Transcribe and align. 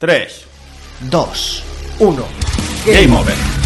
3, 0.00 0.28
2, 1.10 1.16
1. 1.98 2.16
Game 2.84 3.12
Over. 3.14 3.57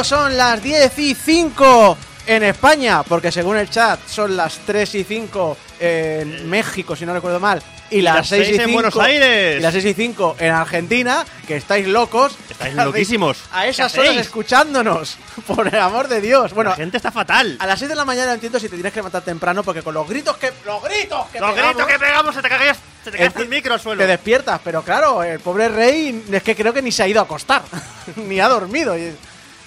Cuando 0.00 0.16
son 0.16 0.34
las 0.34 0.62
10 0.62 0.98
y 0.98 1.14
5 1.14 1.98
en 2.26 2.42
España, 2.44 3.02
porque 3.02 3.30
según 3.30 3.58
el 3.58 3.68
chat 3.68 4.00
son 4.08 4.34
las 4.34 4.56
3 4.64 4.94
y 4.94 5.04
5 5.04 5.56
en 5.78 6.48
México, 6.48 6.96
si 6.96 7.04
no 7.04 7.12
recuerdo 7.12 7.38
mal, 7.38 7.62
y, 7.90 8.00
las, 8.00 8.14
las 8.14 8.28
6 8.28 8.42
y 8.42 8.44
seis 8.46 8.60
en 8.60 8.66
5 8.68 8.72
Buenos 8.72 8.96
Aires. 8.96 9.58
Y 9.58 9.62
las 9.62 9.72
6 9.74 9.84
y 9.84 9.92
5 9.92 10.36
en 10.38 10.52
Argentina, 10.52 11.26
que 11.46 11.56
estáis 11.56 11.86
locos. 11.86 12.34
Estáis 12.48 12.74
loquísimos. 12.76 13.42
A 13.52 13.66
esas 13.66 13.92
¿Qué 13.92 14.00
horas 14.00 14.16
escuchándonos, 14.16 15.18
por 15.46 15.68
el 15.68 15.78
amor 15.78 16.08
de 16.08 16.22
Dios. 16.22 16.54
Bueno, 16.54 16.70
la 16.70 16.76
gente 16.76 16.96
está 16.96 17.12
fatal. 17.12 17.56
a 17.58 17.66
las 17.66 17.78
6 17.78 17.90
de 17.90 17.94
la 17.96 18.06
mañana 18.06 18.32
entiendo 18.32 18.58
si 18.58 18.70
te 18.70 18.76
tienes 18.76 18.94
que 18.94 19.00
levantar 19.00 19.20
temprano, 19.20 19.62
porque 19.62 19.82
con 19.82 19.92
los 19.92 20.08
gritos 20.08 20.38
que. 20.38 20.50
¡Los 20.64 20.82
gritos 20.82 21.26
que 21.28 21.40
Los 21.40 21.50
pegamos, 21.52 21.74
gritos 21.76 21.92
que 21.92 21.98
pegamos 21.98 22.34
se 22.34 22.40
te 22.40 22.48
cae, 22.48 22.74
se 23.04 23.10
te 23.10 23.18
Enti- 23.18 23.42
el 23.42 23.48
micro 23.48 23.74
al 23.74 23.80
suelo. 23.80 24.00
Te 24.00 24.06
despiertas, 24.06 24.62
pero 24.64 24.80
claro, 24.82 25.22
el 25.22 25.40
pobre 25.40 25.68
rey 25.68 26.24
es 26.32 26.42
que 26.42 26.56
creo 26.56 26.72
que 26.72 26.80
ni 26.80 26.90
se 26.90 27.02
ha 27.02 27.08
ido 27.08 27.20
a 27.20 27.24
acostar, 27.24 27.60
ni 28.16 28.40
ha 28.40 28.48
dormido. 28.48 28.96
Y 28.96 29.14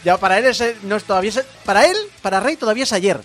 Ya 0.04 0.18
para 0.18 0.38
él 0.38 0.46
es, 0.46 0.62
no 0.84 0.96
es 0.98 1.04
todavía 1.04 1.30
es- 1.30 1.46
para 1.66 1.86
él, 1.86 1.96
para 2.22 2.40
rey 2.40 2.56
todavía 2.58 2.84
es 2.84 2.94
ayer. 2.94 3.20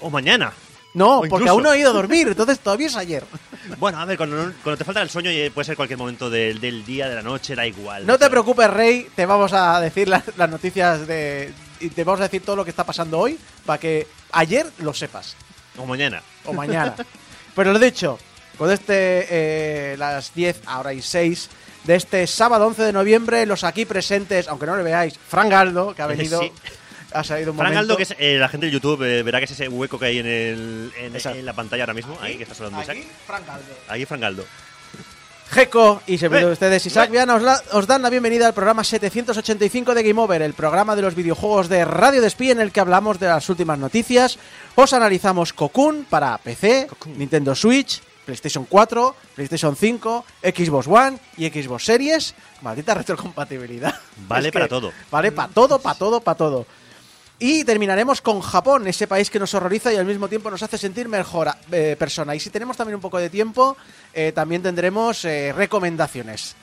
O 0.00 0.10
mañana. 0.10 0.52
No, 0.92 1.20
O 1.20 1.28
porque 1.28 1.48
aún 1.48 1.62
no 1.64 1.70
ha 1.70 1.76
ido 1.76 1.90
a 1.90 1.92
dormir, 1.92 2.28
entonces 2.28 2.58
todavía 2.60 2.86
es 2.86 2.96
ayer. 2.96 3.24
Bueno, 3.78 3.98
a 3.98 4.04
ver, 4.04 4.18
cuando, 4.18 4.52
cuando 4.62 4.76
te 4.76 4.84
falta 4.84 5.00
el 5.00 5.08
sueño 5.08 5.30
y 5.30 5.48
puede 5.48 5.64
ser 5.64 5.74
cualquier 5.74 5.98
momento 5.98 6.28
del, 6.28 6.60
del 6.60 6.84
día, 6.84 7.08
de 7.08 7.14
la 7.14 7.22
noche, 7.22 7.54
da 7.54 7.66
igual. 7.66 8.06
No 8.06 8.18
te 8.18 8.28
preocupes, 8.28 8.68
rey, 8.68 9.08
te 9.16 9.24
vamos 9.24 9.54
a 9.54 9.80
decir 9.80 10.06
las, 10.06 10.22
las 10.36 10.50
noticias 10.50 11.06
de 11.06 11.50
y 11.80 11.88
te 11.88 12.04
vamos 12.04 12.20
a 12.20 12.24
decir 12.24 12.42
todo 12.44 12.56
lo 12.56 12.64
que 12.64 12.68
está 12.70 12.84
pasando 12.84 13.18
hoy 13.18 13.38
para 13.64 13.80
que 13.80 14.06
ayer 14.32 14.66
lo 14.80 14.92
sepas 14.92 15.34
O 15.78 15.86
mañana. 15.86 16.22
o 16.44 16.52
mañana. 16.52 16.94
Pero 17.56 17.72
lo 17.72 17.78
dicho, 17.78 18.18
con 18.58 18.70
este 18.70 19.26
eh, 19.30 19.96
las 19.96 20.34
10 20.34 20.60
ahora 20.66 20.92
y 20.92 21.00
6 21.00 21.48
de 21.84 21.94
este 21.96 22.26
sábado 22.26 22.66
11 22.66 22.82
de 22.82 22.92
noviembre, 22.92 23.46
los 23.46 23.62
aquí 23.64 23.84
presentes, 23.84 24.48
aunque 24.48 24.66
no 24.66 24.76
le 24.76 24.82
veáis, 24.82 25.14
Fran 25.28 25.48
Galdo, 25.48 25.94
que 25.94 26.02
ha 26.02 26.06
venido 26.08 26.40
Sí. 26.40 26.50
ha 27.12 27.22
salido 27.24 27.52
un 27.52 27.58
Frank 27.58 27.68
momento. 27.72 27.80
Aldo, 27.80 27.96
que 27.96 28.02
es 28.04 28.14
eh, 28.18 28.36
la 28.38 28.48
gente 28.48 28.66
de 28.66 28.72
YouTube, 28.72 29.02
eh, 29.02 29.22
verá 29.22 29.38
que 29.38 29.44
es 29.44 29.50
ese 29.52 29.68
hueco 29.68 29.98
que 29.98 30.06
hay 30.06 30.18
en, 30.18 30.26
el, 30.26 30.92
en, 30.98 31.44
la 31.46 31.52
pantalla 31.52 31.84
ahora 31.84 31.94
mismo. 31.94 32.16
Ahí 32.20 32.36
que 32.36 32.42
está 32.44 32.54
sonando 32.54 32.80
Isaac. 32.82 32.96
Aquí, 32.98 33.06
Fran 33.26 33.46
Galdo. 33.46 33.74
Ahí 33.88 34.04
Frank 34.06 34.22
Aldo. 34.24 34.44
Geco 35.50 36.02
y 36.06 36.14
Eh, 36.24 36.28
de 36.28 36.46
ustedes, 36.46 36.86
Isaac. 36.86 37.10
Viana, 37.10 37.34
os, 37.36 37.42
la- 37.42 37.62
os 37.72 37.86
dan 37.86 38.02
la 38.02 38.10
bienvenida 38.10 38.46
al 38.46 38.54
programa 38.54 38.82
785 38.82 39.94
de 39.94 40.02
Game 40.02 40.20
Over, 40.20 40.42
el 40.42 40.54
programa 40.54 40.96
de 40.96 41.02
los 41.02 41.14
videojuegos 41.14 41.68
de 41.68 41.84
Radio 41.84 42.22
Despí 42.22 42.50
en 42.50 42.60
el 42.60 42.72
que 42.72 42.80
hablamos 42.80 43.20
de 43.20 43.26
las 43.28 43.48
últimas 43.48 43.78
noticias. 43.78 44.38
Os 44.74 44.92
analizamos 44.94 45.52
Cocoon 45.52 46.06
para 46.08 46.38
PC, 46.38 46.88
Nintendo 47.16 47.54
Switch, 47.54 48.00
PlayStation 48.24 48.64
4, 48.64 49.16
PlayStation 49.34 49.76
5, 49.76 50.24
Xbox 50.42 50.86
One 50.86 51.18
y 51.36 51.48
Xbox 51.48 51.84
Series. 51.84 52.34
Maldita 52.62 52.94
retrocompatibilidad. 52.94 53.94
Vale 54.28 54.48
Es 54.48 54.52
que 54.52 54.58
para 54.58 54.68
todo. 54.68 54.92
Vale 55.10 55.32
para 55.32 55.52
todo, 55.52 55.78
para 55.78 55.98
todo, 55.98 56.20
para 56.20 56.36
todo. 56.36 56.66
Y 57.38 57.64
terminaremos 57.64 58.20
con 58.20 58.40
Japón, 58.40 58.86
ese 58.86 59.06
país 59.06 59.28
que 59.28 59.38
nos 59.38 59.52
horroriza 59.54 59.92
y 59.92 59.96
al 59.96 60.06
mismo 60.06 60.28
tiempo 60.28 60.50
nos 60.50 60.62
hace 60.62 60.78
sentir 60.78 61.08
mejor 61.08 61.50
eh, 61.72 61.96
persona. 61.98 62.34
Y 62.34 62.40
si 62.40 62.48
tenemos 62.50 62.76
también 62.76 62.94
un 62.94 63.00
poco 63.00 63.18
de 63.18 63.28
tiempo, 63.28 63.76
eh, 64.12 64.32
también 64.32 64.62
tendremos 64.62 65.24
eh, 65.24 65.52
recomendaciones. 65.52 66.54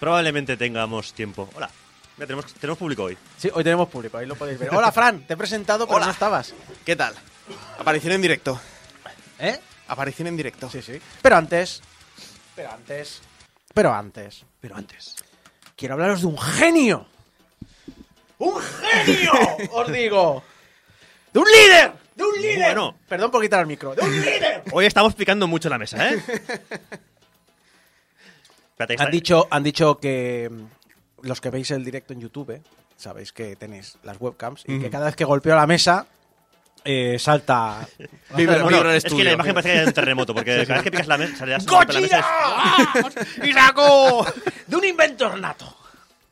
Probablemente 0.00 0.56
tengamos 0.56 1.12
tiempo. 1.12 1.48
Hola. 1.54 1.70
Mira, 2.16 2.26
tenemos, 2.26 2.52
tenemos 2.54 2.78
público 2.78 3.04
hoy. 3.04 3.16
Sí, 3.36 3.48
hoy 3.52 3.62
tenemos 3.62 3.88
público, 3.88 4.16
ahí 4.18 4.26
lo 4.26 4.34
podéis 4.34 4.58
ver. 4.58 4.74
Hola, 4.74 4.90
Fran, 4.90 5.20
te 5.26 5.34
he 5.34 5.36
presentado, 5.36 5.86
pero 5.86 5.98
Hola. 5.98 6.06
no 6.06 6.12
estabas. 6.12 6.52
¿Qué 6.84 6.96
tal? 6.96 7.14
Aparición 7.78 8.14
en 8.14 8.22
directo. 8.22 8.58
¿Eh? 9.38 9.60
Aparición 9.88 10.28
en 10.28 10.36
directo. 10.36 10.70
Sí, 10.70 10.82
sí. 10.82 11.00
Pero 11.22 11.36
antes, 11.36 11.82
pero 12.54 12.70
antes, 12.70 13.20
pero 13.74 13.92
antes, 13.92 14.44
Pero 14.60 14.76
antes. 14.76 15.14
quiero 15.76 15.94
hablaros 15.94 16.20
de 16.20 16.26
un 16.26 16.38
genio. 16.38 17.06
¡Un 18.38 18.54
genio! 18.60 19.32
os 19.72 19.92
digo. 19.92 20.42
¡De 21.32 21.40
un 21.40 21.46
líder! 21.46 21.92
¡De 22.14 22.24
un 22.24 22.34
líder! 22.40 22.64
Bueno. 22.74 22.96
Perdón 23.08 23.30
por 23.30 23.42
quitar 23.42 23.60
el 23.60 23.66
micro. 23.66 23.94
¡De 23.94 24.02
un 24.02 24.12
líder! 24.12 24.62
Hoy 24.72 24.86
estamos 24.86 25.14
picando 25.14 25.46
mucho 25.46 25.68
la 25.68 25.78
mesa, 25.78 26.10
¿eh? 26.12 26.22
Han 28.98 29.10
dicho, 29.10 29.48
han 29.50 29.64
dicho 29.64 29.98
que 29.98 30.48
mm, 30.50 31.26
los 31.26 31.40
que 31.40 31.50
veis 31.50 31.70
el 31.72 31.84
directo 31.84 32.12
en 32.12 32.20
YouTube, 32.20 32.50
eh, 32.50 32.62
sabéis 32.96 33.32
que 33.32 33.56
tenéis 33.56 33.98
las 34.04 34.20
webcams 34.20 34.62
y 34.68 34.78
que 34.78 34.88
cada 34.88 35.06
vez 35.06 35.16
que 35.16 35.24
golpeo 35.24 35.56
la 35.56 35.66
mesa 35.66 36.06
eh, 36.90 37.18
salta. 37.18 37.86
Vibra- 38.30 38.62
Bueno, 38.62 38.78
vibra 38.78 38.90
el 38.92 38.96
es 38.96 39.04
que 39.04 39.22
la 39.24 39.32
imagen 39.32 39.52
parece 39.52 39.72
que 39.74 39.78
hay 39.80 39.86
un 39.86 39.92
terremoto, 39.92 40.32
porque 40.34 40.64
cada 40.66 40.80
vez 40.80 40.84
que 40.84 40.90
picas 40.90 41.06
la 41.06 41.18
mesa, 41.18 41.44
mesa 41.44 42.24
¡Ah! 42.24 43.10
¡Isaco! 43.44 44.26
De 44.66 44.76
un 44.76 44.84
inventor 44.84 45.38
nato. 45.38 45.76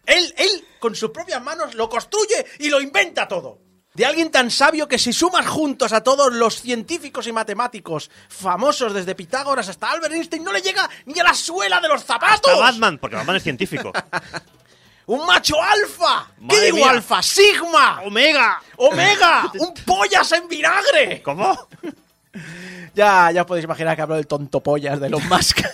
Él, 0.06 0.32
él, 0.38 0.64
con 0.78 0.94
sus 0.94 1.10
propias 1.10 1.42
manos, 1.42 1.74
lo 1.74 1.90
construye 1.90 2.46
y 2.60 2.70
lo 2.70 2.80
inventa 2.80 3.28
todo. 3.28 3.58
De 3.92 4.06
alguien 4.06 4.30
tan 4.30 4.50
sabio 4.50 4.88
que 4.88 4.98
si 4.98 5.12
sumas 5.12 5.46
juntos 5.46 5.92
a 5.92 6.02
todos 6.02 6.32
los 6.32 6.60
científicos 6.62 7.26
y 7.26 7.32
matemáticos 7.32 8.10
famosos 8.28 8.94
desde 8.94 9.14
Pitágoras 9.14 9.68
hasta 9.68 9.90
Albert 9.90 10.14
Einstein, 10.14 10.42
no 10.44 10.52
le 10.52 10.62
llega 10.62 10.88
ni 11.04 11.18
a 11.20 11.24
la 11.24 11.34
suela 11.34 11.80
de 11.80 11.88
los 11.88 12.02
zapatos. 12.04 12.50
Hasta 12.50 12.56
Batman, 12.56 12.98
porque 12.98 13.16
Batman 13.16 13.36
es 13.36 13.42
científico. 13.42 13.92
¡Un 15.06 15.24
macho 15.26 15.60
alfa! 15.62 16.28
¿Qué 16.48 16.60
digo 16.62 16.78
mía. 16.78 16.90
alfa? 16.90 17.22
¡Sigma! 17.22 18.02
¡Omega! 18.04 18.60
¡Omega! 18.76 19.50
¡Un 19.58 19.72
pollas 19.84 20.30
en 20.32 20.48
vinagre! 20.48 21.22
¿Cómo? 21.22 21.68
Ya, 22.94 23.30
ya 23.30 23.42
os 23.42 23.46
podéis 23.46 23.64
imaginar 23.64 23.94
que 23.96 24.02
hablo 24.02 24.14
del 24.16 24.26
tonto 24.26 24.60
pollas 24.62 24.98
de 25.00 25.06
Elon 25.08 25.26
Musk. 25.28 25.60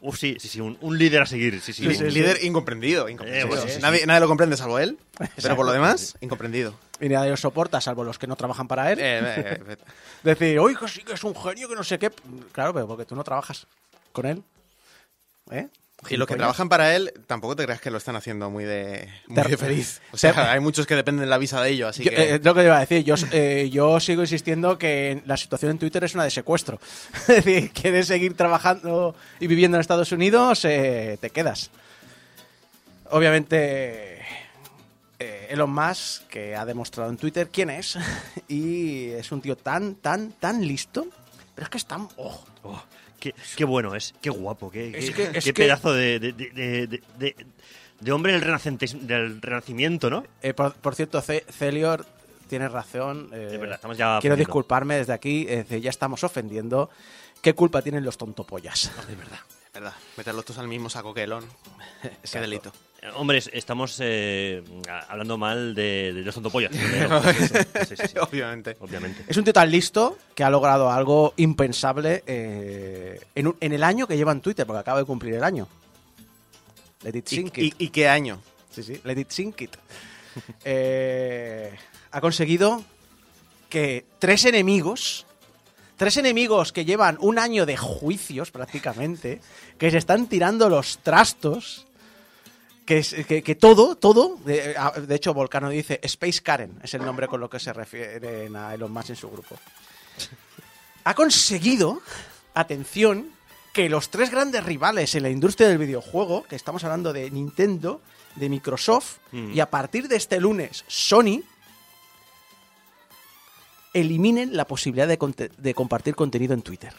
Uh, 0.00 0.12
sí, 0.14 0.36
sí, 0.38 0.46
sí, 0.48 0.60
un, 0.60 0.78
un 0.80 0.96
líder 0.96 1.22
a 1.22 1.26
seguir. 1.26 1.60
Sí, 1.60 1.72
sí. 1.72 1.82
Sí, 1.84 1.92
sí, 1.96 2.04
un- 2.04 2.14
líder 2.14 2.44
incomprendido. 2.44 3.08
incomprendido. 3.08 3.46
Eh, 3.46 3.48
bueno, 3.48 3.64
nadie, 3.80 4.06
nadie 4.06 4.20
lo 4.20 4.28
comprende 4.28 4.56
salvo 4.56 4.78
él. 4.78 4.96
Pero 5.42 5.56
por 5.56 5.66
lo 5.66 5.72
demás, 5.72 6.16
incomprendido. 6.20 6.72
y 7.00 7.08
nadie 7.08 7.30
lo 7.30 7.36
soporta, 7.36 7.80
salvo 7.80 8.04
los 8.04 8.16
que 8.16 8.28
no 8.28 8.36
trabajan 8.36 8.68
para 8.68 8.92
él. 8.92 9.00
Eh, 9.00 9.18
eh, 9.20 9.60
eh, 9.68 9.76
Decir, 10.22 10.60
oye, 10.60 10.76
que 10.76 10.86
sí 10.86 11.02
que 11.02 11.14
es 11.14 11.24
un 11.24 11.34
genio, 11.34 11.68
que 11.68 11.74
no 11.74 11.82
sé 11.82 11.98
qué. 11.98 12.10
Claro, 12.52 12.72
pero 12.72 12.86
porque 12.86 13.04
tú 13.06 13.16
no 13.16 13.24
trabajas 13.24 13.66
con 14.12 14.24
él. 14.26 14.40
¿Eh? 15.50 15.66
Y 16.08 16.16
los 16.16 16.28
que 16.28 16.36
trabajan 16.36 16.68
para 16.68 16.94
él, 16.94 17.12
tampoco 17.26 17.56
te 17.56 17.64
creas 17.64 17.80
que 17.80 17.90
lo 17.90 17.98
están 17.98 18.14
haciendo 18.14 18.50
muy 18.50 18.64
de, 18.64 19.08
muy 19.26 19.42
Te- 19.42 19.48
de 19.48 19.56
feliz. 19.56 20.00
O 20.12 20.16
sea, 20.16 20.52
hay 20.52 20.60
muchos 20.60 20.86
que 20.86 20.94
dependen 20.94 21.24
de 21.24 21.28
la 21.30 21.38
visa 21.38 21.60
de 21.60 21.70
ello, 21.70 21.88
así 21.88 22.04
Yo, 22.04 22.10
que... 22.10 22.16
eh, 22.16 22.34
es 22.36 22.44
lo 22.44 22.54
que 22.54 22.62
iba 22.62 22.76
a 22.76 22.80
decir. 22.80 23.02
Yo, 23.02 23.16
eh, 23.32 23.68
yo 23.72 23.98
sigo 23.98 24.22
insistiendo 24.22 24.78
que 24.78 25.22
la 25.26 25.36
situación 25.36 25.72
en 25.72 25.78
Twitter 25.78 26.04
es 26.04 26.14
una 26.14 26.22
de 26.24 26.30
secuestro. 26.30 26.78
Es 27.28 27.44
decir, 27.44 27.72
quieres 27.72 28.06
seguir 28.06 28.34
trabajando 28.36 29.16
y 29.40 29.48
viviendo 29.48 29.76
en 29.76 29.80
Estados 29.80 30.12
Unidos, 30.12 30.64
eh, 30.64 31.18
te 31.20 31.30
quedas. 31.30 31.70
Obviamente, 33.10 34.18
eh, 35.18 35.46
Elon 35.50 35.70
Musk, 35.72 36.26
que 36.28 36.54
ha 36.54 36.64
demostrado 36.64 37.10
en 37.10 37.16
Twitter 37.16 37.48
quién 37.52 37.70
es, 37.70 37.98
y 38.48 39.08
es 39.10 39.32
un 39.32 39.40
tío 39.40 39.56
tan, 39.56 39.96
tan, 39.96 40.32
tan 40.32 40.66
listo, 40.66 41.06
pero 41.54 41.64
es 41.64 41.70
que 41.70 41.78
es 41.78 41.86
tan... 41.86 42.08
oh, 42.16 42.44
Oh, 42.64 42.82
qué, 43.18 43.34
qué 43.56 43.64
bueno 43.64 43.94
es, 43.94 44.14
qué 44.20 44.30
guapo, 44.30 44.70
qué, 44.70 44.96
Es 44.96 45.06
qué- 45.10 45.12
que- 45.12 45.38
es 45.38 45.44
qué 45.44 45.52
que- 45.52 45.62
pedazo 45.62 45.92
de, 45.92 46.18
de, 46.18 46.32
de- 46.32 46.50
de- 46.50 46.86
de- 46.86 47.02
de- 47.18 47.46
de 48.00 48.12
hombre 48.12 48.32
del, 48.32 48.42
renacentis- 48.42 48.98
del 49.00 49.42
renacimiento, 49.42 50.08
¿no? 50.10 50.24
Eh, 50.42 50.54
por, 50.54 50.72
por 50.74 50.94
cierto, 50.94 51.20
Ce- 51.20 51.44
Celior 51.50 52.06
tiene 52.48 52.68
razón. 52.68 53.28
eh, 53.32 53.50
Es 53.52 53.60
verdad, 53.60 53.74
estamos 53.76 53.98
ya 53.98 54.18
quiero 54.20 54.36
disculparme 54.36 54.96
desde 54.96 55.12
aquí, 55.12 55.46
ya 55.80 55.90
estamos 55.90 56.22
ofendiendo. 56.24 56.90
¿Qué 57.42 57.54
culpa 57.54 57.82
tienen 57.82 58.04
los 58.04 58.16
tontopollas? 58.16 58.90
De 59.08 59.14
verdad. 59.16 59.38
Verdad, 59.74 59.92
meterlos 60.16 60.44
todos 60.44 60.58
al 60.58 60.68
mismo 60.68 60.88
saco 60.90 61.14
que 61.14 61.22
Elon. 61.24 61.44
Qué 62.32 62.40
delito. 62.40 62.72
Eh, 63.00 63.08
Hombre, 63.14 63.38
es- 63.38 63.50
estamos 63.52 63.98
eh, 64.00 64.62
hablando 65.08 65.38
mal 65.38 65.74
de, 65.74 66.12
de 66.12 66.22
los 66.22 66.34
tontopollas. 66.34 66.72
Sí, 66.74 67.46
sí, 67.88 67.96
sí, 67.96 68.08
sí. 68.08 68.14
Obviamente. 68.20 68.76
Obviamente. 68.80 69.24
Es 69.28 69.36
un 69.36 69.44
tío 69.44 69.52
tan 69.52 69.70
listo 69.70 70.18
que 70.34 70.42
ha 70.42 70.50
logrado 70.50 70.90
algo 70.90 71.32
impensable 71.36 72.24
eh, 72.26 73.20
en, 73.34 73.46
un- 73.48 73.56
en 73.60 73.72
el 73.72 73.84
año 73.84 74.06
que 74.08 74.16
lleva 74.16 74.32
en 74.32 74.40
Twitter, 74.40 74.66
porque 74.66 74.80
acaba 74.80 74.98
de 74.98 75.04
cumplir 75.04 75.34
el 75.34 75.44
año. 75.44 75.68
Let 77.02 77.16
it 77.16 77.30
¿Y, 77.32 77.36
sink 77.36 77.58
y- 77.58 77.66
it. 77.66 77.74
y 77.78 77.88
qué 77.90 78.08
año? 78.08 78.40
Sí, 78.70 78.82
sí, 78.82 79.00
let 79.04 79.20
it 79.20 79.30
sink 79.30 79.60
it. 79.62 79.76
Eh, 80.64 81.72
ha 82.12 82.20
conseguido 82.20 82.84
que 83.68 84.06
tres 84.18 84.44
enemigos, 84.44 85.26
tres 85.98 86.16
enemigos 86.16 86.72
que 86.72 86.86
llevan 86.86 87.18
un 87.20 87.38
año 87.38 87.66
de 87.66 87.76
juicios 87.76 88.50
prácticamente, 88.50 89.40
que 89.76 89.90
se 89.90 89.98
están 89.98 90.26
tirando 90.28 90.70
los 90.70 90.98
trastos, 90.98 91.86
que, 92.86 93.02
que, 93.28 93.42
que 93.42 93.54
todo, 93.54 93.96
todo, 93.96 94.38
de, 94.46 94.74
de 95.06 95.14
hecho 95.14 95.34
Volcano 95.34 95.68
dice 95.68 96.00
Space 96.02 96.40
Karen, 96.40 96.78
es 96.82 96.94
el 96.94 97.04
nombre 97.04 97.28
con 97.28 97.40
lo 97.40 97.50
que 97.50 97.60
se 97.60 97.74
refieren 97.74 98.56
a 98.56 98.72
Elon 98.72 98.90
Musk 98.90 99.10
en 99.10 99.16
su 99.16 99.28
grupo. 99.28 99.56
Ha 101.04 101.14
conseguido, 101.14 102.00
atención, 102.54 103.30
que 103.72 103.88
los 103.88 104.08
tres 104.08 104.30
grandes 104.30 104.64
rivales 104.64 105.14
en 105.14 105.22
la 105.24 105.30
industria 105.30 105.68
del 105.68 105.78
videojuego, 105.78 106.44
que 106.44 106.56
estamos 106.56 106.82
hablando 106.84 107.12
de 107.12 107.30
Nintendo, 107.30 108.00
de 108.36 108.48
Microsoft, 108.48 109.18
Mm. 109.32 109.52
y 109.52 109.60
a 109.60 109.68
partir 109.70 110.08
de 110.08 110.16
este 110.16 110.40
lunes 110.40 110.84
Sony, 110.86 111.42
eliminen 114.00 114.56
la 114.56 114.66
posibilidad 114.66 115.08
de, 115.08 115.74
compartir 115.74 116.14
contenido 116.14 116.54
en 116.54 116.62
Twitter. 116.62 116.92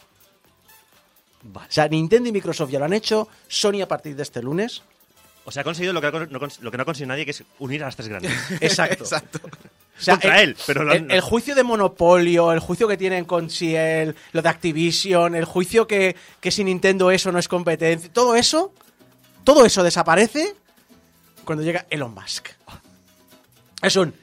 Vale. 1.42 1.68
O 1.68 1.72
sea, 1.72 1.88
Nintendo 1.88 2.28
y 2.28 2.32
Microsoft 2.32 2.70
ya 2.70 2.78
lo 2.78 2.84
han 2.84 2.92
hecho, 2.92 3.28
Sony 3.48 3.80
a 3.82 3.88
partir 3.88 4.14
de 4.14 4.22
este 4.22 4.42
lunes. 4.42 4.82
O 5.44 5.50
sea, 5.50 5.62
ha 5.62 5.64
conseguido 5.64 5.92
lo 5.92 6.00
que, 6.00 6.10
no, 6.10 6.40
lo 6.60 6.70
que 6.70 6.76
no 6.76 6.82
ha 6.82 6.84
conseguido 6.84 7.08
nadie, 7.08 7.24
que 7.24 7.30
es 7.30 7.42
unir 7.58 7.82
a 7.82 7.86
las 7.86 7.96
tres 7.96 8.08
grandes. 8.08 8.32
Exacto. 8.60 9.04
Exacto. 9.04 9.40
O 9.42 10.02
sea, 10.02 10.14
Contra 10.14 10.42
él, 10.42 10.56
pero 10.66 10.84
lo 10.84 10.92
el, 10.92 11.10
el 11.10 11.20
juicio 11.20 11.54
de 11.54 11.62
monopolio, 11.62 12.52
el 12.52 12.60
juicio 12.60 12.88
que 12.88 12.96
tienen 12.96 13.26
con 13.26 13.50
Ciel, 13.50 14.16
lo 14.32 14.40
de 14.40 14.48
Activision, 14.48 15.34
el 15.34 15.44
juicio 15.44 15.86
que, 15.86 16.16
que 16.40 16.50
si 16.50 16.64
Nintendo 16.64 17.10
eso 17.10 17.30
no 17.32 17.38
es 17.38 17.48
competencia, 17.48 18.10
todo 18.10 18.34
eso, 18.34 18.72
todo 19.44 19.66
eso 19.66 19.82
desaparece 19.82 20.54
cuando 21.44 21.62
llega 21.64 21.84
Elon 21.90 22.14
Musk. 22.14 22.48
Es 23.82 23.96
un, 23.96 24.14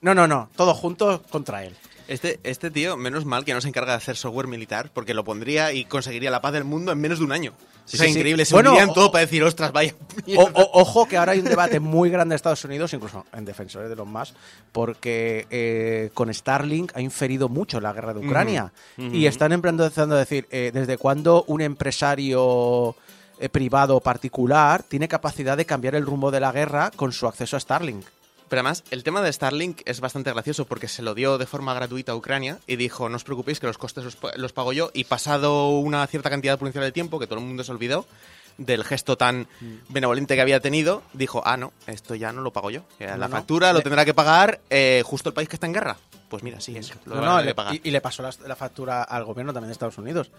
no, 0.00 0.14
no, 0.14 0.26
no, 0.26 0.48
todo 0.56 0.74
junto 0.74 1.22
contra 1.24 1.64
él. 1.64 1.76
Este, 2.10 2.40
este 2.42 2.72
tío, 2.72 2.96
menos 2.96 3.24
mal 3.24 3.44
que 3.44 3.54
no 3.54 3.60
se 3.60 3.68
encarga 3.68 3.92
de 3.92 3.98
hacer 3.98 4.16
software 4.16 4.48
militar, 4.48 4.90
porque 4.92 5.14
lo 5.14 5.22
pondría 5.22 5.72
y 5.72 5.84
conseguiría 5.84 6.28
la 6.32 6.40
paz 6.40 6.52
del 6.52 6.64
mundo 6.64 6.90
en 6.90 7.00
menos 7.00 7.20
de 7.20 7.24
un 7.24 7.30
año. 7.30 7.52
Sí, 7.84 7.96
o 7.96 7.98
sea, 7.98 8.06
sí, 8.06 8.12
sí. 8.14 8.18
increíble. 8.18 8.44
Se 8.44 8.52
Bueno, 8.54 8.74
o- 8.74 8.92
todo 8.92 9.12
para 9.12 9.22
decir, 9.22 9.44
ostras, 9.44 9.70
vaya. 9.70 9.94
O- 10.00 10.22
mierda". 10.26 10.42
o- 10.54 10.80
ojo 10.80 11.06
que 11.06 11.16
ahora 11.16 11.32
hay 11.32 11.38
un 11.38 11.44
debate 11.44 11.78
muy 11.78 12.10
grande 12.10 12.32
en 12.32 12.36
Estados 12.36 12.64
Unidos, 12.64 12.92
incluso 12.94 13.24
en 13.32 13.44
defensores 13.44 13.88
de 13.88 13.94
los 13.94 14.08
más, 14.08 14.34
porque 14.72 15.46
eh, 15.50 16.10
con 16.12 16.34
Starlink 16.34 16.90
ha 16.96 17.00
inferido 17.00 17.48
mucho 17.48 17.80
la 17.80 17.92
guerra 17.92 18.12
de 18.12 18.26
Ucrania. 18.26 18.72
Y 18.98 19.26
están 19.26 19.52
empezando 19.52 20.16
a 20.16 20.18
decir, 20.18 20.48
eh, 20.50 20.72
¿desde 20.74 20.98
cuándo 20.98 21.44
un 21.46 21.60
empresario 21.60 22.96
eh, 23.38 23.48
privado 23.48 23.96
o 23.96 24.00
particular 24.00 24.82
tiene 24.82 25.06
capacidad 25.08 25.56
de 25.56 25.64
cambiar 25.64 25.94
el 25.94 26.04
rumbo 26.04 26.30
de 26.32 26.40
la 26.40 26.50
guerra 26.52 26.90
con 26.94 27.12
su 27.12 27.26
acceso 27.28 27.56
a 27.56 27.60
Starlink? 27.60 28.04
Pero 28.50 28.60
además, 28.60 28.82
el 28.90 29.04
tema 29.04 29.22
de 29.22 29.32
Starlink 29.32 29.82
es 29.84 30.00
bastante 30.00 30.32
gracioso 30.32 30.64
porque 30.64 30.88
se 30.88 31.02
lo 31.02 31.14
dio 31.14 31.38
de 31.38 31.46
forma 31.46 31.72
gratuita 31.72 32.10
a 32.12 32.16
Ucrania 32.16 32.58
y 32.66 32.74
dijo, 32.74 33.08
no 33.08 33.14
os 33.14 33.22
preocupéis 33.22 33.60
que 33.60 33.68
los 33.68 33.78
costes 33.78 34.02
los, 34.02 34.18
los 34.36 34.52
pago 34.52 34.72
yo. 34.72 34.90
Y 34.92 35.04
pasado 35.04 35.78
una 35.78 36.04
cierta 36.08 36.30
cantidad 36.30 36.58
prudencial 36.58 36.84
de 36.84 36.90
tiempo, 36.90 37.20
que 37.20 37.28
todo 37.28 37.38
el 37.38 37.44
mundo 37.46 37.62
se 37.62 37.70
olvidó 37.70 38.06
del 38.58 38.82
gesto 38.84 39.16
tan 39.16 39.46
benevolente 39.88 40.34
que 40.34 40.40
había 40.40 40.58
tenido, 40.58 41.02
dijo, 41.12 41.42
ah, 41.46 41.56
no, 41.56 41.72
esto 41.86 42.16
ya 42.16 42.32
no 42.32 42.42
lo 42.42 42.52
pago 42.52 42.72
yo. 42.72 42.82
No, 42.98 43.06
la 43.06 43.28
no. 43.28 43.28
factura 43.28 43.72
lo 43.72 43.82
tendrá 43.82 44.04
que 44.04 44.14
pagar 44.14 44.60
eh, 44.68 45.02
justo 45.06 45.28
el 45.30 45.34
país 45.34 45.48
que 45.48 45.54
está 45.54 45.66
en 45.66 45.72
guerra. 45.72 45.96
Pues 46.30 46.42
mira, 46.42 46.60
sí, 46.60 46.74
eso. 46.76 46.94
Lo 47.04 47.16
No, 47.16 47.22
no, 47.22 47.42
le- 47.42 47.54
pagar. 47.54 47.74
y, 47.74 47.80
y 47.84 47.90
le 47.90 48.00
pasó 48.00 48.22
la, 48.22 48.30
la 48.46 48.56
factura 48.56 49.02
al 49.02 49.24
gobierno 49.24 49.52
también 49.52 49.68
de 49.68 49.72
Estados 49.72 49.98
Unidos. 49.98 50.30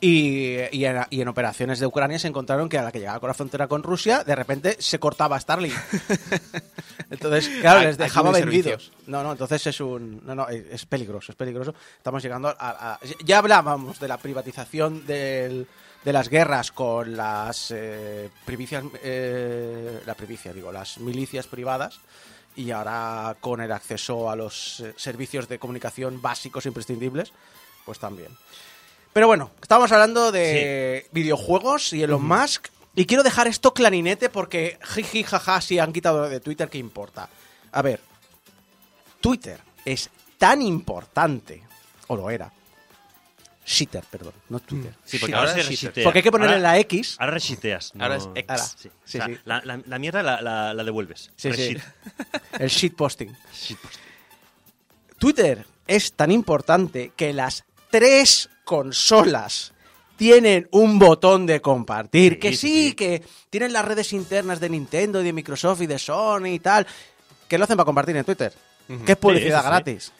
Y, 0.00 0.56
y 0.72 0.84
en, 0.84 1.00
y 1.08 1.20
en 1.22 1.28
operaciones 1.28 1.78
de 1.78 1.86
Ucrania 1.86 2.18
se 2.18 2.26
encontraron 2.28 2.68
que 2.68 2.76
a 2.78 2.82
la 2.82 2.90
que 2.92 2.98
llegaba 2.98 3.20
con 3.20 3.28
la 3.28 3.34
frontera 3.34 3.68
con 3.68 3.82
Rusia, 3.82 4.24
de 4.24 4.34
repente 4.34 4.76
se 4.80 4.98
cortaba 4.98 5.38
Starlink. 5.40 5.72
Entonces, 7.10 7.48
claro, 7.60 7.80
les 7.82 7.96
dejaba 7.98 8.32
vendidos. 8.32 8.92
No, 9.06 9.22
no, 9.22 9.32
entonces 9.32 9.66
es 9.66 9.80
un. 9.80 10.20
No, 10.26 10.34
no, 10.34 10.48
es 10.48 10.64
es 10.70 10.86
peligroso, 10.86 11.32
es 11.32 11.36
peligroso. 11.36 11.74
Estamos 11.96 12.22
llegando 12.22 12.48
a. 12.48 12.54
a- 12.58 12.98
ya 13.24 13.38
hablábamos 13.38 14.00
de 14.00 14.08
la 14.08 14.18
privatización 14.18 15.06
del- 15.06 15.66
de 16.04 16.12
las 16.12 16.28
guerras 16.28 16.72
con 16.72 17.16
las 17.16 17.70
eh, 17.72 18.30
privicias. 18.44 18.84
eh, 19.02 20.00
la 20.06 20.14
privicia, 20.14 20.52
digo, 20.52 20.72
las 20.72 20.98
milicias 20.98 21.46
privadas 21.46 22.00
y 22.56 22.70
ahora 22.70 23.36
con 23.40 23.60
el 23.60 23.70
acceso 23.70 24.30
a 24.30 24.36
los 24.36 24.80
eh, 24.80 24.94
servicios 24.96 25.48
de 25.48 25.58
comunicación 25.58 26.20
básicos 26.20 26.64
e 26.66 26.68
imprescindibles, 26.68 27.32
pues 27.84 27.98
también. 27.98 28.36
Pero 29.12 29.26
bueno, 29.28 29.50
estamos 29.62 29.92
hablando 29.92 30.32
de 30.32 31.06
videojuegos 31.12 31.92
y 31.92 32.02
Elon 32.02 32.26
Musk. 32.26 32.68
Y 32.94 33.04
quiero 33.04 33.22
dejar 33.22 33.46
esto 33.46 33.74
clarinete 33.74 34.30
porque 34.30 34.78
jiji, 34.82 35.22
jaja, 35.22 35.60
si 35.60 35.78
han 35.78 35.92
quitado 35.92 36.28
de 36.28 36.40
Twitter, 36.40 36.68
¿qué 36.68 36.78
importa? 36.78 37.28
A 37.72 37.82
ver, 37.82 38.00
Twitter 39.20 39.60
es 39.84 40.10
tan 40.38 40.62
importante, 40.62 41.62
o 42.08 42.16
lo 42.16 42.30
era. 42.30 42.50
Shitter, 43.66 44.04
perdón, 44.08 44.32
no 44.48 44.60
Twitter. 44.60 44.94
Sí, 45.04 45.18
porque 45.18 45.34
ahora 45.34 45.52
se. 45.52 46.02
Porque 46.04 46.20
hay 46.20 46.22
que 46.22 46.30
ponerle 46.30 46.54
Ahora- 46.56 46.72
la 46.74 46.78
X. 46.78 47.16
Ahora 47.18 47.32
reshiteas. 47.32 47.92
no- 47.96 48.04
Ahora 48.04 48.16
es 48.16 48.28
ex. 48.36 48.48
Ahora, 48.48 48.62
Sí. 48.62 48.76
sí, 48.78 48.88
O 48.88 49.08
sea, 49.08 49.26
sí. 49.26 49.38
La, 49.44 49.60
la- 49.64 49.80
la 49.84 49.98
mierda 49.98 50.22
la, 50.22 50.40
la- 50.40 50.72
la 50.72 50.84
devuelves. 50.84 51.32
Sí, 51.36 51.50
sí. 51.52 51.74
Reshit. 51.74 51.82
El 52.60 52.68
shitposting. 52.68 53.36
Shitpost. 53.52 53.94
Twitter 55.18 55.66
es 55.86 56.12
tan 56.12 56.30
importante 56.30 57.12
que 57.16 57.32
las 57.32 57.64
tres 57.90 58.50
consolas 58.64 59.72
tienen 60.16 60.68
un 60.72 60.98
botón 60.98 61.46
de 61.46 61.60
compartir. 61.60 62.34
Sí, 62.34 62.38
que 62.38 62.56
sí, 62.56 62.92
que 62.94 63.22
tienen 63.50 63.72
las 63.72 63.84
redes 63.84 64.12
internas 64.12 64.60
de 64.60 64.68
Nintendo 64.68 65.20
y 65.20 65.24
de 65.24 65.32
Microsoft 65.32 65.82
y 65.82 65.86
de 65.86 65.98
Sony 65.98 66.46
y 66.52 66.58
tal. 66.60 66.86
Que 67.48 67.58
lo 67.58 67.64
hacen 67.64 67.76
para 67.76 67.84
compartir 67.84 68.16
en 68.16 68.24
Twitter. 68.24 68.52
Que 69.04 69.12
es 69.12 69.18
publicidad 69.18 69.58
Sí, 69.58 69.62
sí, 69.62 69.66
sí. 69.66 69.68
gratis. 69.68 70.12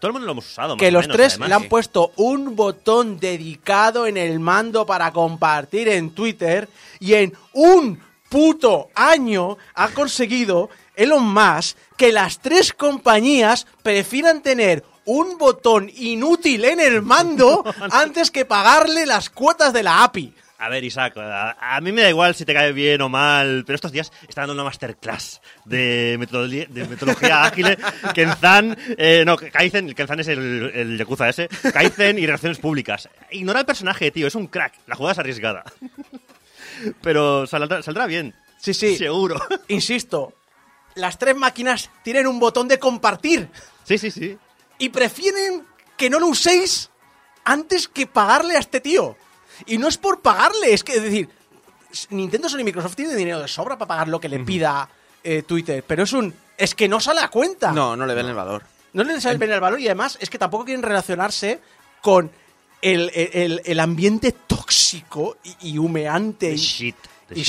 Todo 0.00 0.08
el 0.08 0.12
mundo 0.12 0.26
lo 0.26 0.32
hemos 0.32 0.46
usado. 0.46 0.76
más 0.76 0.80
Que 0.80 0.88
o 0.88 0.90
los 0.92 1.02
menos, 1.04 1.16
tres 1.16 1.32
además. 1.32 1.48
le 1.48 1.54
han 1.54 1.62
Sí. 1.62 1.68
puesto 1.68 2.12
un 2.16 2.54
botón 2.56 3.18
dedicado 3.18 4.06
en 4.06 4.16
el 4.16 4.38
mando 4.40 4.84
para 4.86 5.12
compartir 5.12 5.88
en 5.88 6.10
Twitter 6.10 6.68
y 7.00 7.14
en 7.14 7.32
un 7.52 8.00
puto 8.28 8.88
año 8.94 9.56
ha 9.74 9.88
conseguido 9.88 10.68
Elon 10.94 11.24
Musk 11.32 11.76
que 11.96 12.12
las 12.12 12.40
tres 12.40 12.72
compañías 12.72 13.66
prefieran 13.82 14.42
tener 14.42 14.84
un 15.04 15.38
botón 15.38 15.90
inútil 15.94 16.64
en 16.64 16.80
el 16.80 17.00
mando 17.02 17.64
antes 17.90 18.30
que 18.30 18.44
pagarle 18.44 19.06
las 19.06 19.30
cuotas 19.30 19.72
de 19.72 19.82
la 19.84 20.02
API. 20.04 20.34
A 20.58 20.68
ver, 20.70 20.84
Isaac, 20.84 21.16
a, 21.18 21.76
a 21.76 21.80
mí 21.82 21.92
me 21.92 22.00
da 22.02 22.08
igual 22.08 22.34
si 22.34 22.44
te 22.46 22.54
cae 22.54 22.72
bien 22.72 23.00
o 23.02 23.08
mal, 23.10 23.64
pero 23.66 23.74
estos 23.74 23.92
días 23.92 24.10
está 24.26 24.40
dando 24.42 24.54
una 24.54 24.64
masterclass 24.64 25.42
de 25.66 26.16
metodología, 26.18 26.66
de 26.68 26.86
metodología 26.88 27.44
ágil. 27.44 27.76
Kenzan, 28.14 28.76
eh, 28.96 29.22
no, 29.26 29.36
Kaizen, 29.36 29.92
Kenzan 29.94 30.20
es 30.20 30.28
el, 30.28 30.70
el 30.74 30.98
Yakuza 30.98 31.28
ese. 31.28 31.48
Kaizen 31.48 32.18
y 32.18 32.24
relaciones 32.26 32.58
públicas. 32.58 33.08
Ignora 33.30 33.60
el 33.60 33.66
personaje, 33.66 34.10
tío, 34.10 34.26
es 34.26 34.34
un 34.34 34.46
crack. 34.46 34.72
La 34.86 34.96
jugada 34.96 35.12
es 35.12 35.18
arriesgada. 35.18 35.64
Pero 37.02 37.46
saldrá, 37.46 37.82
saldrá 37.82 38.06
bien. 38.06 38.34
Sí, 38.58 38.74
sí. 38.74 38.96
Seguro. 38.96 39.40
Insisto, 39.68 40.32
las 40.94 41.18
tres 41.18 41.36
máquinas 41.36 41.90
tienen 42.02 42.26
un 42.26 42.38
botón 42.38 42.68
de 42.68 42.78
compartir. 42.78 43.48
Sí, 43.84 43.98
sí, 43.98 44.10
sí. 44.10 44.36
y 44.78 44.88
prefieren 44.88 45.64
que 45.96 46.10
no 46.10 46.18
lo 46.18 46.26
uséis 46.28 46.90
antes 47.44 47.86
que 47.88 48.06
pagarle 48.06 48.56
a 48.56 48.58
este 48.58 48.80
tío. 48.80 49.16
Y 49.64 49.78
no 49.78 49.88
es 49.88 49.96
por 49.96 50.20
pagarle, 50.20 50.72
es 50.74 50.84
que, 50.84 50.96
es 50.96 51.02
decir, 51.02 51.28
Nintendo, 52.10 52.48
Sony 52.48 52.58
y 52.60 52.64
Microsoft 52.64 52.96
tienen 52.96 53.16
dinero 53.16 53.40
de 53.40 53.48
sobra 53.48 53.78
para 53.78 53.88
pagar 53.88 54.08
lo 54.08 54.20
que 54.20 54.28
le 54.28 54.38
pida 54.40 54.88
eh, 55.24 55.42
Twitter, 55.42 55.82
pero 55.86 56.02
es 56.02 56.12
un... 56.12 56.34
Es 56.58 56.74
que 56.74 56.88
no 56.88 57.00
sale 57.00 57.20
a 57.20 57.28
cuenta. 57.28 57.72
No, 57.72 57.96
no 57.96 58.06
le 58.06 58.14
ven 58.14 58.26
el 58.26 58.34
valor. 58.34 58.62
No 58.92 59.04
le 59.04 59.20
sale 59.20 59.38
bien 59.38 59.52
el 59.52 59.60
valor 59.60 59.78
y 59.80 59.86
además 59.86 60.16
es 60.20 60.30
que 60.30 60.38
tampoco 60.38 60.64
quieren 60.64 60.82
relacionarse 60.82 61.60
con 62.02 62.30
el, 62.82 63.10
el- 63.14 63.60
el 63.64 63.80
ambiente 63.80 64.32
tóxico 64.32 65.36
y, 65.44 65.72
y 65.72 65.78
humeante 65.78 66.52
y, 66.52 66.56
shit. 66.56 66.96
y 67.30 67.42
shit. 67.42 67.46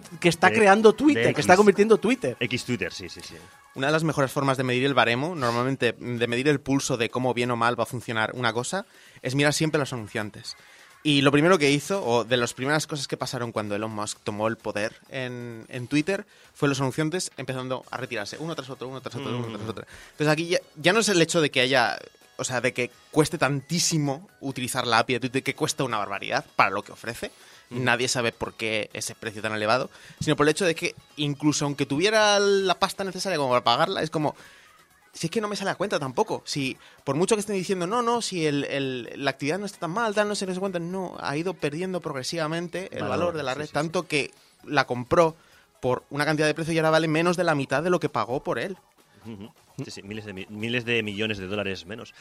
shit 0.00 0.18
que 0.18 0.28
está 0.28 0.48
De- 0.50 0.56
creando 0.56 0.92
Twitter, 0.94 1.24
que 1.24 1.30
X. 1.30 1.40
está 1.40 1.56
convirtiendo 1.56 1.98
Twitter. 1.98 2.36
X 2.40 2.64
Twitter, 2.64 2.92
sí, 2.92 3.08
sí, 3.08 3.20
sí. 3.22 3.34
Una 3.74 3.86
de 3.86 3.92
las 3.92 4.04
mejores 4.04 4.30
formas 4.32 4.56
de 4.56 4.64
medir 4.64 4.84
el 4.84 4.94
baremo, 4.94 5.34
normalmente 5.34 5.92
de 5.92 6.26
medir 6.26 6.48
el 6.48 6.60
pulso 6.60 6.96
de 6.96 7.08
cómo 7.08 7.32
bien 7.34 7.50
o 7.50 7.56
mal 7.56 7.78
va 7.78 7.84
a 7.84 7.86
funcionar 7.86 8.32
una 8.34 8.52
cosa, 8.52 8.84
es 9.22 9.34
mirar 9.34 9.54
siempre 9.54 9.78
a 9.78 9.80
los 9.80 9.92
anunciantes. 9.92 10.56
Y 11.02 11.22
lo 11.22 11.32
primero 11.32 11.58
que 11.58 11.70
hizo, 11.70 12.04
o 12.04 12.24
de 12.24 12.36
las 12.36 12.52
primeras 12.52 12.86
cosas 12.86 13.08
que 13.08 13.16
pasaron 13.16 13.52
cuando 13.52 13.74
Elon 13.74 13.90
Musk 13.90 14.18
tomó 14.22 14.48
el 14.48 14.56
poder 14.56 14.94
en, 15.08 15.64
en 15.68 15.86
Twitter, 15.86 16.26
fue 16.54 16.68
los 16.68 16.80
anunciantes 16.80 17.30
empezando 17.38 17.84
a 17.90 17.96
retirarse, 17.96 18.36
uno 18.38 18.54
tras 18.54 18.68
otro, 18.68 18.88
uno 18.88 19.00
tras 19.00 19.14
otro, 19.14 19.38
uno 19.38 19.56
tras 19.56 19.68
otro. 19.68 19.86
Entonces 20.12 20.28
aquí 20.28 20.48
ya, 20.48 20.58
ya 20.76 20.92
no 20.92 21.00
es 21.00 21.08
el 21.08 21.22
hecho 21.22 21.40
de 21.40 21.50
que 21.50 21.60
haya, 21.60 21.98
o 22.36 22.44
sea, 22.44 22.60
de 22.60 22.74
que 22.74 22.90
cueste 23.10 23.38
tantísimo 23.38 24.28
utilizar 24.40 24.86
la 24.86 24.98
API 24.98 25.14
de 25.14 25.20
Twitter, 25.20 25.42
que 25.42 25.54
cuesta 25.54 25.84
una 25.84 25.96
barbaridad 25.96 26.44
para 26.54 26.70
lo 26.70 26.82
que 26.82 26.92
ofrece. 26.92 27.30
Nadie 27.70 28.08
sabe 28.08 28.32
por 28.32 28.54
qué 28.54 28.90
ese 28.92 29.14
precio 29.14 29.42
tan 29.42 29.52
elevado, 29.52 29.90
sino 30.18 30.34
por 30.34 30.44
el 30.44 30.50
hecho 30.50 30.64
de 30.64 30.74
que 30.74 30.96
incluso 31.16 31.64
aunque 31.64 31.86
tuviera 31.86 32.40
la 32.40 32.80
pasta 32.80 33.04
necesaria 33.04 33.38
como 33.38 33.50
para 33.50 33.62
pagarla, 33.62 34.02
es 34.02 34.10
como, 34.10 34.34
si 35.12 35.26
es 35.26 35.30
que 35.30 35.40
no 35.40 35.48
me 35.48 35.56
sale 35.56 35.70
a 35.70 35.74
cuenta 35.74 35.98
tampoco. 35.98 36.42
Si, 36.44 36.76
por 37.04 37.16
mucho 37.16 37.34
que 37.36 37.40
estén 37.40 37.56
diciendo, 37.56 37.86
no, 37.86 38.02
no, 38.02 38.22
si 38.22 38.46
el, 38.46 38.64
el- 38.64 39.10
la 39.16 39.30
actividad 39.30 39.58
no 39.58 39.66
está 39.66 39.78
tan 39.80 39.90
mal, 39.90 40.14
tal, 40.14 40.28
no 40.28 40.34
se 40.34 40.46
les 40.46 40.58
cuenta, 40.58 40.78
no, 40.78 41.16
ha 41.20 41.36
ido 41.36 41.54
perdiendo 41.54 42.00
progresivamente 42.00 42.88
el 42.92 43.02
Valor, 43.02 43.08
valor 43.10 43.36
de 43.36 43.42
la 43.42 43.54
red, 43.54 43.66
sí, 43.66 43.72
tanto 43.72 44.06
que 44.06 44.30
la 44.64 44.86
compró 44.86 45.34
por 45.80 46.04
una 46.10 46.24
cantidad 46.24 46.46
de 46.46 46.54
precio 46.54 46.72
y 46.74 46.78
ahora 46.78 46.90
vale 46.90 47.08
menos 47.08 47.36
de 47.36 47.44
la 47.44 47.54
mitad 47.54 47.82
de 47.82 47.90
lo 47.90 47.98
que 48.00 48.08
pagó 48.08 48.42
por 48.42 48.58
él. 48.58 48.76
Miles 50.04 50.24
de, 50.26 50.32
mi- 50.32 50.46
miles 50.50 50.84
de 50.84 51.02
millones 51.02 51.38
de 51.38 51.46
dólares 51.46 51.86
menos. 51.86 52.12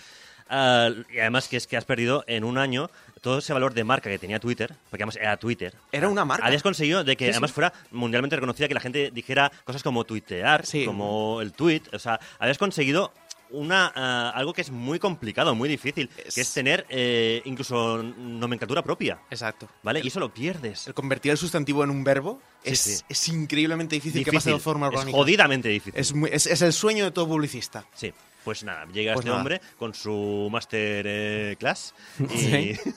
Ah, 0.49 0.89
y 1.13 1.19
además 1.19 1.47
que 1.47 1.57
es 1.57 1.67
que 1.67 1.77
has 1.77 1.85
perdido 1.85 2.23
en 2.27 2.43
un 2.43 2.57
año 2.57 2.89
todo 3.21 3.39
ese 3.39 3.53
valor 3.53 3.73
de 3.73 3.83
marca 3.83 4.09
que 4.09 4.17
tenía 4.17 4.39
Twitter, 4.39 4.73
porque 4.89 5.03
además 5.03 5.17
era 5.17 5.37
Twitter. 5.37 5.73
Era 5.91 6.07
una 6.09 6.25
marca. 6.25 6.45
Habías 6.45 6.63
conseguido 6.63 7.03
de 7.03 7.15
que 7.17 7.25
Sí, 7.25 7.31
sí. 7.31 7.33
además 7.33 7.51
fuera 7.51 7.73
mundialmente 7.91 8.35
reconocida, 8.35 8.67
que 8.67 8.73
la 8.73 8.79
gente 8.79 9.11
dijera 9.11 9.51
cosas 9.65 9.83
como 9.83 10.03
tuitear, 10.05 10.65
Sí. 10.65 10.85
como 10.85 11.41
el 11.41 11.51
tweet. 11.53 11.83
O 11.93 11.99
sea, 11.99 12.19
habías 12.39 12.57
conseguido 12.57 13.11
una 13.51 13.91
ah, 13.95 14.31
algo 14.35 14.53
que 14.53 14.61
es 14.61 14.69
muy 14.69 14.99
complicado, 14.99 15.55
muy 15.55 15.67
difícil, 15.67 16.07
Es- 16.23 16.35
que 16.35 16.41
es 16.41 16.53
tener 16.53 16.85
eh, 16.89 17.41
incluso 17.45 18.01
nomenclatura 18.03 18.83
propia. 18.83 19.19
Exacto. 19.31 19.67
¿Vale? 19.83 20.01
Y 20.03 20.07
eso 20.07 20.19
lo 20.19 20.31
pierdes. 20.33 20.87
El 20.87 20.93
convertir 20.93 21.31
el 21.31 21.37
sustantivo 21.37 21.83
en 21.83 21.89
un 21.89 22.03
verbo 22.03 22.39
Sí, 22.63 22.69
es, 22.71 22.79
sí. 22.79 23.03
es 23.09 23.27
increíblemente 23.29 23.95
difícil, 23.95 24.23
que 24.23 24.31
pase 24.31 24.51
de 24.51 24.59
forma 24.59 24.87
es 24.87 24.93
orgánica. 24.93 25.17
jodidamente 25.17 25.67
difícil. 25.69 25.99
Es, 25.99 26.13
muy- 26.13 26.29
es- 26.31 26.45
es 26.45 26.61
el 26.61 26.73
sueño 26.73 27.05
de 27.05 27.11
todo 27.11 27.27
publicista. 27.27 27.85
Sí, 27.95 28.13
pues 28.43 28.63
nada, 28.63 28.85
llega 28.91 29.13
Pues 29.13 29.23
este 29.23 29.29
nada. 29.29 29.41
hombre 29.41 29.61
con 29.77 29.93
su 29.93 30.49
master 30.51 31.05
eh, 31.07 31.55
class 31.59 31.93
y... 32.19 32.73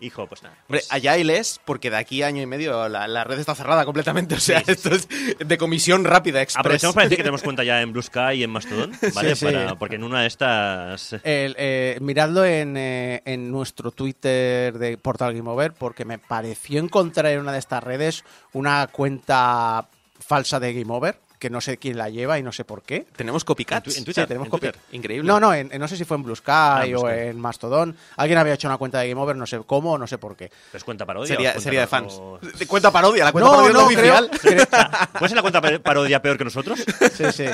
Hijo, 0.00 0.26
pues 0.26 0.42
nada. 0.42 0.54
Hombre, 0.66 0.80
pues- 0.80 0.92
allá 0.92 1.16
él 1.16 1.28
es, 1.28 1.60
porque 1.64 1.90
de 1.90 1.96
aquí 1.98 2.22
a 2.22 2.26
año 2.28 2.40
y 2.40 2.46
medio 2.46 2.88
la, 2.88 3.06
la 3.06 3.22
red 3.22 3.38
está 3.38 3.54
cerrada 3.54 3.84
completamente. 3.84 4.34
O 4.36 4.40
sea, 4.40 4.60
Sí, 4.60 4.64
sí, 4.66 4.72
esto 4.72 4.94
es 4.94 5.08
de 5.38 5.58
comisión 5.58 6.04
rápida, 6.04 6.40
express. 6.40 6.60
Aprovechamos 6.60 6.94
para 6.94 7.04
decir 7.04 7.18
que 7.18 7.22
tenemos 7.22 7.42
cuenta 7.44 7.64
ya 7.64 7.82
en 7.82 7.92
Blue 7.92 8.02
Sky 8.02 8.36
y 8.36 8.42
en 8.44 8.50
Mastodon, 8.50 8.92
¿vale? 9.14 9.36
sí. 9.36 9.44
Para- 9.44 9.74
porque 9.76 9.96
en 9.96 10.04
una 10.04 10.22
de 10.22 10.26
estas... 10.28 11.12
El, 11.22 11.54
eh, 11.58 11.98
miradlo 12.00 12.44
en, 12.46 12.76
eh, 12.78 13.22
en 13.26 13.50
nuestro 13.50 13.90
Twitter 13.90 14.78
de 14.78 14.96
Portal 14.96 15.34
Game 15.34 15.48
Over 15.50 15.74
porque 15.74 16.06
me 16.06 16.18
pareció 16.18 16.80
encontrar 16.80 17.26
en 17.26 17.40
una 17.40 17.52
de 17.52 17.58
estas 17.58 17.84
redes 17.84 18.24
una 18.54 18.86
cuenta 18.86 19.86
falsa 20.18 20.58
de 20.60 20.72
Game 20.72 20.92
Over 20.94 21.18
que 21.44 21.50
no 21.50 21.60
sé 21.60 21.76
quién 21.76 21.98
la 21.98 22.08
lleva 22.08 22.38
y 22.38 22.42
no 22.42 22.52
sé 22.52 22.64
por 22.64 22.80
qué. 22.82 23.04
Tenemos 23.14 23.44
copycats. 23.44 23.86
En 23.88 23.92
tu- 23.92 23.98
en 23.98 24.04
Twitter, 24.06 24.24
sí, 24.24 24.28
tenemos 24.28 24.46
en 24.46 24.50
copy. 24.50 24.60
Twitter. 24.68 24.80
Increíble. 24.92 25.28
No, 25.28 25.38
no, 25.38 25.52
en- 25.52 25.70
no 25.78 25.86
sé 25.86 25.94
si 25.98 26.04
fue 26.06 26.16
en 26.16 26.22
Blue 26.22 26.34
Sky 26.34 26.88
Blue 26.92 27.00
o 27.00 27.06
Sky. 27.10 27.18
en 27.28 27.38
Mastodon. 27.38 27.94
Alguien 28.16 28.38
había 28.38 28.54
hecho 28.54 28.66
una 28.66 28.78
cuenta 28.78 29.00
de 29.00 29.10
Game 29.10 29.20
Over, 29.20 29.36
no 29.36 29.46
sé 29.46 29.60
cómo, 29.66 29.98
no 29.98 30.06
sé 30.06 30.16
por 30.16 30.36
qué. 30.36 30.50
¿Es 30.72 30.82
cuenta 30.84 31.04
parodia? 31.04 31.28
Sería, 31.28 31.50
o 31.50 31.52
cuenta 31.52 31.62
sería 31.64 31.80
de 31.80 31.86
fans. 31.86 32.14
o- 32.14 32.40
cuenta 32.66 32.90
parodia, 32.90 33.24
la 33.24 33.32
cuenta 33.32 33.50
No, 33.50 33.56
parodia 33.56 33.68
es 33.68 33.74
no, 33.74 33.84
oficial. 33.86 34.30
creo- 34.40 34.66
¿Puede 35.18 35.28
ser 35.28 35.36
la 35.36 35.42
cuenta 35.42 35.60
pa- 35.60 35.78
parodia 35.80 36.22
peor 36.22 36.38
que 36.38 36.44
nosotros? 36.44 36.82
Sí, 37.14 37.24
sí. 37.30 37.44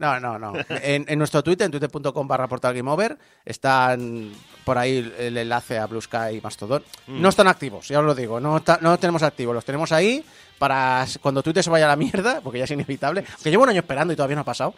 No, 0.00 0.18
no, 0.18 0.38
no. 0.40 0.52
En, 0.68 1.04
en 1.08 1.18
nuestro 1.18 1.42
Twitter, 1.44 1.66
en 1.66 1.70
twitter.com 1.70 2.26
barra 2.26 2.48
portal 2.48 2.74
Game 2.74 2.90
Over, 2.90 3.16
están 3.44 4.32
por 4.64 4.76
ahí 4.78 5.14
el 5.18 5.36
enlace 5.38 5.78
a 5.78 5.86
Blue 5.86 6.00
Sky 6.02 6.36
y 6.36 6.40
Mastodon. 6.40 6.82
Mm. 7.06 7.20
No 7.22 7.28
están 7.28 7.46
activos, 7.48 7.86
ya 7.88 8.00
os 8.00 8.04
lo 8.04 8.14
digo. 8.14 8.40
No, 8.40 8.56
está- 8.56 8.78
no 8.82 8.90
los 8.90 8.98
tenemos 9.00 9.22
activos. 9.22 9.54
Los 9.54 9.64
tenemos 9.64 9.92
ahí 9.92 10.24
para 10.58 11.06
cuando 11.20 11.42
Twitter 11.42 11.62
se 11.62 11.70
vaya 11.70 11.86
a 11.86 11.88
la 11.88 11.96
mierda, 11.96 12.40
porque 12.42 12.58
ya 12.58 12.64
es 12.64 12.70
inevitable. 12.70 13.24
Que 13.42 13.50
llevo 13.50 13.64
un 13.64 13.70
año 13.70 13.80
esperando 13.80 14.12
y 14.12 14.16
todavía 14.16 14.36
no 14.36 14.42
ha 14.42 14.44
pasado. 14.44 14.74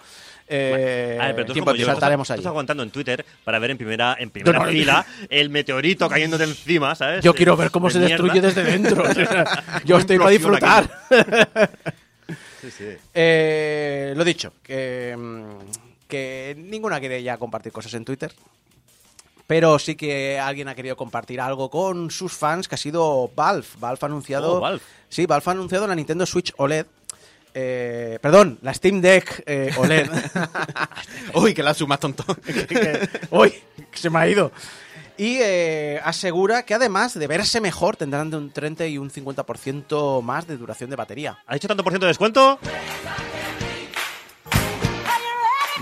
Eh, 0.51 1.19
A 1.21 1.27
ver, 1.27 1.35
pero 1.35 1.47
tú, 1.49 1.53
tiempo 1.53 1.75
yo, 1.75 1.85
saltaremos 1.85 2.25
estás, 2.25 2.39
estás 2.39 2.51
aguantando 2.51 2.83
en 2.83 2.91
Twitter 2.91 3.25
para 3.45 3.59
ver 3.59 3.71
en 3.73 3.77
primera, 3.77 4.17
en 4.19 4.31
primera 4.31 4.59
No, 4.59 4.65
no, 4.65 4.71
fila 4.71 5.05
el 5.29 5.51
meteorito 5.51 6.09
cayéndote 6.09 6.45
encima, 6.45 6.95
¿sabes? 6.95 7.23
Yo 7.23 7.35
quiero 7.35 7.55
ver 7.55 7.71
cómo 7.71 7.89
de 7.89 7.93
se 7.95 7.99
destruye 8.01 8.41
desde 8.41 8.65
dentro. 8.65 9.05
Yo 9.85 9.99
estoy 9.99 10.19
para 10.19 10.31
disfrutar. 10.31 10.91
Sí, 12.61 12.73
sí. 12.73 12.89
Eh, 13.15 14.13
lo 14.17 14.25
dicho, 14.25 14.53
que, 14.65 15.15
mm, 15.17 16.07
que 16.09 16.57
ninguna 16.59 16.99
quiere 16.99 17.23
ya 17.23 17.39
compartir 17.39 17.71
cosas 17.71 17.95
en 17.95 18.05
Twitter. 18.05 18.33
Pero 19.49 19.79
sí 19.79 19.97
que 19.97 20.39
alguien 20.39 20.69
ha 20.69 20.75
querido 20.75 20.95
compartir 20.95 21.41
algo 21.41 21.71
con 21.71 22.11
sus 22.11 22.35
fans, 22.35 22.69
que 22.69 22.75
ha 22.75 22.79
sido 22.79 23.31
Valve. 23.35 23.67
Valve 23.81 23.99
ha 24.03 24.07
anunciado. 24.07 24.57
Oh, 24.57 24.61
Valve. 24.61 24.83
Sí, 25.09 25.25
Valve 25.25 25.45
ha 25.47 25.51
anunciado 25.53 25.87
la 25.87 25.95
Nintendo 25.95 26.27
Switch 26.27 26.53
OLED. 26.59 26.85
Eh, 27.55 28.19
perdón, 28.21 28.59
la 28.61 28.75
Steam 28.75 29.01
Deck 29.01 29.43
eh, 29.47 29.73
OLED. 29.79 30.11
Uy, 31.35 31.55
que 31.55 31.63
la 31.63 31.73
suma 31.73 31.97
tonto. 31.97 32.25
uy, 33.31 33.55
que 33.91 33.99
se 33.99 34.11
me 34.11 34.19
ha 34.19 34.29
ido. 34.29 34.53
Y 35.17 35.39
eh, 35.41 35.99
asegura 36.05 36.65
que 36.65 36.75
además 36.75 37.19
de 37.19 37.27
verse 37.27 37.63
mejor, 37.63 37.97
tendrán 37.97 38.29
de 38.29 38.37
un 38.37 38.51
30 38.51 38.87
y 38.87 38.99
un 38.99 39.11
50% 39.11 40.23
más 40.23 40.47
de 40.47 40.59
duración 40.59 40.91
de 40.91 40.97
batería. 40.97 41.39
¿Ha 41.47 41.55
dicho 41.55 41.69
tanto 41.69 41.83
por 41.83 41.93
ciento 41.93 42.05
de 42.05 42.11
descuento? 42.11 42.59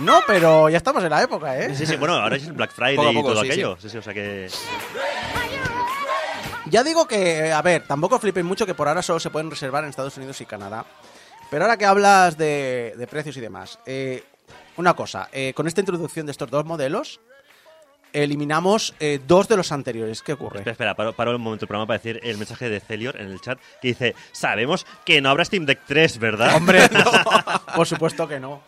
No, 0.01 0.21
pero 0.27 0.69
ya 0.69 0.77
estamos 0.77 1.03
en 1.05 1.11
la 1.11 1.23
época, 1.23 1.59
¿eh? 1.59 1.75
Sí, 1.75 1.87
sí, 1.87 1.97
bueno, 1.97 2.15
ahora 2.15 2.37
es 2.37 2.45
el 2.45 2.53
Black 2.53 2.73
Friday 2.73 2.97
Poco 2.97 3.11
y 3.11 3.23
todo 3.23 3.43
sí, 3.43 3.47
aquello. 3.47 3.77
Sí. 3.81 3.89
sí, 3.89 3.99
o 3.99 4.03
sea 4.03 4.13
que... 4.13 4.49
Ya 6.67 6.83
digo 6.83 7.07
que, 7.07 7.53
a 7.53 7.63
ver, 7.63 7.87
tampoco 7.87 8.19
flipen 8.19 8.45
mucho 8.45 8.67
que 8.67 8.75
por 8.75 8.89
ahora 8.89 9.01
solo 9.01 9.21
se 9.21 9.31
pueden 9.31 9.51
reservar 9.51 9.85
en 9.85 9.91
Estados 9.91 10.17
Unidos 10.17 10.41
y 10.41 10.47
Canadá. 10.47 10.85
Pero 11.51 11.65
ahora 11.65 11.77
que 11.77 11.87
hablas 11.87 12.37
de, 12.37 12.95
de 12.97 13.07
precios 13.07 13.37
y 13.37 13.41
demás, 13.41 13.79
eh, 13.87 14.25
una 14.77 14.95
cosa, 14.95 15.29
eh, 15.33 15.53
con 15.55 15.67
esta 15.69 15.81
introducción 15.81 16.27
de 16.27 16.33
estos 16.33 16.51
dos 16.51 16.65
modelos, 16.65 17.21
eliminamos 18.13 18.95
eh, 18.99 19.21
dos 19.27 19.47
de 19.49 19.57
los 19.57 19.71
anteriores. 19.71 20.23
¿Qué 20.23 20.33
ocurre? 20.33 20.59
Espera, 20.59 20.73
espera, 20.73 20.95
paro, 20.95 21.13
paro 21.13 21.37
un 21.37 21.41
momento 21.41 21.65
el 21.65 21.69
programa 21.69 21.87
para 21.87 21.99
decir 21.99 22.21
el 22.25 22.37
mensaje 22.37 22.69
de 22.69 22.81
Celior 22.81 23.21
en 23.21 23.29
el 23.29 23.41
chat 23.41 23.59
que 23.81 23.89
dice, 23.89 24.15
sabemos 24.33 24.87
que 25.05 25.21
no 25.21 25.31
habrá 25.31 25.45
Steam 25.45 25.67
Deck 25.67 25.83
3, 25.87 26.19
¿verdad? 26.19 26.57
Hombre, 26.57 26.89
no. 26.93 27.05
por 27.77 27.87
supuesto 27.87 28.27
que 28.27 28.41
no. 28.41 28.61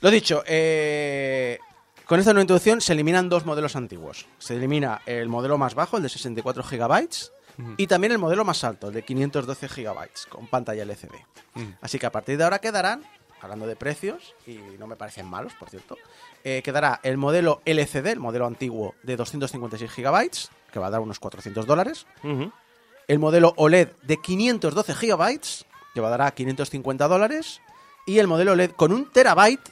Lo 0.00 0.10
dicho, 0.10 0.42
eh, 0.46 1.58
con 2.06 2.18
esta 2.18 2.32
nueva 2.32 2.42
introducción 2.42 2.80
se 2.80 2.94
eliminan 2.94 3.28
dos 3.28 3.44
modelos 3.44 3.76
antiguos. 3.76 4.26
Se 4.38 4.56
elimina 4.56 5.02
el 5.04 5.28
modelo 5.28 5.58
más 5.58 5.74
bajo, 5.74 5.98
el 5.98 6.02
de 6.02 6.08
64 6.08 6.62
GB, 6.62 7.08
y 7.76 7.86
también 7.86 8.12
el 8.12 8.18
modelo 8.18 8.44
más 8.44 8.64
alto, 8.64 8.88
el 8.88 8.94
de 8.94 9.02
512 9.02 9.68
GB, 9.68 10.08
con 10.30 10.46
pantalla 10.46 10.82
LCD. 10.84 11.12
Así 11.82 11.98
que 11.98 12.06
a 12.06 12.12
partir 12.12 12.38
de 12.38 12.44
ahora 12.44 12.58
quedarán, 12.58 13.04
hablando 13.42 13.66
de 13.66 13.76
precios, 13.76 14.34
y 14.46 14.58
no 14.78 14.86
me 14.86 14.96
parecen 14.96 15.26
malos, 15.26 15.52
por 15.54 15.68
cierto, 15.68 15.98
eh, 16.44 16.62
quedará 16.64 17.00
el 17.02 17.18
modelo 17.18 17.60
LCD, 17.66 18.06
el 18.06 18.20
modelo 18.20 18.46
antiguo, 18.46 18.94
de 19.02 19.16
256 19.16 19.90
GB, 19.94 20.30
que 20.72 20.78
va 20.78 20.86
a 20.86 20.90
dar 20.90 21.00
unos 21.00 21.20
400 21.20 21.66
dólares, 21.66 22.06
el 23.06 23.18
modelo 23.18 23.52
OLED 23.56 23.88
de 24.02 24.16
512 24.16 24.94
GB, 24.94 25.40
que 25.92 26.00
valdrá 26.00 26.30
550 26.30 27.06
dólares, 27.08 27.60
y 28.06 28.18
el 28.18 28.26
modelo 28.26 28.52
OLED 28.52 28.70
con 28.70 28.92
un 28.92 29.10
terabyte, 29.10 29.68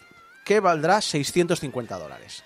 que 0.48 0.60
valdrá 0.60 1.02
650 1.02 1.98
dólares. 1.98 2.42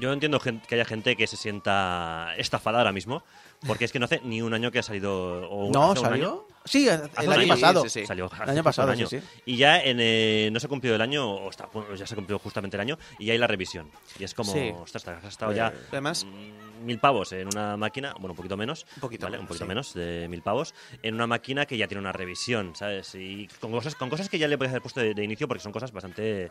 Yo 0.00 0.14
entiendo 0.14 0.40
que 0.40 0.74
haya 0.74 0.86
gente 0.86 1.14
que 1.14 1.26
se 1.26 1.36
sienta 1.36 2.34
estafada 2.38 2.78
ahora 2.78 2.90
mismo, 2.90 3.22
porque 3.66 3.84
es 3.84 3.92
que 3.92 3.98
no 3.98 4.04
hace 4.06 4.20
ni 4.24 4.42
un 4.42 4.52
año 4.54 4.70
que 4.70 4.78
ha 4.78 4.82
salido... 4.82 5.48
O 5.50 5.70
¿No 5.72 5.94
salió? 5.96 6.46
Sí, 6.66 6.88
el 6.88 7.02
año 7.16 7.32
año. 7.32 7.48
pasado. 7.48 7.82
Sí, 7.82 7.90
sí, 7.90 8.00
sí. 8.00 8.06
Salió 8.06 8.30
El 8.42 8.48
año 8.50 8.62
pasado, 8.64 8.90
año. 8.90 9.06
Y 9.44 9.56
ya 9.58 9.80
en, 9.80 9.98
eh, 10.00 10.48
no 10.50 10.58
se 10.58 10.64
ha 10.66 10.68
cumplido 10.70 10.94
el 10.96 11.02
año, 11.02 11.30
o 11.30 11.50
está, 11.50 11.68
ya 11.94 12.06
se 12.06 12.14
ha 12.14 12.16
cumplido 12.16 12.38
justamente 12.38 12.78
el 12.78 12.80
año, 12.80 12.98
y 13.18 13.26
ya 13.26 13.34
hay 13.34 13.38
la 13.38 13.46
revisión. 13.46 13.90
Y 14.18 14.24
es 14.24 14.32
como, 14.32 14.52
ostras, 14.80 15.06
has 15.08 15.22
gastado 15.22 15.52
ya 15.52 15.74
Además- 15.92 16.24
mm, 16.24 16.86
mil 16.86 16.98
pavos 16.98 17.32
en 17.32 17.48
una 17.48 17.76
máquina, 17.76 18.14
bueno, 18.14 18.30
un 18.30 18.36
poquito 18.36 18.56
menos, 18.56 18.86
Un 18.96 19.00
poquito 19.02 19.26
un 19.26 19.46
poquito 19.46 19.66
menos 19.66 19.92
de 19.92 20.26
mil 20.30 20.40
pavos, 20.40 20.74
en 21.02 21.14
una 21.14 21.26
máquina 21.26 21.66
que 21.66 21.76
ya 21.76 21.86
tiene 21.86 22.00
una 22.00 22.12
revisión, 22.12 22.74
¿sabes? 22.74 23.14
Y 23.14 23.46
con 23.60 23.70
cosas, 23.70 23.94
con 23.94 24.08
cosas 24.08 24.30
que 24.30 24.38
ya 24.38 24.48
le 24.48 24.56
podías 24.56 24.72
haber 24.72 24.82
puesto 24.82 25.00
de, 25.00 25.12
de 25.12 25.22
inicio 25.22 25.46
porque 25.46 25.62
son 25.62 25.72
cosas 25.72 25.92
bastante 25.92 26.50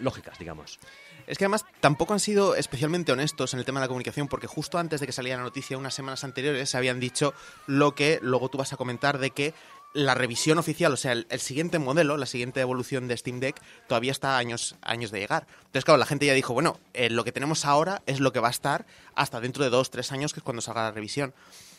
lógicas, 0.00 0.36
digamos. 0.36 0.80
Es 1.26 1.38
que 1.38 1.44
además 1.44 1.64
tampoco 1.80 2.12
han 2.12 2.20
sido 2.20 2.54
especialmente 2.54 3.12
honestos 3.12 3.54
en 3.54 3.60
el 3.60 3.64
tema 3.64 3.80
de 3.80 3.84
la 3.84 3.88
comunicación, 3.88 4.28
porque 4.28 4.46
justo 4.46 4.78
antes 4.78 5.00
de 5.00 5.06
que 5.06 5.12
saliera 5.12 5.38
la 5.38 5.44
noticia, 5.44 5.78
unas 5.78 5.94
semanas 5.94 6.24
anteriores, 6.24 6.70
se 6.70 6.76
habían 6.76 7.00
dicho 7.00 7.34
lo 7.66 7.94
que 7.94 8.18
luego 8.22 8.48
tú 8.48 8.58
vas 8.58 8.72
a 8.72 8.76
comentar 8.76 9.18
de 9.18 9.30
que 9.30 9.54
la 9.94 10.14
revisión 10.14 10.58
oficial, 10.58 10.92
o 10.92 10.96
sea, 10.96 11.12
el, 11.12 11.26
el 11.30 11.40
siguiente 11.40 11.78
modelo, 11.78 12.16
la 12.16 12.26
siguiente 12.26 12.60
evolución 12.60 13.06
de 13.06 13.16
Steam 13.16 13.38
Deck, 13.38 13.60
todavía 13.86 14.10
está 14.10 14.34
a 14.34 14.38
años, 14.38 14.74
años 14.82 15.12
de 15.12 15.20
llegar. 15.20 15.46
Entonces, 15.58 15.84
claro, 15.84 15.98
la 15.98 16.06
gente 16.06 16.26
ya 16.26 16.34
dijo, 16.34 16.52
bueno, 16.52 16.80
eh, 16.94 17.10
lo 17.10 17.24
que 17.24 17.30
tenemos 17.30 17.64
ahora 17.64 18.02
es 18.06 18.18
lo 18.18 18.32
que 18.32 18.40
va 18.40 18.48
a 18.48 18.50
estar 18.50 18.86
hasta 19.14 19.40
dentro 19.40 19.62
de 19.62 19.70
dos, 19.70 19.90
tres 19.90 20.10
años, 20.10 20.34
que 20.34 20.40
es 20.40 20.44
cuando 20.44 20.62
salga 20.62 20.82
la 20.82 20.90
revisión. 20.90 21.32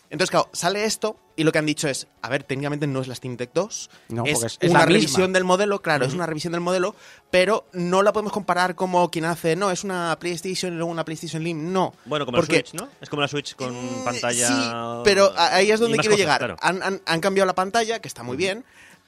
Entonces, 0.09 0.29
claro, 0.31 0.49
sale 0.53 0.85
esto 0.85 1.17
y 1.35 1.43
lo 1.43 1.51
que 1.51 1.57
han 1.59 1.65
dicho 1.65 1.87
es, 1.89 2.07
a 2.21 2.29
ver, 2.29 2.43
técnicamente 2.43 2.87
no 2.87 3.01
es 3.01 3.07
la 3.07 3.15
Steam 3.15 3.35
Deck 3.37 3.49
2, 3.53 3.89
No, 4.09 4.23
es, 4.25 4.33
porque 4.33 4.47
es- 4.47 4.57
es 4.61 4.69
una 4.69 4.85
revisión 4.85 5.33
del 5.33 5.43
modelo, 5.43 5.81
claro, 5.81 6.05
es 6.05 6.13
una 6.13 6.25
revisión 6.25 6.51
del 6.53 6.61
modelo, 6.61 6.95
pero 7.31 7.65
no 7.73 8.01
la 8.03 8.13
podemos 8.13 8.31
comparar 8.31 8.75
como 8.75 9.09
quien 9.11 9.25
hace, 9.25 9.55
no, 9.55 9.71
es 9.71 9.83
una 9.83 10.15
PlayStation 10.19 10.73
y 10.73 10.77
luego 10.77 10.91
una 10.91 11.03
PlayStation 11.03 11.41
Slim, 11.41 11.73
no. 11.73 11.93
Bueno, 12.05 12.25
como 12.25 12.37
Porque- 12.37 12.57
la 12.57 12.65
Switch, 12.65 12.73
¿no? 12.81 12.87
Es 13.01 13.09
como 13.09 13.21
la 13.23 13.27
Switch 13.27 13.55
con 13.55 13.75
Eh, 13.75 14.01
pantalla. 14.05 14.47
Sí, 14.47 15.01
pero 15.03 15.33
ahí 15.37 15.71
es 15.71 15.79
donde 15.79 15.97
quiero 15.97 16.11
cosas, 16.11 16.19
llegar. 16.19 16.37
claro. 16.39 16.55
Han, 16.61 16.81
han- 16.83 17.01
han 17.05 17.19
cambiado 17.19 17.45
la 17.47 17.55
pantalla, 17.55 17.99
que 17.99 18.07
está 18.07 18.23
muy 18.23 18.37
bien. 18.37 18.63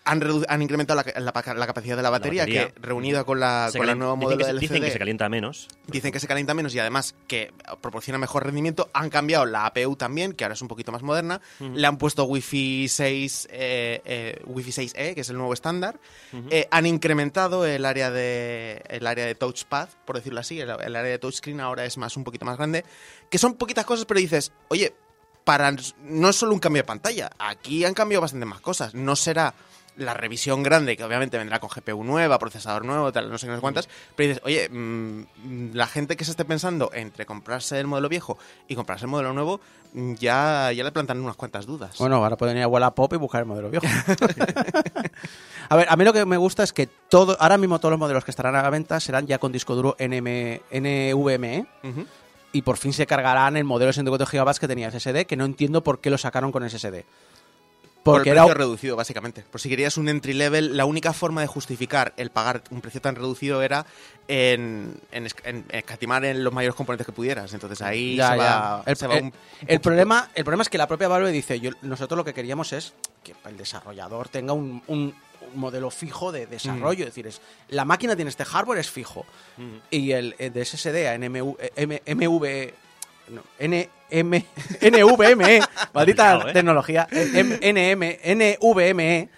Han, 0.07 0.61
incrementado 0.61 1.03
la, 1.03 1.19
la 1.21 1.33
pa- 1.33 1.53
la 1.53 1.67
capacidad 1.67 1.95
de 1.97 2.01
la 2.03 2.09
batería, 2.09 2.43
batería. 2.43 2.69
que 2.69 2.79
reunida 2.81 3.23
con 3.23 3.39
la, 3.39 3.69
con 3.71 3.81
el 3.81 3.87
calien- 3.89 3.97
nuevo 3.97 4.13
dicen 4.15 4.23
modelo 4.25 4.37
que 4.39 4.45
del 4.47 4.59
Dicen 4.59 4.75
que 4.77 4.81
se 4.83 4.87
LCD, 4.93 4.99
calienta 4.99 5.29
menos. 5.29 5.67
dicen 5.87 6.11
que 6.11 6.19
se 6.19 6.27
calienta 6.27 6.53
menos 6.53 6.73
y 6.73 6.79
además 6.79 7.15
que 7.27 7.51
proporciona 7.81 8.17
mejor 8.17 8.45
rendimiento. 8.45 8.89
Han 8.93 9.09
cambiado 9.09 9.45
la 9.45 9.65
APU 9.65 9.95
también, 9.95 10.33
que 10.33 10.43
ahora 10.45 10.53
es 10.53 10.61
un 10.61 10.67
poquito 10.67 10.91
más 10.91 11.03
moderna. 11.03 11.41
Le 11.59 11.85
han 11.85 11.97
puesto 11.97 12.23
Wi-Fi 12.25 12.87
6, 12.87 13.47
eh, 13.51 14.01
eh, 14.05 14.41
Wi-Fi 14.45 14.71
6E, 14.71 15.13
que 15.13 15.21
es 15.21 15.29
el 15.29 15.37
nuevo 15.37 15.53
estándar. 15.53 15.99
Eh, 16.49 16.67
han 16.71 16.85
incrementado 16.85 17.65
el 17.65 17.83
área 17.85 18.09
de 18.11 18.81
el 18.89 19.05
área 19.07 19.25
de 19.25 19.35
touchpad, 19.35 19.89
por 20.05 20.15
decirlo 20.15 20.39
así. 20.39 20.59
El, 20.59 20.69
el 20.69 20.95
área 20.95 21.11
de 21.11 21.19
touchscreen 21.19 21.59
ahora 21.59 21.85
es 21.85 21.97
más 21.97 22.15
un 22.17 22.23
poquito 22.23 22.45
más 22.45 22.57
grande. 22.57 22.85
Que 23.29 23.37
son 23.37 23.55
poquitas 23.55 23.85
cosas, 23.85 24.05
pero 24.05 24.19
dices, 24.19 24.51
oye, 24.69 24.95
para 25.43 25.73
no 26.03 26.29
es 26.29 26.35
solo 26.35 26.53
un 26.53 26.59
cambio 26.59 26.81
de 26.83 26.87
pantalla. 26.87 27.29
Aquí 27.39 27.85
han 27.85 27.93
cambiado 27.93 28.21
bastante 28.21 28.45
más 28.45 28.59
cosas. 28.61 28.93
No 28.93 29.15
será 29.15 29.53
la 29.97 30.13
revisión 30.13 30.63
grande, 30.63 30.95
que 30.95 31.03
obviamente 31.03 31.37
vendrá 31.37 31.59
con 31.59 31.69
GPU 31.69 32.03
nueva, 32.03 32.39
procesador 32.39 32.85
nuevo, 32.85 33.11
tal, 33.11 33.29
no 33.29 33.37
sé 33.37 33.47
qué, 33.47 33.51
no 33.51 33.57
sé 33.57 33.61
cuántas. 33.61 33.89
Pero 34.15 34.29
dices, 34.29 34.43
oye, 34.45 34.69
mm, 34.69 35.73
la 35.73 35.87
gente 35.87 36.15
que 36.15 36.25
se 36.25 36.31
esté 36.31 36.45
pensando 36.45 36.91
entre 36.93 37.25
comprarse 37.25 37.79
el 37.79 37.87
modelo 37.87 38.09
viejo 38.09 38.37
y 38.67 38.75
comprarse 38.75 39.05
el 39.05 39.11
modelo 39.11 39.33
nuevo, 39.33 39.59
mm, 39.93 40.13
ya, 40.15 40.71
ya 40.71 40.83
le 40.83 40.91
plantan 40.91 41.19
unas 41.19 41.35
cuantas 41.35 41.65
dudas. 41.65 41.97
Bueno, 41.97 42.17
ahora 42.17 42.37
pueden 42.37 42.57
ir 42.57 42.63
a 42.63 42.67
Wallapop 42.67 43.13
y 43.13 43.17
buscar 43.17 43.41
el 43.41 43.47
modelo 43.47 43.69
viejo. 43.69 43.85
a 45.69 45.75
ver, 45.75 45.87
a 45.89 45.95
mí 45.95 46.05
lo 46.05 46.13
que 46.13 46.25
me 46.25 46.37
gusta 46.37 46.63
es 46.63 46.73
que 46.73 46.87
todo, 46.87 47.35
ahora 47.39 47.57
mismo 47.57 47.79
todos 47.79 47.91
los 47.91 47.99
modelos 47.99 48.23
que 48.23 48.31
estarán 48.31 48.55
a 48.55 48.61
la 48.61 48.69
venta 48.69 48.99
serán 48.99 49.27
ya 49.27 49.39
con 49.39 49.51
disco 49.51 49.75
duro 49.75 49.95
NM, 49.99 50.61
NVMe 50.71 51.67
y 52.51 52.61
por 52.61 52.77
fin 52.77 52.93
se 52.93 53.05
cargarán 53.05 53.57
el 53.57 53.65
modelo 53.65 53.87
de 53.87 53.93
64 53.93 54.25
GB 54.45 54.59
que 54.59 54.67
tenía 54.67 54.91
SSD, 54.91 55.25
que 55.25 55.35
no 55.35 55.45
entiendo 55.45 55.83
por 55.83 55.99
qué 55.99 56.09
lo 56.09 56.17
sacaron 56.17 56.51
con 56.51 56.67
SSD. 56.67 57.03
Por 58.07 58.15
Porque 58.19 58.29
el 58.31 58.35
era 58.37 58.43
precio 58.45 58.57
reducido, 58.57 58.95
básicamente. 58.95 59.43
Por 59.51 59.59
si 59.61 59.69
querías 59.69 59.97
un 59.97 60.07
entry 60.09 60.33
level, 60.33 60.75
la 60.77 60.85
única 60.85 61.13
forma 61.13 61.41
de 61.41 61.47
justificar 61.47 62.13
el 62.17 62.29
pagar 62.31 62.63
un 62.71 62.81
precio 62.81 63.01
tan 63.01 63.15
reducido 63.15 63.61
era 63.61 63.85
en, 64.27 64.99
en, 65.11 65.27
en 65.43 65.65
escatimar 65.71 66.25
en 66.25 66.43
los 66.43 66.53
mayores 66.53 66.75
componentes 66.75 67.05
que 67.05 67.11
pudieras. 67.11 67.53
Entonces 67.53 67.81
ahí 67.81 68.15
Ya, 68.15 68.31
se 68.31 68.37
ya. 68.37 68.43
va, 68.59 68.83
El, 68.85 68.95
se 68.95 69.07
va 69.07 69.15
el- 69.17 69.23
un- 69.23 69.27
un 69.27 69.33
el 69.33 69.65
poquito. 69.65 69.81
problema, 69.81 70.29
el 70.35 70.43
problema 70.43 70.63
es 70.63 70.69
que 70.69 70.77
la 70.77 70.87
propia 70.87 71.07
Valve 71.07 71.31
dice, 71.31 71.59
yo, 71.59 71.71
nosotros 71.81 72.17
lo 72.17 72.23
que 72.25 72.33
queríamos 72.33 72.73
es 72.73 72.93
que 73.23 73.35
el 73.45 73.57
desarrollador 73.57 74.29
tenga 74.29 74.53
un, 74.53 74.81
un- 74.87 75.13
un 75.53 75.59
modelo 75.59 75.89
fijo 75.91 76.31
de 76.31 76.45
desarrollo. 76.47 77.01
Es 77.05 77.11
decir, 77.11 77.27
es, 77.27 77.41
la 77.69 77.85
máquina 77.85 78.15
tiene 78.15 78.29
este 78.29 78.43
hardware, 78.45 78.79
es 78.79 78.89
fijo. 78.89 79.25
Y 79.91 80.11
el, 80.11 80.35
el 80.39 80.51
de 80.51 80.65
SSD 80.65 81.07
a 81.07 81.17
NMV, 81.17 81.55
eh, 81.59 81.71
M- 81.75 82.01
MV... 82.05 82.73
no, 83.33 83.41
N, 83.59 83.89
M, 84.09 84.45
NVMe, 84.81 85.61
maldita 85.93 86.49
¿eh? 86.49 86.53
tecnología, 86.53 87.07
NM, 87.11 88.17
NVMe, 88.23 89.29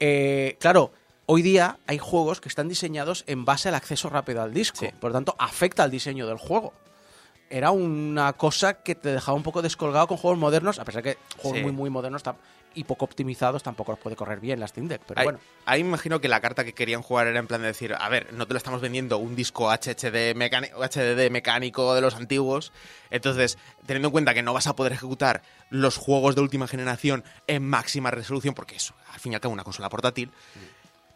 eh, 0.00 0.56
claro, 0.60 0.92
hoy 1.26 1.42
día 1.42 1.78
hay 1.86 1.98
juegos 1.98 2.40
que 2.40 2.48
están 2.48 2.68
diseñados 2.68 3.24
en 3.26 3.44
base 3.44 3.68
al 3.68 3.74
acceso 3.74 4.08
rápido 4.08 4.42
al 4.42 4.54
disco. 4.54 4.78
Sí. 4.80 4.88
Por 4.98 5.10
lo 5.10 5.14
tanto, 5.14 5.36
afecta 5.38 5.82
al 5.84 5.90
diseño 5.90 6.26
del 6.26 6.38
juego. 6.38 6.72
Era 7.50 7.70
una 7.70 8.32
cosa 8.34 8.74
que 8.74 8.94
te 8.94 9.10
dejaba 9.10 9.36
un 9.36 9.42
poco 9.42 9.62
descolgado 9.62 10.06
con 10.06 10.16
juegos 10.18 10.38
modernos, 10.38 10.78
a 10.78 10.84
pesar 10.84 11.02
que 11.02 11.16
juegos 11.36 11.58
Sí. 11.58 11.62
muy, 11.62 11.72
muy 11.72 11.90
modernos 11.90 12.22
y 12.74 12.84
poco 12.84 13.06
optimizados 13.06 13.62
tampoco 13.62 13.92
los 13.92 13.98
puede 13.98 14.14
correr 14.14 14.40
bien 14.40 14.60
la 14.60 14.68
Steam 14.68 14.86
Deck. 14.88 15.02
Pero 15.06 15.18
Ahí, 15.20 15.24
bueno, 15.24 15.40
ahí 15.64 15.82
me 15.82 15.88
imagino 15.88 16.20
que 16.20 16.28
la 16.28 16.40
carta 16.40 16.64
que 16.64 16.74
querían 16.74 17.02
jugar 17.02 17.26
era 17.26 17.38
en 17.38 17.46
plan 17.46 17.60
de 17.60 17.68
decir, 17.68 17.94
a 17.98 18.08
ver, 18.08 18.32
no 18.34 18.46
te 18.46 18.52
lo 18.52 18.58
estamos 18.58 18.80
vendiendo 18.80 19.18
un 19.18 19.34
disco 19.34 19.70
HHD 19.70 20.34
mecánico, 20.36 20.78
HDD 20.78 21.30
mecánico 21.30 21.94
de 21.94 22.00
los 22.02 22.14
antiguos, 22.14 22.72
entonces, 23.10 23.58
teniendo 23.86 24.08
en 24.08 24.12
cuenta 24.12 24.34
que 24.34 24.42
no 24.42 24.52
vas 24.52 24.66
a 24.66 24.76
poder 24.76 24.92
ejecutar 24.92 25.42
los 25.70 25.96
juegos 25.96 26.34
de 26.34 26.42
última 26.42 26.68
generación 26.68 27.24
en 27.46 27.66
máxima 27.66 28.10
resolución, 28.10 28.54
porque 28.54 28.76
eso, 28.76 28.94
al 29.12 29.18
fin 29.18 29.32
y 29.32 29.34
al 29.34 29.40
cabo, 29.40 29.54
una 29.54 29.64
consola 29.64 29.88
portátil, 29.88 30.30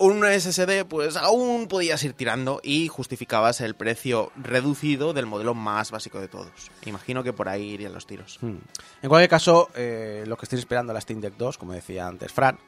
un 0.03 0.25
SSD, 0.25 0.85
pues 0.89 1.17
aún 1.17 1.69
podías 1.69 2.03
ir 2.03 2.13
tirando 2.13 2.61
y 2.65 2.89
justificabas 2.89 3.61
el 3.61 3.75
precio 3.75 4.33
reducido 4.37 5.13
del 5.13 5.27
modelo 5.27 5.55
más 5.55 5.93
básico 5.93 6.21
de 6.21 6.27
todos. 6.27 6.51
Imagino 6.87 7.23
que 7.23 7.33
por 7.33 7.49
ahí 7.49 7.71
irían 7.71 7.93
los 7.93 8.07
tiros. 8.07 8.39
hmm. 8.41 8.57
en 9.03 9.09
cualquier 9.09 9.31
caso, 9.31 9.71
eh, 9.77 10.25
lo 10.27 10.37
que 10.37 10.47
estéis 10.47 10.61
esperando 10.61 10.91
a 10.91 10.95
la 10.95 11.01
Steam 11.01 11.21
Deck 11.21 11.35
2, 11.37 11.57
como 11.57 11.73
decía 11.73 12.09
antes 12.09 12.33
Fran, 12.33 12.59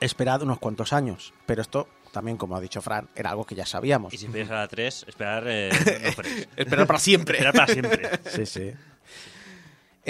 esperad 0.00 0.42
unos 0.42 0.58
cuantos 0.58 0.94
años. 0.94 1.34
Pero 1.44 1.60
esto, 1.60 1.86
también 2.12 2.38
como 2.38 2.56
ha 2.56 2.60
dicho 2.60 2.80
Fran, 2.80 3.08
era 3.14 3.30
algo 3.30 3.44
que 3.44 3.54
ya 3.54 3.66
sabíamos. 3.66 4.14
Y 4.14 4.16
si 4.16 4.24
esperas 4.24 4.50
a 4.50 4.54
la 4.54 4.68
3, 4.68 5.04
esperar. 5.06 5.44
Eh, 5.46 5.70
no. 6.16 6.62
Esperar 6.62 6.86
para 6.86 6.98
siempre. 6.98 7.38
esperar 7.38 7.54
para 7.54 7.72
siempre. 7.72 8.10
Sí, 8.24 8.46
sí. 8.46 8.72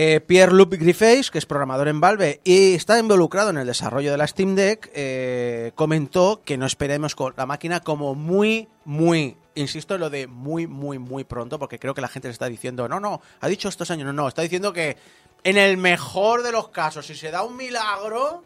Eh, 0.01 0.21
Pierre-Luc 0.21 0.75
Griffiths, 0.75 1.29
que 1.29 1.39
es 1.39 1.47
programador 1.47 1.89
en 1.89 2.01
Valve 2.01 2.41
y 2.45 2.75
está 2.75 3.01
involucrado 3.01 3.51
en 3.51 3.59
el 3.59 3.67
desarrollo 3.67 4.13
de 4.13 4.17
la 4.17 4.29
Steam 4.29 4.55
Deck, 4.55 4.93
eh, 4.95 5.73
comentó 5.75 6.41
que 6.45 6.57
no 6.57 6.67
esperemos 6.67 7.17
con 7.17 7.35
la 7.37 7.47
máquina 7.47 7.81
como 7.81 8.15
muy, 8.15 8.69
muy, 8.85 9.37
insisto 9.57 9.97
en 9.97 10.01
lo 10.03 10.09
de 10.09 10.29
muy, 10.29 10.69
muy, 10.69 11.01
muy 11.01 11.25
pronto, 11.25 11.59
porque 11.59 11.81
creo 11.81 11.95
que 11.95 12.01
la 12.01 12.07
gente 12.07 12.29
le 12.29 12.33
está 12.33 12.47
diciendo, 12.47 12.89
no, 12.89 13.01
no, 13.01 13.21
ha 13.41 13.49
dicho 13.49 13.69
estos 13.69 13.91
años, 13.91 14.07
no, 14.07 14.13
no, 14.13 14.29
está 14.29 14.43
diciendo 14.43 14.73
que 14.73 14.97
en 15.43 15.57
el 15.57 15.77
mejor 15.79 16.45
de 16.45 16.53
los 16.53 16.69
casos, 16.69 17.05
si 17.05 17.17
se 17.17 17.33
da 17.33 17.43
un 17.43 17.57
milagro, 17.57 18.45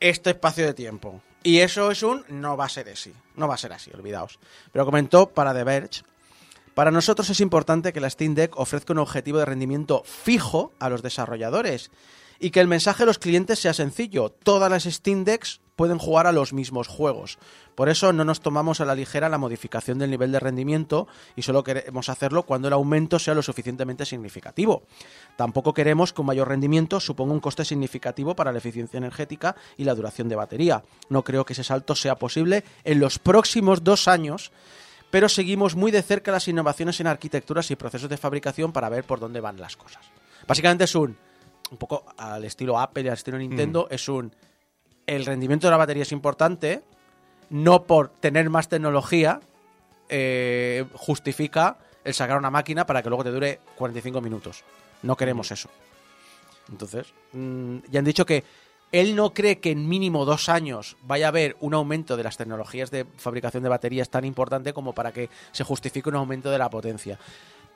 este 0.00 0.30
espacio 0.30 0.66
de 0.66 0.74
tiempo. 0.74 1.22
Y 1.44 1.60
eso 1.60 1.92
es 1.92 2.02
un 2.02 2.24
no 2.26 2.56
va 2.56 2.64
a 2.64 2.70
ser 2.70 2.88
así, 2.88 3.14
no 3.36 3.46
va 3.46 3.54
a 3.54 3.58
ser 3.58 3.72
así, 3.72 3.92
olvidaos. 3.94 4.40
Pero 4.72 4.84
comentó 4.84 5.28
para 5.28 5.54
The 5.54 5.62
Verge 5.62 6.02
para 6.74 6.90
nosotros 6.90 7.30
es 7.30 7.40
importante 7.40 7.92
que 7.92 8.00
la 8.00 8.10
Steam 8.10 8.34
Deck 8.34 8.58
ofrezca 8.58 8.92
un 8.92 8.98
objetivo 8.98 9.38
de 9.38 9.44
rendimiento 9.44 10.02
fijo 10.04 10.72
a 10.78 10.88
los 10.88 11.02
desarrolladores 11.02 11.90
y 12.40 12.50
que 12.50 12.60
el 12.60 12.68
mensaje 12.68 13.04
a 13.04 13.06
los 13.06 13.18
clientes 13.18 13.60
sea 13.60 13.72
sencillo. 13.72 14.30
Todas 14.30 14.70
las 14.70 14.84
Steam 14.84 15.24
Decks 15.24 15.60
pueden 15.76 15.98
jugar 15.98 16.26
a 16.26 16.32
los 16.32 16.52
mismos 16.52 16.88
juegos. 16.88 17.38
Por 17.74 17.88
eso 17.88 18.12
no 18.12 18.24
nos 18.24 18.40
tomamos 18.40 18.80
a 18.80 18.84
la 18.84 18.94
ligera 18.94 19.28
la 19.28 19.38
modificación 19.38 19.98
del 19.98 20.10
nivel 20.10 20.30
de 20.30 20.38
rendimiento 20.40 21.08
y 21.34 21.42
solo 21.42 21.64
queremos 21.64 22.08
hacerlo 22.08 22.44
cuando 22.44 22.68
el 22.68 22.74
aumento 22.74 23.18
sea 23.18 23.34
lo 23.34 23.42
suficientemente 23.42 24.04
significativo. 24.04 24.84
Tampoco 25.36 25.74
queremos 25.74 26.12
que 26.12 26.20
un 26.20 26.28
mayor 26.28 26.48
rendimiento 26.48 27.00
suponga 27.00 27.34
un 27.34 27.40
coste 27.40 27.64
significativo 27.64 28.36
para 28.36 28.52
la 28.52 28.58
eficiencia 28.58 28.98
energética 28.98 29.56
y 29.76 29.84
la 29.84 29.94
duración 29.94 30.28
de 30.28 30.36
batería. 30.36 30.84
No 31.08 31.24
creo 31.24 31.44
que 31.44 31.54
ese 31.54 31.64
salto 31.64 31.96
sea 31.96 32.16
posible 32.16 32.64
en 32.84 33.00
los 33.00 33.18
próximos 33.18 33.82
dos 33.82 34.06
años 34.06 34.52
pero 35.14 35.28
seguimos 35.28 35.76
muy 35.76 35.92
de 35.92 36.02
cerca 36.02 36.32
las 36.32 36.48
innovaciones 36.48 36.98
en 36.98 37.06
arquitecturas 37.06 37.70
y 37.70 37.76
procesos 37.76 38.10
de 38.10 38.16
fabricación 38.16 38.72
para 38.72 38.88
ver 38.88 39.04
por 39.04 39.20
dónde 39.20 39.40
van 39.40 39.60
las 39.60 39.76
cosas. 39.76 40.04
Básicamente 40.44 40.82
es 40.82 40.94
un, 40.96 41.16
un 41.70 41.78
poco 41.78 42.04
al 42.16 42.44
estilo 42.44 42.80
Apple 42.80 43.04
y 43.04 43.06
al 43.06 43.14
estilo 43.14 43.38
Nintendo, 43.38 43.86
es 43.88 44.08
un, 44.08 44.34
el 45.06 45.24
rendimiento 45.24 45.68
de 45.68 45.70
la 45.70 45.76
batería 45.76 46.02
es 46.02 46.10
importante, 46.10 46.82
no 47.50 47.84
por 47.84 48.08
tener 48.08 48.50
más 48.50 48.68
tecnología 48.68 49.38
eh, 50.08 50.84
justifica 50.94 51.78
el 52.02 52.12
sacar 52.12 52.36
una 52.36 52.50
máquina 52.50 52.84
para 52.84 53.00
que 53.00 53.08
luego 53.08 53.22
te 53.22 53.30
dure 53.30 53.60
45 53.76 54.20
minutos. 54.20 54.64
No 55.04 55.16
queremos 55.16 55.48
eso. 55.52 55.70
Entonces, 56.68 57.14
mm, 57.30 57.76
ya 57.88 58.00
han 58.00 58.04
dicho 58.04 58.26
que 58.26 58.42
él 59.00 59.14
no 59.16 59.34
cree 59.34 59.58
que 59.58 59.70
en 59.72 59.88
mínimo 59.88 60.24
dos 60.24 60.48
años 60.48 60.96
vaya 61.02 61.26
a 61.26 61.28
haber 61.28 61.56
un 61.60 61.74
aumento 61.74 62.16
de 62.16 62.22
las 62.24 62.36
tecnologías 62.36 62.90
de 62.90 63.04
fabricación 63.16 63.62
de 63.62 63.68
baterías 63.68 64.08
tan 64.08 64.24
importante 64.24 64.72
como 64.72 64.92
para 64.94 65.12
que 65.12 65.28
se 65.52 65.64
justifique 65.64 66.08
un 66.08 66.16
aumento 66.16 66.50
de 66.50 66.58
la 66.58 66.70
potencia. 66.70 67.18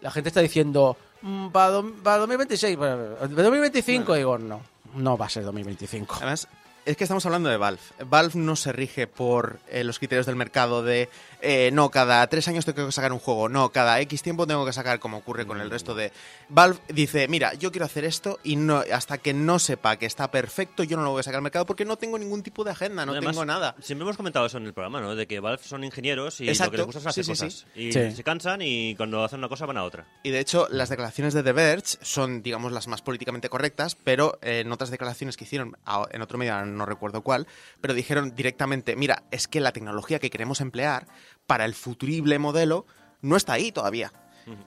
La 0.01 0.11
gente 0.11 0.29
está 0.29 0.41
diciendo, 0.41 0.97
"Mm, 1.23 1.49
para, 1.49 1.71
do- 1.71 1.93
para 2.05 2.19
2026, 2.19 2.77
para 2.77 2.95
2025, 2.97 4.15
digo, 4.15 4.39
no, 4.39 4.61
no 4.95 5.17
va 5.19 5.27
a 5.27 5.29
ser 5.31 5.45
2025. 5.45 6.15
Además, 6.17 6.47
Es 6.85 6.97
que 6.97 7.05
estamos 7.05 7.27
hablando 7.27 7.51
de 7.51 7.59
Valve. 7.59 7.83
Valve 8.07 8.33
no 8.39 8.57
se 8.57 8.73
rige 8.73 9.07
por 9.07 9.59
eh, 9.69 9.85
los 9.85 9.99
criterios 9.99 10.25
del 10.25 10.37
mercado 10.37 10.83
de 10.83 11.11
eh, 11.41 11.71
no, 11.73 11.91
cada 11.91 12.27
tres 12.27 12.47
años 12.49 12.65
tengo 12.65 12.87
que 12.87 12.93
sacar 12.93 13.13
un 13.13 13.19
juego, 13.19 13.49
no, 13.49 13.71
cada 13.71 14.01
X 14.01 14.23
tiempo 14.23 14.47
tengo 14.47 14.65
que 14.67 14.73
sacar, 14.73 14.99
como 14.99 15.19
ocurre 15.19 15.47
con 15.47 15.61
el 15.61 15.71
resto 15.71 15.95
de. 15.95 16.13
Valve 16.49 16.79
dice, 16.89 17.29
mira, 17.29 17.55
yo 17.55 17.71
quiero 17.71 17.85
hacer 17.87 18.05
esto 18.05 18.39
y 18.43 18.57
no 18.57 18.83
hasta 18.93 19.19
que 19.19 19.33
no 19.35 19.59
sepa 19.59 19.97
que 19.97 20.07
está 20.07 20.31
perfecto, 20.31 20.83
yo 20.83 20.97
no 20.97 21.03
lo 21.05 21.11
voy 21.11 21.21
a 21.21 21.23
sacar 21.23 21.37
al 21.37 21.43
mercado 21.43 21.67
porque 21.67 21.85
no 21.85 21.97
tengo 21.97 22.19
ningún 22.19 22.43
tipo 22.43 22.65
de 22.65 22.71
agenda, 22.71 23.05
no 23.07 23.13
Además, 23.13 23.33
tengo 23.33 23.45
nada. 23.45 23.75
Siempre 23.81 24.05
hemos 24.05 24.17
comentado 24.17 24.47
eso 24.47 24.59
en 24.59 24.67
el 24.67 24.73
programa, 24.75 25.01
¿no? 25.01 25.15
De 25.15 25.27
que 25.27 25.41
Valve 25.41 25.63
son 25.63 25.85
ingenieros 25.85 26.41
y 26.41 26.47
lo 26.47 26.51
Exacto. 26.53 26.71
que 26.73 26.77
les 26.79 26.87
gusta 26.87 27.01
es 27.01 27.07
hacer 27.07 27.25
Sí, 27.25 27.35
sí, 27.35 27.45
cosas. 27.45 27.67
sí. 27.75 27.83
Y 27.83 27.93
Sí. 27.93 28.13
se 28.13 28.25
cansan 28.25 28.61
y 28.63 28.95
cuando 28.97 29.23
hacen 29.25 29.39
una 29.39 29.49
cosa 29.49 29.67
van 29.67 29.77
a 29.79 29.85
otra. 29.85 30.07
Y 30.23 30.31
de 30.31 30.41
hecho, 30.41 30.67
las 30.71 30.89
declaraciones 30.89 31.35
de 31.35 31.43
The 31.43 31.53
Verge 31.53 31.99
son, 32.03 32.43
digamos, 32.43 32.73
las 32.73 32.89
más 32.89 33.03
políticamente 33.03 33.49
correctas, 33.49 33.97
pero 34.03 34.39
eh, 34.43 34.61
en 34.61 34.73
otras 34.73 34.91
declaraciones 34.91 35.37
que 35.37 35.45
hicieron, 35.45 35.77
a- 35.85 36.07
en 36.11 36.23
otro 36.23 36.39
medio, 36.39 36.65
no 36.67 36.87
recuerdo 36.87 37.23
cuál, 37.23 37.47
pero 37.81 37.95
dijeron 37.95 38.35
directamente, 38.35 38.97
mira, 38.97 39.23
es 39.31 39.49
que 39.49 39.61
la 39.61 39.73
tecnología 39.73 40.19
que 40.19 40.31
queremos 40.31 40.61
emplear 40.61 41.07
para 41.49 41.65
el 41.65 41.75
futurible 41.75 42.39
modelo 42.39 42.87
no 43.23 43.35
está 43.37 43.55
ahí 43.55 43.73
todavía. 43.73 44.13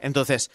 Entonces, 0.02 0.52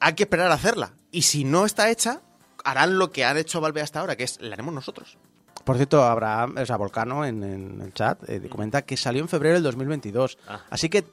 hay 0.00 0.14
que 0.14 0.22
esperar 0.22 0.50
a 0.50 0.54
hacerla. 0.54 0.94
Y 1.10 1.22
si 1.22 1.44
no 1.44 1.66
está 1.66 1.90
hecha, 1.90 2.22
harán 2.64 2.98
lo 2.98 3.10
que 3.12 3.24
han 3.26 3.36
hecho 3.36 3.60
Valve 3.60 3.82
hasta 3.82 4.00
ahora, 4.00 4.16
que 4.16 4.24
es, 4.24 4.40
la 4.40 4.54
haremos 4.54 4.72
nosotros. 4.72 5.18
Por 5.64 5.76
cierto, 5.76 6.02
Abraham, 6.02 6.54
o 6.58 6.64
sea, 6.64 6.76
Volcano 6.76 7.24
en, 7.26 7.42
en 7.42 7.80
el 7.82 7.92
chat 7.92 8.18
eh, 8.30 8.48
comenta 8.48 8.82
que 8.82 8.96
salió 8.96 9.20
en 9.20 9.28
febrero 9.28 9.54
del 9.56 9.64
2022. 9.64 10.38
Ah. 10.48 10.60
Así 10.70 10.88
que 10.88 11.04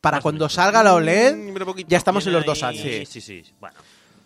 para 0.00 0.16
Más 0.16 0.22
cuando 0.22 0.48
salga 0.48 0.82
la 0.82 0.92
Mm, 0.92 0.96
OLED, 0.96 1.64
poquito. 1.64 1.88
ya 1.90 1.98
estamos 1.98 2.26
en 2.26 2.32
los 2.32 2.44
dos 2.44 2.62
años. 2.62 2.82
Sí, 2.82 3.04
sí, 3.06 3.20
sí. 3.20 3.44
Bueno, 3.60 3.76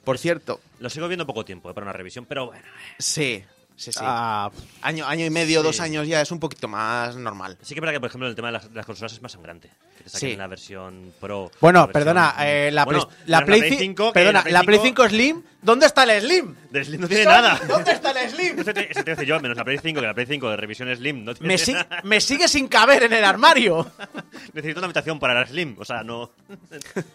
Por 0.04 0.18
cierto, 0.18 0.60
lo 0.80 0.88
sigo 0.90 1.08
viendo 1.08 1.26
poco 1.26 1.44
tiempo 1.44 1.68
eh, 1.70 1.74
para 1.74 1.84
una 1.84 1.92
revisión, 1.92 2.26
pero 2.26 2.46
bueno. 2.46 2.64
sí, 2.98 3.44
sí, 3.76 3.92
sí. 3.92 4.00
Ah, 4.02 4.50
Año, 4.82 5.06
año 5.06 5.24
y 5.24 5.30
medio, 5.30 5.60
Sí. 5.60 5.64
dos 5.66 5.80
años 5.80 6.06
ya 6.06 6.20
es 6.20 6.30
un 6.30 6.40
poquito 6.40 6.68
más 6.68 7.16
normal. 7.16 7.56
Sí 7.62 7.74
que 7.74 7.80
verdad 7.80 7.94
que, 7.94 8.00
por 8.00 8.08
ejemplo, 8.08 8.28
el 8.28 8.34
tema 8.34 8.48
de 8.48 8.52
las, 8.52 8.68
de 8.68 8.74
las 8.76 8.86
consolas 8.86 9.12
es 9.12 9.22
más 9.22 9.32
sangrante. 9.32 9.70
Que 9.98 10.04
te 10.04 10.10
saquen 10.10 10.30
Sí. 10.30 10.36
la 10.36 10.46
versión 10.46 11.12
Pro. 11.20 11.50
bueno, 11.60 11.80
la 11.80 11.86
versión- 11.86 11.92
perdona, 11.92 12.34
eh, 12.40 12.70
la, 12.72 12.84
Bueno, 12.84 13.06
Play, 13.06 13.18
la, 13.26 13.38
pero 13.38 13.46
Play, 13.46 13.60
Play 13.60 13.72
ci- 13.72 13.78
5, 13.78 14.06
que 14.08 14.12
perdona, 14.14 14.38
la 14.38 14.42
Play 14.42 14.52
la 14.54 14.62
Play 14.64 14.78
5 14.82 15.02
5 15.04 15.08
Slim, 15.08 15.42
¿dónde 15.62 15.86
está 15.86 16.02
el 16.04 16.20
Slim? 16.22 16.54
De 16.70 16.84
Slim 16.84 17.00
no 17.00 17.08
tiene 17.08 17.24
Sony, 17.24 17.30
nada. 17.30 17.60
¿Dónde 17.68 17.92
está 17.92 18.10
el 18.10 18.30
Slim? 18.30 18.58
Eso 18.60 18.74
te, 18.74 18.90
eso 18.90 19.04
te 19.04 19.10
dice 19.12 19.26
yo, 19.26 19.40
menos 19.40 19.56
la 19.56 19.64
Play 19.64 19.78
5, 19.78 20.00
que 20.00 20.06
la 20.06 20.14
Play 20.14 20.26
5 20.26 20.50
de 20.50 20.56
revisión 20.56 20.94
Slim 20.96 21.24
no 21.24 21.34
tiene 21.34 21.48
Me, 21.54 21.58
si- 21.58 21.74
me 22.04 22.20
sigue 22.20 22.48
sin 22.48 22.68
caber 22.68 23.04
en 23.04 23.12
el 23.12 23.24
armario. 23.24 23.90
Necesito 24.54 24.80
una 24.80 24.86
habitación 24.86 25.18
para 25.20 25.34
la 25.34 25.46
Slim. 25.46 25.76
O 25.78 25.84
sea, 25.84 26.02
no. 26.02 26.30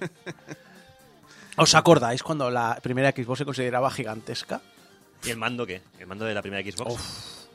¿Os 1.57 1.73
acordáis 1.73 2.21
cuando 2.21 2.51
la 2.51 2.77
primera 2.81 3.11
Xbox 3.11 3.39
se 3.39 3.45
consideraba 3.45 3.89
gigantesca? 3.89 4.61
¿Y 5.25 5.29
el 5.31 5.37
mando 5.37 5.65
qué? 5.65 5.81
¿El 5.99 6.07
mando 6.07 6.25
de 6.25 6.33
la 6.33 6.41
primera 6.41 6.63
Xbox? 6.69 7.45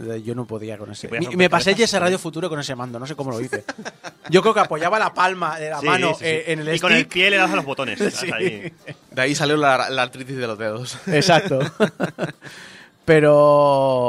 Eh, 0.00 0.22
Yo 0.24 0.34
no 0.34 0.46
podía 0.46 0.78
con 0.78 0.90
ese. 0.92 1.08
Y- 1.20 1.36
me 1.36 1.50
pasé 1.50 1.72
ese 1.72 1.98
Radio 1.98 2.18
Futuro 2.18 2.48
con 2.48 2.58
ese 2.60 2.74
mando, 2.76 2.98
no 2.98 3.06
sé 3.06 3.14
cómo 3.16 3.30
lo 3.32 3.40
hice. 3.40 3.64
Yo 4.30 4.40
creo 4.42 4.54
que 4.54 4.60
apoyaba 4.60 4.98
la 4.98 5.12
palma 5.12 5.58
de 5.58 5.70
la 5.70 5.80
Sí, 5.80 5.86
mano 5.86 6.10
sí, 6.14 6.20
sí. 6.20 6.24
eh, 6.26 6.44
en 6.52 6.60
el 6.60 6.76
y 6.76 6.78
con 6.80 6.92
el 6.92 7.06
pie 7.06 7.28
le 7.30 7.36
das 7.38 7.50
a 7.50 7.56
los 7.56 7.64
botones. 7.64 7.98
Sí. 8.14 8.30
Ahí. 8.32 8.72
De 9.10 9.22
ahí 9.22 9.34
salió 9.34 9.56
la, 9.56 9.90
la 9.90 10.02
artritis 10.02 10.36
de 10.36 10.46
los 10.46 10.58
dedos. 10.58 10.96
Exacto. 11.08 11.58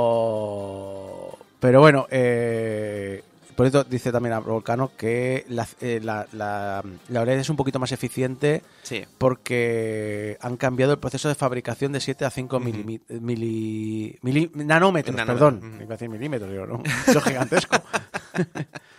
pero. 0.01 1.37
Pero 1.59 1.79
bueno, 1.79 2.07
eh, 2.09 3.23
por 3.61 3.67
eso 3.67 3.83
dice 3.83 4.11
también 4.11 4.33
a 4.33 4.39
Volcano 4.39 4.91
que 4.97 5.45
la, 5.49 5.67
eh, 5.81 5.99
la, 6.01 6.25
la, 6.31 6.83
la 7.09 7.33
es 7.33 7.47
un 7.51 7.55
poquito 7.55 7.77
más 7.77 7.91
eficiente 7.91 8.63
Sí. 8.81 9.03
porque 9.19 10.35
han 10.41 10.57
cambiado 10.57 10.93
el 10.93 10.97
proceso 10.97 11.29
de 11.29 11.35
fabricación 11.35 11.91
de 11.91 11.99
7 11.99 12.25
a 12.25 12.31
5 12.31 12.59
milimi- 12.59 13.01
mili- 13.07 14.17
mili- 14.23 14.49
nanómetros, 14.55 15.15
Nanómetros, 15.15 15.51
perdón. 15.61 15.73
ujú. 15.75 15.83
Iba 15.83 15.93
a 15.93 15.97
decir 15.97 16.09
milímetros, 16.09 16.49
digo, 16.49 16.65
¿no? 16.65 16.81
Eso 17.05 17.19
es 17.19 17.23
gigantesco. 17.23 17.75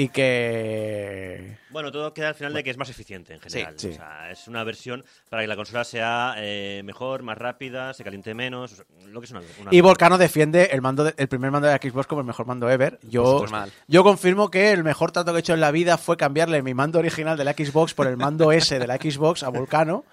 y 0.00 0.08
que... 0.10 1.56
Bueno, 1.70 1.90
todo 1.92 2.14
queda 2.14 2.28
al 2.28 2.34
final 2.34 2.52
de 2.54 2.62
que 2.64 2.70
es 2.70 2.76
más 2.76 2.88
eficiente 2.88 3.34
en 3.34 3.40
general. 3.40 3.74
Sí, 3.76 3.88
sí. 3.88 3.92
O 3.94 3.96
sea, 3.96 4.30
es 4.30 4.46
una 4.48 4.64
versión 4.64 5.04
para 5.28 5.42
que 5.42 5.48
la 5.48 5.56
consola 5.56 5.84
sea 5.84 6.34
eh, 6.38 6.82
mejor, 6.84 7.22
más 7.22 7.36
rápida, 7.36 7.92
se 7.94 8.04
caliente 8.04 8.32
menos. 8.34 8.72
o 8.72 8.76
sea, 8.76 8.84
lo 9.08 9.20
que 9.20 9.24
es 9.26 9.30
una. 9.32 9.40
una- 9.60 9.74
Y 9.74 9.80
Volcano 9.80 10.16
defiende 10.18 10.70
el 10.72 10.80
mando 10.80 11.04
de- 11.04 11.14
el 11.16 11.28
primer 11.28 11.50
mando 11.50 11.68
de 11.68 11.74
la 11.74 11.80
Xbox 11.90 12.06
como 12.06 12.20
el 12.20 12.26
mejor 12.26 12.46
mando 12.46 12.70
ever. 12.70 12.98
Yo. 13.02 13.40
Normal. 13.40 13.70
yo 13.86 14.02
confirmo 14.02 14.50
que 14.50 14.70
el 14.72 14.84
mejor 14.84 15.12
trato 15.12 15.32
que 15.32 15.38
he 15.38 15.40
hecho 15.40 15.54
en 15.54 15.60
la 15.60 15.70
vida 15.70 15.98
fue 15.98 16.16
cambiarle 16.16 16.62
mi 16.62 16.74
mando 16.74 16.98
original 17.00 17.36
de 17.36 17.44
la 17.44 17.52
Xbox 17.52 17.92
por 17.94 18.06
el 18.06 18.16
mando 18.16 18.50
S 18.52 18.78
de 18.78 18.86
la 18.86 18.96
Xbox 18.96 19.42
a 19.42 19.48
Volcano, 19.50 20.04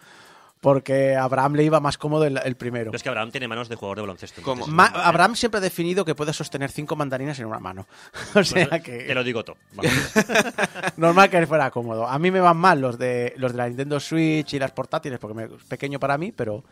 porque 0.66 1.16
a 1.16 1.26
Abraham 1.26 1.54
le 1.54 1.64
iba 1.64 1.80
más 1.80 1.96
cómodo 1.96 2.26
el, 2.26 2.40
el 2.44 2.56
primero. 2.56 2.86
Pero 2.86 2.96
es 2.98 3.04
que 3.04 3.10
Abraham 3.10 3.30
tiene 3.30 3.48
manos 3.48 3.70
de 3.70 3.76
jugador 3.76 3.98
de 3.98 4.02
baloncesto. 4.02 4.42
¿Cómo? 4.42 4.66
Abraham 4.82 5.36
siempre 5.36 5.60
ha 5.60 5.62
definido 5.62 6.04
que 6.04 6.16
puede 6.16 6.34
sostener 6.34 6.72
cinco 6.72 6.96
mandarinas 6.96 7.38
en 7.40 7.46
una 7.46 7.60
mano. 7.60 7.86
O 8.34 8.44
sea 8.44 8.68
Pues, 8.70 8.82
que 8.82 8.98
Te 9.04 9.14
lo 9.14 9.24
digo 9.24 9.46
todo. 9.46 9.58
Normal 10.98 11.30
que 11.30 11.46
fuera 11.46 11.70
cómodo. 11.70 12.08
A 12.08 12.18
mí 12.18 12.32
me 12.32 12.40
van 12.40 12.58
mal 12.58 12.82
los 12.82 12.98
de 12.98 13.34
los 13.38 13.52
de 13.52 13.58
la 13.60 13.68
Nintendo 13.68 14.00
Switch 14.00 14.56
y 14.56 14.58
las 14.60 14.72
portátiles 14.72 15.20
porque 15.20 15.44
es 15.56 15.64
pequeño 15.68 16.00
para 16.00 16.18
mí, 16.18 16.32
pero 16.32 16.64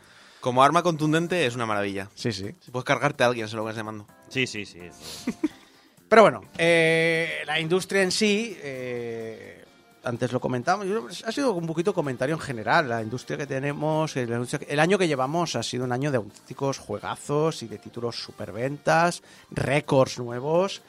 Como 0.42 0.64
arma 0.64 0.82
contundente 0.82 1.46
es 1.46 1.54
una 1.54 1.68
maravilla. 1.68 2.10
sí, 2.16 2.32
sí. 2.32 2.50
Si 2.62 2.72
puedes 2.72 2.86
cargarte 2.86 3.24
a 3.24 3.28
alguien, 3.28 3.48
se 3.48 3.56
lo 3.56 3.64
vas 3.64 3.76
llamando. 3.76 4.08
Sí, 4.30 4.48
sí, 4.48 4.66
sí. 4.66 4.80
Pero 6.10 6.22
bueno, 6.24 6.42
eh, 6.58 7.44
la 7.46 7.60
industria 7.60 8.02
en 8.04 8.12
sí, 8.12 8.56
eh, 8.62 9.63
antes 10.04 10.32
lo 10.32 10.40
comentamos, 10.40 10.86
ha 11.26 11.32
sido 11.32 11.54
un 11.54 11.66
poquito 11.66 11.94
comentario 11.94 12.36
en 12.36 12.42
general. 12.42 12.90
La 12.90 13.02
industria 13.02 13.38
que 13.38 13.48
tenemos, 13.48 14.14
que- 14.14 14.24
el 14.68 14.80
año 14.80 14.98
que 14.98 15.08
llevamos 15.08 15.56
ha 15.56 15.64
sido 15.64 15.86
un 15.86 15.92
año 15.92 16.12
de 16.12 16.18
auténticos 16.18 16.78
juegazos 16.78 17.64
y 17.64 17.68
de 17.68 17.78
títulos 17.78 18.22
superventas, 18.22 19.22
récords 19.52 20.20
nuevos. 20.20 20.82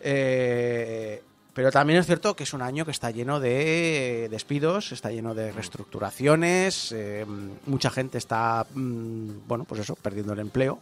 Eh, 0.00 1.22
pero 1.52 1.72
también 1.72 1.98
es 1.98 2.06
cierto 2.06 2.36
que 2.36 2.44
es 2.44 2.52
un 2.52 2.62
año 2.62 2.84
que 2.84 2.92
está 2.92 3.10
lleno 3.10 3.40
de 3.40 4.28
despidos, 4.30 4.92
está 4.92 5.10
lleno 5.10 5.34
de 5.34 5.50
reestructuraciones, 5.50 6.92
eh, 6.92 7.26
mucha 7.66 7.90
gente 7.90 8.18
está, 8.18 8.64
mm, 8.72 9.30
bueno, 9.48 9.64
pues 9.64 9.80
eso, 9.80 9.96
perdiendo 9.96 10.32
el 10.34 10.38
empleo. 10.38 10.78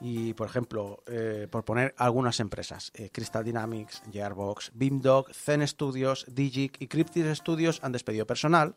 Y, 0.00 0.32
por 0.34 0.46
ejemplo, 0.48 1.02
eh, 1.06 1.48
por 1.50 1.64
poner 1.64 1.94
algunas 1.98 2.38
empresas, 2.40 2.92
eh, 2.94 3.10
Crystal 3.12 3.44
Dynamics, 3.44 4.02
Gearbox, 4.12 4.70
Beamdog, 4.74 5.32
Zen 5.34 5.66
Studios, 5.66 6.24
Digic 6.28 6.76
y 6.80 6.86
Cryptis 6.86 7.38
Studios 7.38 7.80
han 7.82 7.92
despedido 7.92 8.26
personal. 8.26 8.76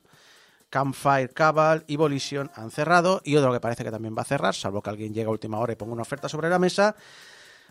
Campfire, 0.69 1.29
Cabal 1.29 1.83
y 1.87 1.97
Volition 1.97 2.49
han 2.55 2.71
cerrado 2.71 3.21
y 3.25 3.35
otro 3.35 3.51
que 3.51 3.59
parece 3.59 3.83
que 3.83 3.91
también 3.91 4.15
va 4.17 4.21
a 4.21 4.25
cerrar, 4.25 4.55
salvo 4.55 4.81
que 4.81 4.89
alguien 4.89 5.13
llegue 5.13 5.27
a 5.27 5.31
última 5.31 5.59
hora 5.59 5.73
y 5.73 5.75
ponga 5.75 5.91
una 5.93 6.01
oferta 6.03 6.29
sobre 6.29 6.49
la 6.49 6.57
mesa. 6.59 6.95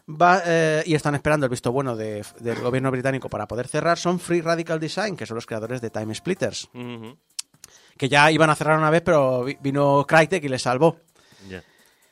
Va, 0.09 0.43
eh, 0.45 0.83
y 0.87 0.95
están 0.95 1.15
esperando 1.15 1.47
el 1.47 1.51
visto 1.51 1.73
bueno 1.73 1.97
de- 1.97 2.25
del 2.41 2.61
gobierno 2.61 2.91
británico 2.91 3.29
para 3.29 3.49
poder 3.49 3.69
cerrar. 3.69 3.97
Son 3.99 4.21
Free 4.21 4.43
Radical 4.43 4.79
Design, 4.81 5.17
que 5.17 5.25
son 5.27 5.37
los 5.37 5.47
creadores 5.47 5.81
de 5.81 5.91
Time 5.91 6.15
Splitters, 6.15 6.69
que 7.97 8.09
ya 8.09 8.31
iban 8.31 8.51
a 8.51 8.55
cerrar 8.55 8.77
una 8.79 8.91
vez, 8.91 9.03
pero 9.03 9.45
vi- 9.45 9.57
vino 9.61 10.05
Crytek 10.07 10.45
y 10.45 10.49
les 10.49 10.63
salvó. 10.63 10.99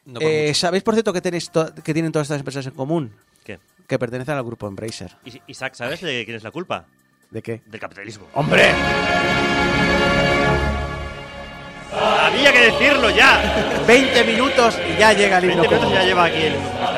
No 0.09 0.21
Eh. 0.23 0.53
¿Sabéis, 0.55 0.83
por 0.83 0.94
cierto, 0.94 1.12
que, 1.12 1.21
tenéis 1.21 1.51
que 1.85 1.92
tienen 1.92 2.11
todas 2.12 2.27
estas 2.27 2.38
empresas 2.40 2.66
en 2.66 2.73
común? 2.73 3.12
¿Qué? 3.44 3.59
Que 3.87 3.99
pertenecen 3.99 4.37
al 4.37 4.42
grupo 4.44 4.66
Embracer. 4.66 5.14
Y- 5.25 5.40
Isaac, 5.47 5.75
¿sabes 5.75 6.01
de 6.01 6.25
quién 6.25 6.37
es 6.37 6.42
la 6.42 6.51
culpa? 6.51 6.87
¿De 7.31 7.42
qué? 7.42 7.61
Del 7.66 7.79
capitalismo. 7.81 8.27
¡Hombre! 8.33 8.71
Había 11.92 12.53
que 12.53 12.61
decirlo 12.73 13.11
ya. 13.11 13.83
20 13.87 14.25
minutos 14.25 14.79
y 14.94 14.99
ya 14.99 15.12
llega 15.12 15.38
el 15.38 15.47
20 15.47 15.64
himno. 15.66 15.71
minutos 15.79 15.92
ya 15.92 16.05
lleva 16.05 16.25
aquí 16.25 16.42
el 16.42 16.53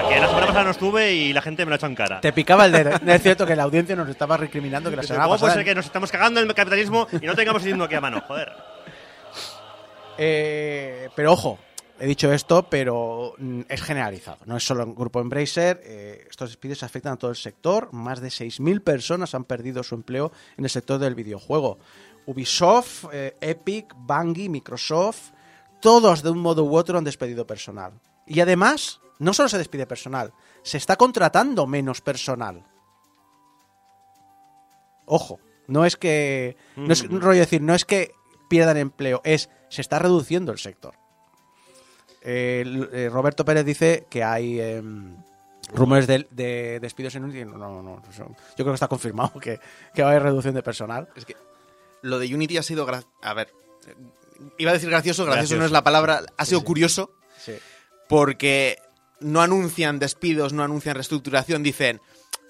Que 0.08 0.20
la 0.20 0.26
semana 0.28 0.46
pasada 0.46 0.64
no 0.64 0.70
estuve 0.70 1.12
y 1.12 1.32
la 1.32 1.42
gente 1.42 1.64
me 1.64 1.70
lo 1.70 1.74
ha 1.74 1.76
hecho 1.76 1.86
en 1.86 1.94
cara. 1.94 2.20
Te 2.20 2.32
picaba 2.32 2.66
el 2.66 2.72
dedo. 2.72 2.90
Es 3.06 3.22
cierto 3.22 3.46
que 3.46 3.54
la 3.56 3.62
audiencia 3.64 3.94
nos 3.96 4.08
estaba 4.08 4.36
recriminando 4.36 4.90
que 4.90 4.96
la 4.96 5.02
semana 5.04 5.24
¿Cómo 5.24 5.34
puede 5.38 5.40
pasada... 5.50 5.54
ser 5.54 5.64
que 5.64 5.74
nos 5.74 5.86
estamos 5.86 6.10
cagando 6.12 6.40
en 6.40 6.48
el 6.48 6.54
capitalismo 6.54 7.06
y 7.20 7.26
no 7.26 7.34
tengamos 7.34 7.62
el 7.64 7.70
himno 7.70 7.84
aquí 7.84 7.94
a 7.94 8.00
mano? 8.00 8.20
Joder. 8.26 8.52
Eh, 10.18 11.08
pero 11.14 11.32
ojo, 11.32 11.58
he 12.00 12.06
dicho 12.06 12.32
esto, 12.32 12.68
pero 12.68 13.34
mm, 13.38 13.60
es 13.68 13.82
generalizado. 13.82 14.38
No 14.46 14.56
es 14.56 14.64
solo 14.64 14.82
en 14.82 14.94
Grupo 14.94 15.20
Embracer. 15.20 15.80
eh, 15.84 16.26
estos 16.28 16.50
despidos 16.50 16.82
afectan 16.82 17.12
a 17.12 17.16
todo 17.16 17.30
el 17.30 17.36
sector. 17.36 17.92
Más 17.92 18.20
de 18.20 18.28
6.000 18.28 18.82
personas 18.82 19.34
han 19.34 19.44
perdido 19.44 19.82
su 19.82 19.94
empleo 19.94 20.32
en 20.56 20.64
el 20.64 20.70
sector 20.70 20.98
del 20.98 21.14
videojuego. 21.14 21.78
Ubisoft, 22.26 23.04
eh, 23.12 23.36
Epic, 23.40 23.94
Bungie, 23.96 24.48
Microsoft, 24.48 25.30
todos 25.80 26.22
de 26.22 26.30
un 26.30 26.38
modo 26.38 26.64
u 26.64 26.76
otro 26.76 26.98
han 26.98 27.04
despedido 27.04 27.46
personal. 27.46 27.92
Y 28.26 28.40
además, 28.40 29.00
no 29.18 29.32
solo 29.32 29.48
se 29.48 29.58
despide 29.58 29.86
personal, 29.86 30.32
se 30.62 30.78
está 30.78 30.96
contratando 30.96 31.66
menos 31.66 32.00
personal. 32.00 32.64
Ojo, 35.06 35.40
no 35.66 35.84
es 35.84 35.96
que. 35.96 36.56
No 36.76 36.92
es 36.92 37.02
un 37.02 37.20
rollo 37.20 37.40
decir, 37.40 37.62
no 37.62 37.74
es 37.74 37.84
que 37.84 38.12
pierdan 38.48 38.76
empleo, 38.76 39.20
es 39.24 39.50
se 39.68 39.80
está 39.80 39.98
reduciendo 39.98 40.52
el 40.52 40.58
sector. 40.58 40.99
Eh, 42.22 42.64
eh, 42.92 43.08
Roberto 43.10 43.44
Pérez 43.44 43.64
dice 43.64 44.06
que 44.10 44.22
hay 44.22 44.60
em, 44.60 45.16
rumores 45.72 46.06
de, 46.06 46.26
de 46.30 46.78
despidos 46.80 47.14
en 47.14 47.24
Unity. 47.24 47.44
No, 47.44 47.56
no, 47.56 47.82
no, 47.82 48.02
yo 48.16 48.24
creo 48.56 48.66
que 48.66 48.74
está 48.74 48.88
confirmado 48.88 49.38
que, 49.40 49.58
que 49.94 50.02
va 50.02 50.08
a 50.08 50.10
haber 50.12 50.24
reducción 50.24 50.54
de 50.54 50.62
personal. 50.62 51.08
Es 51.16 51.24
que 51.24 51.36
lo 52.02 52.18
de 52.18 52.34
Unity 52.34 52.58
ha 52.58 52.62
sido... 52.62 52.86
A 53.22 53.34
ver, 53.34 53.52
iba 54.58 54.70
a 54.70 54.74
decir 54.74 54.90
gracioso, 54.90 55.24
gracioso, 55.24 55.40
Gracioso. 55.40 55.58
no 55.58 55.64
es 55.66 55.72
la 55.72 55.84
palabra, 55.84 56.22
ha 56.36 56.44
sido 56.44 56.60
sí. 56.60 56.66
curioso 56.66 57.10
Sí. 57.38 57.52
porque 58.08 58.76
no 59.20 59.40
anuncian 59.42 59.98
despidos, 59.98 60.52
no 60.52 60.62
anuncian 60.62 60.94
reestructuración, 60.94 61.62
dicen, 61.62 62.00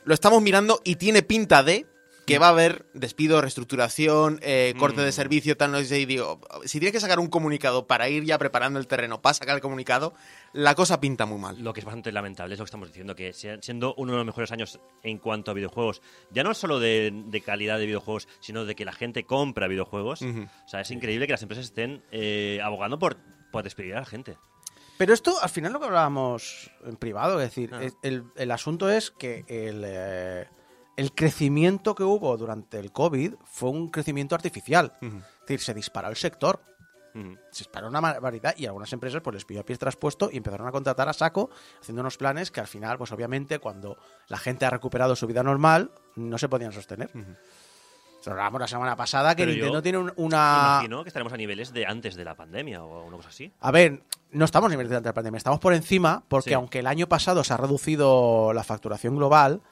lo 0.05 0.15
estamos 0.15 0.41
mirando 0.43 0.81
y 0.85 0.97
tiene 0.97 1.23
pinta 1.23 1.63
de 1.63 1.87
que 2.31 2.39
va 2.39 2.47
a 2.47 2.51
haber 2.51 2.87
despido, 2.95 3.41
reestructuración, 3.41 4.39
eh, 4.43 4.75
corte 4.79 5.01
de 5.03 5.13
servicio, 5.13 5.57
tal, 5.57 5.73
no 5.73 5.81
sé, 5.83 6.01
y 6.01 6.07
digo, 6.07 6.41
si 6.65 6.79
tiene 6.81 6.93
que 6.93 7.01
sacar 7.01 7.19
un 7.19 7.29
comunicado 7.29 7.87
para 7.87 8.09
ir 8.09 8.25
ya 8.25 8.39
preparando 8.39 8.79
el 8.79 8.87
terreno 8.87 9.21
para 9.21 9.35
sacar 9.35 9.55
el 9.57 9.61
comunicado, 9.61 10.15
la 10.53 10.75
cosa 10.75 11.01
pinta 11.01 11.27
muy 11.27 11.39
mal. 11.39 11.63
Lo 11.63 11.73
que 11.73 11.81
es 11.81 11.87
bastante 11.87 12.13
lamentable 12.13 12.55
es 12.55 12.59
lo 12.59 12.65
que 12.65 12.69
estamos 12.69 12.89
diciendo, 12.89 13.15
que 13.15 13.33
siendo 13.33 13.95
uno 13.97 14.13
de 14.13 14.19
los 14.19 14.27
mejores 14.27 14.51
años 14.53 14.81
en 15.03 15.19
cuanto 15.19 15.51
a 15.51 15.55
videojuegos, 15.55 16.03
ya 16.31 16.43
no 16.43 16.55
solo 16.55 16.79
de, 16.81 17.13
de 17.27 17.41
calidad 17.41 17.79
de 17.79 17.87
videojuegos, 17.87 18.29
sino 18.41 18.65
de 18.65 18.75
que 18.75 18.85
la 18.85 18.93
gente 18.93 19.25
compra 19.25 19.69
videojuegos. 19.69 20.23
O 20.23 20.69
sea, 20.69 20.81
es 20.81 20.91
increíble 20.91 21.27
que 21.27 21.33
las 21.33 21.43
empresas 21.43 21.67
estén 21.67 22.03
eh, 22.13 22.61
abogando 22.63 22.99
por, 22.99 23.17
por 23.51 23.63
despedir 23.65 23.95
a 23.97 24.01
la 24.01 24.07
gente. 24.07 24.37
Pero 24.99 25.15
esto, 25.15 25.35
al 25.41 25.49
final, 25.49 25.73
lo 25.73 25.81
que 25.81 25.87
hablábamos 25.87 26.71
en 26.85 26.97
privado, 26.97 27.41
es 27.41 27.49
decir, 27.49 27.71
Ah. 27.73 27.81
el, 28.03 28.25
el 28.37 28.51
asunto 28.51 28.91
es 28.91 29.11
que 29.11 29.45
el, 29.49 29.83
eh, 29.87 30.47
el 31.01 31.13
crecimiento 31.15 31.95
que 31.95 32.03
hubo 32.05 32.37
durante 32.37 32.79
el 32.79 32.93
COVID 32.93 33.35
fue 33.45 33.71
un 33.71 33.89
crecimiento 33.89 34.35
artificial. 34.35 34.93
Es 35.01 35.11
decir, 35.41 35.61
se 35.61 35.75
disparó 35.75 36.09
el 36.09 36.17
sector, 36.17 36.61
se 37.51 37.65
disparó 37.65 37.89
una 37.89 38.01
barbaridad 38.01 38.55
y 38.57 38.67
algunas 38.67 38.93
empresas 38.93 39.21
pues 39.23 39.35
les 39.35 39.45
pidió 39.45 39.63
a 39.63 39.65
pies 39.65 39.79
traspuesto 39.79 40.29
y 40.33 40.37
empezaron 40.37 40.69
a 40.69 40.73
contratar 40.73 41.09
a 41.09 41.13
saco, 41.13 41.51
haciendo 41.81 42.03
unos 42.03 42.17
planes 42.17 42.51
que 42.51 42.61
al 42.61 42.67
final, 42.69 42.99
pues 42.99 43.11
obviamente, 43.13 43.59
cuando 43.59 43.97
la 44.29 44.37
gente 44.39 44.65
ha 44.67 44.71
recuperado 44.71 45.17
su 45.17 45.27
vida 45.27 45.43
normal, 45.43 45.91
no 46.17 46.39
se 46.39 46.49
podían 46.49 46.73
sostener. 46.73 47.11
Lo 48.27 48.33
hablábamos 48.33 48.61
la 48.61 48.69
semana 48.69 48.95
pasada 48.97 49.35
que 49.35 49.45
Pero 49.45 49.53
Nintendo 49.53 49.81
tiene 49.83 49.97
un- 49.99 50.13
una... 50.17 50.75
Imagino 50.81 51.03
que 51.03 51.09
estaremos 51.09 51.33
a 51.33 51.39
niveles 51.39 51.73
de 51.73 51.87
antes 51.87 52.15
de 52.17 52.25
la 52.27 52.35
pandemia 52.35 52.85
o 52.85 53.05
una 53.07 53.17
cosa 53.17 53.31
así. 53.31 53.51
A 53.61 53.71
ver, 53.71 54.03
no 54.33 54.45
estamos 54.45 54.71
en 54.71 54.79
nivel 54.79 54.91
de 54.91 55.01
la 55.01 55.15
pandemia, 55.15 55.39
estamos 55.39 55.59
por 55.59 55.73
encima 55.73 56.23
porque 56.29 56.51
Sí. 56.51 56.55
aunque 56.55 56.81
el 56.81 56.87
año 56.87 57.09
pasado 57.09 57.43
se 57.43 57.55
ha 57.55 57.57
reducido 57.57 58.53
la 58.53 58.63
facturación 58.63 59.17
global. 59.17 59.63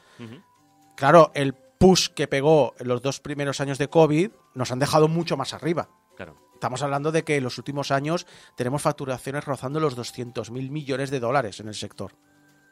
Claro, 0.98 1.30
el 1.34 1.54
push 1.54 2.08
que 2.08 2.26
pegó 2.26 2.74
en 2.78 2.88
los 2.88 3.00
dos 3.00 3.20
primeros 3.20 3.60
años 3.60 3.78
de 3.78 3.88
COVID 3.88 4.30
nos 4.54 4.72
han 4.72 4.80
dejado 4.80 5.08
mucho 5.08 5.36
más 5.36 5.54
arriba. 5.54 5.88
Claro. 6.16 6.36
Estamos 6.52 6.82
hablando 6.82 7.12
de 7.12 7.22
que 7.22 7.36
en 7.36 7.44
los 7.44 7.56
últimos 7.58 7.92
años 7.92 8.26
tenemos 8.56 8.82
facturaciones 8.82 9.44
rozando 9.44 9.78
los 9.78 9.96
200.000 9.96 10.50
millones 10.70 11.10
de 11.10 11.20
dólares 11.20 11.60
en 11.60 11.68
el 11.68 11.74
sector. 11.74 12.16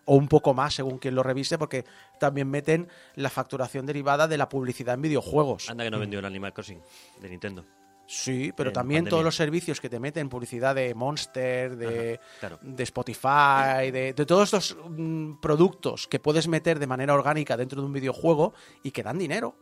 O 0.05 0.17
un 0.17 0.29
poco 0.29 0.55
más, 0.55 0.75
según 0.75 0.99
quien 0.99 1.15
lo 1.15 1.23
revise, 1.23 1.57
porque 1.57 1.85
también 2.19 2.49
meten 2.49 2.89
la 3.15 3.31
facturación 3.31 3.87
derivada 3.87 4.27
de 4.27 4.39
la 4.39 4.49
publicidad 4.49 4.95
en 4.95 5.03
videojuegos. 5.03 5.71
Anda 5.71 5.85
que 5.85 5.91
no 5.91 6.01
vendió 6.01 6.19
el 6.19 6.25
Animal 6.25 6.53
Crossing 6.53 6.81
de 7.21 7.29
Nintendo. 7.29 7.65
Sí, 8.07 8.53
pero 8.57 8.73
también 8.73 8.99
pandemia. 9.01 9.11
todos 9.11 9.25
los 9.25 9.35
servicios 9.37 9.81
que 9.81 9.89
te 9.89 9.99
meten, 9.99 10.29
publicidad 10.29 10.75
de 10.75 10.95
Monster, 10.95 11.77
de, 11.77 12.15
Ajá, 12.21 12.39
claro. 12.41 12.59
de 12.63 12.83
Spotify, 12.85 13.91
de, 13.91 14.13
de 14.15 14.27
todos 14.27 14.45
estos 14.53 14.77
mm, 14.89 15.41
productos 15.41 16.07
que 16.07 16.19
puedes 16.21 16.47
meter 16.49 16.79
de 16.79 16.87
manera 16.87 17.15
orgánica 17.15 17.57
dentro 17.57 17.81
de 17.81 17.87
un 17.87 17.93
videojuego 17.93 18.55
y 18.83 18.91
que 18.91 19.03
dan 19.03 19.19
dinero. 19.19 19.55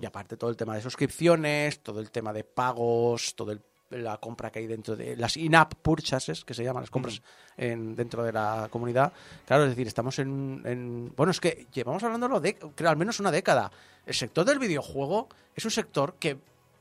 Y 0.00 0.04
aparte 0.04 0.36
todo 0.36 0.50
el 0.50 0.56
tema 0.56 0.74
de 0.74 0.82
suscripciones, 0.82 1.80
todo 1.80 2.00
el 2.00 2.10
tema 2.10 2.32
de 2.32 2.42
pagos, 2.44 3.34
todo 3.36 3.52
el- 3.52 3.62
la 3.90 4.16
compra 4.16 4.50
que 4.50 4.58
hay 4.58 4.66
dentro 4.66 4.96
de 4.96 5.16
las 5.16 5.36
in-app 5.36 5.74
purchases, 5.74 6.44
que 6.44 6.54
se 6.54 6.64
llaman 6.64 6.82
las 6.82 6.90
compras 6.90 7.22
en, 7.56 7.94
dentro 7.94 8.24
de 8.24 8.32
la 8.32 8.66
comunidad. 8.70 9.12
Claro, 9.46 9.64
es 9.64 9.70
decir, 9.70 9.86
estamos 9.86 10.18
en, 10.18 10.62
en- 10.64 11.12
Bueno, 11.14 11.30
es 11.30 11.38
que 11.38 11.66
llevamos 11.72 12.02
hablándolo 12.02 12.40
de, 12.40 12.56
creo, 12.56 12.90
al 12.90 12.96
menos 12.96 13.20
una 13.20 13.30
década. 13.30 13.70
El 14.06 14.14
sector 14.14 14.44
del 14.44 14.58
videojuego 14.58 15.28
es 15.54 15.64
un 15.64 15.70
sector 15.70 16.14
que 16.18 16.38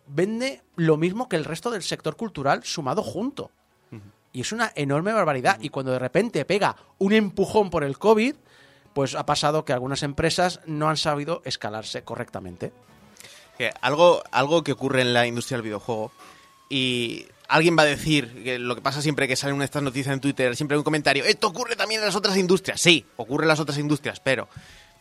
vende 0.08 0.62
lo 0.76 0.98
mismo 0.98 1.30
que 1.30 1.36
el 1.36 1.46
resto 1.46 1.72
del 1.72 1.84
sector 1.84 2.16
cultural 2.16 2.64
sumado 2.64 3.04
junto. 3.04 3.52
Y 4.32 4.42
es 4.42 4.52
una 4.52 4.72
enorme 4.76 5.14
barbaridad. 5.14 5.60
Y 5.62 5.70
cuando 5.70 5.92
de 5.92 6.00
repente 6.00 6.44
pega 6.46 6.76
un 6.98 7.14
empujón 7.14 7.70
por 7.70 7.84
el 7.84 8.00
COVID, 8.00 8.36
pues 8.94 9.16
ha 9.16 9.26
pasado 9.26 9.64
que 9.64 9.74
algunas 9.74 10.02
empresas 10.02 10.60
no 10.66 10.90
han 10.90 10.98
sabido 10.98 11.42
escalarse 11.46 12.04
correctamente. 12.04 12.74
Algo, 13.82 14.24
algo 14.32 14.64
que 14.64 14.72
ocurre 14.72 15.02
en 15.02 15.14
la 15.14 15.28
industria 15.28 15.58
del 15.58 15.64
videojuego 15.64 16.12
y 16.68 17.28
alguien 17.48 17.78
va 17.78 17.84
a 17.84 17.86
decir 17.86 18.44
que 18.44 18.58
lo 18.60 18.76
que 18.76 18.82
pasa 18.82 19.02
siempre 19.02 19.28
que 19.28 19.36
salen 19.36 19.62
estas 19.62 19.84
noticias 19.84 20.14
en 20.14 20.20
Twitter, 20.20 20.56
siempre 20.56 20.76
hay 20.76 20.80
un 20.80 20.84
comentario, 20.84 21.24
esto 21.24 21.48
ocurre 21.48 21.76
también 21.76 22.02
en 22.02 22.08
las 22.08 22.16
otras 22.16 22.36
industrias. 22.36 22.82
Sí, 22.82 23.06
ocurre 23.16 23.44
en 23.44 23.50
las 23.50 23.60
otras 23.60 23.78
industrias, 23.78 24.20
pero 24.20 24.50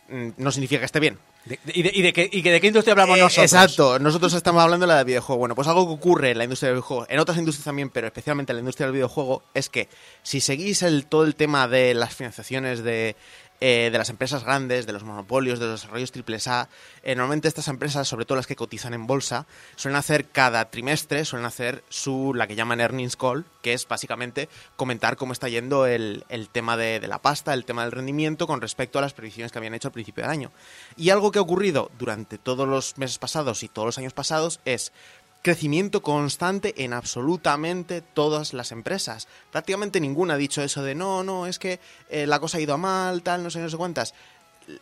no 0.09 0.51
significa 0.51 0.79
que 0.79 0.85
esté 0.85 0.99
bien. 0.99 1.17
De- 1.45 1.59
de- 1.63 1.73
¿Y, 1.75 1.83
de, 1.83 1.91
y 1.93 2.01
de 2.01 2.13
qué, 2.13 2.29
y 2.31 2.41
que 2.41 2.51
de 2.53 2.61
qué 2.61 2.67
industria 2.67 2.93
hablamos 2.93 3.17
Eh, 3.17 3.21
nosotros? 3.21 3.51
Exacto, 3.51 3.99
nosotros 3.99 4.33
estamos 4.33 4.63
hablando 4.63 4.85
de 4.85 4.93
la 4.93 4.99
de 4.99 5.03
videojuego. 5.03 5.39
Bueno, 5.39 5.55
pues 5.55 5.67
algo 5.67 5.85
que 5.87 5.93
ocurre 5.93 6.31
en 6.31 6.37
la 6.37 6.45
industria 6.45 6.67
del 6.69 6.75
videojuego, 6.77 7.05
en 7.09 7.19
otras 7.19 7.37
industrias 7.37 7.65
también, 7.65 7.89
pero 7.89 8.07
especialmente 8.07 8.53
en 8.53 8.57
la 8.57 8.59
industria 8.61 8.85
del 8.87 8.93
videojuego, 8.93 9.43
es 9.53 9.67
que 9.69 9.89
si 10.21 10.39
seguís 10.39 10.83
el, 10.83 11.05
todo 11.05 11.25
el 11.25 11.35
tema 11.35 11.67
de 11.67 11.93
las 11.95 12.15
financiaciones 12.15 12.81
de, 12.83 13.17
eh, 13.59 13.89
de 13.91 13.97
las 13.97 14.09
empresas 14.09 14.43
grandes, 14.43 14.85
de 14.85 14.93
los 14.93 15.03
monopolios, 15.03 15.59
de 15.59 15.67
los 15.67 15.81
desarrollos 15.81 16.11
AAA, 16.11 16.69
eh, 17.03 17.15
normalmente 17.15 17.47
estas 17.47 17.67
empresas, 17.67 18.07
sobre 18.07 18.25
todo 18.25 18.35
las 18.35 18.47
que 18.47 18.55
cotizan 18.55 18.93
en 18.93 19.07
bolsa, 19.07 19.45
suelen 19.75 19.97
hacer 19.97 20.27
cada 20.29 20.69
trimestre, 20.69 21.25
suelen 21.25 21.45
hacer 21.45 21.83
su, 21.89 22.33
la 22.33 22.47
que 22.47 22.55
llaman 22.55 22.81
earnings 22.81 23.15
call, 23.15 23.45
que 23.61 23.73
es 23.73 23.87
básicamente 23.87 24.49
comentar 24.75 25.15
cómo 25.15 25.33
está 25.33 25.47
yendo 25.47 25.85
el, 25.85 26.25
el 26.29 26.49
tema 26.49 26.75
de, 26.77 26.99
de 26.99 27.07
la 27.07 27.21
pasta, 27.21 27.53
el 27.53 27.65
tema 27.65 27.83
del 27.83 27.91
rendimiento 27.91 28.47
con 28.47 28.61
respecto 28.61 28.99
a 28.99 29.01
las 29.01 29.13
previsiones 29.13 29.51
que 29.51 29.57
habían 29.57 29.73
hecho 29.73 29.87
al 29.87 29.93
principio 29.93 30.23
del 30.23 30.31
año. 30.31 30.51
Y 30.97 31.09
algo 31.09 31.31
que 31.31 31.39
ha 31.39 31.43
ocurrido 31.43 31.89
durante 31.97 32.37
todos 32.37 32.67
los 32.67 32.97
meses 32.97 33.17
pasados 33.17 33.63
y 33.63 33.69
todos 33.69 33.85
los 33.85 33.97
años 33.97 34.13
pasados 34.13 34.59
es 34.65 34.91
crecimiento 35.43 36.01
constante 36.01 36.73
en 36.83 36.93
absolutamente 36.93 38.01
todas 38.01 38.53
las 38.53 38.71
empresas. 38.71 39.27
Prácticamente 39.51 39.99
ninguna 39.99 40.33
ha 40.33 40.37
dicho 40.37 40.63
eso 40.63 40.81
de 40.81 40.95
no, 40.95 41.23
no, 41.23 41.45
es 41.45 41.59
que 41.59 41.79
eh, 42.09 42.25
la 42.25 42.39
cosa 42.39 42.57
ha 42.57 42.61
ido 42.61 42.73
a 42.73 42.77
mal, 42.77 43.21
tal, 43.21 43.43
no 43.43 43.51
sé, 43.51 43.59
no 43.59 43.69
sé 43.69 43.77
cuántas. 43.77 44.15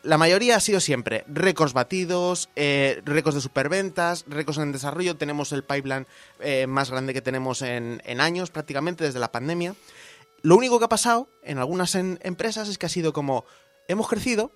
La 0.04 0.20
mayoría 0.20 0.56
ha 0.56 0.60
sido 0.60 0.80
siempre 0.80 1.26
récords 1.28 1.74
batidos, 1.74 2.50
eh, 2.56 3.02
récords 3.04 3.34
de 3.34 3.42
superventas, 3.42 4.26
récords 4.28 4.60
en 4.60 4.72
desarrollo. 4.72 5.18
Tenemos 5.18 5.52
el 5.52 5.64
pipeline 5.64 6.06
eh, 6.40 6.68
más 6.68 6.92
grande 6.92 7.16
que 7.16 7.22
tenemos 7.24 7.64
en, 7.64 8.00
en 8.06 8.22
años, 8.22 8.52
prácticamente 8.52 9.04
desde 9.04 9.18
la 9.20 9.32
pandemia. 9.32 9.74
Lo 10.44 10.56
único 10.56 10.78
que 10.78 10.86
ha 10.86 10.90
pasado 10.90 11.28
en 11.44 11.58
algunas 11.58 11.96
en- 11.96 12.20
empresas 12.22 12.70
es 12.70 12.78
que 12.78 12.86
ha 12.86 12.90
sido 12.90 13.12
como, 13.12 13.46
hemos 13.88 14.08
crecido, 14.08 14.52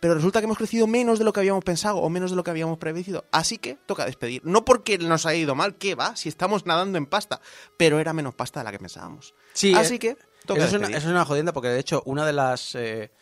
pero 0.00 0.14
resulta 0.14 0.40
que 0.40 0.46
hemos 0.46 0.56
crecido 0.56 0.86
menos 0.86 1.18
de 1.18 1.24
lo 1.24 1.32
que 1.32 1.40
habíamos 1.40 1.62
pensado 1.62 1.98
o 1.98 2.08
menos 2.08 2.30
de 2.30 2.36
lo 2.36 2.42
que 2.42 2.50
habíamos 2.50 2.78
previsto. 2.78 3.24
Así 3.30 3.58
que 3.58 3.76
toca 3.86 4.06
despedir. 4.06 4.40
No 4.44 4.64
porque 4.64 4.98
nos 4.98 5.26
haya 5.26 5.38
ido 5.38 5.54
mal, 5.54 5.76
que 5.76 5.94
va, 5.94 6.16
si 6.16 6.28
estamos 6.28 6.64
nadando 6.66 6.96
en 6.96 7.06
pasta, 7.06 7.40
pero 7.76 8.00
era 8.00 8.12
menos 8.12 8.34
pasta 8.34 8.60
de 8.60 8.64
la 8.64 8.72
que 8.72 8.78
pensábamos. 8.78 9.34
Sí, 9.52 9.74
Así 9.74 9.96
eh, 9.96 9.98
que 9.98 10.16
toca 10.46 10.64
Eso 10.64 10.76
es, 10.76 10.82
una, 10.82 10.88
eso 10.88 11.06
es 11.06 11.12
una 11.12 11.24
jodienda 11.26 11.52
porque, 11.52 11.68
de 11.68 11.78
hecho, 11.78 12.02
una 12.06 12.26
de 12.26 12.32
las. 12.32 12.74
eh, 12.74 13.12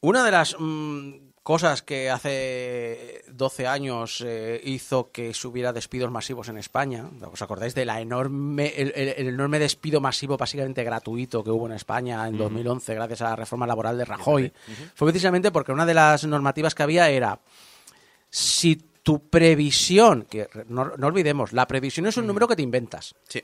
una 0.00 0.24
de 0.24 0.30
las 0.30 0.56
mm, 0.58 1.27
cosas 1.48 1.80
que 1.80 2.10
hace 2.10 3.22
12 3.32 3.66
años 3.66 4.22
eh, 4.26 4.60
hizo 4.64 5.10
que 5.10 5.32
subiera 5.32 5.72
despidos 5.72 6.10
masivos 6.10 6.50
en 6.50 6.58
España. 6.58 7.08
¿Os 7.32 7.40
acordáis 7.40 7.74
de 7.74 7.86
la 7.86 8.02
enorme, 8.02 8.74
el, 8.76 8.92
el- 8.94 9.14
el 9.16 9.28
enorme 9.28 9.58
despido 9.58 9.98
masivo, 9.98 10.36
básicamente 10.36 10.84
gratuito, 10.84 11.42
que 11.42 11.50
hubo 11.50 11.64
en 11.64 11.72
España 11.72 12.28
en 12.28 12.36
2011 12.36 12.94
gracias 12.94 13.22
a 13.22 13.30
la 13.30 13.36
reforma 13.36 13.66
laboral 13.66 13.96
de 13.96 14.04
Rajoy? 14.04 14.52
Fue 14.94 15.08
precisamente 15.08 15.50
porque 15.50 15.72
una 15.72 15.86
de 15.86 15.94
las 15.94 16.26
normativas 16.26 16.74
que 16.74 16.82
había 16.82 17.08
era 17.08 17.40
si 18.28 18.76
tu 19.02 19.20
previsión, 19.30 20.26
que 20.28 20.48
no, 20.68 20.92
no 20.98 21.06
olvidemos, 21.06 21.54
la 21.54 21.66
previsión 21.66 22.06
es 22.06 22.18
un 22.18 22.26
número 22.26 22.46
que 22.46 22.56
te 22.56 22.62
inventas. 22.62 23.14
Sí. 23.26 23.42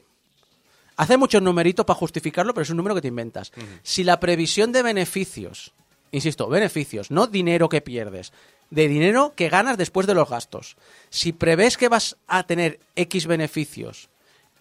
Hace 0.96 1.16
muchos 1.16 1.40
numeritos 1.40 1.86
para 1.86 1.98
justificarlo, 1.98 2.52
pero 2.52 2.64
es 2.64 2.70
un 2.70 2.76
número 2.76 2.94
que 2.94 3.00
te 3.00 3.08
inventas. 3.08 3.50
Si 3.82 4.04
la 4.04 4.20
previsión 4.20 4.72
de 4.72 4.82
beneficios, 4.82 5.72
insisto, 6.14 6.48
beneficios, 6.48 7.11
no 7.11 7.27
dinero 7.27 7.68
que 7.68 7.81
pierdes, 7.81 8.33
de 8.70 8.88
dinero 8.88 9.33
que 9.37 9.48
ganas 9.48 9.77
después 9.77 10.07
de 10.07 10.14
los 10.14 10.31
gastos. 10.31 10.77
Si 11.11 11.33
prevés 11.33 11.77
que 11.77 11.88
vas 11.88 12.16
a 12.27 12.44
tener 12.44 12.79
X 12.94 13.27
beneficios 13.27 14.09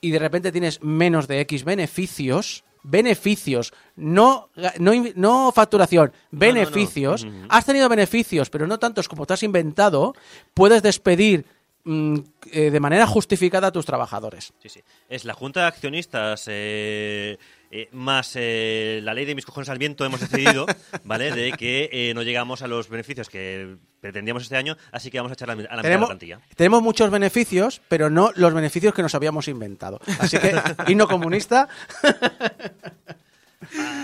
y 0.01 0.11
de 0.11 0.19
repente 0.19 0.51
tienes 0.51 0.81
menos 0.81 1.27
de 1.27 1.39
X 1.41 1.63
beneficios, 1.63 2.63
beneficios, 2.81 3.71
no, 3.95 4.49
no, 4.79 4.91
no 5.15 5.51
facturación, 5.51 6.07
no, 6.07 6.17
no. 6.31 6.39
beneficios, 6.39 7.25
has 7.49 7.65
tenido 7.65 7.87
beneficios, 7.87 8.49
pero 8.49 8.67
no 8.67 8.79
tantos 8.79 9.07
como 9.07 9.25
te 9.25 9.33
has 9.33 9.43
inventado, 9.43 10.15
puedes 10.53 10.81
despedir 10.81 11.45
mm, 11.83 12.17
eh, 12.51 12.71
de 12.71 12.79
manera 12.79 13.05
justificada 13.05 13.67
a 13.67 13.71
tus 13.71 13.85
trabajadores. 13.85 14.53
Sí, 14.61 14.69
sí. 14.69 14.81
Es 15.07 15.23
la 15.23 15.33
Junta 15.33 15.61
de 15.61 15.67
Accionistas 15.67 16.45
eh, 16.47 17.37
eh, 17.75 17.89
más 17.91 18.33
eh, 18.35 18.99
la 19.01 19.15
ley 19.15 19.25
de 19.25 19.33
mis 19.33 19.47
cojones 19.47 19.67
al 19.67 19.79
viento 19.79 20.05
hemos 20.05 20.19
decidido, 20.19 20.67
¿vale? 21.03 21.31
De 21.31 21.53
que 21.53 21.89
eh, 21.91 22.13
no 22.13 22.21
llegamos 22.21 22.61
a 22.61 22.67
los 22.67 22.87
beneficios 22.87 23.29
que 23.29 23.77
pretendíamos 23.99 24.43
este 24.43 24.55
año, 24.55 24.77
así 24.91 25.09
que 25.09 25.17
vamos 25.17 25.31
a 25.31 25.33
echar 25.33 25.49
a 25.49 25.55
la, 25.55 25.63
a 25.63 25.63
la 25.63 25.63
mitad 25.63 25.71
de 25.71 25.77
la 25.77 25.81
Tenemos, 25.81 26.09
plantilla. 26.09 26.39
tenemos 26.55 26.83
muchos 26.83 27.09
beneficios, 27.09 27.81
pero 27.87 28.11
no 28.11 28.31
los 28.35 28.53
beneficios 28.53 28.93
que 28.93 29.01
nos 29.01 29.15
habíamos 29.15 29.47
inventado. 29.47 29.99
Así 30.19 30.37
que, 30.37 30.53
himno 30.87 31.07
comunista. 31.07 31.67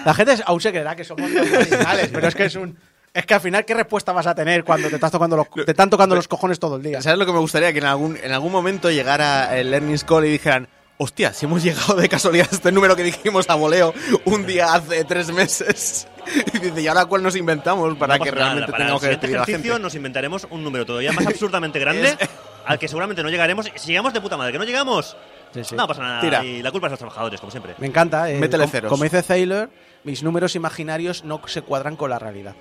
La 0.04 0.16
gente 0.16 0.34
aún 0.46 0.62
se 0.62 0.72
creerá 0.72 0.96
que 0.96 1.04
somos 1.04 1.30
los 1.30 1.52
originales, 1.52 2.10
pero 2.12 2.28
es 2.28 2.34
que 2.34 2.46
es 2.46 2.56
un. 2.56 2.76
Es 3.14 3.26
que 3.28 3.36
al 3.36 3.42
final, 3.42 3.66
¿qué 3.66 3.76
respuesta 3.76 4.12
vas 4.14 4.26
a 4.26 4.34
tener 4.34 4.64
cuando 4.64 4.88
te 4.90 4.96
estás 4.96 5.12
tocando 5.12 5.36
los, 5.38 5.48
te 5.66 5.72
están 5.72 5.92
tocando 5.92 6.16
los 6.16 6.28
cojones 6.28 6.58
todo 6.60 6.78
el 6.78 6.82
día? 6.84 7.02
¿Sabes 7.04 7.20
lo 7.20 7.26
que 7.28 7.34
me 7.34 7.40
gustaría? 7.40 7.72
Que 7.72 7.80
en 7.80 7.86
algún, 7.86 8.18
en 8.18 8.32
algún 8.32 8.52
momento 8.52 8.90
llegara 8.90 9.56
el 9.60 9.72
Earnings 9.74 10.04
Call 10.04 10.26
y 10.26 10.30
dijeran, 10.30 10.68
hostia, 11.02 11.34
si 11.34 11.46
hemos 11.46 11.64
llegado 11.64 11.96
de 11.96 12.08
casualidad 12.10 12.48
a 12.52 12.56
este 12.56 12.72
número 12.72 12.96
que 12.96 13.04
dijimos 13.04 13.50
a 13.50 13.56
voleo 13.56 13.94
un 14.26 14.46
día 14.46 14.74
hace 14.74 15.04
tres 15.06 15.32
meses. 15.32 16.08
Y 16.54 16.60
dice, 16.60 16.82
¿y 16.82 16.88
ahora 16.88 17.06
cuál 17.06 17.24
nos 17.24 17.36
inventamos 17.36 17.98
para 17.98 18.18
No 18.20 18.24
que 18.24 18.30
nada, 18.32 18.44
realmente 18.44 18.72
para 18.72 18.84
tengamos 18.84 19.02
el 19.02 19.08
que 19.08 19.12
despedir 19.16 19.36
a 19.36 19.40
la 19.40 19.44
ejercicio 19.46 19.74
gente? 19.74 19.82
nos 19.84 19.96
inventaremos 19.96 20.48
un 20.52 20.64
número 20.64 20.86
todavía 20.86 21.12
más 21.12 21.26
absurdamente 21.26 21.80
grande 21.80 22.16
al 22.68 22.78
que 22.78 22.88
seguramente 22.88 23.24
no 23.24 23.30
llegaremos. 23.30 23.66
Si 23.76 23.88
llegamos 23.88 24.14
de 24.14 24.22
puta 24.22 24.38
madre, 24.38 24.52
que 24.52 24.60
no 24.60 24.66
llegamos, 24.66 25.18
Sí, 25.56 25.64
sí. 25.64 25.76
no 25.76 25.88
pasa 25.88 26.04
nada. 26.04 26.22
Tira. 26.22 26.46
Y 26.46 26.62
la 26.62 26.70
culpa 26.72 26.86
es 26.86 26.90
de 26.90 26.94
los 26.94 27.00
trabajadores, 27.00 27.40
como 27.40 27.50
siempre. 27.50 27.74
Me 27.80 27.88
encanta. 27.88 28.30
eh, 28.30 28.38
Métele 28.38 28.66
com- 28.66 28.72
ceros. 28.72 28.90
Como 28.92 29.04
dice 29.06 29.24
Taylor, 29.24 29.72
mis 30.04 30.22
números 30.22 30.54
imaginarios 30.56 31.24
no 31.24 31.42
se 31.48 31.64
cuadran 31.64 31.96
con 31.96 32.12
la 32.12 32.20
realidad. 32.20 32.54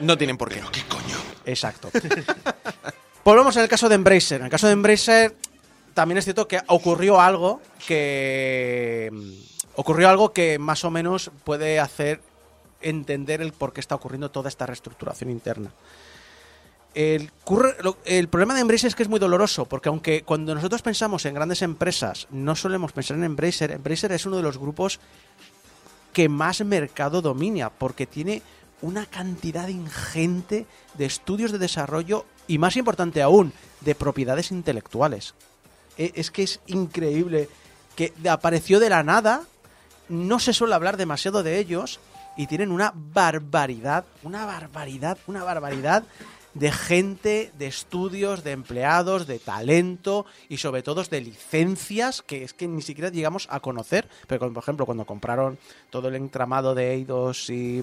No 0.00 0.16
tienen 0.16 0.38
por 0.38 0.48
qué. 0.48 0.62
Exacto. 1.44 1.90
Volvemos 3.24 3.54
al 3.58 3.68
caso 3.68 3.90
de 3.90 3.94
Embracer. 3.96 4.40
En 4.40 4.46
el 4.46 4.50
caso 4.50 4.66
de 4.68 4.72
Embracer, 4.72 5.34
también 5.94 6.18
es 6.18 6.24
cierto 6.24 6.46
que 6.46 6.60
ocurrió 6.68 7.20
algo 7.20 7.60
que. 7.86 9.10
mm, 9.12 9.54
Ocurrió 9.76 10.08
algo 10.08 10.32
que 10.32 10.58
más 10.60 10.84
o 10.84 10.90
menos 10.90 11.32
puede 11.42 11.80
hacer 11.80 12.20
entender 12.80 13.42
el 13.42 13.52
por 13.52 13.72
qué 13.72 13.80
está 13.80 13.96
ocurriendo 13.96 14.30
toda 14.30 14.48
esta 14.48 14.66
reestructuración 14.66 15.30
interna. 15.30 15.72
El, 16.94 17.32
problema 18.28 18.54
de 18.54 18.60
Embracer 18.60 18.86
es 18.86 18.94
que 18.94 19.02
es 19.02 19.08
muy 19.08 19.18
doloroso, 19.18 19.64
porque 19.64 19.88
aunque 19.88 20.22
cuando 20.22 20.54
nosotros 20.54 20.80
pensamos 20.80 21.26
en 21.26 21.34
grandes 21.34 21.60
empresas, 21.62 22.28
no 22.30 22.54
solemos 22.54 22.92
pensar 22.92 23.16
en 23.16 23.24
Embracer, 23.24 23.72
Embracer 23.72 24.12
es 24.12 24.26
uno 24.26 24.36
de 24.36 24.44
los 24.44 24.58
grupos 24.58 25.00
que 26.12 26.28
más 26.28 26.64
mercado 26.64 27.20
domina, 27.20 27.70
porque 27.70 28.06
tiene 28.06 28.42
una 28.80 29.06
cantidad 29.06 29.66
ingente 29.66 30.66
de 30.96 31.04
estudios 31.04 31.50
de 31.50 31.58
desarrollo 31.58 32.26
y, 32.46 32.58
más 32.58 32.76
importante 32.76 33.22
aún, 33.22 33.52
de 33.80 33.96
propiedades 33.96 34.52
intelectuales. 34.52 35.34
E- 35.98 36.12
Es 36.14 36.30
que 36.30 36.42
es 36.42 36.60
increíble 36.66 37.48
que 37.96 38.12
apareció 38.28 38.80
de 38.80 38.90
la 38.90 39.02
nada, 39.02 39.42
no 40.08 40.38
se 40.38 40.52
suele 40.52 40.74
hablar 40.74 40.96
demasiado 40.96 41.42
de 41.42 41.58
ellos 41.58 42.00
y 42.36 42.46
tienen 42.46 42.70
una 42.72 42.92
barbaridad, 42.94 44.04
una 44.22 44.44
barbaridad, 44.46 45.18
una 45.26 45.44
barbaridad 45.44 46.04
de 46.54 46.70
gente, 46.70 47.52
de 47.58 47.66
estudios, 47.66 48.44
de 48.44 48.52
empleados, 48.52 49.26
de 49.26 49.38
talento 49.40 50.24
y 50.48 50.58
sobre 50.58 50.82
todo 50.82 51.02
de 51.02 51.20
licencias 51.20 52.22
que 52.22 52.44
es 52.44 52.54
que 52.54 52.68
ni 52.68 52.82
siquiera 52.82 53.10
llegamos 53.10 53.48
a 53.50 53.60
conocer. 53.60 54.08
Pero 54.28 54.52
por 54.52 54.62
ejemplo, 54.62 54.86
cuando 54.86 55.04
compraron 55.04 55.58
todo 55.90 56.08
el 56.08 56.14
entramado 56.16 56.74
de 56.74 56.92
Eidos 56.92 57.50
y, 57.50 57.82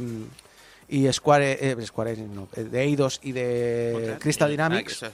y 0.91 1.11
Square, 1.11 1.57
eh, 1.71 1.85
Square 1.85 2.11
Enix, 2.11 2.29
no, 2.29 2.47
eh, 2.55 2.65
de 2.65 2.81
Eidos 2.83 3.19
y 3.23 3.31
de 3.31 4.17
Crystal 4.19 4.49
Dynamics, 4.51 5.03
Ah, 5.03 5.11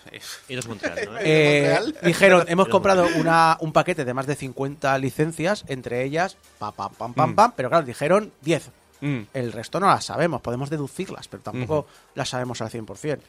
los 0.49 0.67
Montreal, 0.67 0.99
¿no? 1.05 1.17
eh, 1.21 1.77
Montreal? 1.79 1.95
dijeron, 2.03 2.45
hemos 2.49 2.67
comprado 2.67 3.07
una, 3.17 3.57
un 3.61 3.71
paquete 3.71 4.03
de 4.03 4.13
más 4.13 4.25
de 4.27 4.35
50 4.35 4.97
licencias, 4.97 5.63
entre 5.67 6.03
ellas, 6.03 6.35
pam, 6.59 6.73
pam, 6.73 6.93
pam, 6.93 7.13
pam, 7.13 7.31
Mm. 7.31 7.35
pam, 7.35 7.53
pero 7.55 7.69
claro, 7.69 7.85
dijeron 7.85 8.33
10. 8.41 8.69
Mm. 9.01 9.19
El 9.35 9.51
resto 9.53 9.79
no 9.79 9.85
las 9.85 10.03
sabemos, 10.05 10.41
podemos 10.41 10.69
deducirlas, 10.71 11.27
pero 11.27 11.43
tampoco 11.43 11.85
las 12.15 12.27
sabemos 12.29 12.59
al 12.61 12.69
100%. 12.71 13.19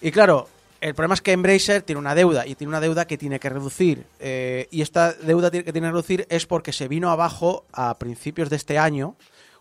Y 0.00 0.10
claro, 0.10 0.48
el 0.80 0.94
problema 0.94 1.14
es 1.14 1.20
que 1.20 1.32
Embracer 1.32 1.82
tiene 1.82 1.98
una 1.98 2.14
deuda 2.14 2.46
y 2.46 2.54
tiene 2.54 2.68
una 2.70 2.80
deuda 2.80 3.06
que 3.06 3.18
tiene 3.18 3.38
que 3.40 3.50
reducir. 3.50 4.06
eh, 4.20 4.66
y 4.70 4.80
esta 4.80 5.12
deuda 5.12 5.50
que 5.50 5.62
tiene 5.64 5.88
que 5.88 5.92
reducir 5.92 6.26
es 6.30 6.46
porque 6.46 6.72
se 6.72 6.88
vino 6.88 7.10
abajo 7.10 7.66
a 7.72 7.98
principios 7.98 8.48
de 8.48 8.56
este 8.56 8.78
año 8.78 9.14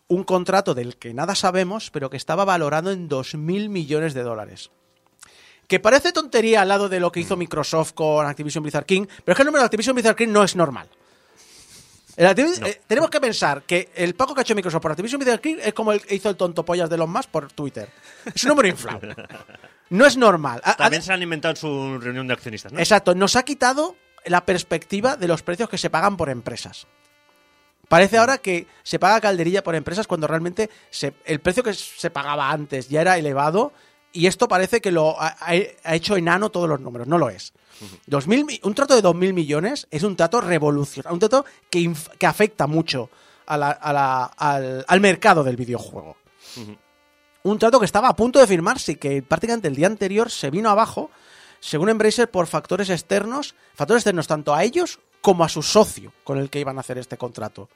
un 0.08 0.24
contrato 0.24 0.74
del 0.74 0.98
que 0.98 1.14
nada 1.14 1.36
sabemos, 1.36 1.90
pero 1.92 2.10
que 2.10 2.18
estaba 2.18 2.46
valorado 2.46 2.92
en 2.92 3.10
2.000 3.10 3.70
millones 3.70 4.14
de 4.14 4.24
dólares. 4.24 4.72
Que 5.68 5.80
parece 5.80 6.14
tontería 6.14 6.62
al 6.62 6.70
lado 6.70 6.88
de 6.88 7.00
lo 7.00 7.12
que 7.12 7.20
hizo 7.20 7.36
Microsoft 7.36 7.92
con 7.94 8.26
Activision 8.26 8.64
Blizzard 8.64 8.86
King, 8.86 9.06
pero 9.26 9.34
es 9.34 9.36
que 9.36 9.42
el 9.42 9.48
número 9.48 9.62
de 9.62 9.66
Activision 9.66 9.96
Blizzard 9.96 10.16
King 10.16 10.30
no 10.30 10.44
es 10.44 10.56
normal. 10.56 10.88
Eh, 12.20 12.82
tenemos 12.88 13.12
que 13.12 13.22
pensar 13.22 13.62
que 13.64 13.92
el 13.94 14.16
pago 14.16 14.34
que 14.34 14.42
ha 14.42 14.44
hecho 14.44 14.56
Microsoft 14.56 14.82
por 14.82 14.92
Activision 14.92 15.20
Blizzard 15.20 15.42
King 15.42 15.58
es 15.62 15.74
como 15.74 15.92
el 15.92 16.02
que 16.02 16.16
hizo 16.16 16.30
el 16.30 16.36
tonto 16.36 16.66
pollas 16.66 16.90
de 16.90 16.98
los 16.98 17.08
más 17.08 17.28
por 17.28 17.52
Twitter. 17.52 17.90
Es 18.34 18.44
un 18.44 18.50
número 18.50 18.68
inflado. 18.68 19.02
No 19.90 20.06
es 20.06 20.18
normal. 20.18 20.62
También 20.78 21.02
se 21.02 21.14
han 21.14 21.22
inventado 21.22 21.52
en 21.52 21.58
su 21.58 22.00
reunión 22.00 22.28
de 22.28 22.34
accionistas, 22.34 22.74
¿no? 22.74 22.80
Exacto, 22.80 23.14
nos 23.14 23.36
ha 23.36 23.44
quitado 23.44 23.96
la 24.26 24.46
perspectiva 24.46 25.16
de 25.16 25.28
los 25.28 25.44
precios 25.44 25.70
que 25.70 25.78
se 25.78 25.90
pagan 25.90 26.18
por 26.18 26.30
empresas. 26.30 26.88
Parece 27.88 28.18
ahora 28.18 28.38
que 28.38 28.68
se 28.84 29.00
paga 29.00 29.22
calderilla 29.22 29.64
por 29.64 29.76
empresas 29.76 30.08
cuando 30.08 30.28
realmente 30.28 30.70
se- 30.90 31.14
el 31.26 31.40
precio 31.40 31.64
que 31.64 31.74
se 31.74 32.10
pagaba 32.10 32.52
antes 32.52 32.90
ya 32.90 33.02
era 33.02 33.18
elevado 33.18 33.72
y 34.12 34.28
esto 34.28 34.48
parece 34.48 34.82
que 34.82 34.92
lo 34.92 35.16
ha, 35.20 35.36
hecho 35.94 36.18
enano 36.18 36.50
todos 36.50 36.68
los 36.68 36.80
números. 36.82 37.08
No 37.08 37.18
lo 37.18 37.30
es. 37.30 37.54
2000 38.08 38.44
mi- 38.46 38.60
un 38.64 38.74
trato 38.74 38.96
de 38.96 39.02
2.000 39.02 39.34
millones 39.34 39.88
es 39.92 40.04
un 40.04 40.16
trato 40.16 40.42
revolucionario, 40.42 41.14
un 41.14 41.20
trato 41.20 41.46
que, 41.70 41.94
que 42.18 42.26
afecta 42.26 42.68
mucho 42.68 43.10
a 43.46 43.56
la- 43.58 43.70
a 43.72 43.94
la- 43.94 44.24
al, 44.26 44.84
al 44.88 45.00
mercado 45.00 45.44
del 45.44 45.56
videojuego. 45.56 46.18
Un 47.44 47.60
trato 47.60 47.80
que 47.80 47.86
estaba 47.86 48.10
a 48.10 48.16
punto 48.16 48.40
de 48.40 48.48
firmarse 48.48 48.94
y 48.94 48.96
que 48.96 49.22
prácticamente 49.22 49.68
el 49.70 49.76
día 49.76 49.88
anterior 49.88 50.30
se 50.30 50.50
vino 50.50 50.70
abajo, 50.70 51.10
según 51.62 51.90
Embracer, 51.90 52.30
por 52.30 52.48
factores 52.48 52.90
externos, 52.90 53.56
factores 53.76 54.02
externos 54.02 54.28
tanto 54.28 54.54
a 54.54 54.64
ellos 54.64 55.00
como 55.28 55.44
a 55.44 55.50
su 55.50 55.62
socio 55.62 56.14
con 56.24 56.38
el 56.38 56.50
que 56.50 56.62
iban 56.62 56.78
a 56.78 56.80
hacer 56.80 56.98
este 56.98 57.18
contrato. 57.18 57.68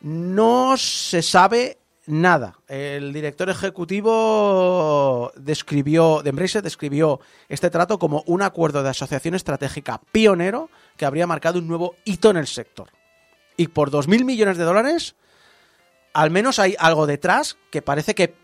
No 0.00 0.76
se 0.76 1.22
sabe 1.22 1.78
nada. 2.06 2.58
El 2.66 3.12
director 3.12 3.48
ejecutivo 3.50 5.30
describió, 5.36 6.22
de 6.24 6.30
Embracer 6.30 6.60
describió 6.60 7.20
este 7.48 7.70
trato 7.70 8.00
como 8.00 8.24
un 8.26 8.42
acuerdo 8.42 8.82
de 8.82 8.88
asociación 8.88 9.36
estratégica 9.36 10.00
pionero 10.10 10.70
que 10.96 11.06
habría 11.06 11.28
marcado 11.28 11.60
un 11.60 11.68
nuevo 11.68 11.94
hito 12.04 12.30
en 12.30 12.38
el 12.38 12.48
sector. 12.48 12.88
Y 13.56 13.68
por 13.68 13.92
2.000 13.92 14.24
millones 14.24 14.56
de 14.56 14.64
dólares, 14.64 15.14
al 16.14 16.32
menos 16.32 16.58
hay 16.58 16.74
algo 16.80 17.06
detrás 17.06 17.56
que 17.70 17.80
parece 17.80 18.16
que 18.16 18.34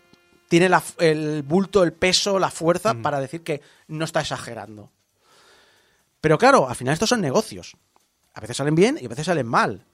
tiene 0.47 0.69
la 0.69 0.81
el 0.99 1.43
bulto, 1.43 1.83
el 1.83 1.91
peso, 1.91 2.39
la 2.39 2.51
fuerza 2.51 2.93
para 2.93 3.19
decir 3.19 3.43
que 3.43 3.61
no 3.89 4.05
está 4.05 4.21
exagerando. 4.21 4.91
Pero 6.21 6.37
claro, 6.37 6.69
al 6.69 6.75
final 6.75 6.93
estos 6.93 7.09
son 7.09 7.21
negocios. 7.21 7.75
A 8.33 8.39
veces 8.39 8.57
salen 8.57 8.75
bien 8.75 8.97
y 9.01 9.05
a 9.05 9.09
veces 9.09 9.25
salen 9.25 9.47
mal. 9.47 9.85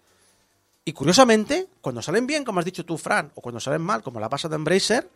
Y 0.85 0.93
curiosamente, 0.93 1.67
cuando 1.81 2.01
salen 2.01 2.27
bien, 2.27 2.43
como 2.43 2.59
has 2.59 2.65
dicho 2.65 2.85
tú, 2.85 2.97
Fran, 2.97 3.31
o 3.35 3.41
cuando 3.41 3.59
salen 3.59 3.81
mal, 3.81 4.03
como 4.03 4.19
la 4.19 4.29
pasa 4.29 4.47
de 4.47 4.55
Embracer, 4.55 5.09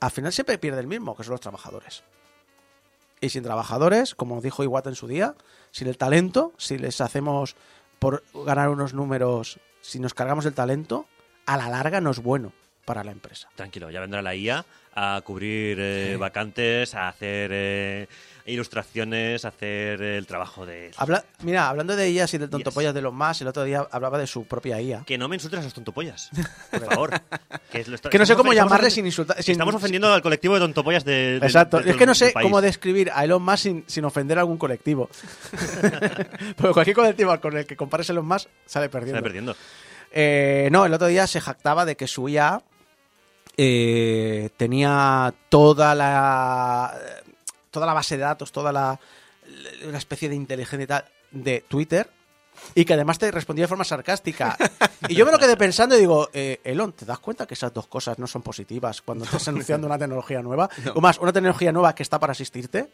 al 0.00 0.10
final 0.10 0.32
siempre 0.32 0.58
pierde 0.58 0.80
el 0.80 0.86
mismo, 0.86 1.16
que 1.16 1.24
son 1.24 1.32
los 1.32 1.40
trabajadores. 1.40 2.04
Y 3.20 3.28
sin 3.28 3.42
trabajadores, 3.42 4.14
como 4.14 4.40
dijo 4.40 4.62
Iwata 4.62 4.90
en 4.90 4.96
su 4.96 5.06
día, 5.06 5.34
sin 5.70 5.88
el 5.88 5.98
talento, 5.98 6.52
si 6.56 6.78
les 6.78 7.00
hacemos 7.00 7.56
por 7.98 8.24
ganar 8.32 8.68
unos 8.68 8.94
números, 8.94 9.60
si 9.80 10.00
nos 10.00 10.14
cargamos 10.14 10.44
el 10.46 10.54
talento, 10.54 11.06
a 11.46 11.56
la 11.56 11.68
larga 11.68 12.00
no 12.00 12.10
es 12.10 12.20
bueno 12.20 12.52
para 12.84 13.04
la 13.04 13.12
empresa. 13.12 13.48
Tranquilo, 13.54 13.90
ya 13.90 14.00
vendrá 14.00 14.22
la 14.22 14.34
IA 14.34 14.64
a 14.94 15.20
cubrir 15.24 15.78
eh, 15.80 16.16
vacantes, 16.18 16.94
a 16.94 17.08
hacer 17.08 17.50
eh, 17.54 18.06
ilustraciones, 18.44 19.44
a 19.46 19.48
hacer 19.48 20.02
el 20.02 20.26
trabajo 20.26 20.66
de... 20.66 20.90
Habla, 20.98 21.24
mira, 21.44 21.68
hablando 21.68 21.96
de 21.96 22.10
IA 22.10 22.26
y 22.30 22.38
del 22.38 22.50
tonto 22.50 22.68
Yes. 22.70 22.74
pollas 22.74 22.92
de 22.92 23.00
los 23.00 23.14
más, 23.14 23.40
el 23.40 23.48
otro 23.48 23.64
día 23.64 23.86
hablaba 23.90 24.18
de 24.18 24.26
su 24.26 24.44
propia 24.46 24.80
IA. 24.82 25.04
Que 25.06 25.16
no 25.16 25.28
me 25.28 25.36
insultes 25.36 25.58
a 25.58 25.60
esos 25.62 25.72
tontopollas, 25.72 26.28
por 26.70 26.84
favor. 26.84 27.10
Que, 27.70 27.80
es 27.80 27.88
lo- 27.88 27.96
Que 27.98 28.18
no 28.18 28.26
sé 28.26 28.34
cómo 28.36 28.52
llamarle 28.52 28.90
sin 28.90 29.06
insultar. 29.06 29.42
sin- 29.42 29.52
Estamos 29.52 29.74
ofendiendo 29.74 30.12
al 30.12 30.20
colectivo 30.20 30.54
de 30.54 30.60
tontopollas 30.60 31.04
de, 31.04 31.40
de- 31.40 31.46
Exacto. 31.46 31.80
de- 31.80 31.90
es 31.92 31.96
que 31.96 32.04
no 32.06 32.14
sé 32.14 32.34
cómo 32.34 32.60
describir 32.60 33.10
a 33.14 33.24
Elon 33.24 33.42
Musk 33.42 33.58
sin, 33.62 33.84
sin 33.86 34.04
ofender 34.04 34.36
a 34.36 34.42
algún 34.42 34.58
colectivo. 34.58 35.08
Porque 36.56 36.72
cualquier 36.74 36.96
colectivo 36.96 37.40
con 37.40 37.56
el 37.56 37.64
que 37.66 37.76
compares 37.76 38.10
Elon 38.10 38.26
Musk 38.26 38.48
sale 38.66 38.88
perdiendo. 38.88 39.16
Sale 39.18 39.22
perdiendo. 39.22 39.56
Eh, 40.14 40.68
no, 40.70 40.84
el 40.84 40.92
otro 40.92 41.06
día 41.06 41.26
se 41.26 41.40
jactaba 41.40 41.86
de 41.86 41.96
que 41.96 42.06
su 42.06 42.28
IA 42.28 42.60
eh, 43.56 44.50
tenía 44.56 45.32
toda 45.48 45.94
la 45.94 46.94
toda 47.70 47.86
la 47.86 47.94
base 47.94 48.16
de 48.16 48.22
datos, 48.22 48.52
toda 48.52 48.72
la 48.72 48.98
una 49.86 49.98
especie 49.98 50.28
de 50.28 50.34
inteligencia 50.34 51.04
de 51.30 51.64
Twitter 51.68 52.08
y 52.74 52.84
que 52.84 52.94
además 52.94 53.18
te 53.18 53.30
respondía 53.30 53.64
de 53.64 53.68
forma 53.68 53.84
sarcástica. 53.84 54.56
Y 55.08 55.16
yo 55.16 55.26
me 55.26 55.32
lo 55.32 55.38
quedé 55.38 55.56
pensando 55.56 55.96
y 55.96 56.00
digo, 56.00 56.30
eh, 56.32 56.60
Elon, 56.62 56.92
¿te 56.92 57.04
das 57.04 57.18
cuenta 57.18 57.44
que 57.44 57.54
esas 57.54 57.74
dos 57.74 57.88
cosas 57.88 58.20
no 58.20 58.28
son 58.28 58.40
positivas 58.40 59.02
cuando 59.02 59.24
estás 59.24 59.48
anunciando 59.48 59.86
una 59.88 59.98
tecnología 59.98 60.40
nueva? 60.42 60.70
O 60.94 61.00
más, 61.00 61.18
una 61.18 61.32
tecnología 61.32 61.72
nueva 61.72 61.92
que 61.94 62.04
está 62.04 62.20
para 62.20 62.30
asistirte. 62.30 62.88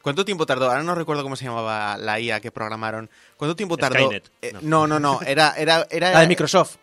¿Cuánto 0.00 0.24
tiempo 0.24 0.46
tardó? 0.46 0.66
Ahora 0.70 0.82
no 0.82 0.94
recuerdo 0.94 1.22
cómo 1.22 1.36
se 1.36 1.44
llamaba 1.44 1.98
la 1.98 2.18
IA 2.18 2.40
que 2.40 2.50
programaron. 2.50 3.10
¿Cuánto 3.36 3.54
tiempo 3.54 3.76
tardó? 3.76 3.98
Skynet. 4.06 4.30
Eh, 4.40 4.52
No. 4.62 4.86
no, 4.86 4.98
no, 4.98 5.00
no. 5.00 5.20
Era, 5.26 5.54
era, 5.58 5.86
era. 5.90 6.12
La 6.12 6.20
de 6.20 6.28
Microsoft. 6.28 6.76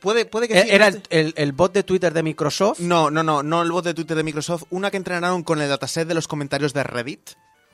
Puede, 0.00 0.24
puede 0.24 0.48
que 0.48 0.58
Eh, 0.58 0.62
sí. 0.62 0.68
Era 0.70 0.90
no 0.90 0.96
el, 0.96 1.02
el- 1.10 1.34
el 1.36 1.52
bot 1.52 1.72
de 1.72 1.82
Twitter 1.82 2.12
de 2.14 2.22
Microsoft. 2.22 2.80
No, 2.80 3.10
no, 3.10 3.22
no, 3.22 3.42
no 3.42 3.62
el 3.62 3.70
bot 3.70 3.84
de 3.84 3.94
Twitter 3.94 4.16
de 4.16 4.22
Microsoft, 4.22 4.64
una 4.70 4.90
que 4.90 4.96
entrenaron 4.96 5.42
con 5.42 5.60
el 5.60 5.68
dataset 5.68 6.08
de 6.08 6.14
los 6.14 6.26
comentarios 6.28 6.72
de 6.72 6.82
Reddit, 6.82 7.30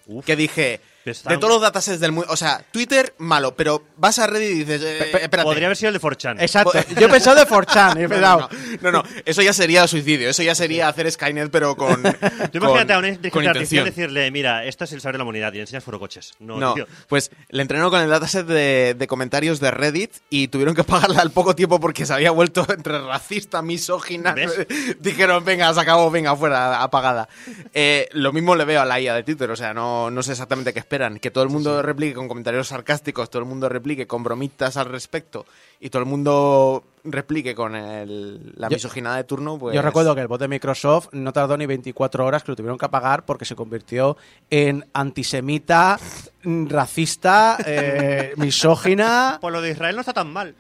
Uf. 0.06 0.24
que 0.24 0.34
dije, 0.36 0.80
está- 1.10 1.30
De 1.30 1.38
todos 1.38 1.54
los 1.54 1.62
datasets 1.62 2.00
del 2.00 2.12
mundo. 2.12 2.30
O 2.32 2.36
sea, 2.36 2.64
Twitter, 2.70 3.14
malo, 3.18 3.54
pero 3.56 3.82
vas 3.96 4.18
a 4.18 4.26
Reddit 4.26 4.50
y 4.50 4.54
dices. 4.64 4.82
eh, 4.82 4.98
espérate. 5.22 5.42
Podría 5.42 5.66
haber 5.66 5.76
sido 5.76 5.88
el 5.88 5.94
de 5.94 6.00
4chan. 6.00 6.36
Exacto. 6.40 6.72
Yo 6.98 7.06
he 7.06 7.10
pensado 7.10 7.36
de 7.36 7.46
4chan. 7.46 7.96
he 7.98 8.02
No, 8.02 8.08
pensado, 8.08 8.48
no, 8.80 8.90
no, 8.90 9.02
no, 9.02 9.04
eso 9.24 9.42
ya 9.42 9.52
sería 9.52 9.86
suicidio. 9.88 10.28
Eso 10.30 10.42
ya 10.42 10.54
sería 10.54 10.88
hacer 10.88 11.10
Skynet, 11.10 11.50
pero 11.50 11.76
con. 11.76 12.02
Tú 12.52 12.58
con- 12.58 12.62
imagínate 12.70 12.92
a 12.92 12.98
una 12.98 13.08
inteligencia 13.08 13.50
artificial 13.50 13.84
decirle, 13.84 14.30
mira, 14.30 14.64
esto 14.64 14.84
es 14.84 14.92
el 14.92 15.00
saber 15.00 15.14
de 15.14 15.18
la 15.18 15.24
humanidad 15.24 15.52
y 15.52 15.56
le 15.56 15.60
enseñas 15.62 15.84
forocoches. 15.84 16.34
No, 16.38 16.58
No, 16.58 16.74
tío. 16.74 16.86
pues 17.08 17.30
le 17.48 17.62
entrenó 17.62 17.90
con 17.90 18.00
el 18.00 18.08
dataset 18.08 18.46
de, 18.46 18.94
de 18.98 19.06
comentarios 19.06 19.60
de 19.60 19.70
Reddit 19.70 20.12
y 20.30 20.48
tuvieron 20.48 20.74
que 20.74 20.84
pagarla 20.84 21.20
al 21.22 21.30
poco 21.30 21.54
tiempo 21.56 21.80
porque 21.80 22.06
se 22.06 22.12
había 22.14 22.30
vuelto 22.30 22.66
entre 22.72 23.00
racista, 23.00 23.62
misógina. 23.62 24.32
¿Ves? 24.32 24.52
Dijeron, 25.00 25.44
venga, 25.44 25.72
se 25.74 25.80
acabó, 25.80 26.10
venga, 26.10 26.34
fuera, 26.36 26.82
apagada. 26.82 27.28
Eh, 27.74 28.08
lo 28.12 28.32
mismo 28.32 28.54
le 28.54 28.64
veo 28.64 28.80
a 28.80 28.84
la 28.84 29.00
IA 29.00 29.14
de 29.14 29.22
Twitter, 29.22 29.50
o 29.50 29.56
sea, 29.56 29.72
no, 29.74 30.10
no 30.10 30.22
sé 30.22 30.32
exactamente 30.32 30.72
qué 30.72 30.80
esperan. 30.92 31.18
Que 31.18 31.30
todo 31.30 31.42
el 31.44 31.50
mundo 31.50 31.80
replique 31.82 32.14
con 32.14 32.28
comentarios 32.28 32.68
sarcásticos, 32.68 33.30
todo 33.30 33.40
el 33.42 33.48
mundo 33.48 33.68
replique 33.68 34.06
con 34.06 34.22
bromitas 34.22 34.76
al 34.76 34.86
respecto 34.86 35.46
y 35.80 35.88
todo 35.90 36.02
el 36.02 36.08
mundo 36.08 36.84
replique 37.04 37.54
con 37.54 37.74
el- 37.74 38.52
la 38.56 38.68
Yo- 38.68 38.76
misoginada 38.76 39.16
de 39.16 39.24
turno, 39.24 39.58
pues... 39.58 39.74
Yo 39.74 39.80
recuerdo 39.82 40.14
que 40.14 40.20
el 40.20 40.28
bot 40.28 40.40
de 40.40 40.48
Microsoft 40.48 41.08
no 41.12 41.32
tardó 41.32 41.56
ni 41.56 41.64
24 41.66 42.24
horas 42.26 42.44
que 42.44 42.52
lo 42.52 42.56
tuvieron 42.56 42.76
que 42.78 42.84
apagar 42.84 43.24
porque 43.24 43.44
se 43.46 43.56
convirtió 43.56 44.16
en 44.50 44.84
antisemita, 44.92 45.98
racista, 46.44 47.56
eh, 47.64 48.34
misógina. 48.36 49.38
Pues 49.40 49.52
lo 49.52 49.60
de 49.62 49.70
Israel 49.70 49.94
no 49.96 50.00
está 50.00 50.12
tan 50.12 50.30
mal. 50.32 50.54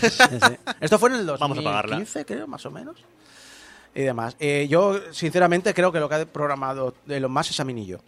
Sí, 0.00 0.08
sí. 0.10 0.56
Esto 0.80 0.98
fue 0.98 1.10
en 1.10 1.16
el 1.16 1.26
Vamos 1.26 1.56
a 1.56 1.60
apagarla. 1.60 1.96
2015, 1.96 2.24
creo, 2.26 2.46
más 2.46 2.66
o 2.66 2.70
menos. 2.70 2.96
Y 3.94 4.02
demás. 4.02 4.36
Eh, 4.38 4.66
yo, 4.68 4.98
sinceramente, 5.12 5.72
creo 5.72 5.90
que 5.92 5.98
lo 6.00 6.08
que 6.08 6.16
ha 6.16 6.26
programado 6.26 6.94
Elon 7.08 7.32
Musk 7.32 7.50
es 7.52 7.60
a 7.60 7.64
Minillo. 7.64 8.00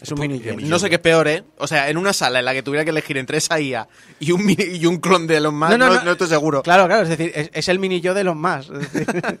Es 0.00 0.10
un 0.12 0.18
Minillo. 0.20 0.56
No 0.68 0.78
sé 0.78 0.88
qué 0.88 0.94
es 0.96 1.00
peor, 1.00 1.28
¿eh? 1.28 1.44
O 1.58 1.66
sea, 1.66 1.88
en 1.90 1.96
una 1.98 2.12
sala 2.12 2.38
en 2.38 2.44
la 2.46 2.52
que 2.54 2.62
tuviera 2.62 2.84
que 2.84 2.90
elegir 2.90 3.18
entre 3.18 3.36
esa 3.38 3.60
IA 3.60 3.86
y 4.18 4.32
un, 4.32 4.44
mini- 4.44 4.76
y 4.78 4.86
un 4.86 4.98
clon 4.98 5.26
de 5.26 5.36
Elon 5.36 5.54
Musk, 5.54 5.76
no, 5.76 6.02
no 6.02 6.12
estoy 6.12 6.28
seguro. 6.28 6.62
Claro, 6.62 6.86
claro, 6.86 7.02
es 7.02 7.08
decir, 7.10 7.30
es, 7.34 7.50
es 7.52 7.68
el 7.68 7.78
Minillo 7.78 8.14
de 8.14 8.22
Elon 8.22 8.40
Musk. 8.40 8.70
es 8.72 8.92
decir. 8.92 9.40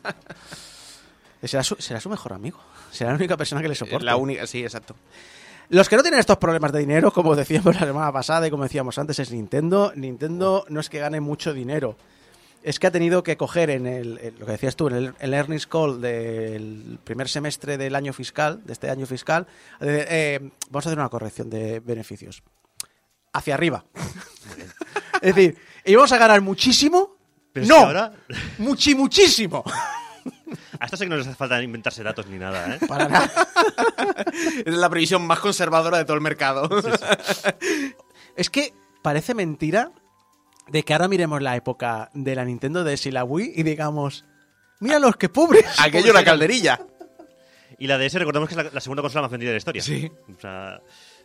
será, 1.44 1.62
su, 1.62 1.76
será 1.78 2.00
su 2.00 2.08
mejor 2.10 2.32
amigo. 2.34 2.58
Será 2.90 3.10
la 3.10 3.16
única 3.16 3.36
persona 3.36 3.62
que 3.62 3.68
le 3.68 3.74
soporta. 3.74 4.04
La 4.04 4.16
única, 4.16 4.46
sí, 4.46 4.62
exacto. 4.62 4.96
Los 5.70 5.88
que 5.88 5.96
no 5.96 6.02
tienen 6.02 6.18
estos 6.20 6.36
problemas 6.38 6.72
de 6.72 6.80
dinero, 6.80 7.12
como 7.12 7.36
decíamos 7.36 7.74
la 7.80 7.86
semana 7.86 8.12
pasada 8.12 8.46
y 8.46 8.50
como 8.50 8.64
decíamos 8.64 8.98
antes, 8.98 9.18
es 9.20 9.30
Nintendo. 9.30 9.92
Nintendo 9.94 10.64
no 10.68 10.80
es 10.80 10.88
que 10.90 10.98
gane 10.98 11.20
mucho 11.20 11.54
dinero. 11.54 11.96
Es 12.62 12.78
que 12.78 12.86
ha 12.86 12.90
tenido 12.90 13.22
que 13.22 13.36
coger 13.38 13.70
en 13.70 13.86
el, 13.86 14.18
en 14.18 14.38
lo 14.38 14.44
que 14.44 14.52
decías 14.52 14.76
tú, 14.76 14.88
en 14.88 14.94
el, 14.96 15.14
el 15.18 15.32
earnings 15.34 15.66
call 15.66 16.00
del 16.00 16.98
primer 17.04 17.28
semestre 17.28 17.78
del 17.78 17.94
año 17.94 18.12
fiscal, 18.12 18.62
de 18.64 18.72
este 18.74 18.90
año 18.90 19.06
fiscal, 19.06 19.46
eh, 19.80 20.06
eh, 20.10 20.50
vamos 20.68 20.84
a 20.86 20.90
hacer 20.90 20.98
una 20.98 21.08
corrección 21.08 21.48
de 21.48 21.80
beneficios. 21.80 22.42
Hacia 23.32 23.54
arriba. 23.54 23.84
es 25.22 25.34
decir, 25.34 25.56
íbamos 25.86 26.12
a 26.12 26.18
ganar 26.18 26.40
muchísimo. 26.42 27.16
Pero 27.52 27.64
es 27.64 27.68
no, 27.68 27.76
que 27.76 27.82
ahora- 27.82 28.12
muchi, 28.58 28.94
muchísimo. 28.94 29.64
A 30.78 30.84
esto 30.84 30.96
sí 30.96 31.04
que 31.04 31.10
no 31.10 31.16
les 31.16 31.26
hace 31.26 31.36
falta 31.36 31.62
inventarse 31.62 32.02
datos 32.02 32.26
ni 32.26 32.38
nada, 32.38 32.74
¿eh? 32.74 32.78
Para 32.86 33.08
nada. 33.08 33.30
Es 34.66 34.74
la 34.74 34.90
previsión 34.90 35.26
más 35.26 35.38
conservadora 35.38 35.96
de 35.98 36.04
todo 36.04 36.14
el 36.16 36.20
mercado. 36.22 36.68
Es 38.36 38.50
que 38.50 38.74
parece 39.02 39.34
mentira 39.34 39.92
de 40.70 40.82
que 40.84 40.92
ahora 40.92 41.08
miremos 41.08 41.42
la 41.42 41.56
época 41.56 42.10
de 42.14 42.34
la 42.34 42.44
Nintendo 42.44 42.84
DS 42.84 43.06
y 43.06 43.10
la 43.10 43.24
Wii 43.24 43.52
y 43.56 43.62
digamos, 43.62 44.24
mira 44.80 44.98
los 44.98 45.16
que 45.16 45.28
pobres. 45.28 45.64
Aquello 45.80 46.10
era 46.10 46.24
calderilla. 46.24 46.80
Y 47.78 47.86
la 47.86 47.96
DS, 47.98 48.14
recordemos 48.14 48.48
que 48.48 48.54
es 48.54 48.64
la, 48.64 48.70
la 48.72 48.80
segunda 48.80 49.02
consola 49.02 49.22
más 49.22 49.30
vendida 49.30 49.48
de 49.50 49.54
la 49.54 49.58
historia. 49.58 49.82
Sí. 49.82 50.10
O 50.36 50.40
sea, 50.40 50.80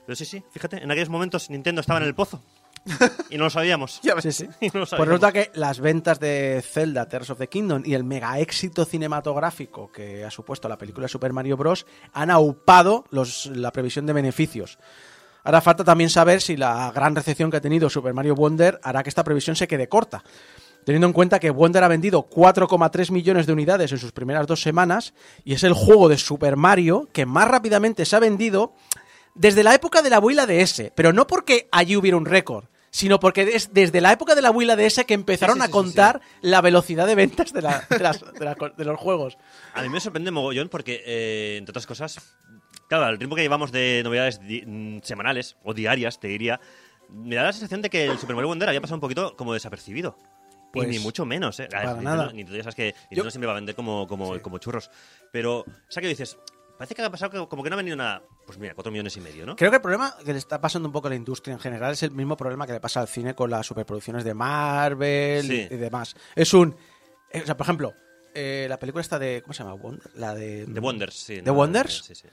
pero 0.05 0.15
sí, 0.15 0.23
sí, 0.25 0.43
fíjate, 0.51 0.77
en 0.81 0.89
aquellos 0.89 1.09
momentos 1.09 1.49
Nintendo 1.49 1.81
estaba 1.81 1.99
en 1.99 2.05
el 2.05 2.15
pozo. 2.15 2.41
y 3.31 3.37
no 3.37 3.45
lo 3.45 3.49
sabíamos. 3.49 3.99
Ya 4.03 4.13
ves. 4.15 4.23
Sí, 4.23 4.31
sí. 4.31 4.45
Y 4.61 4.67
no 4.67 4.73
lo 4.73 4.79
Pues 4.81 4.89
sabíamos. 4.91 5.07
resulta 5.07 5.31
que 5.33 5.51
las 5.55 5.79
ventas 5.79 6.19
de 6.19 6.63
Zelda, 6.65 7.09
Tears 7.09 7.31
of 7.31 7.39
the 7.39 7.47
Kingdom 7.49 7.81
y 7.85 7.93
el 7.95 8.03
mega 8.03 8.39
éxito 8.39 8.85
cinematográfico 8.85 9.91
que 9.91 10.23
ha 10.23 10.31
supuesto 10.31 10.69
la 10.69 10.77
película 10.77 11.07
Super 11.07 11.33
Mario 11.33 11.57
Bros. 11.57 11.85
han 12.13 12.29
aupado 12.29 13.05
los, 13.09 13.47
la 13.47 13.71
previsión 13.71 14.05
de 14.05 14.13
beneficios. 14.13 14.77
Ahora 15.45 15.61
falta 15.61 15.83
también 15.83 16.09
saber 16.09 16.41
si 16.41 16.57
la 16.57 16.91
gran 16.91 17.15
recepción 17.15 17.49
que 17.49 17.57
ha 17.57 17.61
tenido 17.61 17.89
Super 17.89 18.13
Mario 18.13 18.35
Wonder 18.35 18.79
hará 18.83 19.01
que 19.03 19.09
esta 19.09 19.23
previsión 19.23 19.55
se 19.55 19.67
quede 19.67 19.87
corta. 19.87 20.23
Teniendo 20.85 21.07
en 21.07 21.13
cuenta 21.13 21.39
que 21.39 21.49
Wonder 21.49 21.83
ha 21.83 21.87
vendido 21.87 22.27
4,3 22.29 23.09
millones 23.11 23.47
de 23.47 23.53
unidades 23.53 23.91
en 23.91 23.97
sus 23.97 24.11
primeras 24.11 24.45
dos 24.45 24.61
semanas 24.61 25.13
y 25.43 25.53
es 25.53 25.63
el 25.63 25.73
juego 25.73 26.09
de 26.09 26.17
Super 26.17 26.57
Mario 26.57 27.07
que 27.13 27.25
más 27.25 27.47
rápidamente 27.47 28.05
se 28.05 28.15
ha 28.15 28.19
vendido 28.19 28.73
desde 29.33 29.63
la 29.63 29.73
época 29.73 30.01
de 30.01 30.09
la 30.09 30.17
abuela 30.17 30.45
DS, 30.45 30.91
pero 30.95 31.11
no 31.11 31.25
porque 31.27 31.67
allí 31.71 31.95
hubiera 31.95 32.17
un 32.17 32.25
récord, 32.25 32.65
sino 32.91 33.19
porque 33.19 33.41
es 33.55 33.73
desde 33.73 33.99
la 33.99 34.11
época 34.13 34.35
de 34.35 34.41
la 34.43 34.49
abuela 34.49 34.75
DS 34.75 35.05
que 35.05 35.13
empezaron 35.15 35.55
Sí, 35.55 35.61
sí, 35.61 35.63
a 35.63 35.67
sí, 35.67 35.71
contar 35.71 36.21
la 36.41 36.61
velocidad 36.61 37.05
de 37.07 37.15
ventas 37.15 37.51
de, 37.51 37.61
la- 37.63 37.85
de 37.89 37.99
las- 37.99 38.21
de 38.33 38.45
la- 38.45 38.55
de 38.77 38.85
los 38.85 38.99
juegos. 38.99 39.37
A 39.73 39.81
mí 39.81 39.89
me 39.89 39.99
sorprende 39.99 40.29
mogollón 40.31 40.69
porque, 40.69 41.01
eh, 41.05 41.55
entre 41.57 41.71
otras 41.71 41.85
cosas, 41.87 42.17
claro, 42.87 43.05
al 43.05 43.17
ritmo 43.19 43.35
que 43.35 43.41
llevamos 43.41 43.71
de 43.71 44.01
novedades 44.03 44.39
di- 44.41 44.63
mm, 44.65 45.01
semanales 45.03 45.55
o 45.63 45.73
diarias, 45.73 46.19
te 46.19 46.27
diría, 46.27 46.59
me 47.09 47.35
da 47.35 47.43
la 47.43 47.53
sensación 47.53 47.81
de 47.81 47.89
que 47.89 48.05
el 48.05 48.17
Super 48.17 48.35
Mario 48.35 48.49
Wonder 48.49 48.69
había 48.69 48.81
pasado 48.81 48.95
un 48.95 49.01
poquito 49.01 49.35
como 49.35 49.53
desapercibido. 49.53 50.17
Pues, 50.73 50.87
y 50.89 50.91
ni 50.91 50.99
mucho 50.99 51.25
menos, 51.25 51.57
¿eh? 51.61 51.67
Para 51.71 51.93
Nintendo, 51.93 52.09
nada. 52.09 52.31
Nintendo 52.33 52.57
ya 52.57 52.63
sabes 52.63 52.75
que 52.75 52.95
Nintendo 53.09 53.31
siempre 53.31 53.47
va 53.47 53.53
a 53.53 53.55
vender 53.55 53.75
como, 53.75 54.07
como, 54.07 54.41
como 54.41 54.57
churros. 54.57 54.91
Pero, 55.31 55.59
o 55.59 55.65
sea, 55.87 56.01
que 56.01 56.07
dices, 56.09 56.37
parece 56.77 56.95
que 56.95 57.01
ha 57.01 57.09
pasado 57.09 57.31
que- 57.31 57.47
como 57.47 57.63
que 57.63 57.69
no 57.69 57.75
ha 57.75 57.77
venido 57.77 57.95
nada. 57.95 58.21
Pues 58.45 58.57
mira, 58.57 58.73
cuatro 58.73 58.91
millones 58.91 59.15
y 59.15 59.21
medio, 59.21 59.45
¿no? 59.45 59.55
Creo 59.55 59.71
que 59.71 59.77
el 59.77 59.81
problema 59.81 60.13
que 60.25 60.33
le 60.33 60.37
está 60.39 60.59
pasando 60.59 60.89
un 60.89 60.91
poco 60.93 61.07
a 61.07 61.11
la 61.11 61.15
industria 61.15 61.53
en 61.53 61.59
general 61.61 61.93
es 61.93 62.03
el 62.03 62.11
mismo 62.11 62.35
problema 62.35 62.67
que 62.67 62.73
le 62.73 62.81
pasa 62.81 62.99
al 62.99 63.07
cine 63.07 63.33
con 63.35 63.49
las 63.49 63.65
superproducciones 63.65 64.25
de 64.25 64.33
Marvel 64.33 65.47
Sí. 65.47 65.67
y 65.71 65.75
demás. 65.77 66.15
Es 66.35 66.53
un... 66.53 66.75
eh, 67.31 67.41
o 67.41 67.45
sea, 67.45 67.55
por 67.55 67.65
ejemplo, 67.65 67.93
eh, 68.33 68.65
la 68.69 68.77
película 68.77 69.01
esta 69.01 69.17
de... 69.17 69.41
¿Cómo 69.43 69.53
se 69.53 69.63
llama? 69.63 69.75
Wonder- 69.75 70.11
la 70.15 70.35
de... 70.35 70.65
The 70.65 70.79
Wonders, 70.81 71.15
sí. 71.15 71.35
¿The 71.37 71.41
no, 71.43 71.53
Wonders? 71.53 72.03
Sí, 72.03 72.15
sí. 72.15 72.27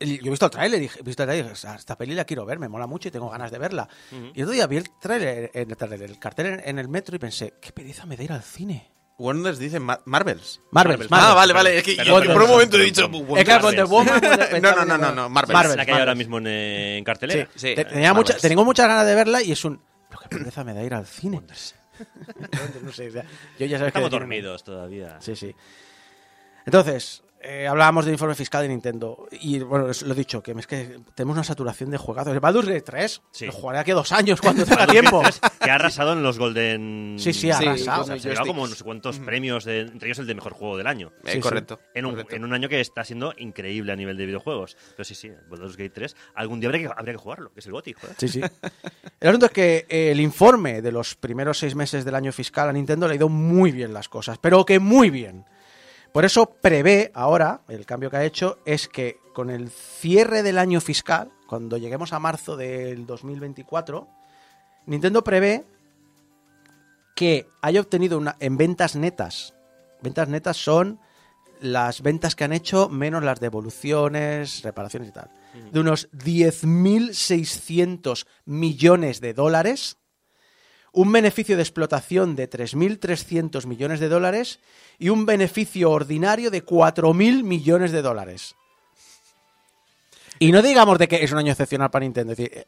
Yo 0.00 0.26
he 0.26 0.30
visto 0.30 0.46
el 0.46 0.50
tráiler, 0.50 0.80
dije- 0.80 0.98
he 1.00 1.02
visto 1.02 1.22
el 1.22 1.26
tráiler 1.28 1.44
y 1.46 1.48
dije, 1.48 1.52
"O 1.52 1.56
sea, 1.56 1.74
esta 1.76 1.96
peli 1.96 2.14
la 2.14 2.24
quiero 2.24 2.44
ver, 2.44 2.58
me 2.58 2.68
mola 2.68 2.86
mucho 2.86 3.08
y 3.08 3.10
tengo 3.10 3.30
ganas 3.30 3.50
de 3.50 3.58
verla. 3.58 3.88
Y 4.34 4.42
otro 4.42 4.52
día 4.52 4.66
vi 4.66 4.76
el 4.78 4.90
tráiler, 5.00 5.50
el, 5.54 5.76
tráiler, 5.76 6.02
el 6.02 6.18
cartel 6.18 6.46
en, 6.46 6.62
en 6.64 6.78
el 6.78 6.88
metro 6.88 7.14
y 7.16 7.18
pensé, 7.18 7.54
qué 7.60 7.72
pereza 7.72 8.04
me 8.06 8.16
da 8.16 8.24
ir 8.24 8.32
al 8.32 8.42
cine. 8.42 8.90
Wonders 9.16 9.60
dice 9.60 9.78
Ma- 9.78 10.00
Marvels. 10.06 10.60
Marvel, 10.72 10.98
Marvel. 10.98 11.08
Marvel. 11.08 11.30
Ah, 11.30 11.34
vale, 11.34 11.52
vale. 11.52 11.78
Es 11.78 11.84
que 11.84 11.96
por 12.04 12.42
un 12.42 12.48
momento 12.50 12.76
he 12.76 12.82
dicho. 12.82 13.06
uh, 13.06 13.36
Es 13.36 13.44
que 13.44 13.52
Wonders. 13.52 13.62
Wonder 13.62 13.86
Woman, 13.86 14.20
Wonder- 14.20 14.60
No, 14.62 14.72
no, 14.74 14.84
no, 14.84 14.98
no, 14.98 15.12
no, 15.14 15.28
Marvel. 15.28 15.52
Marvel. 15.54 15.70
Es 15.70 15.76
la 15.76 15.86
que 15.86 15.92
hay 15.92 16.00
ahora 16.00 16.14
mismo 16.16 16.38
en, 16.38 16.46
en 16.48 17.04
cartelera. 17.04 17.48
Sí, 17.54 17.68
Sí, 17.68 17.74
Te- 17.76 17.84
tenía 17.84 18.12
mucha, 18.12 18.32
Marvels. 18.32 18.42
tengo 18.48 18.64
muchas 18.64 18.88
ganas 18.88 19.06
de 19.06 19.14
verla 19.14 19.40
y 19.42 19.52
es 19.52 19.64
un... 19.64 19.80
Pero 20.08 20.20
qué 20.22 20.28
pereza 20.36 20.64
me 20.64 20.74
da 20.74 20.82
ir 20.82 20.94
al 20.94 21.06
cine. 21.06 21.36
Entonces, 21.38 22.82
no 22.82 22.92
sé, 22.92 23.08
o 23.08 23.12
sea, 23.12 23.22
yo 23.58 23.66
ya 23.66 23.78
sabes 23.78 23.92
que 23.92 23.98
Estamos 23.98 24.10
decirme- 24.10 24.18
dormidos 24.18 24.64
todavía. 24.64 25.16
Sí, 25.20 25.36
sí. 25.36 25.54
Entonces, 26.66 27.22
eh, 27.46 27.66
hablábamos 27.68 28.04
del 28.06 28.14
informe 28.14 28.34
fiscal 28.34 28.62
de 28.62 28.68
Nintendo. 28.68 29.28
Y 29.32 29.58
bueno, 29.60 29.90
es- 29.90 30.02
lo 30.02 30.14
he 30.14 30.16
dicho, 30.16 30.42
que 30.42 30.52
es 30.52 30.66
que 30.66 30.96
tenemos 31.14 31.34
una 31.36 31.44
saturación 31.44 31.90
de 31.90 31.98
juegazos. 31.98 32.32
El 32.32 32.40
Baldur's 32.40 32.66
Gate 32.68 32.80
3 32.82 33.22
Sí. 33.30 33.46
lo 33.46 33.52
jugaré 33.52 33.78
aquí 33.80 33.90
dos 33.92 34.10
años 34.12 34.40
cuando 34.40 34.64
tenga 34.66 34.86
tiempo. 34.86 35.20
Gate 35.20 35.38
3, 35.40 35.52
que 35.60 35.70
ha 35.70 35.74
arrasado 35.74 36.12
en 36.14 36.22
los 36.22 36.38
Golden. 36.38 37.16
Sí, 37.18 37.32
sí, 37.32 37.50
ha 37.50 37.58
Sí, 37.58 37.66
arrasado. 37.66 38.02
O 38.02 38.06
sea, 38.06 38.18
se 38.18 38.28
lleva 38.30 38.46
como 38.46 38.66
no 38.66 38.74
sé 38.74 38.82
cuántos 38.82 39.18
premios, 39.18 39.64
de- 39.64 39.80
entre 39.80 40.08
ellos 40.08 40.18
el 40.20 40.26
de 40.26 40.34
mejor 40.34 40.52
juego 40.54 40.76
del 40.78 40.86
año. 40.86 41.12
Eh, 41.24 41.32
Sí, 41.34 41.40
correcto. 41.40 41.78
En 41.94 42.06
un, 42.06 42.12
correcto. 42.12 42.36
en 42.36 42.44
un 42.44 42.52
año 42.54 42.68
que 42.68 42.80
está 42.80 43.04
siendo 43.04 43.34
increíble 43.36 43.92
a 43.92 43.96
nivel 43.96 44.16
de 44.16 44.26
videojuegos. 44.26 44.76
Pero 44.96 45.04
sí, 45.04 45.14
sí, 45.14 45.30
Baldur's 45.48 45.76
Gate 45.76 45.90
3. 45.90 46.16
Algún 46.34 46.60
día 46.60 46.68
habría 46.70 46.88
que, 46.88 46.94
habría 46.96 47.14
que 47.14 47.18
jugarlo, 47.20 47.52
que 47.52 47.60
es 47.60 47.66
el 47.66 47.72
GOTY. 47.72 47.94
Sí, 48.18 48.28
sí. 48.28 48.40
El 49.20 49.28
asunto 49.28 49.46
es 49.46 49.52
que 49.52 49.86
eh, 49.88 50.10
el 50.12 50.20
informe 50.20 50.80
de 50.82 50.92
los 50.92 51.14
primeros 51.14 51.58
seis 51.58 51.74
meses 51.74 52.04
del 52.04 52.14
año 52.14 52.32
fiscal 52.32 52.68
a 52.68 52.72
Nintendo 52.72 53.06
le 53.06 53.12
ha 53.12 53.16
ido 53.16 53.28
muy 53.28 53.70
bien 53.70 53.92
las 53.92 54.08
cosas, 54.08 54.38
pero 54.38 54.64
que 54.64 54.78
muy 54.78 55.10
bien. 55.10 55.44
Por 56.14 56.24
eso 56.24 56.46
prevé 56.46 57.10
ahora, 57.12 57.62
el 57.66 57.84
cambio 57.86 58.08
que 58.08 58.18
ha 58.18 58.24
hecho 58.24 58.60
es 58.64 58.86
que 58.86 59.18
con 59.34 59.50
el 59.50 59.68
cierre 59.68 60.44
del 60.44 60.58
año 60.58 60.80
fiscal, 60.80 61.32
cuando 61.48 61.76
lleguemos 61.76 62.12
a 62.12 62.20
marzo 62.20 62.56
del 62.56 63.04
2024, 63.04 64.06
Nintendo 64.86 65.24
prevé 65.24 65.64
que 67.16 67.48
haya 67.62 67.80
obtenido 67.80 68.16
una, 68.16 68.36
en 68.38 68.56
ventas 68.56 68.94
netas. 68.94 69.54
Ventas 70.02 70.28
netas 70.28 70.56
son 70.56 71.00
las 71.60 72.00
ventas 72.00 72.36
que 72.36 72.44
han 72.44 72.52
hecho 72.52 72.88
menos 72.88 73.24
las 73.24 73.40
devoluciones, 73.40 74.62
reparaciones 74.62 75.08
y 75.08 75.12
tal. 75.12 75.32
De 75.72 75.80
unos 75.80 76.08
10.600 76.12 78.24
millones 78.44 79.20
de 79.20 79.34
dólares, 79.34 79.98
un 80.94 81.10
beneficio 81.10 81.56
de 81.56 81.62
explotación 81.62 82.36
de 82.36 82.48
3.300 82.48 83.66
millones 83.66 84.00
de 84.00 84.08
dólares 84.08 84.60
y 84.98 85.08
un 85.08 85.26
beneficio 85.26 85.90
ordinario 85.90 86.50
de 86.50 86.64
4.000 86.64 87.42
millones 87.42 87.90
de 87.90 88.00
dólares. 88.00 88.54
Y 90.38 90.52
no 90.52 90.62
digamos 90.62 90.98
de 90.98 91.08
que 91.08 91.22
es 91.22 91.32
un 91.32 91.38
año 91.38 91.50
excepcional 91.50 91.90
para 91.90 92.04
Nintendo. 92.04 92.32
Es 92.32 92.38
decir, 92.38 92.58
eh, 92.58 92.66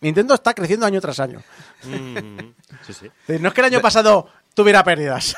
Nintendo 0.00 0.34
está 0.34 0.54
creciendo 0.54 0.86
año 0.86 1.00
tras 1.00 1.20
año. 1.20 1.42
Mm, 1.84 2.38
sí, 2.84 2.92
sí. 2.92 3.10
No 3.38 3.48
es 3.48 3.54
que 3.54 3.60
el 3.60 3.66
año 3.66 3.80
pasado 3.80 4.28
tuviera 4.54 4.82
pérdidas. 4.82 5.36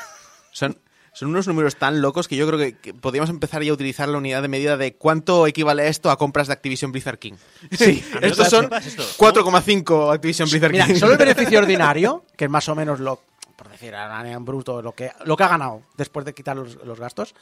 Son, 0.51 0.75
Son 1.15 1.29
unos 1.29 1.47
números 1.47 1.77
tan 1.77 2.01
locos 2.01 2.27
que 2.27 2.35
yo 2.35 2.45
creo 2.45 2.59
que, 2.59 2.77
que 2.77 2.93
podríamos 2.93 3.29
empezar 3.29 3.63
ya 3.63 3.71
a 3.71 3.73
utilizar 3.73 4.09
la 4.09 4.17
unidad 4.17 4.41
de 4.41 4.49
medida 4.49 4.75
de 4.75 4.95
cuánto 4.95 5.47
equivale 5.47 5.87
esto 5.87 6.11
a 6.11 6.17
compras 6.17 6.47
de 6.47 6.53
Activision 6.53 6.91
Blizzard 6.91 7.17
King. 7.19 7.35
Sí, 7.71 8.03
Estos 8.21 8.49
son 8.49 8.67
¿Qué 8.67 8.75
es 8.77 8.87
esto? 8.87 9.03
4,5 9.17 10.13
Activision 10.13 10.49
Blizzard 10.49 10.73
Mira, 10.73 10.87
King. 10.87 10.95
solo 10.95 11.13
el 11.13 11.17
beneficio 11.25 11.59
ordinario, 11.59 12.25
que 12.35 12.43
es 12.45 12.51
más 12.51 12.67
o 12.67 12.75
menos 12.75 12.99
lo, 12.99 13.21
por 13.55 13.69
decir 13.69 13.93
en 13.93 14.43
bruto, 14.43 14.81
lo 14.81 14.91
que, 14.91 15.09
lo 15.23 15.37
que 15.37 15.43
ha 15.43 15.47
ganado 15.47 15.83
después 15.95 16.25
de 16.25 16.33
quitar 16.33 16.57
los, 16.57 16.75
los 16.83 16.99
gastos, 16.99 17.33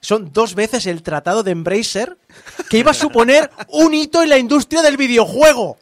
son 0.00 0.32
dos 0.32 0.54
veces 0.54 0.86
el 0.86 1.02
tratado 1.02 1.42
de 1.42 1.50
Embracer, 1.50 2.16
que 2.70 2.78
iba 2.78 2.92
a 2.92 2.94
suponer 2.94 3.50
un 3.68 3.92
hito 3.92 4.22
en 4.22 4.30
la 4.30 4.38
industria 4.38 4.80
del 4.80 4.96
videojuego. 4.96 5.76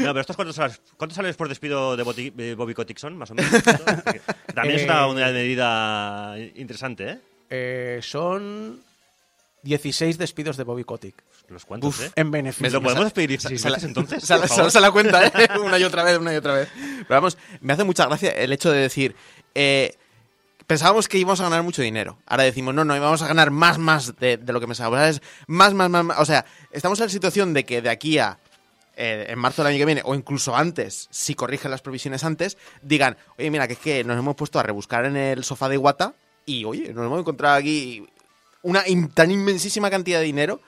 No, 0.00 0.06
pero 0.08 0.20
estos 0.20 0.36
cuántos 0.36 0.56
sales, 0.56 0.80
¿cuántos 0.96 1.16
sales 1.16 1.36
por 1.36 1.48
despido 1.48 1.96
de, 1.96 2.04
Boti- 2.04 2.32
de 2.32 2.54
Bobby 2.54 2.74
más 3.16 3.30
o 3.30 3.34
menos? 3.34 3.50
También 4.54 4.78
es 4.80 4.84
una 4.84 5.02
Eh, 5.06 5.10
unidad 5.10 5.26
de 5.28 5.32
medida 5.32 6.34
interesante, 6.56 7.08
¿eh? 7.10 7.18
Eh, 7.50 8.00
son 8.02 8.80
16 9.62 10.18
despidos 10.18 10.56
de 10.56 10.64
Bobby 10.64 10.84
Kotick 10.84 11.22
Los 11.48 11.64
cuantos, 11.64 11.90
Uf, 11.98 12.06
¿eh? 12.06 12.12
en 12.16 12.30
beneficio. 12.30 12.70
¿Lo 12.70 12.82
podemos 12.82 13.04
despedir 13.04 13.30
veces 13.74 13.84
entonces? 13.84 14.24
sa- 14.24 14.38
por 14.38 14.48
sa- 14.48 14.54
favor? 14.56 14.70
se 14.72 14.80
la 14.80 14.90
cuenta, 14.90 15.26
¿eh? 15.26 15.32
una 15.64 15.78
y 15.78 15.84
otra 15.84 16.02
vez, 16.02 16.18
una 16.18 16.32
y 16.32 16.36
otra 16.36 16.54
vez. 16.54 16.68
Pero 16.74 17.06
vamos, 17.08 17.36
me 17.60 17.72
hace 17.72 17.84
mucha 17.84 18.06
gracia 18.06 18.30
el 18.30 18.52
hecho 18.52 18.70
de 18.72 18.78
decir, 18.78 19.14
eh, 19.54 19.94
pensábamos 20.66 21.06
que 21.08 21.18
íbamos 21.18 21.40
a 21.40 21.44
ganar 21.44 21.62
mucho 21.62 21.82
dinero. 21.82 22.18
Ahora 22.26 22.44
decimos, 22.44 22.74
no, 22.74 22.84
no, 22.84 22.96
íbamos 22.96 23.20
a 23.22 23.28
ganar 23.28 23.50
más, 23.50 23.78
más 23.78 24.16
de, 24.16 24.36
de 24.38 24.52
lo 24.52 24.60
que 24.60 24.66
pensábamos. 24.66 25.00
Es 25.08 25.22
más, 25.46 25.74
más, 25.74 25.90
más, 25.90 26.04
más. 26.04 26.18
O 26.18 26.24
sea, 26.24 26.44
estamos 26.70 26.98
en 27.00 27.06
la 27.06 27.10
situación 27.10 27.52
de 27.52 27.64
que 27.64 27.82
de 27.82 27.90
aquí 27.90 28.18
a 28.18 28.38
eh, 28.96 29.26
en 29.28 29.38
marzo 29.38 29.62
del 29.62 29.70
año 29.72 29.78
que 29.78 29.86
viene, 29.86 30.02
o 30.04 30.14
incluso 30.14 30.54
antes, 30.56 31.08
si 31.10 31.34
corrigen 31.34 31.70
las 31.70 31.80
previsiones 31.82 32.24
antes, 32.24 32.56
digan, 32.82 33.16
oye, 33.38 33.50
mira, 33.50 33.66
que 33.66 33.72
es 33.74 33.78
que 33.78 34.04
nos 34.04 34.18
hemos 34.18 34.36
puesto 34.36 34.58
a 34.58 34.62
rebuscar 34.62 35.04
en 35.06 35.16
el 35.16 35.44
sofá 35.44 35.68
de 35.68 35.76
Iwata 35.76 36.14
y, 36.46 36.64
oye, 36.64 36.92
nos 36.92 37.06
hemos 37.06 37.20
encontrado 37.20 37.56
aquí 37.56 38.06
una 38.62 38.86
in- 38.86 39.08
tan 39.08 39.30
inmensísima 39.30 39.90
cantidad 39.90 40.18
de 40.20 40.24
dinero 40.26 40.60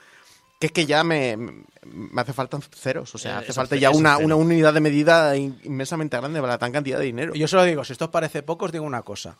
que 0.59 0.67
es 0.67 0.71
que 0.71 0.85
ya 0.85 1.03
me, 1.03 1.35
me 1.37 2.21
hace 2.21 2.31
falta 2.33 2.57
ceros. 2.73 3.13
O 3.13 3.17
sea, 3.17 3.33
Eh, 3.35 3.37
hace 3.43 3.53
falta 3.53 3.75
ya 3.75 3.89
una, 3.91 4.17
una 4.17 4.35
unidad 4.35 4.73
de 4.73 4.79
medida 4.79 5.35
in- 5.35 5.59
inmensamente 5.63 6.15
grande 6.17 6.39
para 6.41 6.57
tan 6.57 6.71
cantidad 6.71 6.97
de 6.99 7.05
dinero. 7.05 7.33
Yo 7.35 7.47
solo 7.47 7.63
digo, 7.65 7.83
si 7.83 7.91
esto 7.93 8.05
os 8.05 8.11
parece 8.11 8.41
poco, 8.41 8.65
os 8.65 8.71
digo 8.71 8.85
una 8.85 9.01
cosa. 9.01 9.37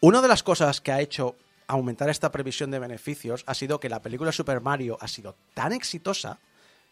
Una 0.00 0.22
de 0.22 0.28
las 0.28 0.42
cosas 0.44 0.80
que 0.80 0.92
ha 0.92 1.00
hecho 1.00 1.36
aumentar 1.66 2.08
esta 2.10 2.30
previsión 2.30 2.70
de 2.70 2.78
beneficios 2.78 3.42
ha 3.46 3.54
sido 3.54 3.80
que 3.80 3.88
la 3.88 4.00
película 4.00 4.30
Super 4.30 4.60
Mario 4.60 4.96
ha 5.00 5.08
sido 5.08 5.34
tan 5.52 5.72
exitosa 5.72 6.38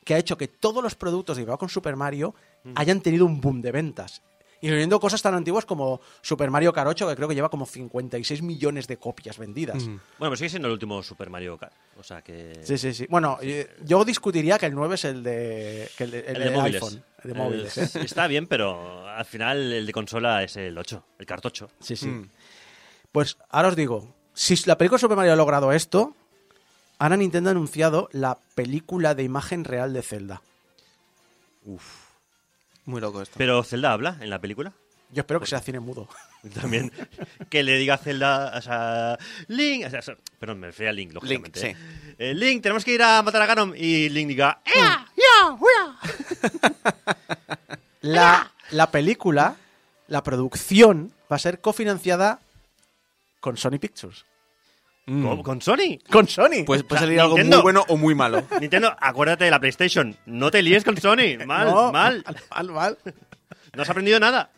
que 0.04 0.14
ha 0.14 0.18
hecho 0.18 0.36
que 0.36 0.48
todos 0.48 0.82
los 0.82 0.94
productos 0.94 1.36
derivados 1.36 1.58
con 1.58 1.68
Super 1.68 1.96
Mario 1.96 2.34
hayan 2.74 3.00
tenido 3.00 3.24
un 3.26 3.40
boom 3.40 3.60
de 3.62 3.72
ventas. 3.72 4.22
Incluyendo 4.60 4.98
cosas 4.98 5.20
tan 5.20 5.34
antiguas 5.34 5.66
como 5.66 6.00
Super 6.22 6.50
Mario 6.50 6.72
Kart 6.72 6.88
8, 6.88 7.08
que 7.08 7.16
creo 7.16 7.28
que 7.28 7.34
lleva 7.34 7.50
como 7.50 7.66
56 7.66 8.40
millones 8.40 8.86
de 8.86 8.96
copias 8.96 9.36
vendidas. 9.36 9.84
Bueno, 9.84 10.00
pero 10.18 10.36
sigue 10.36 10.48
siendo 10.48 10.68
el 10.68 10.72
último 10.72 11.02
Super 11.02 11.28
Mario 11.28 11.58
Kart. 11.58 11.74
O 11.98 12.02
sea 12.02 12.22
que. 12.22 12.60
Sí, 12.62 12.78
sí, 12.78 12.94
sí. 12.94 13.06
Bueno, 13.10 13.36
eh, 13.42 13.68
yo 13.84 14.02
discutiría 14.06 14.58
que 14.58 14.64
el 14.64 14.74
9 14.74 14.94
es 14.94 15.04
el 15.04 15.22
de, 15.22 15.90
que 15.98 16.04
el 16.04 16.10
de, 16.12 16.18
el 16.20 16.26
El 16.28 16.34
de 16.44 16.50
de 16.50 16.56
móviles. 16.56 16.82
iPhone. 16.82 17.04
El 17.24 17.30
de 17.32 17.38
móviles, 17.38 17.76
Eh. 17.78 18.00
Está 18.04 18.26
bien, 18.26 18.46
pero 18.46 19.06
al 19.06 19.24
final 19.26 19.70
el 19.70 19.84
de 19.84 19.92
consola 19.92 20.42
es 20.42 20.56
el 20.56 20.78
8, 20.78 21.04
el 21.18 21.26
Kart 21.26 21.44
8. 21.44 21.68
Sí, 21.80 21.96
sí. 21.96 22.06
Mm. 22.08 22.30
Pues 23.12 23.36
ahora 23.50 23.68
os 23.68 23.76
digo, 23.76 24.14
si 24.32 24.56
la 24.64 24.78
película 24.78 24.98
Super 24.98 25.16
Mario 25.18 25.34
ha 25.34 25.36
logrado 25.36 25.72
esto, 25.72 26.14
ahora 26.98 27.16
Nintendo 27.16 27.50
ha 27.50 27.52
anunciado 27.52 28.08
la 28.12 28.38
película 28.54 29.14
de 29.14 29.22
imagen 29.22 29.64
real 29.64 29.92
de 29.92 30.02
Zelda. 30.02 30.42
Muy 32.84 33.00
loco 33.00 33.22
esto. 33.22 33.34
Pero 33.38 33.62
Zelda 33.62 33.92
habla 33.92 34.18
en 34.20 34.30
la 34.30 34.40
película. 34.40 34.72
Yo 35.10 35.20
espero 35.20 35.40
que 35.40 35.46
sea 35.46 35.60
cine 35.60 35.80
mudo. 35.80 36.08
También 36.60 36.92
que 37.48 37.62
le 37.62 37.78
diga 37.78 37.94
a 37.94 37.98
Zelda, 37.98 38.52
o 38.56 38.60
sea, 38.60 39.18
Link, 39.48 39.86
o 39.86 39.90
sea, 39.90 40.02
so- 40.02 40.16
perdón, 40.38 40.60
me 40.60 40.66
refería 40.66 40.90
a 40.90 40.92
Link, 40.92 41.12
lógicamente. 41.14 41.60
Link, 41.68 41.76
¿eh? 41.76 41.80
Eh, 42.30 42.34
Link, 42.34 42.62
tenemos 42.62 42.84
que 42.84 42.92
ir 42.92 43.02
a 43.02 43.22
matar 43.22 43.40
a 43.42 43.46
Ganon 43.46 43.74
y 43.76 44.08
Link 44.10 44.28
diga, 44.28 44.60
Mm. 44.66 44.78
¡Ea! 44.78 45.06
La, 48.02 48.52
la 48.70 48.90
película, 48.90 49.56
la 50.08 50.22
producción, 50.22 51.12
va 51.32 51.36
a 51.36 51.38
ser 51.38 51.60
cofinanciada 51.60 52.40
con 53.40 53.56
Sony 53.56 53.78
Pictures. 53.80 54.24
¿Con, 55.06 55.42
con 55.42 55.60
Sony. 55.60 55.98
Con 56.10 56.26
Sony. 56.26 56.64
Pues 56.64 56.82
puede 56.82 56.96
O 56.96 56.98
sea, 56.98 56.98
salir 57.00 57.20
algo 57.20 57.34
Nintendo. 57.36 57.56
muy 57.58 57.62
bueno 57.62 57.84
o 57.88 57.96
muy 57.96 58.14
malo. 58.14 58.42
Nintendo, 58.60 58.94
acuérdate 58.98 59.44
de 59.44 59.50
la 59.50 59.60
PlayStation, 59.60 60.16
no 60.26 60.50
te 60.50 60.62
líes 60.62 60.82
con 60.84 60.96
Sony, 60.96 61.36
mal, 61.46 61.66
No, 61.68 61.92
mal, 61.92 62.24
mal, 62.50 62.70
mal. 62.70 62.98
no 63.74 63.82
has 63.82 63.90
aprendido 63.90 64.18
nada. 64.18 64.50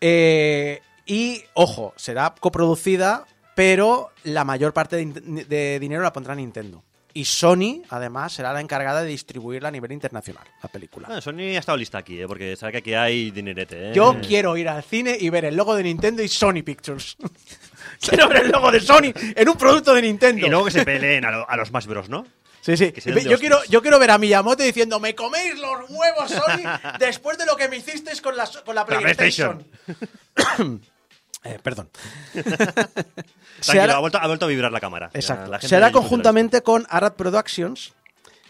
Eh, 0.00 0.80
y, 1.06 1.42
ojo, 1.54 1.94
será 1.96 2.34
coproducida, 2.38 3.24
pero 3.54 4.10
la 4.24 4.44
mayor 4.44 4.72
parte 4.72 5.04
de 5.04 5.78
dinero 5.80 6.02
la 6.02 6.12
pondrá 6.12 6.34
Nintendo. 6.34 6.82
Y 7.14 7.24
Sony, 7.26 7.82
además, 7.90 8.32
será 8.32 8.52
la 8.52 8.60
encargada 8.60 9.02
de 9.02 9.08
distribuirla 9.08 9.68
a 9.68 9.70
nivel 9.70 9.92
internacional, 9.92 10.44
la 10.62 10.68
película. 10.70 11.08
Ah, 11.10 11.20
Sony 11.20 11.54
ha 11.54 11.58
estado 11.58 11.76
lista 11.76 11.98
aquí, 11.98 12.20
¿eh? 12.20 12.26
porque 12.26 12.56
sabe 12.56 12.72
que 12.72 12.78
aquí 12.78 12.94
hay 12.94 13.30
dinerete. 13.30 13.90
¿eh? 13.90 13.92
Yo 13.94 14.16
quiero 14.20 14.56
ir 14.56 14.68
al 14.68 14.82
cine 14.82 15.16
y 15.20 15.28
ver 15.28 15.44
el 15.44 15.54
logo 15.56 15.74
de 15.74 15.82
Nintendo 15.82 16.22
y 16.22 16.28
Sony 16.28 16.62
Pictures. 16.64 17.16
quiero 18.00 18.28
ver 18.28 18.44
el 18.44 18.50
logo 18.50 18.70
de 18.70 18.80
Sony 18.80 19.12
en 19.14 19.48
un 19.48 19.56
producto 19.56 19.92
de 19.94 20.02
Nintendo. 20.02 20.46
Y 20.46 20.48
luego 20.50 20.64
que 20.66 20.70
se 20.70 20.84
peleen 20.84 21.24
a, 21.26 21.30
lo- 21.30 21.48
a 21.50 21.56
los 21.56 21.68
Smash 21.68 21.86
Bros, 21.86 22.08
¿no? 22.08 22.26
Sí, 22.62 22.76
sí. 22.76 22.92
Yo 23.28 23.38
quiero, 23.40 23.58
yo 23.68 23.82
quiero 23.82 23.98
ver 23.98 24.12
a 24.12 24.18
Miyamoto 24.18 24.62
diciendo, 24.62 25.00
me 25.00 25.16
coméis 25.16 25.58
los 25.58 25.90
huevos, 25.90 26.30
Sony, 26.30 26.62
después 27.00 27.36
de 27.36 27.44
lo 27.44 27.56
que 27.56 27.68
me 27.68 27.78
hicisteis 27.78 28.20
con 28.22 28.36
la, 28.36 28.48
con 28.64 28.74
la 28.76 28.82
La 28.82 28.86
PlayStation. 28.86 29.66
Eh, 31.44 31.58
perdón. 31.62 31.88
Se 33.60 33.80
hará- 33.80 33.94
ha, 33.96 33.98
vuelto, 34.00 34.18
ha 34.18 34.26
vuelto 34.26 34.44
a 34.46 34.48
vibrar 34.48 34.72
la 34.72 34.80
cámara. 34.80 35.10
Exacto. 35.14 35.50
la 35.50 35.58
gente 35.58 35.68
Se 35.68 35.76
hará 35.76 35.92
conjuntamente 35.92 36.62
con 36.62 36.86
Arad 36.88 37.12
Productions, 37.14 37.92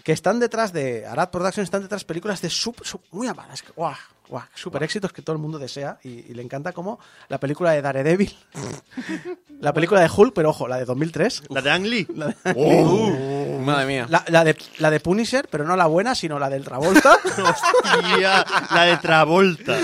que 0.05 0.13
están 0.13 0.41
detrás 0.41 0.73
de. 0.73 1.07
Arad 1.07 1.31
Productions 1.31 1.65
están 1.65 1.83
detrás 1.83 2.03
de 2.03 2.07
películas 2.07 2.41
de 2.43 2.51
super, 2.51 2.87
muy 3.11 3.27
amadas. 3.29 3.63
guau, 3.77 3.95
guau, 4.29 4.45
super 4.55 4.83
éxitos 4.83 5.13
que 5.13 5.23
todo 5.23 5.37
el 5.37 5.43
mundo 5.43 5.59
desea 5.59 5.99
y, 6.03 6.09
y 6.31 6.35
le 6.35 6.43
encanta, 6.43 6.73
como 6.73 6.99
la 7.29 7.39
película 7.39 7.73
de 7.73 7.83
Daredevil, 7.83 8.35
la 9.61 9.73
película 9.73 10.01
de 10.01 10.11
Hulk, 10.15 10.33
pero 10.35 10.51
ojo, 10.51 10.67
la 10.69 10.77
de 10.79 10.85
2003. 10.87 11.35
esto. 11.43 11.55
La 11.55 11.61
de 11.63 11.71
Ang 11.71 11.85
Lee. 11.87 12.07
Uh, 12.55 13.59
madre 13.65 13.87
mía. 13.87 14.07
La, 14.09 14.25
la 14.29 14.43
de, 14.45 14.57
la 14.79 14.91
de 14.91 14.99
Punisher, 15.01 15.47
pero 15.49 15.65
no 15.65 15.77
la 15.77 15.87
buena, 15.87 16.15
sino 16.17 16.39
la 16.39 16.49
del 16.51 16.65
Travolta. 16.65 17.17
Hostia, 17.25 18.45
la 18.75 18.85
de 18.85 18.97
Travolta. 18.97 19.79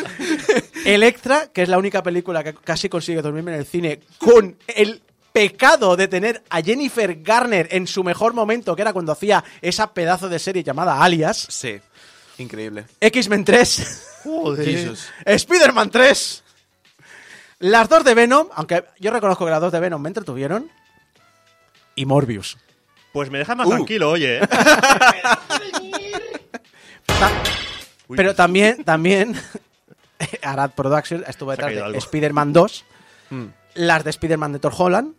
Electra, 0.94 1.48
que 1.52 1.62
es 1.62 1.68
la 1.68 1.78
única 1.78 2.02
película 2.02 2.42
que 2.42 2.54
casi 2.54 2.88
consigue 2.88 3.22
dormirme 3.22 3.52
en 3.54 3.58
el 3.60 3.66
cine 3.66 4.00
con 4.18 4.56
el 4.68 5.02
pecado 5.32 5.96
de 5.96 6.08
tener 6.08 6.42
a 6.50 6.62
Jennifer 6.62 7.22
Garner 7.22 7.68
en 7.70 7.86
su 7.86 8.02
mejor 8.02 8.32
momento, 8.34 8.74
que 8.74 8.82
era 8.82 8.92
cuando 8.92 9.12
hacía 9.12 9.44
esa 9.60 9.92
pedazo 9.92 10.28
de 10.28 10.38
serie 10.38 10.62
llamada 10.64 11.02
Alias. 11.02 11.46
Sí. 11.50 11.78
Increíble. 12.38 12.86
X-Men 13.00 13.44
3. 13.44 14.06
Jesus. 14.56 15.08
Spider-Man 15.24 15.90
3. 15.90 16.44
Las 17.60 17.88
dos 17.88 18.04
de 18.04 18.14
Venom, 18.14 18.48
aunque 18.54 18.84
yo 19.00 19.10
reconozco 19.10 19.44
que 19.44 19.50
las 19.50 19.60
dos 19.60 19.72
de 19.72 19.80
Venom 19.80 20.00
me 20.00 20.08
entretuvieron. 20.08 20.70
Y 21.96 22.06
Morbius. 22.06 22.56
Pues 23.12 23.30
me 23.30 23.38
dejas 23.38 23.56
más 23.56 23.66
Uh. 23.66 23.70
tranquilo, 23.70 24.10
oye. 24.10 24.38
¿eh? 24.38 24.48
Pero 28.16 28.34
también, 28.34 28.84
también, 28.84 29.34
Arad 30.42 30.70
Productions 30.72 31.24
estuvo 31.28 31.50
detrás 31.50 31.70
de. 31.72 31.98
Spider-Man 31.98 32.52
2, 32.52 32.84
Mm. 33.30 33.44
las 33.74 34.04
de 34.04 34.10
Spider-Man 34.10 34.52
de 34.54 34.58
Thor 34.58 34.72
Holland, 34.76 35.14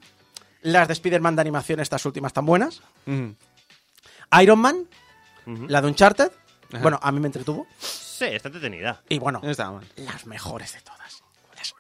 las 0.64 0.88
de 0.88 0.94
Spider-Man 0.94 1.36
de 1.36 1.42
animación, 1.42 1.80
estas 1.80 2.06
últimas 2.06 2.34
tan 2.34 2.46
buenas, 2.46 2.82
Mm. 3.06 3.30
Iron 4.42 4.60
Man, 4.60 4.88
la 5.46 5.82
de 5.82 5.88
Uncharted, 5.88 6.32
Ajá. 6.72 6.82
bueno, 6.82 7.00
a 7.02 7.12
mí 7.12 7.20
me 7.20 7.28
entretuvo, 7.28 7.66
Sí, 7.80 8.26
está 8.26 8.50
entretenida. 8.50 9.02
y 9.10 9.18
bueno, 9.20 9.42
No 9.44 9.82
las 9.96 10.26
mejores 10.26 10.74
de 10.74 10.82
todas. 10.82 11.24
Las- 11.56 11.74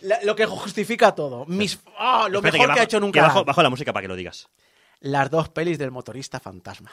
la- 0.00 0.22
lo 0.22 0.34
que 0.36 0.46
justifica 0.46 1.14
todo. 1.14 1.44
Mis, 1.46 1.78
ah, 1.98 2.26
lo 2.30 2.38
Espérate, 2.38 2.42
mejor 2.42 2.58
que, 2.60 2.66
bajo- 2.68 2.80
ha 2.80 2.84
hecho 2.84 3.00
nunca. 3.00 3.22
bajo, 3.44 3.62
la 3.62 3.70
música 3.70 3.92
para 3.92 4.02
que 4.02 4.08
lo 4.08 4.16
digas. 4.16 4.48
Las 5.00 5.30
dos 5.30 5.48
pelis 5.48 5.78
del 5.78 5.90
motorista 5.90 6.40
fantasma. 6.40 6.90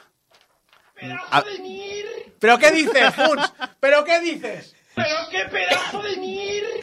Ah, 1.30 1.42
¿Pero 2.38 2.58
qué 2.58 2.70
dices, 2.70 3.14
Funs? 3.14 3.52
¿Pero 3.80 4.04
qué 4.04 4.20
dices? 4.20 4.75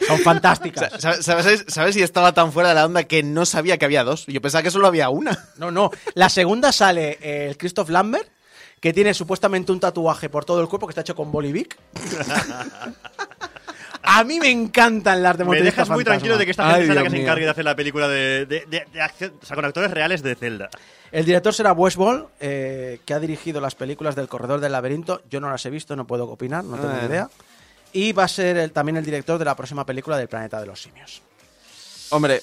Son 0.06 0.18
fantásticas. 0.20 0.92
Sa- 1.00 1.22
¿Sabes, 1.22 1.64
¿Sabes 1.68 1.94
si 1.94 2.02
estaba 2.02 2.32
tan 2.32 2.52
fuera 2.52 2.68
de 2.70 2.74
la 2.74 2.84
onda 2.86 3.04
que 3.04 3.22
no 3.22 3.46
sabía 3.46 3.78
que 3.78 3.84
había 3.86 4.04
dos? 4.04 4.26
Yo 4.26 4.40
pensaba 4.40 4.62
que 4.62 4.70
solo 4.70 4.86
había 4.86 5.08
una. 5.08 5.48
No, 5.56 5.70
no. 5.70 5.90
La 6.14 6.28
segunda 6.28 6.72
sale 6.72 7.18
eh, 7.22 7.46
el 7.48 7.56
Christoph 7.56 7.88
Lambert, 7.88 8.28
que 8.80 8.92
tiene 8.92 9.14
supuestamente 9.14 9.72
un 9.72 9.80
tatuaje 9.80 10.28
por 10.28 10.44
todo 10.44 10.60
el 10.60 10.68
cuerpo 10.68 10.86
que 10.86 10.90
está 10.92 11.00
hecho 11.00 11.14
con 11.16 11.32
Bolivic. 11.32 11.76
A 14.02 14.22
mí 14.24 14.38
me 14.38 14.50
encantan 14.50 15.22
las 15.22 15.38
de 15.38 15.44
Me 15.44 15.62
dejas 15.62 15.88
muy 15.88 15.96
fantasma. 15.98 16.04
tranquilo 16.04 16.36
de 16.36 16.44
que 16.44 16.50
esta 16.50 16.66
Ay, 16.68 16.72
gente 16.82 16.86
sea 16.86 16.94
la 16.96 17.02
que 17.04 17.08
se 17.10 17.16
mío. 17.16 17.22
encargue 17.24 17.44
de 17.46 17.50
hacer 17.50 17.64
la 17.64 17.74
película 17.74 18.06
de, 18.08 18.44
de, 18.44 18.64
de- 18.66 18.86
de 18.92 19.00
acción, 19.00 19.32
o 19.42 19.46
sea, 19.46 19.56
con 19.56 19.64
actores 19.64 19.90
reales 19.90 20.22
de 20.22 20.34
Zelda. 20.34 20.68
El 21.10 21.24
director 21.24 21.54
será 21.54 21.72
Wes 21.72 21.96
Ball, 21.96 22.26
eh, 22.40 23.00
que 23.06 23.14
ha 23.14 23.20
dirigido 23.20 23.62
las 23.62 23.74
películas 23.74 24.14
del 24.14 24.28
Corredor 24.28 24.60
del 24.60 24.72
Laberinto. 24.72 25.22
Yo 25.30 25.40
no 25.40 25.48
las 25.48 25.64
he 25.64 25.70
visto, 25.70 25.96
no 25.96 26.06
puedo 26.06 26.24
opinar, 26.28 26.62
no 26.64 26.76
tengo 26.76 26.90
Ah. 26.92 26.98
ni 27.00 27.06
idea. 27.08 27.30
Y 27.94 28.12
va 28.12 28.24
a 28.24 28.28
ser 28.28 28.56
el- 28.58 28.72
también 28.72 28.96
el 28.98 29.04
director 29.04 29.38
de 29.38 29.44
la 29.46 29.54
próxima 29.56 29.86
película 29.86 30.18
del 30.18 30.28
Planeta 30.28 30.60
de 30.60 30.66
los 30.66 30.82
Simios. 30.82 31.22
Hombre, 32.10 32.42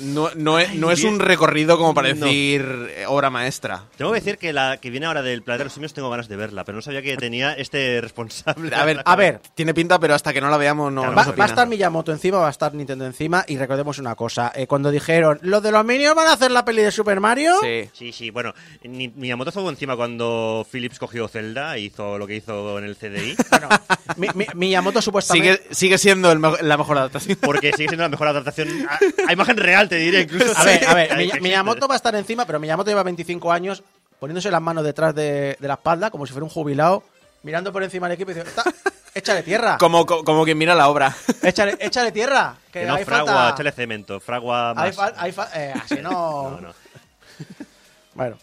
No, 0.00 0.30
no 0.36 0.58
es, 0.58 0.74
no 0.74 0.90
es 0.90 1.04
un 1.04 1.18
recorrido 1.20 1.76
como 1.76 1.92
para 1.94 2.08
No. 2.14 2.24
decir 2.24 2.88
eh, 2.96 3.04
obra 3.06 3.28
maestra. 3.30 3.84
Tengo 3.96 4.12
que 4.12 4.20
decir 4.20 4.38
que 4.38 4.52
la 4.52 4.78
que 4.78 4.88
viene 4.90 5.06
ahora 5.06 5.20
del 5.22 5.42
Planeta 5.42 5.58
de 5.60 5.64
los 5.64 5.72
Simios 5.74 5.92
tengo 5.92 6.08
ganas 6.08 6.28
de 6.28 6.36
verla, 6.36 6.64
pero 6.64 6.76
no 6.76 6.82
sabía 6.82 7.02
que 7.02 7.16
tenía 7.16 7.52
este 7.52 8.00
responsable. 8.00 8.74
A 8.74 8.84
ver, 8.84 9.02
A 9.04 9.16
ver. 9.16 9.40
tiene 9.54 9.74
pinta, 9.74 9.98
pero 9.98 10.14
hasta 10.14 10.32
que 10.32 10.40
no 10.40 10.48
la 10.48 10.56
veamos 10.56 10.92
no 10.92 11.02
Claro, 11.02 11.16
Va, 11.16 11.36
va 11.36 11.44
a 11.44 11.48
estar 11.48 11.68
Miyamoto 11.68 12.10
encima, 12.12 12.38
va 12.38 12.46
a 12.48 12.50
estar 12.50 12.72
Nintendo 12.74 13.04
encima 13.04 13.44
y 13.46 13.58
recordemos 13.58 13.98
una 13.98 14.14
cosa, 14.14 14.50
eh, 14.54 14.66
cuando 14.66 14.90
dijeron, 14.90 15.38
los 15.42 15.62
de 15.62 15.70
los 15.72 15.84
Minions 15.84 16.14
van 16.16 16.26
a 16.28 16.32
hacer 16.32 16.50
la 16.50 16.64
peli 16.64 16.82
de 16.82 16.90
Super 16.90 17.20
Mario, 17.20 17.54
Sí. 17.60 17.90
Sí, 17.92 18.12
sí, 18.12 18.30
bueno, 18.30 18.54
ni- 18.84 19.08
Miyamoto 19.08 19.50
estuvo 19.50 19.68
encima 19.68 19.94
cuando 19.96 20.66
Philips 20.70 20.98
cogió 20.98 21.28
Zelda 21.28 21.76
e 21.76 21.80
hizo 21.80 22.16
lo 22.18 22.26
que 22.26 22.36
hizo 22.36 22.78
en 22.78 22.84
el 22.84 22.96
CDI, 22.96 23.36
bueno, 23.50 23.68
Mi- 24.16 24.28
Mi- 24.34 24.46
Miyamoto 24.54 25.02
supuestamente... 25.02 25.62
Sigue, 25.64 25.74
sigue 25.74 25.98
siendo 25.98 26.32
el 26.32 26.40
la 26.40 26.76
mejor 26.78 26.96
adaptación. 26.98 27.38
porque 27.42 27.72
sigue 27.72 27.88
siendo 27.88 28.04
la 28.04 28.08
mejor 28.08 28.28
adaptación 28.28 28.68
a, 28.88 28.98
a 29.28 29.32
imagen 29.32 29.56
real, 29.56 29.81
te 29.88 29.96
diré 29.96 30.20
incluso. 30.22 30.52
A 30.56 30.64
ver, 30.64 30.84
a 30.86 30.94
ver. 30.94 31.40
Miyamoto 31.40 31.86
va 31.88 31.94
a 31.94 31.96
estar 31.96 32.14
encima, 32.14 32.44
pero 32.46 32.58
Miyamoto 32.60 32.90
lleva 32.90 33.02
25 33.02 33.50
años 33.52 33.82
poniéndose 34.18 34.50
las 34.50 34.62
manos 34.62 34.84
detrás 34.84 35.14
de, 35.14 35.56
de 35.58 35.68
la 35.68 35.74
espalda, 35.74 36.10
como 36.10 36.26
si 36.26 36.32
fuera 36.32 36.44
un 36.44 36.50
jubilado, 36.50 37.02
mirando 37.42 37.72
por 37.72 37.82
encima 37.82 38.08
del 38.08 38.14
equipo 38.14 38.30
y 38.30 38.34
diciendo, 38.34 38.52
"Está- 38.56 38.72
échale 39.14 39.42
tierra, 39.42 39.76
Como, 39.80 40.06
co- 40.06 40.22
como 40.24 40.44
quien 40.44 40.56
mira 40.58 40.74
la 40.74 40.88
obra. 40.88 41.14
échale, 41.42 41.76
échale 41.80 42.12
tierra, 42.12 42.54
que, 42.72 42.80
Que 42.80 42.86
no, 42.86 42.94
hay 42.94 43.04
fragua, 43.04 43.32
falta... 43.32 43.50
échale 43.54 43.72
cemento, 43.72 44.20
fragua 44.20 44.74
hay 44.76 44.92
fal- 44.92 45.14
hay 45.16 45.32
fa- 45.32 45.50
eh, 45.54 45.74
así 45.82 45.96
no... 46.02 46.10
No, 46.50 46.60
no. 46.60 46.74
Bueno. 48.14 48.38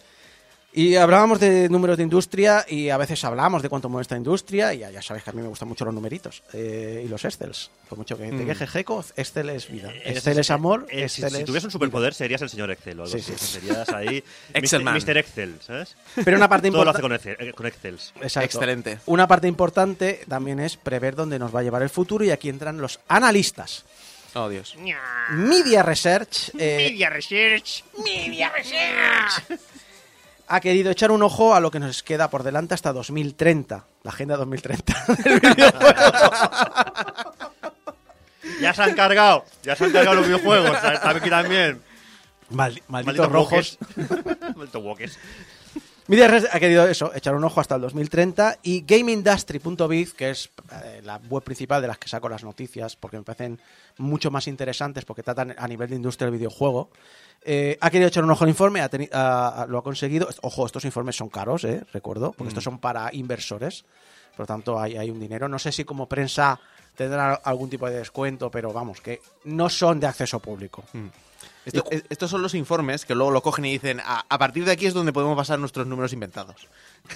Y 0.80 0.96
hablábamos 0.96 1.42
de 1.42 1.68
números 1.68 1.98
de 1.98 2.04
industria 2.04 2.66
y 2.66 2.90
a 2.90 2.96
veces 2.96 3.26
hablamos 3.26 3.62
de 3.62 3.68
cuánto 3.68 3.90
mueve 3.90 4.04
esta 4.04 4.16
industria 4.16 4.74
y 4.74 4.78
ya, 4.78 4.90
ya 4.90 5.02
sabéis 5.02 5.26
que 5.26 5.32
a 5.32 5.34
mí 5.34 5.42
me 5.42 5.50
gustan 5.50 5.68
mucho 5.68 5.84
los 5.84 5.94
numeritos 5.94 6.42
eh, 6.54 7.04
y 7.06 7.10
los 7.10 7.26
Excels. 7.26 7.70
Por 7.90 7.98
mucho 7.98 8.18
que 8.18 8.32
te 8.32 8.46
queje 8.46 8.66
Jeco, 8.66 9.04
Excel 9.18 9.50
es 9.50 9.70
vida. 9.70 9.92
Eh, 9.92 10.14
Excel 10.14 10.40
es 10.40 10.50
amor, 10.50 10.88
si, 10.90 11.02
Excel 11.02 11.44
tuvieras 11.44 11.66
un 11.66 11.72
superpoder 11.72 12.14
serías 12.14 12.42
el 12.44 12.50
señor 12.50 12.72
Excel 12.72 12.98
o 12.98 13.04
algo 13.04 13.18
Sí. 13.18 13.34
Serías 13.36 13.90
ahí 13.90 14.24
Excelman. 14.54 14.94
Mr. 14.94 15.04
Mr. 15.04 15.18
Excel, 15.18 15.56
¿sabes? 15.60 15.98
Pero 16.24 16.38
una 16.38 16.48
parte 16.48 16.72
Todo 16.72 16.86
lo 16.86 16.92
hace 16.92 17.00
importante... 17.02 17.24
con, 17.26 17.34
Excel, 17.34 17.50
eh, 17.50 17.52
con 17.52 17.66
Excels. 17.66 18.14
Exacto. 18.22 18.46
Excelente. 18.46 19.00
Una 19.08 19.28
parte 19.28 19.50
importante 19.50 20.22
también 20.30 20.62
es 20.62 20.78
prever 20.78 21.14
dónde 21.14 21.40
nos 21.40 21.54
va 21.54 21.60
a 21.60 21.64
llevar 21.64 21.82
el 21.82 21.90
futuro 21.90 22.24
y 22.24 22.32
aquí 22.32 22.48
entran 22.48 22.78
los 22.78 23.02
analistas. 23.10 23.84
Oh, 24.34 24.48
Dios. 24.48 24.78
Media 25.32 25.84
Research 25.84 26.52
eh, 26.58 26.90
Media 26.90 27.10
Research. 27.10 27.84
ha 30.50 30.60
querido 30.60 30.92
echar 30.92 31.12
un 31.12 31.24
ojo 31.24 31.56
a 31.56 31.60
lo 31.60 31.72
que 31.72 31.80
nos 31.80 32.04
queda 32.04 32.30
por 32.30 32.44
delante 32.44 32.74
hasta 32.74 32.92
2030. 32.92 33.86
La 34.04 34.12
agenda 34.12 34.36
2030. 34.38 35.06
Ya 38.62 38.74
se 38.74 38.84
han 38.84 38.94
cargado, 38.94 39.46
ya 39.64 39.76
se 39.76 39.86
han 39.86 39.92
cargado 39.92 40.18
los 40.18 40.26
videojuegos. 40.28 40.78
Aquí 41.04 41.30
también. 41.30 41.82
Maldi- 42.52 42.82
malditos 42.88 42.90
Malditos 42.90 43.32
rojos. 43.32 43.78
Malditos 44.56 44.84
wokes. 46.10 46.20
Media 46.20 46.28
Research 46.28 46.56
ha 46.56 46.60
querido 46.60 46.88
eso, 46.88 47.12
echar 47.16 47.36
un 47.36 47.44
ojo 47.44 47.62
hasta 47.62 47.76
el 47.76 47.82
2030 47.82 48.58
y 48.64 48.82
GameIndustry.biz, 48.82 50.14
que 50.14 50.32
es 50.32 50.50
eh, 50.84 51.02
la 51.04 51.18
web 51.30 51.44
principal 51.44 51.82
de 51.82 51.88
las 51.88 51.98
que 51.98 52.08
saco 52.08 52.28
las 52.30 52.44
noticias, 52.44 52.96
porque 52.96 53.18
me 53.18 53.24
parecen 53.24 53.60
mucho 53.98 54.32
más 54.32 54.48
interesantes 54.48 55.06
porque 55.06 55.24
tratan 55.24 55.56
a 55.58 55.68
nivel 55.68 55.90
de 55.90 55.96
industria 55.96 56.26
del 56.30 56.38
videojuego, 56.38 56.90
eh, 57.44 57.78
ha 57.80 57.90
querido 57.90 58.08
echar 58.10 58.24
un 58.24 58.32
ojo 58.32 58.44
al 58.44 58.50
informe, 58.50 58.82
ha 58.82 58.90
ha- 59.14 59.48
ha- 59.62 59.66
lo 59.68 59.78
ha 59.78 59.84
conseguido. 59.84 60.28
Ojo, 60.42 60.66
estos 60.66 60.84
informes 60.86 61.16
son 61.16 61.30
caros, 61.30 61.64
eh, 61.64 61.84
recuerdo, 61.94 62.32
porque 62.34 62.50
estos 62.50 62.64
son 62.64 62.80
para 62.80 63.14
inversores, 63.14 63.86
por 64.32 64.42
lo 64.42 64.46
tanto 64.48 64.80
hay, 64.80 64.98
hay 64.98 65.10
un 65.10 65.20
dinero. 65.20 65.48
No 65.48 65.60
sé 65.60 65.72
si 65.72 65.84
como 65.86 66.08
prensa 66.10 66.60
tendrán 66.96 67.38
algún 67.44 67.70
tipo 67.70 67.88
de 67.90 67.96
descuento, 67.98 68.52
pero 68.52 68.74
vamos, 68.74 69.00
que 69.00 69.22
no 69.46 69.70
son 69.70 70.00
de 70.00 70.08
acceso 70.08 70.40
público. 70.40 70.84
Esto- 71.66 71.84
es- 71.92 72.04
estos 72.10 72.32
son 72.32 72.42
los 72.42 72.54
informes 72.56 73.06
que 73.06 73.14
luego 73.16 73.32
lo 73.32 73.42
cogen 73.42 73.66
y 73.66 73.72
dicen, 73.74 74.00
a, 74.00 74.26
a 74.28 74.38
partir 74.38 74.66
de 74.66 74.72
aquí 74.72 74.86
es 74.88 74.94
donde 74.94 75.14
podemos 75.14 75.36
basar 75.38 75.60
nuestros 75.60 75.86
números 75.88 76.14
inventados. 76.14 76.68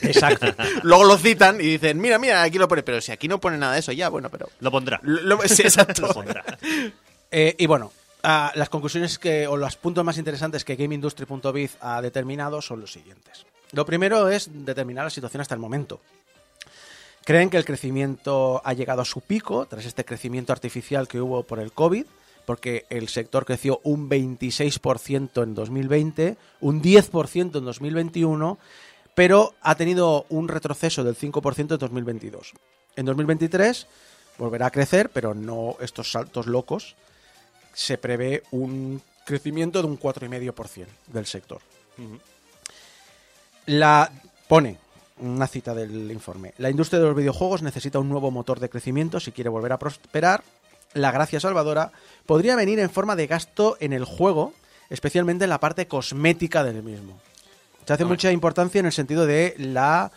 Exacto. 0.01 0.47
luego 0.83 1.05
lo 1.05 1.17
citan 1.17 1.55
y 1.61 1.63
dicen, 1.65 1.99
mira, 1.99 2.19
mira, 2.19 2.43
aquí 2.43 2.57
lo 2.57 2.67
pone, 2.67 2.83
pero 2.83 3.01
si 3.01 3.11
aquí 3.11 3.27
no 3.27 3.39
pone 3.39 3.57
nada 3.57 3.73
de 3.73 3.79
eso, 3.79 3.91
ya, 3.91 4.09
bueno, 4.09 4.29
pero... 4.29 4.49
Lo 4.59 4.69
pondrá. 4.71 4.99
Lo- 5.03 5.21
lo- 5.21 5.47
sí, 5.47 5.61
exacto. 5.63 6.07
Lo 6.07 6.13
pondrá. 6.13 6.43
Eh, 7.35 7.55
y 7.57 7.65
bueno, 7.65 7.91
ah, 8.21 8.51
las 8.53 8.69
conclusiones 8.69 9.17
que, 9.17 9.47
o 9.47 9.57
los 9.57 9.75
puntos 9.75 10.05
más 10.05 10.19
interesantes 10.19 10.63
que 10.63 10.75
GameIndustry.biz 10.75 11.77
ha 11.81 11.99
determinado 11.99 12.61
son 12.61 12.79
los 12.79 12.91
siguientes. 12.91 13.47
Lo 13.71 13.87
primero 13.87 14.29
es 14.29 14.49
determinar 14.53 15.05
la 15.05 15.09
situación 15.09 15.41
hasta 15.41 15.55
el 15.55 15.59
momento. 15.59 15.99
Creen 17.25 17.49
que 17.49 17.57
el 17.57 17.65
crecimiento 17.65 18.61
ha 18.63 18.73
llegado 18.73 19.01
a 19.01 19.05
su 19.05 19.21
pico 19.21 19.65
tras 19.65 19.85
este 19.85 20.05
crecimiento 20.05 20.53
artificial 20.53 21.07
que 21.07 21.21
hubo 21.21 21.41
por 21.41 21.59
el 21.59 21.71
COVID, 21.71 22.05
porque 22.45 22.85
el 22.89 23.07
sector 23.09 23.45
creció 23.45 23.79
un 23.83 24.09
26% 24.09 25.43
en 25.43 25.55
2020, 25.55 26.37
un 26.61 26.81
10% 26.81 27.57
en 27.57 27.65
2021, 27.65 28.57
pero 29.15 29.53
ha 29.61 29.75
tenido 29.75 30.25
un 30.29 30.47
retroceso 30.47 31.03
del 31.03 31.17
5% 31.17 31.59
en 31.73 31.77
2022. 31.77 32.53
En 32.95 33.05
2023 33.05 33.87
volverá 34.37 34.67
a 34.67 34.71
crecer, 34.71 35.09
pero 35.09 35.33
no 35.33 35.75
estos 35.79 36.11
saltos 36.11 36.47
locos. 36.47 36.95
Se 37.73 37.97
prevé 37.97 38.43
un 38.51 39.01
crecimiento 39.25 39.81
de 39.81 39.87
un 39.87 39.99
4,5% 39.99 40.87
del 41.11 41.25
sector. 41.25 41.61
La 43.65 44.11
pone 44.47 44.77
una 45.19 45.47
cita 45.47 45.73
del 45.73 46.11
informe. 46.11 46.53
La 46.57 46.69
industria 46.69 46.99
de 46.99 47.07
los 47.07 47.15
videojuegos 47.15 47.61
necesita 47.61 47.99
un 47.99 48.09
nuevo 48.09 48.31
motor 48.31 48.59
de 48.59 48.69
crecimiento 48.69 49.19
si 49.19 49.31
quiere 49.31 49.49
volver 49.49 49.71
a 49.71 49.79
prosperar. 49.79 50.43
La 50.93 51.11
gracia 51.11 51.39
salvadora 51.39 51.91
podría 52.25 52.55
venir 52.55 52.79
en 52.79 52.89
forma 52.89 53.15
de 53.15 53.27
gasto 53.27 53.77
en 53.79 53.93
el 53.93 54.05
juego, 54.05 54.53
especialmente 54.89 55.45
en 55.45 55.49
la 55.49 55.59
parte 55.59 55.87
cosmética 55.87 56.63
del 56.63 56.83
mismo. 56.83 57.19
Se 57.85 57.93
hace 57.93 58.05
mucha 58.05 58.31
importancia 58.31 58.79
en 58.79 58.85
el 58.85 58.91
sentido 58.91 59.25
de 59.25 59.55
la 59.57 60.11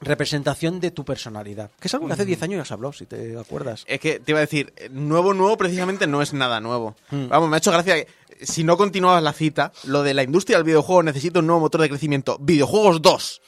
representación 0.00 0.80
de 0.80 0.90
tu 0.90 1.04
personalidad, 1.04 1.70
que 1.80 1.88
es 1.88 1.94
algo 1.94 2.06
que 2.06 2.12
hace 2.12 2.26
10 2.26 2.42
años 2.42 2.58
ya 2.58 2.64
se 2.66 2.74
habló, 2.74 2.92
si 2.92 3.06
te 3.06 3.38
acuerdas. 3.38 3.84
Es 3.86 3.98
que 3.98 4.20
te 4.20 4.32
iba 4.32 4.38
a 4.38 4.42
decir, 4.42 4.74
nuevo, 4.90 5.32
nuevo 5.32 5.56
precisamente 5.56 6.06
no 6.06 6.20
es 6.20 6.34
nada 6.34 6.60
nuevo. 6.60 6.96
Mm. 7.10 7.28
Vamos, 7.28 7.48
me 7.48 7.56
ha 7.56 7.58
hecho 7.58 7.72
gracia 7.72 7.94
que, 7.94 8.06
si 8.42 8.64
no 8.64 8.76
continuabas 8.76 9.22
la 9.22 9.32
cita, 9.32 9.72
lo 9.84 10.02
de 10.02 10.12
la 10.12 10.22
industria 10.22 10.58
del 10.58 10.64
videojuego 10.64 11.02
necesita 11.02 11.38
un 11.38 11.46
nuevo 11.46 11.60
motor 11.60 11.80
de 11.80 11.88
crecimiento. 11.88 12.36
Videojuegos 12.40 13.00
2. 13.00 13.42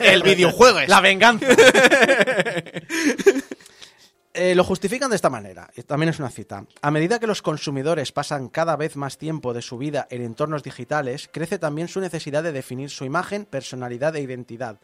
El 0.00 0.22
videojuego 0.24 0.80
es. 0.80 0.88
La 0.88 1.00
venganza. 1.00 1.46
Eh, 4.34 4.54
lo 4.54 4.64
justifican 4.64 5.10
de 5.10 5.16
esta 5.16 5.28
manera, 5.28 5.70
y 5.76 5.82
también 5.82 6.08
es 6.08 6.18
una 6.18 6.30
cita. 6.30 6.64
A 6.80 6.90
medida 6.90 7.18
que 7.18 7.26
los 7.26 7.42
consumidores 7.42 8.12
pasan 8.12 8.48
cada 8.48 8.76
vez 8.76 8.96
más 8.96 9.18
tiempo 9.18 9.52
de 9.52 9.60
su 9.60 9.76
vida 9.76 10.06
en 10.10 10.22
entornos 10.22 10.62
digitales, 10.62 11.28
crece 11.30 11.58
también 11.58 11.88
su 11.88 12.00
necesidad 12.00 12.42
de 12.42 12.52
definir 12.52 12.88
su 12.88 13.04
imagen, 13.04 13.44
personalidad 13.44 14.16
e 14.16 14.22
identidad. 14.22 14.80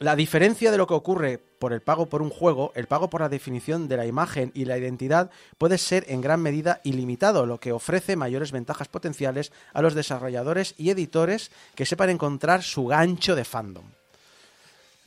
La 0.00 0.16
diferencia 0.16 0.72
de 0.72 0.78
lo 0.78 0.88
que 0.88 0.94
ocurre 0.94 1.38
por 1.38 1.72
el 1.72 1.82
pago 1.82 2.06
por 2.06 2.20
un 2.20 2.30
juego, 2.30 2.72
el 2.74 2.88
pago 2.88 3.08
por 3.08 3.20
la 3.20 3.28
definición 3.28 3.86
de 3.86 3.96
la 3.96 4.06
imagen 4.06 4.50
y 4.52 4.64
la 4.64 4.76
identidad 4.76 5.30
puede 5.56 5.78
ser 5.78 6.04
en 6.08 6.20
gran 6.20 6.42
medida 6.42 6.80
ilimitado, 6.82 7.46
lo 7.46 7.60
que 7.60 7.70
ofrece 7.70 8.16
mayores 8.16 8.50
ventajas 8.50 8.88
potenciales 8.88 9.52
a 9.72 9.82
los 9.82 9.94
desarrolladores 9.94 10.74
y 10.76 10.90
editores 10.90 11.52
que 11.76 11.86
sepan 11.86 12.10
encontrar 12.10 12.64
su 12.64 12.86
gancho 12.86 13.36
de 13.36 13.44
fandom. 13.44 13.84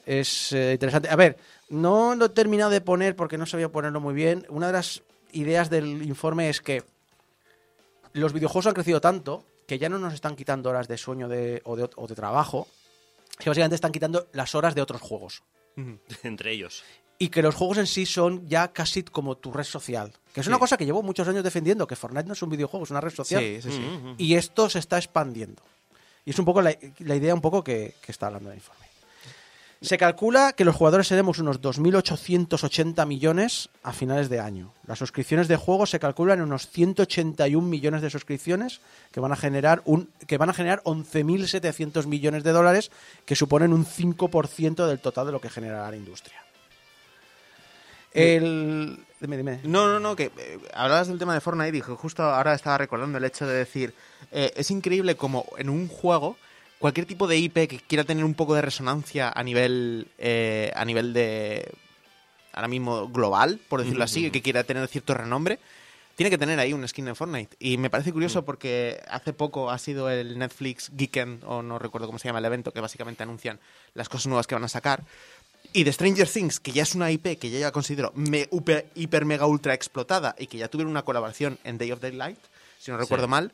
Es 0.06 0.54
eh, 0.54 0.72
interesante. 0.72 1.10
A 1.10 1.18
ver, 1.18 1.38
no 1.70 2.16
lo 2.16 2.26
he 2.26 2.30
terminado 2.30 2.72
de 2.72 2.82
poner 2.82 3.16
porque 3.16 3.38
no 3.38 3.46
sabía 3.46 3.70
ponerlo 3.72 4.00
muy 4.00 4.14
bien. 4.14 4.46
Una 4.50 4.68
de 4.68 4.74
las 4.74 5.04
ideas 5.32 5.70
del 5.70 6.04
informe 6.04 6.50
es 6.50 6.62
que 6.62 6.84
los 8.14 8.34
videojuegos 8.34 8.68
han 8.68 8.74
crecido 8.74 9.02
tanto 9.02 9.44
que 9.68 9.78
ya 9.78 9.90
no 9.90 10.00
nos 10.00 10.14
están 10.14 10.36
quitando 10.36 10.70
horas 10.70 10.88
de 10.88 10.98
sueño 10.98 11.28
de- 11.28 11.62
o, 11.66 11.76
de, 11.76 11.90
o 11.96 12.08
de 12.08 12.16
trabajo, 12.16 12.68
que 13.38 13.50
básicamente 13.50 13.76
están 13.76 13.92
quitando 13.92 14.28
las 14.34 14.56
horas 14.56 14.74
de 14.76 14.82
otros 14.82 15.02
juegos. 15.02 15.44
Entre 16.24 16.52
ellos. 16.52 16.84
Y 17.20 17.30
que 17.30 17.42
los 17.42 17.56
juegos 17.56 17.80
en 17.80 17.88
sí 17.88 18.06
son 18.06 18.48
ya 18.48 18.72
casi 18.72 19.04
como 19.04 19.36
tu 19.38 19.52
red 19.52 19.64
social. 19.64 20.14
Que 20.34 20.42
es 20.42 20.48
una 20.48 20.60
cosa 20.60 20.78
que 20.78 20.86
llevo 20.86 21.02
muchos 21.04 21.28
años 21.28 21.44
defendiendo, 21.44 21.88
que 21.88 21.96
Fortnite 21.96 22.28
no 22.28 22.34
es 22.34 22.42
un 22.44 22.50
videojuego, 22.50 22.84
es 22.86 22.92
una 22.92 23.02
red 23.02 23.12
social. 23.12 23.42
Sí, 23.42 23.60
sí, 23.62 23.72
sí. 23.72 23.82
Y 24.20 24.36
esto 24.36 24.70
se 24.70 24.78
está 24.80 24.98
expandiendo. 24.98 25.62
Y 26.26 26.30
es 26.30 26.40
un 26.40 26.46
poco 26.46 26.62
la, 26.62 26.78
la 27.00 27.16
idea 27.16 27.34
un 27.34 27.42
poco 27.42 27.64
que, 27.64 27.96
que 28.02 28.12
está 28.12 28.28
hablando 28.28 28.52
el 28.52 28.58
informe. 28.58 28.86
Se 29.82 29.98
calcula 29.98 30.54
que 30.54 30.66
los 30.66 30.76
jugadores 30.76 31.08
seremos 31.08 31.38
unos 31.38 31.62
2.880 31.62 33.06
millones 33.06 33.70
a 33.84 33.94
finales 33.94 34.28
de 34.28 34.40
año. 34.40 34.74
Las 34.88 34.98
suscripciones 34.98 35.48
de 35.48 35.56
juegos 35.56 35.92
se 35.92 36.00
calculan 36.00 36.40
en 36.40 36.46
unos 36.46 36.68
181 36.70 37.68
millones 37.68 38.02
de 38.02 38.10
suscripciones 38.10 38.82
que 39.12 39.20
van 39.20 39.32
a 39.32 39.36
generar 39.36 39.84
un 39.86 40.10
que 40.26 40.38
van 40.38 40.50
a 40.50 40.54
generar 40.54 40.82
11.700 40.84 42.08
millones 42.08 42.44
de 42.44 42.52
dólares, 42.52 42.92
que 43.26 43.36
suponen 43.36 43.72
un 43.72 43.86
5% 43.86 44.88
del 44.88 45.00
total 45.00 45.28
de 45.28 45.32
lo 45.32 45.42
que 45.42 45.50
generará 45.50 45.92
la 45.92 45.98
industria. 45.98 46.44
El 48.14 49.06
dime, 49.20 49.38
dime. 49.38 49.60
No, 49.64 49.88
no, 49.88 50.00
no, 50.00 50.16
que 50.16 50.32
eh, 50.38 50.60
hablabas 50.74 51.08
del 51.08 51.20
tema 51.20 51.36
de 51.36 51.42
Fortnite 51.42 51.78
y 51.78 51.82
justo 51.82 52.24
ahora 52.24 52.56
estaba 52.56 52.80
recordando 52.80 53.20
el 53.20 53.26
hecho 53.26 53.46
de 53.46 53.54
decir, 53.54 53.94
eh, 54.32 54.54
es 54.56 54.72
increíble 54.72 55.16
como 55.16 55.46
en 55.58 55.70
un 55.70 55.88
juego 55.88 56.36
cualquier 56.80 57.06
tipo 57.06 57.28
de 57.28 57.38
IP 57.38 57.68
que 57.68 57.80
quiera 57.88 58.04
tener 58.04 58.24
un 58.24 58.34
poco 58.34 58.54
de 58.56 58.62
resonancia 58.62 59.32
a 59.34 59.44
nivel 59.44 60.08
eh, 60.18 60.72
a 60.76 60.86
nivel 60.86 61.14
de 61.14 61.72
ahora 62.54 62.68
mismo 62.68 63.08
global, 63.10 63.60
por 63.70 63.82
decirlo 63.82 64.04
así, 64.04 64.32
que 64.32 64.42
quiera 64.42 64.64
tener 64.64 64.88
cierto 64.88 65.14
renombre, 65.14 65.60
tiene 66.16 66.32
que 66.32 66.40
tener 66.40 66.60
ahí 66.60 66.74
un 66.74 66.88
skin 66.88 67.08
en 67.08 67.16
Fortnite. 67.16 67.56
Y 67.60 67.78
me 67.78 67.92
parece 67.92 68.12
curioso 68.12 68.44
porque 68.46 69.00
hace 69.10 69.32
poco 69.34 69.70
ha 69.70 69.78
sido 69.78 70.10
el 70.10 70.40
Netflix 70.40 70.90
Geekend, 70.98 71.44
o 71.46 71.62
no 71.62 71.78
recuerdo 71.78 72.08
cómo 72.08 72.18
se 72.18 72.28
llama 72.28 72.40
el 72.40 72.46
evento, 72.46 72.72
que 72.74 72.82
básicamente 72.82 73.22
anuncian 73.22 73.60
las 73.94 74.10
cosas 74.10 74.26
nuevas 74.26 74.48
que 74.48 74.56
van 74.56 74.64
a 74.64 74.68
sacar. 74.70 75.04
Y 75.74 75.84
de 75.84 75.94
Stranger 75.94 76.28
Things, 76.28 76.60
que 76.60 76.72
ya 76.72 76.82
es 76.82 76.96
una 76.96 77.12
IP 77.12 77.38
que 77.38 77.52
yo 77.52 77.60
ya 77.60 77.72
considero 77.72 78.12
me- 78.16 78.50
hiper, 78.96 79.26
mega, 79.26 79.46
ultra 79.46 79.76
explotada 79.76 80.34
y 80.40 80.48
que 80.48 80.58
ya 80.58 80.68
tuvieron 80.70 80.90
una 80.90 81.04
colaboración 81.04 81.60
en 81.64 81.78
Day 81.78 81.92
of 81.92 82.00
Daylight, 82.02 82.40
si 82.80 82.90
no 82.90 82.98
recuerdo 82.98 83.26
Sí. 83.26 83.30
mal, 83.32 83.52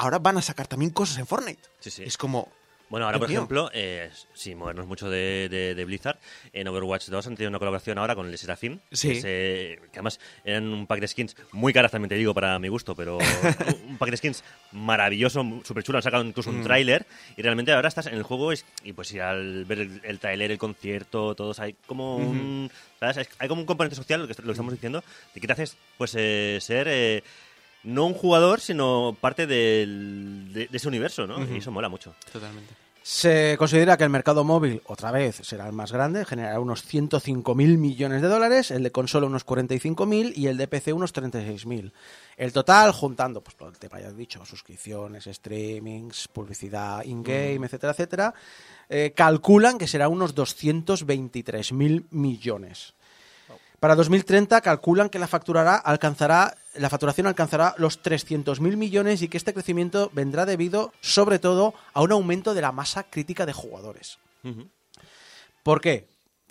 ahora 0.00 0.18
van 0.18 0.38
a 0.38 0.42
sacar 0.42 0.66
también 0.66 0.90
cosas 0.92 1.18
en 1.18 1.26
Fortnite. 1.26 1.60
Sí, 1.80 1.90
sí. 1.90 2.02
Es 2.04 2.16
como... 2.16 2.48
Bueno, 2.88 3.06
ahora, 3.06 3.20
por 3.20 3.30
ejemplo, 3.30 3.70
eh, 3.72 4.10
sin 4.34 4.58
movernos 4.58 4.84
mucho 4.88 5.08
de, 5.08 5.48
de- 5.48 5.76
de 5.76 5.84
Blizzard, 5.84 6.18
en 6.52 6.66
Overwatch 6.66 7.06
2 7.06 7.24
han 7.28 7.36
tenido 7.36 7.48
una 7.50 7.60
colaboración 7.60 7.98
ahora 7.98 8.16
con 8.16 8.26
el 8.26 8.36
Seraphim. 8.36 8.80
Sí. 8.90 9.10
Que, 9.12 9.20
eh, 9.24 9.78
que 9.92 9.98
además 10.00 10.18
eran 10.44 10.66
un 10.66 10.88
pack 10.88 10.98
de 10.98 11.06
skins 11.06 11.36
muy 11.52 11.72
caras, 11.72 11.92
también 11.92 12.08
te 12.08 12.16
digo, 12.16 12.34
para 12.34 12.58
mi 12.58 12.66
gusto, 12.66 12.96
pero 12.96 13.18
un 13.88 13.96
pack 13.96 14.10
de 14.10 14.16
skins 14.16 14.42
maravilloso, 14.72 15.44
súper 15.62 15.84
chulo. 15.84 15.98
Han 15.98 16.02
sacado 16.02 16.24
incluso 16.24 16.50
un 16.50 16.62
Mm. 16.62 16.64
tráiler 16.64 17.06
y 17.36 17.42
realmente 17.42 17.72
ahora 17.72 17.86
estás 17.86 18.06
en 18.06 18.14
el 18.14 18.24
juego 18.24 18.50
es- 18.50 18.64
y 18.82 18.92
pues 18.92 19.14
al 19.14 19.66
ver 19.66 19.78
el, 19.78 20.00
el 20.02 20.18
tráiler, 20.18 20.50
el 20.50 20.58
concierto, 20.58 21.36
todos 21.36 21.60
hay 21.60 21.76
como 21.86 22.16
un... 22.16 22.72
¿sabes? 22.98 23.28
Hay- 23.38 23.46
como 23.48 23.60
un 23.60 23.66
componente 23.68 23.94
social, 23.94 24.20
lo 24.22 24.26
que, 24.26 24.32
est- 24.32 24.40
lo 24.40 24.46
que 24.46 24.50
estamos 24.52 24.72
diciendo, 24.72 25.04
de 25.32 25.40
que 25.40 25.46
te 25.46 25.52
haces 25.52 25.76
pues 25.96 26.12
eh, 26.18 26.58
ser... 26.60 27.22
no 27.84 28.06
un 28.06 28.14
jugador, 28.14 28.60
sino 28.60 29.16
parte 29.20 29.46
del- 29.46 30.50
de, 30.52 30.66
de 30.68 30.76
ese 30.76 30.88
universo, 30.88 31.26
¿no? 31.26 31.42
Y 31.54 31.58
eso 31.58 31.70
mola 31.70 31.88
mucho. 31.88 32.14
Totalmente. 32.32 32.74
Se 33.02 33.56
considera 33.58 33.96
que 33.96 34.04
el 34.04 34.10
mercado 34.10 34.44
móvil, 34.44 34.82
otra 34.84 35.10
vez, 35.10 35.36
será 35.42 35.66
el 35.66 35.72
más 35.72 35.90
grande, 35.90 36.26
generará 36.26 36.60
unos 36.60 36.84
105.000 36.84 37.78
millones 37.78 38.20
de 38.20 38.28
dólares, 38.28 38.70
el 38.70 38.82
de 38.82 38.92
consola 38.92 39.26
unos 39.26 39.46
45.000 39.46 40.34
y 40.36 40.48
el 40.48 40.58
de 40.58 40.68
PC 40.68 40.92
unos 40.92 41.14
36.000. 41.14 41.92
El 42.36 42.52
total, 42.52 42.92
juntando 42.92 43.40
pues, 43.40 43.56
todo 43.56 43.70
el 43.70 43.78
tema, 43.78 43.98
ya 44.00 44.08
he 44.08 44.12
dicho, 44.12 44.44
suscripciones, 44.44 45.24
streamings, 45.24 46.28
publicidad 46.28 47.02
in-game, 47.04 47.64
etcétera, 47.64 47.92
etcétera, 47.92 48.34
eh, 48.90 49.12
calculan 49.16 49.78
que 49.78 49.88
será 49.88 50.08
unos 50.08 50.34
223.000 50.34 52.04
millones. 52.10 52.94
Para 53.80 53.94
2030 53.94 54.60
calculan 54.60 55.08
que 55.08 55.18
la 55.18 55.26
facturará 55.26 55.76
alcanzará 55.76 56.54
la 56.74 56.90
facturación 56.90 57.26
alcanzará 57.26 57.74
los 57.78 58.02
300.000 58.02 58.76
millones 58.76 59.22
y 59.22 59.28
que 59.28 59.36
este 59.36 59.52
crecimiento 59.52 60.10
vendrá 60.12 60.46
debido 60.46 60.92
sobre 61.00 61.38
todo 61.38 61.74
a 61.92 62.02
un 62.02 62.12
aumento 62.12 62.54
de 62.54 62.62
la 62.62 62.72
masa 62.72 63.04
crítica 63.04 63.46
de 63.46 63.52
jugadores. 63.52 64.18
¿Por 65.62 65.80
qué? 65.80 66.08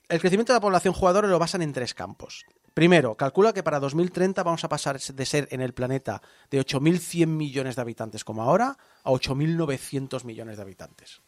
El 0.10 0.20
crecimiento 0.20 0.54
de 0.54 0.58
la 0.58 0.62
población 0.62 0.94
jugadora 0.94 1.28
lo 1.28 1.40
basan 1.40 1.62
en 1.62 1.74
tres 1.74 1.94
campos. 1.94 2.46
Primero, 2.74 3.16
calcula 3.16 3.54
que 3.54 3.64
para 3.64 3.80
2030 3.80 4.44
vamos 4.44 4.64
a 4.64 4.70
pasar 4.70 5.00
de 5.00 5.26
ser 5.26 5.48
en 5.52 5.62
el 5.62 5.74
planeta 5.74 6.22
de 6.50 6.60
8.100 6.60 7.28
millones 7.28 7.76
de 7.76 7.82
habitantes 7.82 8.24
como 8.24 8.44
ahora 8.44 8.78
a 9.04 9.12
8.900 9.12 10.24
millones 10.24 10.58
de 10.58 10.64
habitantes. 10.64 11.22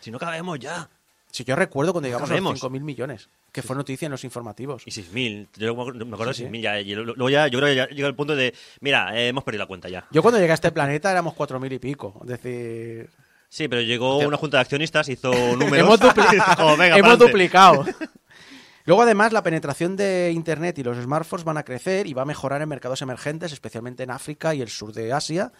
Si 0.00 0.10
no 0.10 0.18
cabemos 0.18 0.58
ya. 0.58 0.88
Si 1.30 1.44
yo 1.44 1.56
recuerdo 1.56 1.92
cuando 1.92 2.08
llegamos 2.08 2.30
a 2.30 2.34
los 2.34 2.40
cabemos. 2.40 2.62
5.000 2.62 2.80
millones, 2.82 3.28
que 3.52 3.62
fue 3.62 3.74
noticia 3.76 4.06
en 4.06 4.12
los 4.12 4.24
informativos. 4.24 4.82
Y 4.86 4.90
6.000. 4.90 5.48
Yo 5.56 5.74
me 5.74 6.14
acuerdo 6.14 6.32
Sí, 6.34 6.44
de 6.44 6.48
sí. 6.50 6.54
6.000 6.56 6.60
ya. 6.62 6.80
Y 6.80 6.94
luego 6.94 7.30
ya, 7.30 7.48
yo 7.48 7.58
creo 7.58 7.68
que 7.70 7.76
ya 7.76 7.86
llega 7.88 8.08
el 8.08 8.14
punto 8.14 8.34
de, 8.36 8.54
mira, 8.80 9.16
eh, 9.18 9.28
hemos 9.28 9.44
perdido 9.44 9.64
la 9.64 9.68
cuenta 9.68 9.88
ya. 9.88 10.06
Yo 10.10 10.22
cuando 10.22 10.38
llegué 10.38 10.52
a 10.52 10.54
este 10.54 10.72
planeta 10.72 11.10
éramos 11.10 11.34
4.000 11.34 11.72
y 11.72 11.78
pico. 11.78 12.18
Es 12.22 12.28
decir, 12.28 13.10
Sí, 13.48 13.66
pero 13.66 13.80
llegó 13.82 14.18
una 14.18 14.36
junta 14.36 14.58
de 14.58 14.60
accionistas, 14.62 15.08
hizo 15.08 15.30
números. 15.56 15.78
hemos, 15.78 15.98
duplicado. 17.18 17.84
Luego, 18.86 19.02
además, 19.02 19.32
la 19.32 19.42
penetración 19.42 19.96
de 19.96 20.30
Internet 20.34 20.78
y 20.78 20.82
los 20.82 20.96
smartphones 20.96 21.44
van 21.44 21.58
a 21.58 21.64
crecer 21.64 22.06
y 22.06 22.14
va 22.14 22.22
a 22.22 22.26
mejorar 22.26 22.62
en 22.62 22.68
mercados 22.68 23.02
emergentes, 23.02 23.52
especialmente 23.52 24.02
en 24.04 24.10
África 24.10 24.54
y 24.54 24.62
el 24.62 24.68
sur 24.68 24.92
de 24.92 25.12
Asia. 25.12 25.52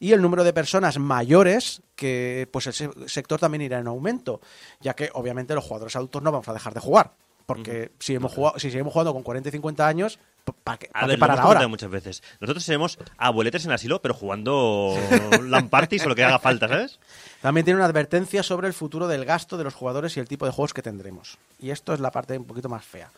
Y 0.00 0.12
el 0.12 0.20
número 0.20 0.42
de 0.42 0.52
personas 0.52 0.98
mayores, 0.98 1.80
que 1.94 2.48
pues 2.52 2.66
el 2.66 2.72
se- 2.72 2.90
sector 3.06 3.38
también 3.38 3.62
irá 3.62 3.78
en 3.78 3.86
aumento, 3.86 4.40
ya 4.80 4.94
que 4.94 5.08
obviamente 5.14 5.54
los 5.54 5.64
jugadores 5.64 5.94
adultos 5.94 6.20
no 6.20 6.32
vamos 6.32 6.48
a 6.48 6.52
dejar 6.52 6.74
de 6.74 6.80
jugar. 6.80 7.12
Porque 7.46 7.92
si, 7.98 8.14
hemos 8.14 8.32
jugado, 8.32 8.58
si 8.58 8.70
seguimos 8.70 8.92
jugando 8.92 9.12
con 9.12 9.22
40 9.22 9.50
y 9.50 9.52
50 9.52 9.86
años, 9.86 10.18
¿para 10.64 10.78
qué, 10.78 10.88
A 10.94 11.06
pa' 11.06 11.16
parar 11.18 11.40
ahora? 11.40 11.68
muchas 11.68 11.90
veces. 11.90 12.22
Nosotros 12.40 12.64
seremos 12.64 12.98
abueletes 13.18 13.64
en 13.66 13.72
asilo, 13.72 14.00
pero 14.00 14.14
jugando 14.14 14.96
Lampartis 15.42 16.06
o 16.06 16.08
lo 16.08 16.14
que 16.14 16.24
haga 16.24 16.38
falta, 16.38 16.68
¿sabes? 16.68 16.98
También 17.42 17.64
tiene 17.64 17.76
una 17.76 17.86
advertencia 17.86 18.42
sobre 18.42 18.66
el 18.66 18.72
futuro 18.72 19.08
del 19.08 19.26
gasto 19.26 19.58
de 19.58 19.64
los 19.64 19.74
jugadores 19.74 20.16
y 20.16 20.20
el 20.20 20.28
tipo 20.28 20.46
de 20.46 20.52
juegos 20.52 20.72
que 20.72 20.80
tendremos. 20.80 21.36
Y 21.60 21.70
esto 21.70 21.92
es 21.92 22.00
la 22.00 22.10
parte 22.10 22.38
un 22.38 22.46
poquito 22.46 22.70
más 22.70 22.84
fea. 22.84 23.10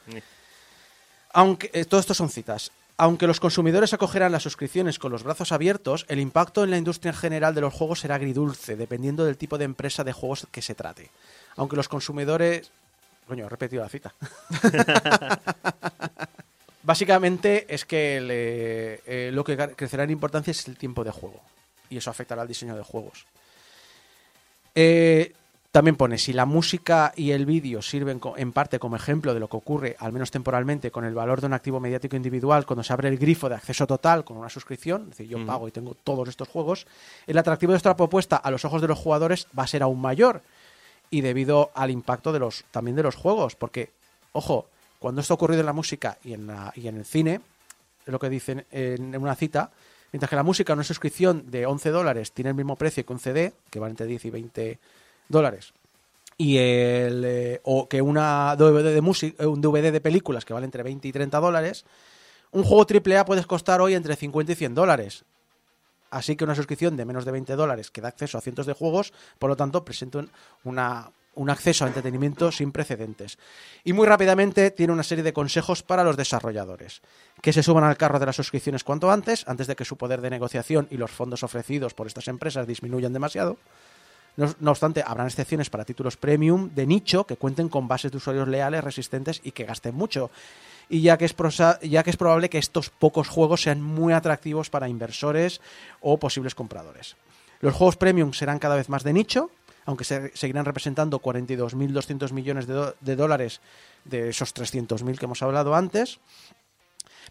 Aunque 1.32 1.70
eh, 1.72 1.84
todo 1.84 2.00
esto 2.00 2.14
son 2.14 2.28
citas. 2.28 2.72
Aunque 2.98 3.26
los 3.26 3.40
consumidores 3.40 3.92
acogerán 3.92 4.32
las 4.32 4.42
suscripciones 4.42 4.98
con 4.98 5.12
los 5.12 5.22
brazos 5.22 5.52
abiertos, 5.52 6.06
el 6.08 6.18
impacto 6.18 6.64
en 6.64 6.70
la 6.70 6.78
industria 6.78 7.10
en 7.10 7.18
general 7.18 7.54
de 7.54 7.60
los 7.60 7.74
juegos 7.74 8.00
será 8.00 8.14
agridulce, 8.14 8.74
dependiendo 8.74 9.24
del 9.24 9.36
tipo 9.36 9.58
de 9.58 9.66
empresa 9.66 10.02
de 10.02 10.14
juegos 10.14 10.46
que 10.50 10.62
se 10.62 10.74
trate. 10.74 11.10
Aunque 11.56 11.76
los 11.76 11.88
consumidores... 11.88 12.72
Coño, 13.26 13.46
he 13.46 13.48
repetido 13.48 13.82
la 13.82 13.88
cita. 13.88 14.12
Básicamente 16.82 17.66
es 17.74 17.84
que 17.84 18.20
le- 18.20 19.00
eh, 19.06 19.30
lo 19.32 19.42
que 19.42 19.56
crecerá 19.74 20.04
en 20.04 20.10
importancia 20.10 20.52
es 20.52 20.68
el 20.68 20.76
tiempo 20.76 21.02
de 21.02 21.10
juego. 21.10 21.40
Y 21.90 21.96
eso 21.96 22.10
afectará 22.10 22.42
al 22.42 22.48
diseño 22.48 22.76
de 22.76 22.82
juegos. 22.82 23.26
Eh, 24.74 25.32
también 25.72 25.96
pone, 25.96 26.16
si 26.16 26.32
la 26.32 26.46
música 26.46 27.12
y 27.16 27.32
el 27.32 27.44
vídeo 27.44 27.82
sirven 27.82 28.20
en 28.36 28.52
parte 28.52 28.78
como 28.78 28.96
ejemplo 28.96 29.34
de 29.34 29.40
lo 29.40 29.48
que 29.48 29.56
ocurre, 29.56 29.96
al 29.98 30.12
menos 30.12 30.30
temporalmente, 30.30 30.90
con 30.90 31.04
el 31.04 31.12
valor 31.14 31.40
de 31.40 31.48
un 31.48 31.52
activo 31.52 31.80
mediático 31.80 32.16
individual 32.16 32.64
cuando 32.64 32.82
se 32.82 32.92
abre 32.92 33.08
el 33.08 33.18
grifo 33.18 33.48
de 33.48 33.56
acceso 33.56 33.86
total 33.86 34.24
con 34.24 34.36
una 34.38 34.48
suscripción, 34.48 35.02
es 35.02 35.08
decir, 35.10 35.28
yo 35.28 35.36
Ujú. 35.38 35.46
pago 35.46 35.68
y 35.68 35.72
tengo 35.72 35.94
todos 35.94 36.28
estos 36.30 36.48
juegos, 36.48 36.86
el 37.26 37.36
atractivo 37.36 37.72
de 37.72 37.76
esta 37.78 37.94
propuesta 37.96 38.36
a 38.36 38.50
los 38.50 38.64
ojos 38.64 38.80
de 38.80 38.88
los 38.88 38.98
jugadores 38.98 39.48
va 39.58 39.64
a 39.64 39.66
ser 39.66 39.82
aún 39.82 40.00
mayor 40.00 40.40
y 41.10 41.20
debido 41.20 41.70
al 41.74 41.90
impacto 41.90 42.32
de 42.32 42.38
los 42.38 42.64
también 42.70 42.96
de 42.96 43.02
los 43.02 43.14
juegos, 43.14 43.54
porque, 43.56 43.90
ojo, 44.32 44.66
cuando 44.98 45.20
esto 45.20 45.34
ha 45.34 45.36
ocurrido 45.36 45.60
en 45.60 45.66
la 45.66 45.72
música 45.72 46.18
y 46.24 46.32
en, 46.32 46.46
la- 46.46 46.72
y 46.74 46.88
en 46.88 46.96
el 46.96 47.04
cine, 47.04 47.40
es 48.04 48.12
lo 48.12 48.18
que 48.18 48.28
dicen 48.28 48.64
en 48.70 49.16
una 49.16 49.34
cita, 49.34 49.70
mientras 50.12 50.30
que 50.30 50.36
la 50.36 50.42
música, 50.42 50.72
una 50.72 50.84
suscripción 50.84 51.50
de 51.50 51.66
11 51.66 51.90
dólares 51.90 52.32
tiene 52.32 52.50
el 52.50 52.56
mismo 52.56 52.76
precio 52.76 53.04
que 53.04 53.12
un 53.12 53.18
CD, 53.20 53.52
que 53.70 53.78
vale 53.78 53.90
entre 53.90 54.06
10 54.06 54.24
y 54.24 54.30
20 54.30 54.78
dólares, 55.28 55.72
y 56.38 56.58
el, 56.58 57.22
eh, 57.24 57.60
o 57.64 57.88
que 57.88 58.02
una 58.02 58.54
DVD 58.56 58.92
de 58.94 59.00
música, 59.00 59.46
un 59.48 59.60
DVD 59.60 59.90
de 59.92 60.00
películas 60.00 60.44
que 60.44 60.52
vale 60.52 60.66
entre 60.66 60.82
20 60.82 61.08
y 61.08 61.12
30 61.12 61.38
dólares, 61.40 61.84
un 62.52 62.62
juego 62.62 62.86
AAA 62.88 63.24
puede 63.24 63.44
costar 63.44 63.80
hoy 63.80 63.94
entre 63.94 64.16
50 64.16 64.52
y 64.52 64.54
100 64.54 64.74
dólares. 64.74 65.24
Así 66.16 66.34
que 66.36 66.44
una 66.44 66.54
suscripción 66.54 66.96
de 66.96 67.04
menos 67.04 67.24
de 67.24 67.32
20 67.32 67.54
dólares 67.56 67.90
que 67.90 68.00
da 68.00 68.08
acceso 68.08 68.38
a 68.38 68.40
cientos 68.40 68.64
de 68.66 68.72
juegos, 68.72 69.12
por 69.38 69.50
lo 69.50 69.56
tanto, 69.56 69.84
presenta 69.84 70.18
un- 70.18 70.30
una, 70.64 71.10
un 71.34 71.50
acceso 71.50 71.84
a 71.84 71.88
entretenimiento 71.88 72.50
sin 72.50 72.72
precedentes. 72.72 73.36
Y 73.84 73.92
muy 73.92 74.06
rápidamente 74.06 74.70
tiene 74.70 74.92
una 74.94 75.02
serie 75.02 75.22
de 75.22 75.34
consejos 75.34 75.82
para 75.82 76.02
los 76.04 76.16
desarrolladores. 76.16 77.02
Que 77.42 77.52
se 77.52 77.62
suban 77.62 77.84
al 77.84 77.98
carro 77.98 78.18
de 78.18 78.24
las 78.26 78.36
suscripciones 78.36 78.82
cuanto 78.84 79.10
antes, 79.10 79.44
antes 79.46 79.66
de 79.66 79.76
que 79.76 79.84
su 79.84 79.96
poder 79.98 80.22
de 80.22 80.30
negociación 80.30 80.88
y 80.90 80.96
los 80.96 81.10
fondos 81.10 81.42
ofrecidos 81.42 81.92
por 81.92 82.06
estas 82.06 82.28
empresas 82.28 82.66
disminuyan 82.66 83.12
demasiado. 83.12 83.58
No, 84.36 84.70
obstante, 84.70 85.02
habrán 85.06 85.26
excepciones 85.28 85.70
para 85.70 85.84
títulos 85.84 86.16
premium 86.16 86.68
de 86.74 86.86
nicho 86.86 87.24
que 87.24 87.36
cuenten 87.36 87.68
con 87.68 87.88
bases 87.88 88.10
de 88.10 88.18
usuarios 88.18 88.46
leales, 88.48 88.84
resistentes 88.84 89.40
y 89.42 89.52
que 89.52 89.64
gasten 89.64 89.94
mucho. 89.94 90.30
Y 90.88 91.00
ya 91.00 91.16
que, 91.16 91.24
es 91.24 91.34
ya 91.82 92.02
que 92.02 92.10
es 92.10 92.16
probable 92.16 92.50
que 92.50 92.58
estos 92.58 92.90
pocos 92.90 93.28
juegos 93.28 93.62
sean 93.62 93.80
muy 93.82 94.12
atractivos 94.12 94.68
para 94.70 94.88
inversores 94.88 95.60
o 96.00 96.18
posibles 96.18 96.54
compradores. 96.54 97.16
Los 97.60 97.74
juegos 97.74 97.96
premium 97.96 98.32
serán 98.34 98.58
cada 98.58 98.76
vez 98.76 98.88
más 98.90 99.02
de 99.02 99.12
nicho, 99.14 99.50
aunque 99.86 100.04
se- 100.04 100.36
seguirán 100.36 100.64
representando 100.66 101.18
42.200 101.20 102.32
millones 102.32 102.66
de, 102.66 102.92
de 103.00 103.16
dólares 103.16 103.60
de 104.04 104.28
esos 104.28 104.54
300.000 104.54 105.18
que 105.18 105.24
hemos 105.24 105.42
hablado 105.42 105.74
antes. 105.74 106.20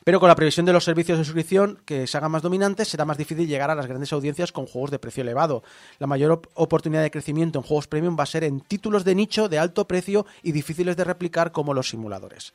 Pero 0.03 0.19
con 0.19 0.29
la 0.29 0.35
previsión 0.35 0.65
de 0.67 0.73
los 0.73 0.83
servicios 0.83 1.17
de 1.17 1.23
suscripción 1.25 1.79
que 1.85 2.05
se 2.05 2.17
hagan 2.17 2.31
más 2.31 2.43
dominantes, 2.43 2.87
será 2.87 3.05
más 3.05 3.17
difícil 3.17 3.47
llegar 3.47 3.71
a 3.71 3.75
las 3.75 3.87
grandes 3.87 4.13
audiencias 4.13 4.51
con 4.51 4.67
juegos 4.67 4.91
de 4.91 4.99
precio 4.99 5.21
elevado. 5.21 5.63
La 5.97 6.05
mayor 6.05 6.31
op- 6.31 6.47
oportunidad 6.53 7.01
de 7.01 7.09
crecimiento 7.09 7.57
en 7.57 7.63
juegos 7.63 7.87
premium 7.87 8.15
va 8.19 8.23
a 8.23 8.27
ser 8.27 8.43
en 8.43 8.61
títulos 8.61 9.03
de 9.03 9.15
nicho 9.15 9.49
de 9.49 9.57
alto 9.57 9.87
precio 9.87 10.27
y 10.43 10.51
difíciles 10.51 10.95
de 10.95 11.05
replicar 11.05 11.51
como 11.51 11.73
los 11.73 11.89
simuladores. 11.89 12.53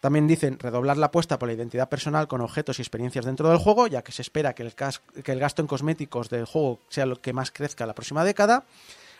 También 0.00 0.28
dicen 0.28 0.58
redoblar 0.60 0.98
la 0.98 1.06
apuesta 1.06 1.36
por 1.38 1.48
la 1.48 1.54
identidad 1.54 1.88
personal 1.88 2.28
con 2.28 2.40
objetos 2.40 2.78
y 2.78 2.82
experiencias 2.82 3.24
dentro 3.24 3.48
del 3.48 3.58
juego, 3.58 3.88
ya 3.88 4.02
que 4.02 4.12
se 4.12 4.22
espera 4.22 4.54
que 4.54 4.62
el, 4.62 4.74
que 5.24 5.32
el 5.32 5.40
gasto 5.40 5.62
en 5.62 5.68
cosméticos 5.68 6.28
del 6.30 6.44
juego 6.44 6.78
sea 6.88 7.06
lo 7.06 7.20
que 7.20 7.32
más 7.32 7.50
crezca 7.50 7.86
la 7.86 7.94
próxima 7.94 8.22
década. 8.22 8.66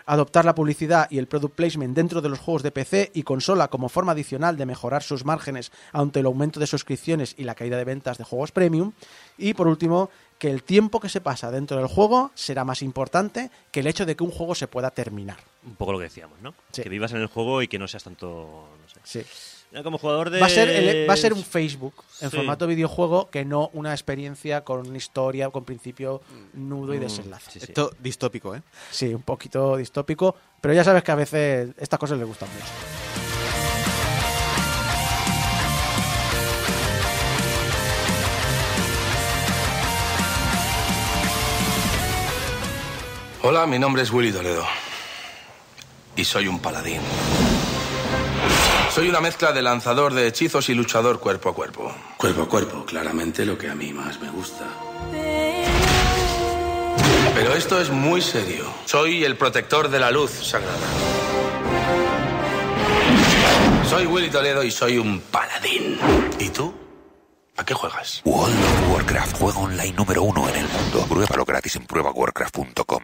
Adoptar 0.06 0.44
la 0.44 0.54
publicidad 0.54 1.08
y 1.10 1.18
el 1.18 1.26
product 1.26 1.54
placement 1.54 1.94
dentro 1.94 2.22
de 2.22 2.28
los 2.28 2.38
juegos 2.38 2.62
de 2.62 2.70
PC 2.70 3.10
y 3.14 3.24
consola 3.24 3.68
como 3.68 3.88
forma 3.88 4.12
adicional 4.12 4.56
de 4.56 4.66
mejorar 4.66 5.02
sus 5.02 5.24
márgenes 5.24 5.72
ante 5.92 6.20
el 6.20 6.26
aumento 6.26 6.60
de 6.60 6.66
suscripciones 6.66 7.34
y 7.36 7.44
la 7.44 7.54
caída 7.54 7.76
de 7.76 7.84
ventas 7.84 8.16
de 8.16 8.24
juegos 8.24 8.52
premium. 8.52 8.92
Y 9.36 9.54
por 9.54 9.66
último, 9.66 10.10
que 10.38 10.50
el 10.50 10.62
tiempo 10.62 11.00
que 11.00 11.08
se 11.08 11.20
pasa 11.20 11.50
dentro 11.50 11.76
del 11.78 11.86
juego 11.86 12.30
será 12.34 12.64
más 12.64 12.82
importante 12.82 13.50
que 13.70 13.80
el 13.80 13.86
hecho 13.86 14.06
de 14.06 14.16
que 14.16 14.24
un 14.24 14.30
juego 14.30 14.54
se 14.54 14.68
pueda 14.68 14.90
terminar. 14.90 15.38
Un 15.66 15.74
poco 15.74 15.92
lo 15.92 15.98
que 15.98 16.04
decíamos, 16.04 16.40
¿no? 16.40 16.54
Sí. 16.72 16.82
Que 16.82 16.88
vivas 16.88 17.12
en 17.12 17.18
el 17.18 17.26
juego 17.26 17.62
y 17.62 17.68
que 17.68 17.78
no 17.78 17.88
seas 17.88 18.04
tanto. 18.04 18.68
No 18.80 18.88
sé. 19.04 19.24
Sí. 19.24 19.55
Como 19.82 19.98
jugador 19.98 20.30
de. 20.30 20.40
Va 20.40 20.46
a 20.46 20.48
ser, 20.48 20.68
el- 20.70 21.08
va 21.08 21.14
a 21.14 21.16
ser 21.16 21.32
un 21.34 21.42
Facebook 21.44 21.94
en 22.20 22.30
Sí. 22.30 22.36
formato 22.36 22.66
videojuego 22.66 23.28
que 23.30 23.44
no 23.44 23.68
una 23.74 23.92
experiencia 23.92 24.62
con 24.64 24.86
una 24.88 24.96
historia, 24.96 25.50
con 25.50 25.64
principio, 25.64 26.22
nudo 26.54 26.94
y 26.94 26.98
desenlace. 26.98 27.50
Mm, 27.50 27.52
sí, 27.52 27.60
sí. 27.60 27.66
Esto 27.68 27.90
distópico, 27.98 28.54
¿eh? 28.54 28.62
Sí, 28.90 29.12
un 29.12 29.22
poquito 29.22 29.76
distópico, 29.76 30.34
pero 30.60 30.72
ya 30.72 30.82
sabes 30.84 31.02
que 31.02 31.12
a 31.12 31.16
veces 31.16 31.70
estas 31.78 31.98
cosas 31.98 32.18
les 32.18 32.26
gustan 32.26 32.48
mucho. 32.54 32.66
Hola, 43.42 43.66
mi 43.66 43.78
nombre 43.78 44.02
es 44.02 44.10
Willy 44.10 44.32
Toledo. 44.32 44.64
Y 46.16 46.24
soy 46.24 46.48
un 46.48 46.58
paladín. 46.58 47.00
Soy 48.96 49.10
una 49.10 49.20
mezcla 49.20 49.52
de 49.52 49.60
lanzador 49.60 50.14
de 50.14 50.26
hechizos 50.26 50.70
y 50.70 50.74
luchador 50.74 51.20
cuerpo 51.20 51.50
a 51.50 51.54
cuerpo. 51.54 51.94
Cuerpo 52.16 52.40
a 52.40 52.48
cuerpo, 52.48 52.86
claramente 52.86 53.44
lo 53.44 53.58
que 53.58 53.68
a 53.68 53.74
mí 53.74 53.92
más 53.92 54.18
me 54.22 54.30
gusta. 54.30 54.64
Pero 57.34 57.52
esto 57.54 57.78
es 57.78 57.90
muy 57.90 58.22
serio. 58.22 58.64
Soy 58.86 59.22
el 59.22 59.36
protector 59.36 59.90
de 59.90 60.00
la 60.00 60.10
luz 60.10 60.30
sagrada. 60.30 60.88
Soy 63.86 64.06
Willy 64.06 64.30
Toledo 64.30 64.62
y 64.64 64.70
soy 64.70 64.96
un 64.96 65.20
paladín. 65.20 65.98
¿Y 66.38 66.48
tú? 66.48 66.74
¿A 67.58 67.66
qué 67.66 67.74
juegas? 67.74 68.22
World 68.24 68.64
of 68.64 68.94
Warcraft, 68.94 69.36
juego 69.36 69.60
online 69.60 69.92
número 69.92 70.22
uno 70.22 70.48
en 70.48 70.56
el 70.56 70.68
mundo. 70.68 71.04
Pruébalo 71.06 71.44
gratis 71.44 71.76
en 71.76 71.86
pruebawarcraft.com. 71.86 73.02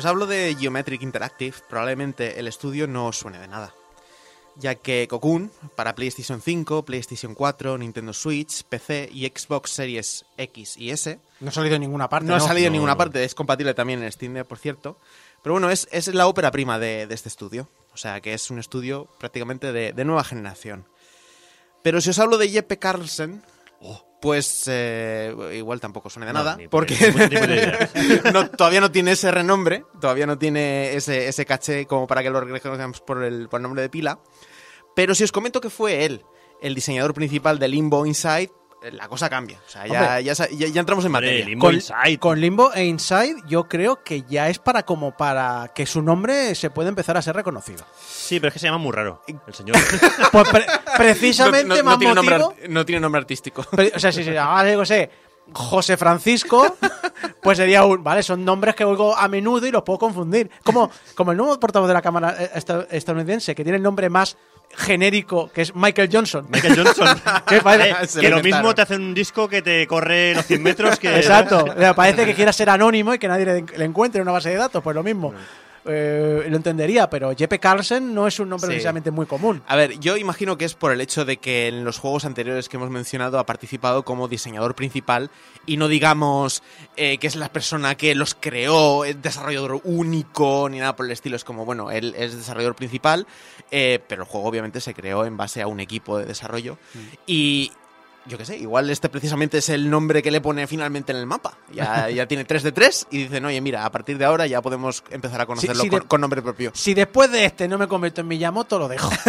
os 0.00 0.06
hablo 0.06 0.26
de 0.26 0.56
Geometric 0.58 1.02
Interactive, 1.02 1.56
probablemente 1.68 2.38
el 2.40 2.48
estudio 2.48 2.86
no 2.86 3.06
os 3.06 3.18
suene 3.18 3.38
de 3.38 3.48
nada. 3.48 3.74
Ya 4.56 4.74
que 4.74 5.06
Cocoon, 5.08 5.50
para 5.76 5.94
PlayStation 5.94 6.42
5, 6.42 6.84
PlayStation 6.84 7.34
4, 7.34 7.78
Nintendo 7.78 8.12
Switch, 8.12 8.64
PC 8.64 9.08
y 9.12 9.26
Xbox 9.28 9.70
Series 9.70 10.24
X 10.36 10.76
y 10.76 10.90
S, 10.90 11.18
No 11.40 11.48
ha 11.48 11.52
salido 11.52 11.76
en 11.76 11.82
ninguna 11.82 12.08
parte. 12.08 12.26
no 12.26 12.34
ha 12.34 12.40
salido 12.40 12.66
en 12.66 12.72
No, 12.72 12.76
ninguna 12.78 12.92
no. 12.94 12.98
parte, 12.98 13.22
es 13.24 13.34
compatible 13.34 13.74
también 13.74 14.02
en 14.02 14.10
Steam, 14.10 14.44
por 14.44 14.58
cierto. 14.58 14.98
Pero 15.42 15.54
bueno, 15.54 15.70
es, 15.70 15.88
es 15.92 16.08
la 16.12 16.26
ópera 16.26 16.50
prima 16.50 16.78
de, 16.78 17.06
de 17.06 17.14
este 17.14 17.28
estudio. 17.28 17.68
O 17.94 17.96
sea, 17.96 18.20
que 18.20 18.34
es 18.34 18.50
un 18.50 18.58
estudio 18.58 19.08
prácticamente 19.18 19.72
de, 19.72 19.92
de 19.92 20.04
nueva 20.04 20.24
generación. 20.24 20.84
Pero 21.82 22.00
si 22.00 22.10
os 22.10 22.18
hablo 22.18 22.36
de 22.36 22.48
Jeppe 22.50 22.78
Carlsen, 22.78 23.42
pues 24.20 24.64
eh, 24.68 25.34
igual 25.54 25.80
tampoco 25.80 26.10
suena 26.10 26.26
de. 26.26 26.32
No, 26.32 26.38
nada, 26.40 26.56
ni- 26.56 26.68
porque 26.68 26.94
ni 28.24 28.30
no, 28.32 28.50
todavía 28.50 28.80
no 28.80 28.90
tiene 28.92 29.12
ese 29.12 29.30
renombre, 29.30 29.84
todavía 30.00 30.26
no 30.26 30.38
tiene 30.38 30.94
ese, 30.94 31.28
ese 31.28 31.46
caché 31.46 31.86
como 31.86 32.06
para 32.06 32.22
que 32.22 32.30
lo 32.30 32.40
reconozcamos 32.40 33.00
por 33.00 33.22
el, 33.22 33.48
por 33.48 33.58
el 33.60 33.62
nombre 33.62 33.82
de 33.82 33.88
pila. 33.88 34.18
Pero 34.94 35.14
si 35.14 35.24
os 35.24 35.32
comento 35.32 35.60
que 35.60 35.70
fue 35.70 36.04
él, 36.04 36.24
el 36.60 36.74
diseñador 36.74 37.14
principal 37.14 37.58
de 37.58 37.68
Limbo 37.68 38.04
Inside, 38.06 38.50
la 38.92 39.08
cosa 39.08 39.28
cambia. 39.28 39.58
O 39.66 39.70
sea, 39.70 39.86
ya, 39.86 40.20
ya, 40.20 40.32
ya- 40.32 40.46
ya 40.68 40.80
entramos 40.80 41.04
en 41.04 41.14
Hombre, 41.14 41.26
materia. 41.28 41.46
Limbo 41.46 41.66
Con, 41.66 41.74
Inside. 41.74 42.18
con 42.18 42.40
Limbo 42.40 42.72
e 42.72 42.84
Inside 42.84 43.36
yo 43.46 43.68
creo 43.68 44.02
que 44.02 44.22
ya 44.22 44.48
es 44.48 44.58
para 44.58 44.84
como 44.84 45.16
para 45.16 45.70
que 45.74 45.84
su 45.86 46.02
nombre 46.02 46.54
se 46.54 46.70
pueda 46.70 46.88
empezar 46.88 47.16
a 47.16 47.22
ser 47.22 47.36
reconocido. 47.36 47.84
Sí, 48.08 48.40
pero 48.40 48.48
es 48.48 48.54
que 48.54 48.58
se 48.60 48.66
llama 48.66 48.78
muy 48.78 48.92
raro. 48.92 49.22
El 49.46 49.54
señor. 49.54 49.76
Pues 50.32 50.48
pre- 50.48 50.66
precisamente 50.96 51.64
No- 51.68 51.74
no- 51.76 51.82
no 51.82 51.84
más 51.90 51.98
tiene 51.98 52.14
nombre 52.14 52.38
motivo- 52.38 52.54
no 52.68 52.86
tiene 52.86 53.00
nombre 53.00 53.18
artístico. 53.20 53.64
O 53.94 53.98
sea, 53.98 54.12
si 54.12 54.24
se 54.24 54.32
llamaba, 54.32 54.70
yo 54.70 54.84
sé, 54.84 55.10
José 55.52 55.96
Francisco, 55.96 56.76
pues 57.42 57.58
sería 57.58 57.84
un. 57.84 58.04
Vale, 58.04 58.22
son 58.22 58.44
nombres 58.44 58.76
que 58.76 58.84
oigo 58.84 59.16
a 59.16 59.26
menudo 59.26 59.66
y 59.66 59.70
los 59.72 59.82
puedo 59.82 59.98
confundir. 59.98 60.48
Como, 60.62 60.90
como 61.16 61.32
el 61.32 61.36
nuevo 61.36 61.58
portavoz 61.58 61.88
de 61.88 61.94
la 61.94 62.02
Cámara 62.02 62.36
eh, 62.38 62.50
esta- 62.54 62.86
estadounidense, 62.90 63.54
que 63.54 63.64
tiene 63.64 63.78
el 63.78 63.82
nombre 63.82 64.08
más 64.08 64.36
genérico, 64.76 65.50
que 65.52 65.62
es 65.62 65.74
Michael 65.74 66.08
Johnson. 66.12 66.46
Michael 66.50 66.76
Johnson. 66.76 67.20
Que 67.46 67.60
parece- 67.60 68.18
Eh, 68.18 68.20
que 68.22 68.28
lo 68.30 68.42
mismo 68.42 68.74
te 68.74 68.82
hace 68.82 68.96
un 68.96 69.14
disco 69.14 69.48
que 69.48 69.62
te 69.62 69.86
corre 69.86 70.34
los 70.34 70.46
100 70.46 70.62
metros 70.62 70.98
que. 70.98 71.16
Exacto. 71.16 71.64
O 71.76 71.78
sea, 71.78 71.94
parece 71.94 72.24
que 72.26 72.34
quiera 72.34 72.52
ser 72.52 72.70
anónimo 72.70 73.14
y 73.14 73.18
que 73.18 73.28
nadie 73.28 73.44
le, 73.46 73.64
le 73.76 73.84
encuentre 73.84 74.18
en 74.20 74.22
una 74.22 74.32
base 74.32 74.50
de 74.50 74.56
datos, 74.56 74.82
pues 74.82 74.94
lo 74.94 75.02
mismo. 75.02 75.32
Eh, 75.86 76.46
lo 76.48 76.56
entendería, 76.56 77.08
pero 77.08 77.34
Jeppe 77.36 77.58
Carlsen 77.58 78.14
no 78.14 78.26
es 78.26 78.38
un 78.38 78.48
nombre 78.50 78.66
Sí. 78.68 78.72
precisamente 78.74 79.10
muy 79.10 79.26
común. 79.26 79.62
A 79.66 79.76
ver, 79.76 79.98
yo 79.98 80.16
imagino 80.16 80.58
que 80.58 80.64
es 80.66 80.74
por 80.74 80.92
el 80.92 81.00
hecho 81.00 81.24
de 81.24 81.38
que 81.38 81.68
en 81.68 81.84
los 81.84 81.98
juegos 81.98 82.24
anteriores 82.24 82.68
que 82.68 82.76
hemos 82.76 82.90
mencionado 82.90 83.38
ha 83.38 83.46
participado 83.46 84.04
como 84.04 84.28
diseñador 84.28 84.74
principal 84.74 85.30
y 85.66 85.76
no 85.78 85.88
digamos 85.88 86.62
eh, 86.96 87.18
que 87.18 87.26
es 87.26 87.36
la 87.36 87.50
persona 87.50 87.94
que 87.94 88.14
los 88.14 88.34
creó, 88.34 89.04
es 89.04 89.20
desarrollador 89.22 89.80
único 89.84 90.68
ni 90.70 90.78
nada 90.78 90.96
por 90.96 91.06
el 91.06 91.12
estilo. 91.12 91.36
Es 91.36 91.44
como, 91.44 91.64
bueno, 91.64 91.90
él 91.90 92.14
es 92.16 92.36
desarrollador 92.36 92.74
principal, 92.76 93.26
eh, 93.70 94.00
pero 94.06 94.22
el 94.22 94.28
juego 94.28 94.46
obviamente 94.48 94.80
se 94.80 94.92
creó 94.94 95.24
en 95.24 95.36
base 95.36 95.62
a 95.62 95.66
un 95.66 95.80
equipo 95.80 96.18
de 96.18 96.26
desarrollo. 96.26 96.76
Y 97.26 97.72
yo 98.26 98.36
qué 98.38 98.44
sé, 98.44 98.56
igual 98.58 98.90
este 98.90 99.08
precisamente 99.08 99.58
es 99.58 99.68
el 99.70 99.88
nombre 99.90 100.22
que 100.22 100.30
le 100.30 100.40
pone 100.40 100.66
finalmente 100.66 101.12
en 101.12 101.18
el 101.18 101.26
mapa. 101.26 101.56
Ya, 101.72 102.08
ya 102.10 102.26
tiene 102.26 102.44
3 102.44 102.62
de 102.62 102.72
3 102.72 103.06
y 103.10 103.18
dicen, 103.24 103.44
oye, 103.44 103.60
mira, 103.60 103.84
a 103.84 103.90
partir 103.90 104.18
de 104.18 104.24
ahora 104.24 104.46
ya 104.46 104.60
podemos 104.62 105.02
empezar 105.10 105.40
a 105.40 105.46
conocerlo 105.46 105.82
sí, 105.82 105.88
con, 105.88 106.00
de- 106.00 106.06
con 106.06 106.20
nombre 106.20 106.42
propio. 106.42 106.70
Si 106.74 106.94
después 106.94 107.30
de 107.32 107.44
este 107.44 107.66
no 107.68 107.78
me 107.78 107.88
convierto 107.88 108.20
en 108.20 108.28
Miyamoto, 108.28 108.78
lo 108.78 108.88
dejo. 108.88 109.10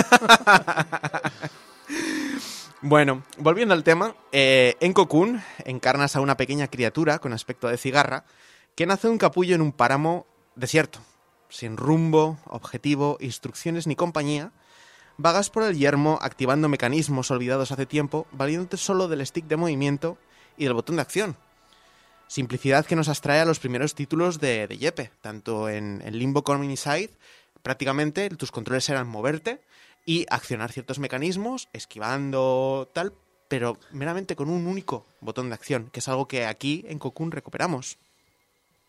Bueno, 2.84 3.22
volviendo 3.38 3.76
al 3.76 3.84
tema, 3.84 4.16
eh, 4.32 4.76
en 4.80 4.94
Cocoon 4.94 5.42
encarnas 5.66 6.16
a 6.16 6.22
una 6.22 6.36
pequeña 6.36 6.68
criatura 6.68 7.20
con 7.20 7.32
aspecto 7.32 7.68
de 7.68 7.78
cigarra 7.78 8.26
que 8.74 8.88
nace 8.88 9.08
de 9.08 9.12
un 9.12 9.20
capullo 9.20 9.54
en 9.54 9.62
un 9.62 9.72
páramo 9.72 10.26
desierto, 10.56 10.98
sin 11.48 11.78
rumbo, 11.78 12.40
objetivo, 12.46 13.18
instrucciones 13.20 13.86
ni 13.86 13.96
compañía. 13.96 14.52
Vagas 15.18 15.50
por 15.50 15.64
el 15.64 15.78
yermo 15.78 16.18
activando 16.22 16.70
mecanismos 16.70 17.32
olvidados 17.32 17.72
hace 17.72 17.86
tiempo, 17.86 18.28
valiéndote 18.32 18.78
solo 18.78 19.08
del 19.08 19.26
stick 19.26 19.46
de 19.46 19.58
movimiento 19.58 20.18
y 20.58 20.66
del 20.66 20.74
botón 20.74 20.96
de 20.96 21.04
acción. 21.04 21.38
Simplicidad 22.28 22.86
que 22.86 22.96
nos 22.96 23.10
abstrae 23.10 23.42
a 23.42 23.46
los 23.46 23.60
primeros 23.60 23.94
títulos 23.94 24.40
de, 24.40 24.68
de 24.68 25.12
tanto 25.22 25.70
en, 25.70 26.02
en 26.06 26.18
Limbo 26.18 26.44
prácticamente 27.62 28.30
tus 28.30 28.52
controles 28.52 28.88
eran 28.90 29.08
moverte 29.08 29.62
y 30.06 30.26
accionar 30.30 30.72
ciertos 30.72 31.00
mecanismos, 31.00 31.70
esquivando 31.74 32.90
tal, 32.94 33.14
pero 33.48 33.78
meramente 33.92 34.36
con 34.36 34.50
un 34.50 34.66
único 34.66 35.06
botón 35.20 35.50
de 35.50 35.56
acción, 35.56 35.90
que 35.92 36.00
es 36.00 36.08
algo 36.08 36.28
que 36.28 36.46
aquí 36.46 36.86
en 36.88 37.00
Cocoon 37.00 37.32
recuperamos. 37.32 37.98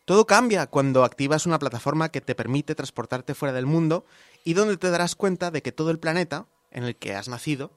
Todo 0.04 0.26
cambia 0.26 0.66
cuando 0.66 1.04
activas 1.04 1.46
una 1.46 1.58
plataforma 1.58 2.08
que 2.10 2.20
te 2.20 2.34
permite 2.34 2.74
transportarte 2.74 3.34
fuera 3.34 3.52
del 3.52 3.66
mundo 3.66 4.04
y 4.45 4.55
donde 4.55 4.76
te 4.76 4.90
darás 4.90 5.14
cuenta 5.14 5.51
de 5.51 5.62
que 5.62 5.72
todo 5.72 5.90
el 5.90 5.99
planeta 5.99 6.47
en 6.70 6.84
el 6.84 6.97
que 6.97 7.14
has 7.14 7.28
nacido 7.28 7.70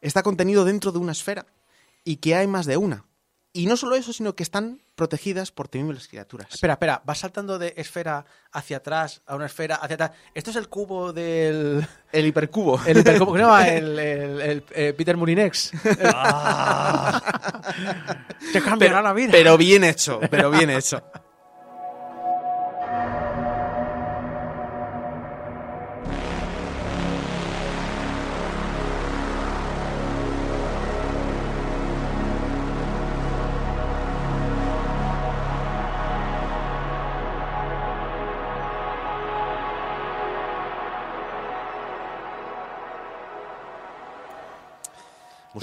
está 0.00 0.22
contenido 0.22 0.64
dentro 0.64 0.92
de 0.92 0.98
una 0.98 1.12
esfera 1.12 1.46
y 2.04 2.16
que 2.16 2.34
hay 2.34 2.46
más 2.46 2.66
de 2.66 2.76
una. 2.76 3.04
Y 3.56 3.66
no 3.66 3.76
solo 3.76 3.94
eso, 3.94 4.12
sino 4.12 4.34
que 4.34 4.42
están 4.42 4.82
protegidas 4.96 5.52
por 5.52 5.68
temibles 5.68 6.08
criaturas. 6.08 6.48
Espera, 6.52 6.72
espera, 6.72 7.02
vas 7.04 7.18
saltando 7.20 7.56
de 7.56 7.72
esfera 7.76 8.26
hacia 8.50 8.78
atrás 8.78 9.22
a 9.26 9.36
una 9.36 9.46
esfera 9.46 9.76
hacia 9.76 9.94
atrás. 9.94 10.10
Esto 10.34 10.50
es 10.50 10.56
el 10.56 10.68
cubo 10.68 11.12
del. 11.12 11.86
El 12.10 12.26
hipercubo. 12.26 12.80
El 12.84 12.98
hipercubo, 12.98 13.26
¿cómo 13.26 13.36
se 13.38 13.42
llama? 13.44 13.68
El, 13.76 13.96
el- 13.98 14.40
el, 14.40 14.64
eh, 14.74 14.92
Peter 14.96 15.16
Murinex. 15.16 15.70
Te 18.52 18.60
cambiará 18.62 19.00
la 19.02 19.12
vida. 19.12 19.30
Pero 19.32 19.56
bien 19.56 19.84
hecho, 19.84 20.20
pero 20.30 20.50
bien 20.50 20.70
hecho. 20.70 21.02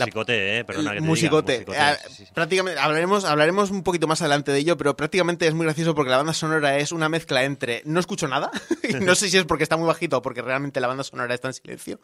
Musicote, 0.06 0.60
eh, 0.60 0.64
perdona 0.66 0.92
que 0.92 0.96
te 0.98 1.02
diga, 1.02 1.08
musicote. 1.10 1.54
musicote, 1.66 1.78
Eh, 1.80 1.96
sí, 2.10 2.26
sí. 2.26 2.32
prácticamente 2.34 2.80
hablaremos 2.80 3.26
hablaremos 3.26 3.72
un 3.72 3.84
poquito 3.84 4.08
más 4.08 4.22
adelante 4.22 4.52
de 4.52 4.60
ello, 4.60 4.78
pero 4.78 4.96
prácticamente 4.96 5.48
es 5.48 5.54
muy 5.54 5.66
gracioso 5.66 5.96
porque 5.96 6.12
la 6.12 6.18
banda 6.18 6.34
sonora 6.34 6.78
es 6.78 6.92
una 6.92 7.10
mezcla 7.10 7.44
entre 7.44 7.82
no 7.86 8.00
escucho 8.00 8.28
nada 8.28 8.52
y 8.90 8.94
no 8.96 9.16
sé 9.16 9.30
si 9.30 9.38
es 9.38 9.46
porque 9.46 9.64
está 9.64 9.78
muy 9.78 9.88
bajito 9.88 10.18
o 10.18 10.22
porque 10.22 10.42
realmente 10.42 10.80
la 10.80 10.88
banda 10.88 11.04
sonora 11.04 11.34
está 11.34 11.48
en 11.48 11.54
silencio 11.54 12.00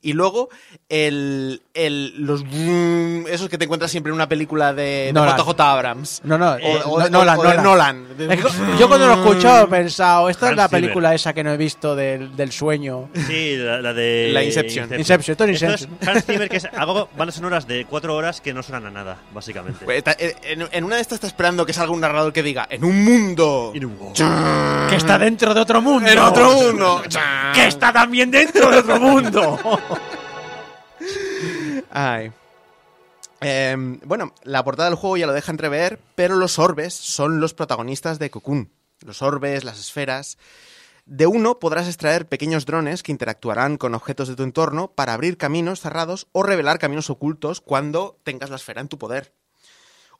y 0.00 0.12
luego 0.14 0.48
el, 0.88 1.62
el 1.74 2.14
los 2.24 2.42
esos 3.28 3.48
que 3.48 3.58
te 3.58 3.64
encuentras 3.64 3.90
siempre 3.90 4.10
en 4.10 4.14
una 4.14 4.28
película 4.28 4.72
de. 4.74 5.12
JJ 5.14 5.60
Abrams. 5.60 6.20
No, 6.24 6.38
no, 6.38 6.52
O- 6.52 6.58
eh, 6.58 6.80
o 6.84 6.98
no- 6.98 7.04
de- 7.04 7.10
Nolan, 7.10 7.38
o 7.38 7.42
de 7.42 7.56
Nolan. 7.58 7.62
Nolan. 8.16 8.30
Es 8.32 8.40
que 8.42 8.48
yo 8.78 8.88
cuando 8.88 9.06
lo 9.06 9.14
he 9.14 9.16
escuchado 9.16 9.64
he 9.64 9.68
pensado, 9.68 10.28
esta 10.28 10.46
es 10.46 10.50
Hans 10.50 10.56
la 10.56 10.68
Zimmer. 10.68 10.80
película 10.82 11.14
esa 11.14 11.32
que 11.32 11.44
no 11.44 11.52
he 11.52 11.56
visto 11.56 11.94
del, 11.96 12.34
del 12.36 12.52
sueño. 12.52 13.10
Sí, 13.26 13.56
la, 13.56 13.80
la 13.80 13.92
de. 13.92 14.30
La 14.32 14.42
Inception. 14.42 14.92
Inception, 14.98 15.32
esto 15.32 15.44
es 15.44 15.62
Esto 15.62 15.66
Inception. 15.66 15.98
es 16.00 16.08
Hans 16.08 16.24
Zimmer, 16.24 16.48
que 16.48 16.56
es 16.58 16.64
algo 16.66 17.08
sonoras 17.42 17.66
de 17.66 17.84
cuatro 17.86 18.14
horas 18.14 18.40
que 18.40 18.54
no 18.54 18.62
suenan 18.62 18.86
a 18.86 18.90
nada, 18.92 19.18
básicamente. 19.34 19.84
Pues 19.84 19.98
está- 19.98 20.14
En, 20.16 20.68
en 20.70 20.84
una 20.84 20.94
de 20.94 21.02
estas 21.02 21.16
está 21.16 21.26
esperando 21.26 21.66
que 21.66 21.72
salga 21.72 21.92
un 21.92 22.00
narrador 22.00 22.32
que 22.32 22.40
diga 22.40 22.68
en 22.70 22.84
un 22.84 23.02
mundo. 23.04 23.72
Que 24.88 24.94
está 24.94 25.18
dentro 25.18 25.52
de 25.52 25.60
otro 25.60 25.82
mundo. 25.82 26.08
En 26.08 26.18
otro 26.20 26.52
mundo. 26.52 27.02
Que 27.52 27.66
está 27.66 27.92
también 27.92 28.30
dentro 28.30 28.70
de 28.70 28.78
otro 28.78 29.00
mundo. 29.00 29.58
Ay. 31.90 32.30
Em, 33.40 33.98
bueno, 34.04 34.32
la 34.44 34.62
portada 34.62 34.88
del 34.88 34.96
juego 34.96 35.16
ya 35.16 35.26
lo 35.26 35.32
deja 35.32 35.50
entrever, 35.50 35.98
pero 36.14 36.36
los 36.36 36.60
orbes 36.60 36.94
son 36.94 37.40
los 37.40 37.54
protagonistas 37.54 38.20
de 38.20 38.30
Cocoon. 38.30 38.70
Los 39.04 39.20
orbes, 39.20 39.64
las 39.64 39.80
esferas. 39.80 40.38
De 41.04 41.26
uno 41.26 41.58
podrás 41.58 41.88
extraer 41.88 42.28
pequeños 42.28 42.64
drones 42.64 43.02
que 43.02 43.12
interactuarán 43.12 43.76
con 43.76 43.94
objetos 43.94 44.28
de 44.28 44.36
tu 44.36 44.44
entorno 44.44 44.92
para 44.92 45.14
abrir 45.14 45.36
caminos 45.36 45.80
cerrados 45.80 46.28
o 46.32 46.42
revelar 46.42 46.78
caminos 46.78 47.10
ocultos 47.10 47.60
cuando 47.60 48.18
tengas 48.22 48.50
la 48.50 48.56
esfera 48.56 48.80
en 48.80 48.88
tu 48.88 48.98
poder. 48.98 49.34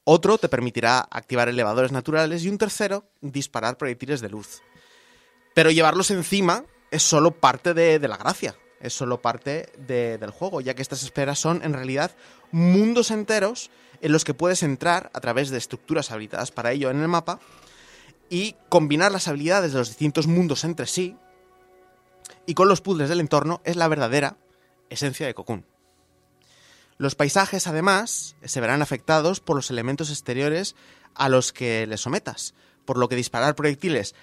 Otro 0.05 0.39
te 0.39 0.49
permitirá 0.49 0.99
activar 1.11 1.49
elevadores 1.49 1.93
naturales 1.93 2.43
y 2.45 2.49
un 2.49 2.59
tercero 2.59 3.05
disparar 3.21 3.77
proyectiles 3.79 4.21
de 4.21 4.29
luz. 4.31 4.61
Pero 5.55 5.71
llevarlos 5.71 6.11
encima 6.11 6.65
es 6.91 7.05
solo 7.05 7.31
parte 7.31 7.75
de, 7.75 8.01
la 8.09 8.17
gracia, 8.17 8.57
es 8.81 8.93
solo 8.93 9.23
parte 9.23 9.71
de- 9.79 10.19
del 10.19 10.31
juego, 10.31 10.61
ya 10.61 10.75
que 10.75 10.83
estas 10.83 11.05
esferas 11.05 11.39
son 11.39 11.63
en 11.63 11.75
realidad 11.75 12.11
mundos 12.51 13.13
enteros 13.13 13.71
en 14.01 14.11
los 14.11 14.25
que 14.25 14.35
puedes 14.35 14.65
entrar 14.65 15.11
a 15.15 15.21
través 15.21 15.51
de 15.51 15.59
estructuras 15.59 16.11
habilitadas 16.11 16.51
para 16.51 16.73
ello 16.73 16.91
en 16.91 17.01
el 17.01 17.07
mapa 17.09 17.39
y 18.33 18.57
combinar 18.71 19.13
las 19.13 19.29
habilidades 19.29 19.73
de 19.73 19.79
los 19.79 19.89
distintos 19.89 20.27
mundos 20.27 20.65
entre 20.65 20.87
sí 20.87 21.19
y 22.47 22.55
con 22.55 22.67
los 22.67 22.81
puzzles 22.81 23.11
del 23.11 23.21
entorno 23.21 23.61
es 23.63 23.77
la 23.77 23.89
verdadera 23.89 24.39
esencia 24.89 25.27
de 25.27 25.35
Cocoon. 25.35 25.67
Los 26.97 27.15
paisajes, 27.15 27.67
además, 27.67 28.35
se 28.43 28.61
verán 28.63 28.81
afectados 28.81 29.41
por 29.41 29.57
los 29.57 29.71
elementos 29.71 30.09
exteriores 30.09 30.77
a 31.15 31.29
los 31.29 31.53
que 31.53 31.87
les 31.87 32.01
sometas, 32.01 32.55
por 32.87 32.97
lo 32.97 33.07
que 33.11 33.17
disparar 33.17 33.55
proyectiles 33.55 34.15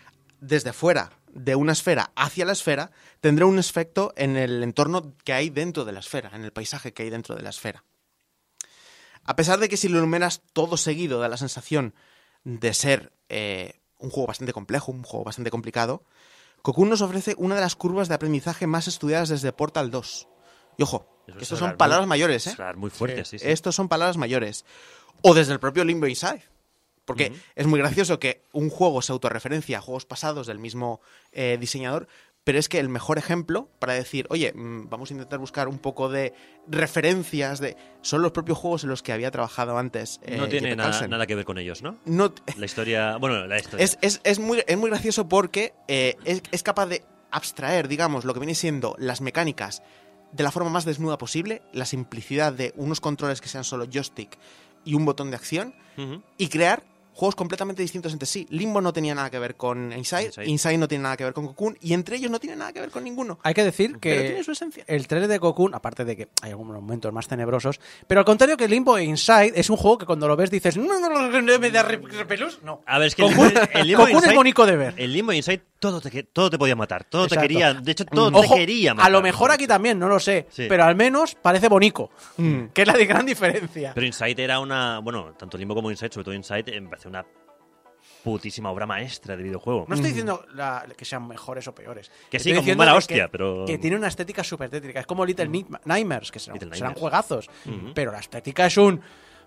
desde 0.41 0.73
fuera 0.73 1.11
de 1.31 1.53
una 1.53 1.73
esfera 1.73 2.11
hacia 2.15 2.45
la 2.45 2.53
esfera 2.53 2.89
tendrá 3.21 3.45
un 3.45 3.59
efecto 3.59 4.11
en 4.15 4.37
el 4.37 4.63
entorno 4.63 5.13
que 5.23 5.33
hay 5.33 5.51
dentro 5.51 5.85
de 5.85 5.91
la 5.91 5.99
esfera, 5.99 6.31
en 6.33 6.43
el 6.43 6.51
paisaje 6.51 6.93
que 6.93 7.03
hay 7.03 7.11
dentro 7.11 7.35
de 7.35 7.43
la 7.43 7.51
esfera. 7.51 7.83
A 9.23 9.35
pesar 9.35 9.59
de 9.59 9.69
que 9.69 9.77
si 9.77 9.87
lo 9.87 9.99
enumeras 9.99 10.41
todo 10.53 10.77
seguido 10.77 11.19
da 11.19 11.29
la 11.29 11.37
sensación 11.37 11.93
de 12.43 12.73
ser 12.73 13.13
eh, 13.27 13.79
un 13.99 14.09
juego 14.09 14.27
bastante 14.27 14.53
complejo, 14.53 14.91
un 14.91 15.03
juego 15.03 15.23
bastante 15.25 15.51
complicado, 15.51 16.03
Cocoon 16.61 16.89
nos 16.89 17.01
ofrece 17.01 17.35
una 17.37 17.55
de 17.55 17.61
las 17.61 17.75
curvas 17.75 18.07
de 18.09 18.15
aprendizaje 18.15 18.67
más 18.67 18.87
estudiadas 18.87 19.29
desde 19.29 19.53
Portal 19.53 19.91
2. 19.91 20.27
Y 20.77 20.83
ojo, 20.83 21.07
Eso 21.27 21.37
que 21.37 21.37
es 21.37 21.43
estos 21.43 21.59
son 21.59 21.77
palabras 21.77 22.05
muy- 22.05 22.09
mayores, 22.09 22.47
¿eh? 22.47 22.55
muy 22.75 22.89
fuerte, 22.89 23.23
sí, 23.25 23.39
sí. 23.39 23.47
Estos 23.47 23.75
son 23.75 23.87
palabras 23.87 24.17
mayores. 24.17 24.65
O 25.21 25.33
desde 25.33 25.53
el 25.53 25.59
propio 25.59 25.83
Limbo 25.85 26.07
Inside. 26.07 26.43
Porque 27.05 27.33
es 27.55 27.65
muy 27.65 27.79
gracioso 27.79 28.19
que 28.19 28.43
un 28.53 28.69
juego 28.69 29.01
se 29.01 29.11
autorreferencia 29.11 29.79
a 29.79 29.81
juegos 29.81 30.05
pasados 30.05 30.45
del 30.45 30.59
mismo 30.59 31.01
eh, 31.31 31.57
diseñador, 31.59 32.07
pero 32.43 32.57
es 32.57 32.67
que 32.69 32.79
el 32.79 32.89
mejor 32.89 33.17
ejemplo 33.17 33.69
para 33.79 33.93
decir, 33.93 34.25
oye, 34.29 34.53
mm, 34.53 34.89
vamos 34.89 35.11
a 35.11 35.13
intentar 35.13 35.39
buscar 35.39 35.67
un 35.67 35.77
poco 35.79 36.09
de 36.09 36.33
referencias 36.67 37.59
de. 37.59 37.75
son 38.01 38.21
los 38.21 38.31
propios 38.31 38.57
juegos 38.57 38.83
en 38.83 38.89
los 38.89 39.03
que 39.03 39.11
había 39.13 39.29
trabajado 39.31 39.77
antes. 39.77 40.19
eh, 40.23 40.37
no 40.37 40.47
tiene 40.47 40.75
nada, 40.75 41.07
nada 41.07 41.27
que 41.27 41.35
ver 41.35 41.45
con 41.45 41.57
ellos, 41.57 41.81
¿no? 41.83 41.97
No, 42.05 42.33
La 42.57 42.65
historia. 42.65 43.17
Bueno, 43.17 43.45
la 43.45 43.59
historia. 43.59 43.83
es, 43.83 43.97
es- 44.01 44.21
es 44.23 44.39
muy, 44.39 44.63
es 44.65 44.77
muy 44.77 44.89
gracioso 44.89 45.27
porque 45.27 45.73
eh, 45.87 46.15
es, 46.25 46.41
es 46.51 46.63
capaz 46.63 46.87
de 46.87 47.03
abstraer, 47.31 47.87
digamos, 47.87 48.25
lo 48.25 48.33
que 48.33 48.39
viene 48.39 48.55
siendo 48.55 48.95
las 48.97 49.21
mecánicas 49.21 49.83
de 50.31 50.43
la 50.43 50.51
forma 50.51 50.69
más 50.69 50.85
desnuda 50.85 51.17
posible, 51.17 51.61
la 51.73 51.85
simplicidad 51.85 52.53
de 52.53 52.73
unos 52.75 53.01
controles 53.01 53.41
que 53.41 53.47
sean 53.49 53.63
solo 53.63 53.85
joystick 53.91 54.37
y 54.85 54.93
un 54.95 55.05
botón 55.05 55.29
de 55.31 55.35
acción, 55.35 55.75
y 56.37 56.47
crear 56.47 56.83
juegos 57.19 57.35
completamente 57.35 57.81
distintos 57.81 58.13
entre 58.13 58.25
sí. 58.25 58.47
Limbo 58.49 58.79
no 58.81 58.93
tenía 58.93 59.13
nada 59.13 59.29
que 59.29 59.37
ver 59.39 59.55
con 59.55 59.91
Inside, 59.91 60.25
Inside. 60.27 60.45
Inside, 60.47 60.77
no 60.77 60.87
tiene 60.87 61.03
nada 61.03 61.17
que 61.17 61.23
ver 61.25 61.33
con 61.33 61.45
Cocoon, 61.47 61.77
y 61.81 61.93
entre 61.93 62.15
ellos 62.15 62.31
no 62.31 62.39
tiene 62.39 62.55
nada 62.55 62.71
que 62.73 62.79
ver 62.79 62.89
con 62.89 63.03
ninguno. 63.03 63.39
Hay 63.43 63.53
que 63.53 63.63
decir 63.63 63.97
Pero 63.99 64.21
que 64.21 64.27
tiene 64.27 64.43
su 64.43 64.51
esencia. 64.51 64.83
el 64.87 65.07
trailer 65.07 65.29
de 65.29 65.39
Cocoon, 65.39 65.75
aparte 65.75 66.05
de 66.05 66.15
que 66.15 66.27
hay 66.41 66.51
algunos 66.51 66.75
momentos 66.81 67.11
más 67.13 67.27
tenebrosos, 67.27 67.79
pero 68.07 68.19
al 68.21 68.25
contrario 68.25 68.55
que 68.57 68.67
Limbo 68.67 68.97
e 68.97 69.03
Inside, 69.03 69.51
es 69.55 69.69
un 69.69 69.77
juego 69.77 69.97
que 69.97 70.05
cuando 70.05 70.27
lo 70.27 70.35
ves 70.35 70.49
dices, 70.49 70.77
no, 70.77 70.99
no, 70.99 71.09
no, 71.09 71.41
no, 71.41 71.59
me 71.59 71.71
da 71.71 71.83
re- 71.83 71.97
repelús. 71.97 72.59
No. 72.63 72.81
A 72.85 72.97
ver, 72.99 73.07
es 73.09 73.15
que 73.15 73.23
el 73.25 73.29
Cocoon, 73.35 73.47
Limbo, 73.53 73.69
el 73.73 73.87
Limbo 73.87 74.03
Cocoon 74.03 74.17
es 74.17 74.23
Inside- 74.29 74.35
bonito 74.35 74.65
de 74.65 74.75
ver. 74.77 74.93
El 74.97 75.13
Limbo 75.13 75.33
Inside 75.33 75.61
todo 75.79 76.01
te, 76.01 76.23
todo 76.23 76.49
te 76.49 76.57
podía 76.57 76.75
matar. 76.75 77.05
Todo 77.05 77.23
Exacto. 77.23 77.41
te 77.41 77.47
quería. 77.47 77.73
De 77.73 77.91
hecho, 77.91 78.05
todo 78.05 78.27
Ojo, 78.37 78.53
te 78.53 78.59
quería 78.61 78.93
matar. 78.93 79.07
a 79.07 79.09
lo 79.11 79.21
mejor 79.21 79.51
aquí 79.51 79.65
también, 79.67 79.97
no 79.97 80.07
lo 80.09 80.19
sé, 80.19 80.45
Sí. 80.51 80.65
pero 80.67 80.83
al 80.83 80.95
menos 80.95 81.35
parece 81.35 81.69
bonito, 81.69 82.09
Mm. 82.37 82.65
que 82.73 82.81
es 82.81 82.87
la 82.87 82.93
de 82.95 83.05
gran 83.05 83.25
diferencia. 83.25 83.93
Pero 83.93 84.05
Inside 84.05 84.43
era 84.43 84.59
una. 84.59 84.99
Bueno, 84.99 85.33
tanto 85.37 85.57
Limbo 85.57 85.75
como 85.75 85.89
Inside, 85.89 86.11
sobre 86.11 86.25
todo 86.25 86.33
Inside, 86.35 86.65
eh, 86.75 86.81
me 86.81 86.89
parece 86.89 87.08
una 87.09 87.25
putísima 88.23 88.71
obra 88.71 88.85
maestra 88.85 89.35
de 89.37 89.43
videojuego. 89.43 89.85
No 89.87 89.95
estoy 89.95 90.09
diciendo 90.09 90.45
la- 90.53 90.85
que 90.97 91.05
sean 91.05 91.27
mejores 91.27 91.67
o 91.67 91.75
peores. 91.75 92.09
Que 92.29 92.37
Estoy 92.37 92.51
sí, 92.51 92.55
como 92.55 92.61
diciendo 92.61 92.81
mala 92.81 92.91
que- 92.93 92.97
hostia, 92.97 93.23
que- 93.25 93.29
pero- 93.29 93.65
Que 93.65 93.77
tiene 93.77 93.97
una 93.97 94.07
estética 94.07 94.43
súper 94.43 94.69
tétrica. 94.69 94.99
Es 95.01 95.05
como 95.05 95.25
Little 95.25 95.47
Nightma- 95.47 95.81
Nightmares, 95.85 96.31
que 96.31 96.39
serán, 96.39 96.55
Little 96.55 96.75
serán 96.75 96.93
Nightmares. 96.93 96.99
juegazos. 97.01 97.49
Ujú. 97.65 97.93
Pero 97.93 98.11
la 98.11 98.19
estética 98.19 98.65
es 98.65 98.77
un... 98.77 99.01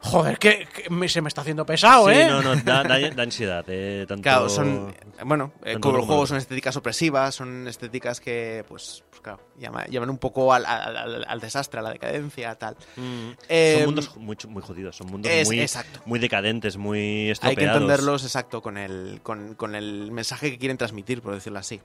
Joder, 0.04 0.36
que, 0.38 0.66
que 0.66 0.90
me- 0.90 1.08
se 1.08 1.22
me 1.22 1.28
está 1.28 1.42
haciendo 1.42 1.64
pesado, 1.64 2.08
Sí, 2.08 2.16
¿eh? 2.16 2.26
no, 2.28 2.42
no, 2.42 2.56
da, 2.64 2.82
da- 2.82 3.10
da 3.10 3.22
ansiedad. 3.22 3.64
eh, 3.68 4.04
tanto... 4.08 4.22
Claro, 4.22 4.48
son. 4.48 4.92
Bueno, 5.24 5.52
eh, 5.64 5.78
como 5.78 5.98
los 5.98 6.06
juegos 6.06 6.28
son 6.30 6.38
estéticas 6.38 6.76
opresivas, 6.76 7.34
son 7.36 7.68
estéticas 7.68 8.20
que, 8.20 8.64
pues, 8.68 9.04
pues 9.10 9.20
claro, 9.22 9.38
llama- 9.56 9.84
llevan 9.84 10.10
un 10.10 10.18
poco 10.18 10.52
al, 10.52 10.66
al- 10.66 10.96
al- 10.96 11.24
al 11.26 11.40
desastre, 11.40 11.78
a 11.78 11.82
la 11.84 11.90
decadencia, 11.92 12.54
tal. 12.56 12.76
Mm. 12.96 13.30
Eh, 13.48 13.74
son 13.76 13.86
mundos 13.86 14.16
muy, 14.16 14.36
muy 14.48 14.62
jodidos, 14.62 14.96
son 14.96 15.06
mundos 15.06 15.30
es- 15.30 15.46
muy, 15.46 15.60
exacto. 15.60 16.00
muy 16.04 16.18
decadentes, 16.18 16.76
muy 16.76 16.98
Hay 16.98 17.30
estropeados. 17.30 17.58
que 17.58 17.64
entenderlos, 17.72 18.24
exacto, 18.24 18.60
con 18.60 18.76
el, 18.78 19.20
con, 19.22 19.54
con 19.54 19.76
el 19.76 20.10
mensaje 20.10 20.50
que 20.50 20.58
quieren 20.58 20.78
transmitir, 20.78 21.22
por 21.22 21.32
decirlo 21.34 21.60
así. 21.60 21.80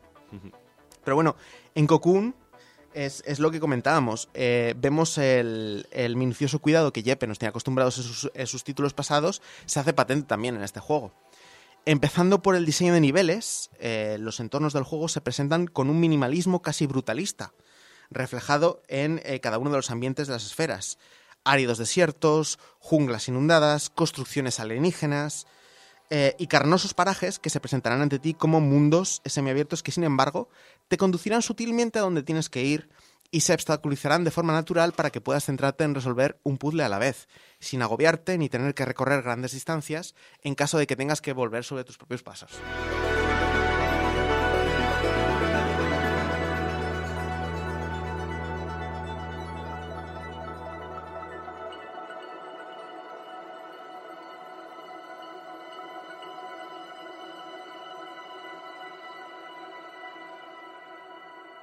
Pero 1.04 1.16
bueno, 1.16 1.36
en 1.76 1.86
Cocoon 1.86 2.36
es, 2.98 3.24
es 3.26 3.40
lo 3.40 3.52
que 3.52 3.60
comentábamos. 3.60 4.30
Eh, 4.34 4.74
vemos 4.78 5.18
el, 5.18 5.88
el 5.92 6.16
minucioso 6.16 6.60
cuidado 6.60 6.92
que 6.92 7.04
Jeppe 7.04 7.28
nos 7.28 7.40
tenía 7.40 7.52
acostumbrados 7.52 7.98
en 7.98 8.04
sus, 8.04 8.32
en 8.34 8.48
sus 8.48 8.64
títulos 8.64 8.94
pasados, 8.94 9.42
se 9.66 9.80
hace 9.80 9.94
patente 9.94 10.28
también 10.28 10.56
en 10.56 10.64
este 10.64 10.80
juego. 10.80 11.14
Empezando 11.86 12.42
por 12.42 12.56
el 12.56 12.66
diseño 12.66 12.94
de 12.94 13.00
niveles, 13.00 13.70
eh, 13.80 14.18
los 14.20 14.40
entornos 14.40 14.74
del 14.74 14.84
juego 14.84 15.08
se 15.08 15.22
presentan 15.22 15.68
con 15.68 15.90
un 15.90 16.00
minimalismo 16.00 16.62
casi 16.62 16.86
brutalista, 16.86 17.54
reflejado 18.10 18.82
en 18.88 19.22
eh, 19.24 19.40
cada 19.40 19.58
uno 19.58 19.70
de 19.70 19.78
los 19.78 19.92
ambientes 19.92 20.28
de 20.28 20.34
las 20.34 20.46
esferas. 20.46 20.98
Áridos 21.44 21.78
desiertos, 21.78 22.60
junglas 22.80 23.28
inundadas, 23.30 23.90
construcciones 23.90 24.60
alienígenas 24.60 25.48
eh, 26.10 26.36
y 26.38 26.48
carnosos 26.48 26.94
parajes 26.94 27.40
que 27.40 27.50
se 27.50 27.60
presentarán 27.60 28.02
ante 28.02 28.20
ti 28.20 28.34
como 28.34 28.62
mundos 28.62 29.22
semiabiertos 29.26 29.84
que, 29.84 29.92
sin 29.92 30.04
embargo, 30.04 30.50
te 30.88 30.98
conducirán 30.98 31.42
sutilmente 31.42 32.00
a 32.00 32.04
donde 32.04 32.24
tienes 32.24 32.50
que 32.50 32.64
ir 32.64 32.90
y 33.30 33.42
se 33.42 33.54
obstaculizarán 33.54 34.24
de 34.24 34.32
forma 34.32 34.54
natural 34.54 34.94
para 34.94 35.10
que 35.10 35.22
puedas 35.22 35.46
centrarte 35.46 35.84
en 35.84 35.96
resolver 35.96 36.40
un 36.44 36.58
puzzle 36.58 36.84
a 36.84 36.90
la 36.90 36.98
vez, 36.98 37.28
sin 37.60 37.82
agobiarte 37.82 38.38
ni 38.38 38.50
tener 38.50 38.74
que 38.74 38.86
recorrer 38.86 39.22
grandes 39.22 39.52
distancias 39.52 40.16
en 40.44 40.56
caso 40.56 40.78
de 40.78 40.88
que 40.88 40.96
tengas 40.96 41.22
que 41.22 41.34
volver 41.34 41.64
sobre 41.64 41.84
tus 41.84 41.98
propios 41.98 42.24
pasos. 42.24 42.52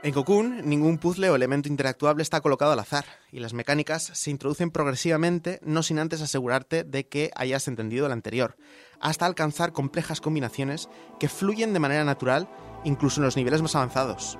En 0.05 0.13
Cocoon, 0.13 0.69
ningún 0.69 0.99
puzzle 0.99 1.31
o 1.31 1.35
elemento 1.35 1.67
interactuable 1.71 2.23
está 2.23 2.43
colocado 2.43 2.73
al 2.73 2.79
azar, 2.79 3.07
y 3.33 3.41
las 3.41 3.55
mecánicas 3.55 4.03
se 4.13 4.31
introducen 4.31 4.71
progresivamente, 4.71 5.61
no 5.65 5.83
sin 5.83 5.99
antes 5.99 6.21
asegurarte 6.21 6.85
de 6.85 7.09
que 7.09 7.31
hayas 7.35 7.69
entendido 7.69 8.05
el 8.05 8.13
anterior, 8.13 8.55
hasta 9.01 9.25
alcanzar 9.25 9.73
complejas 9.73 10.21
combinaciones 10.21 10.91
que 11.19 11.31
fluyen 11.31 11.73
de 11.73 11.79
manera 11.81 12.05
natural, 12.05 12.51
incluso 12.85 13.21
en 13.21 13.25
los 13.25 13.37
niveles 13.37 13.63
más 13.63 13.75
avanzados. 13.77 14.39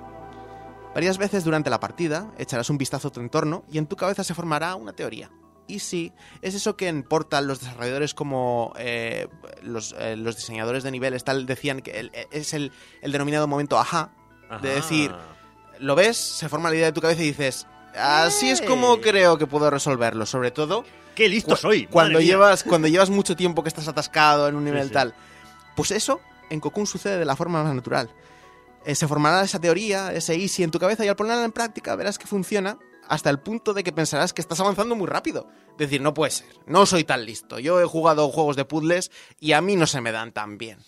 Varias 0.95 1.17
veces 1.17 1.45
durante 1.45 1.71
la 1.71 1.81
partida 1.81 2.31
echarás 2.37 2.69
un 2.69 2.77
vistazo 2.77 3.09
a 3.09 3.13
tu 3.13 3.21
entorno 3.21 3.65
y 3.73 3.79
en 3.79 3.87
tu 3.87 3.97
cabeza 3.97 4.23
se 4.23 4.35
formará 4.35 4.75
una 4.75 4.93
teoría. 4.93 5.31
Easy 5.67 6.13
es 6.43 6.55
eso 6.55 6.77
que 6.77 6.89
en 6.89 7.03
Portal 7.05 7.47
los 7.47 7.61
desarrolladores 7.61 8.13
como 8.13 8.75
eh, 8.77 9.29
los, 9.63 9.95
eh, 9.99 10.15
los 10.15 10.37
diseñadores 10.37 10.83
de 10.83 10.91
niveles 10.91 11.25
tal 11.25 11.47
decían 11.47 11.81
que 11.81 11.93
el- 12.01 12.13
es 12.31 12.53
el, 12.53 12.71
el 13.01 13.13
denominado 13.13 13.49
momento 13.49 13.79
ajá, 13.79 14.13
de 14.61 14.77
Ajá. 14.77 14.83
Lo 15.85 15.95
ves, 15.95 16.17
se 16.17 16.49
forma 16.49 16.71
la 16.71 16.77
idea 16.77 16.87
de 16.87 16.93
tu 16.93 17.01
cabeza 17.01 17.23
y 17.23 17.27
dices, 17.27 17.67
así 17.95 18.51
es 18.51 18.61
como 18.63 19.01
creo 19.01 19.39
que 19.39 19.47
puedo 19.47 19.71
resolverlo, 19.71 20.27
sobre 20.27 20.51
todo 20.51 20.85
¡Qué 21.15 21.29
listo 21.29 21.51
cu- 21.53 21.57
soy! 21.57 21.87
cuando 21.87 22.19
mía! 22.19 22.27
llevas 22.29 22.65
cuando 22.65 22.89
llevas 22.89 23.11
mucho 23.11 23.37
tiempo 23.37 23.63
que 23.63 23.69
estás 23.69 23.87
atascado 23.89 24.49
en 24.49 24.57
un 24.57 24.65
Sí, 24.65 24.71
nivel 24.71 24.89
sí. 24.89 24.93
tal. 24.95 25.15
Pues 25.77 25.91
eso 25.91 26.21
en 26.51 26.61
Cocoon 26.61 26.87
sucede 26.87 27.19
de 27.19 27.25
la 27.25 27.37
forma 27.37 27.63
más 27.63 27.75
natural. 27.75 28.11
Eh, 28.85 28.95
se 28.95 29.09
formará 29.09 29.43
esa 29.43 29.61
teoría, 29.61 30.13
ese 30.13 30.35
easy 30.35 30.63
en 30.63 30.71
tu 30.71 30.79
cabeza 30.79 31.05
y 31.05 31.09
al 31.09 31.17
ponerla 31.17 31.45
en 31.45 31.53
práctica 31.53 31.95
verás 31.97 32.19
que 32.19 32.27
funciona 32.27 32.79
hasta 33.09 33.31
el 33.31 33.39
punto 33.39 33.73
de 33.75 33.83
que 33.85 33.93
pensarás 33.93 34.33
que 34.33 34.41
estás 34.43 34.61
avanzando 34.61 34.95
muy 34.97 35.07
rápido. 35.07 35.49
Decir, 35.79 36.01
no 36.01 36.15
puede 36.15 36.31
ser, 36.33 36.47
no 36.67 36.85
soy 36.87 37.05
tan 37.05 37.25
listo. 37.25 37.59
Yo 37.59 37.81
he 37.81 37.85
jugado 37.87 38.29
juegos 38.31 38.57
de 38.57 38.65
puzzles 38.65 39.11
y 39.41 39.53
a 39.53 39.61
mí 39.61 39.77
no 39.77 39.87
se 39.87 40.01
me 40.01 40.13
dan 40.13 40.33
tan 40.33 40.59
bien. 40.59 40.79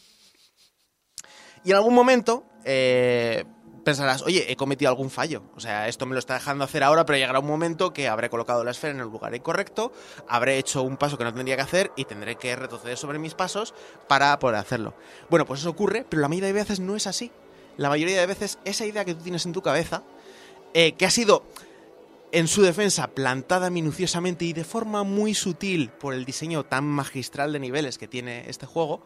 Y 1.64 1.70
en 1.70 1.76
algún 1.76 1.94
momento 1.94 2.44
eh, 2.64 3.44
pensarás, 3.86 4.22
oye, 4.22 4.50
he 4.50 4.56
cometido 4.56 4.88
algún 4.88 5.10
fallo. 5.10 5.44
O 5.54 5.60
sea, 5.60 5.86
esto 5.86 6.06
me 6.06 6.14
lo 6.14 6.18
está 6.18 6.34
dejando 6.34 6.64
hacer 6.64 6.82
ahora, 6.82 7.06
pero 7.06 7.18
llegará 7.18 7.38
un 7.38 7.46
momento 7.46 7.92
que 7.92 8.08
habré 8.08 8.28
colocado 8.28 8.64
la 8.64 8.72
esfera 8.72 8.92
en 8.92 8.98
el 8.98 9.06
lugar 9.06 9.32
incorrecto, 9.32 9.92
habré 10.26 10.58
hecho 10.58 10.82
un 10.82 10.96
paso 10.96 11.16
que 11.16 11.22
no 11.22 11.32
tendría 11.32 11.54
que 11.54 11.62
hacer 11.62 11.92
y 11.94 12.04
tendré 12.04 12.34
que 12.34 12.56
retroceder 12.56 12.98
sobre 12.98 13.20
mis 13.20 13.34
pasos 13.34 13.74
para 14.08 14.36
poder 14.40 14.56
hacerlo. 14.56 14.94
Bueno, 15.30 15.46
pues 15.46 15.60
eso 15.60 15.70
ocurre, 15.70 16.04
pero 16.08 16.20
la 16.20 16.26
mayoría 16.26 16.48
de 16.48 16.54
veces 16.54 16.80
no 16.80 16.96
es 16.96 17.06
así. 17.06 17.30
La 17.76 17.88
mayoría 17.88 18.18
de 18.18 18.26
veces 18.26 18.58
esa 18.64 18.84
idea 18.84 19.04
que 19.04 19.14
tú 19.14 19.22
tienes 19.22 19.46
en 19.46 19.52
tu 19.52 19.62
cabeza, 19.62 20.02
eh, 20.74 20.94
que 20.94 21.06
ha 21.06 21.10
sido 21.10 21.44
en 22.32 22.48
su 22.48 22.62
defensa 22.62 23.06
plantada 23.06 23.70
minuciosamente 23.70 24.46
y 24.46 24.52
de 24.52 24.64
forma 24.64 25.04
muy 25.04 25.32
sutil 25.32 25.90
por 25.90 26.12
el 26.12 26.24
diseño 26.24 26.64
tan 26.64 26.84
magistral 26.86 27.52
de 27.52 27.60
niveles 27.60 27.98
que 27.98 28.08
tiene 28.08 28.50
este 28.50 28.66
juego, 28.66 29.04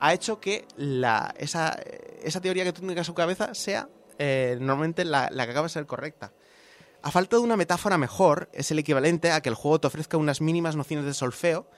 ha 0.00 0.14
hecho 0.14 0.40
que 0.40 0.64
la, 0.78 1.34
esa, 1.36 1.78
esa 2.22 2.40
teoría 2.40 2.64
que 2.64 2.72
tú 2.72 2.80
tengas 2.80 2.96
en 2.96 3.04
su 3.04 3.14
cabeza 3.14 3.54
sea 3.54 3.90
eh, 4.18 4.56
normalmente 4.60 5.04
la, 5.04 5.28
la 5.30 5.44
que 5.44 5.52
acaba 5.52 5.66
de 5.66 5.72
ser 5.72 5.86
correcta. 5.86 6.32
A 7.02 7.10
falta 7.10 7.36
de 7.36 7.42
una 7.42 7.56
metáfora 7.56 7.98
mejor, 7.98 8.48
es 8.52 8.70
el 8.70 8.78
equivalente 8.78 9.32
a 9.32 9.40
que 9.40 9.48
el 9.48 9.54
juego 9.56 9.80
te 9.80 9.86
ofrezca 9.88 10.16
unas 10.16 10.40
mínimas 10.40 10.76
nociones 10.76 11.04
de 11.04 11.14
solfeo, 11.14 11.68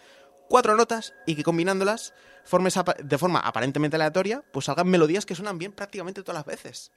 cuatro 0.49 0.77
notas, 0.77 1.15
y 1.27 1.35
que 1.35 1.43
combinándolas 1.43 2.13
formes 2.45 2.79
de 3.03 3.19
forma 3.19 3.41
aparentemente 3.41 3.97
aleatoria, 3.97 4.45
pues 4.53 4.67
salgan 4.67 4.89
melodías 4.89 5.25
que 5.25 5.35
suenan 5.35 5.57
bien 5.59 5.73
prácticamente 5.73 6.23
todas 6.23 6.37
las 6.41 6.45
veces. 6.45 6.93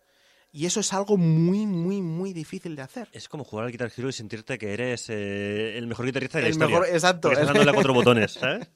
Y 0.52 0.66
eso 0.66 0.80
es 0.82 0.92
algo 0.94 1.18
muy, 1.18 1.66
muy, 1.66 2.02
muy 2.02 2.34
difícil 2.34 2.76
de 2.76 2.82
hacer. 2.82 3.10
Es 3.14 3.30
como 3.30 3.44
jugar 3.46 3.66
al 3.66 3.72
Guitar 3.72 3.92
Hero 3.96 4.10
y 4.10 4.14
sentirte 4.14 4.58
que 4.58 4.74
eres 4.74 5.06
eh, 5.10 5.78
el 5.78 5.88
mejor 5.88 6.06
guitarrista 6.06 6.38
de 6.38 6.44
la 6.44 6.48
El 6.48 6.54
historia. 6.54 6.80
mejor- 6.80 6.94
exacto. 6.94 7.32
Estás 7.32 7.48
dándole 7.48 7.70
a 7.72 7.74
cuatro 7.74 7.94
botones, 7.94 8.34
¿sabes? 8.34 8.70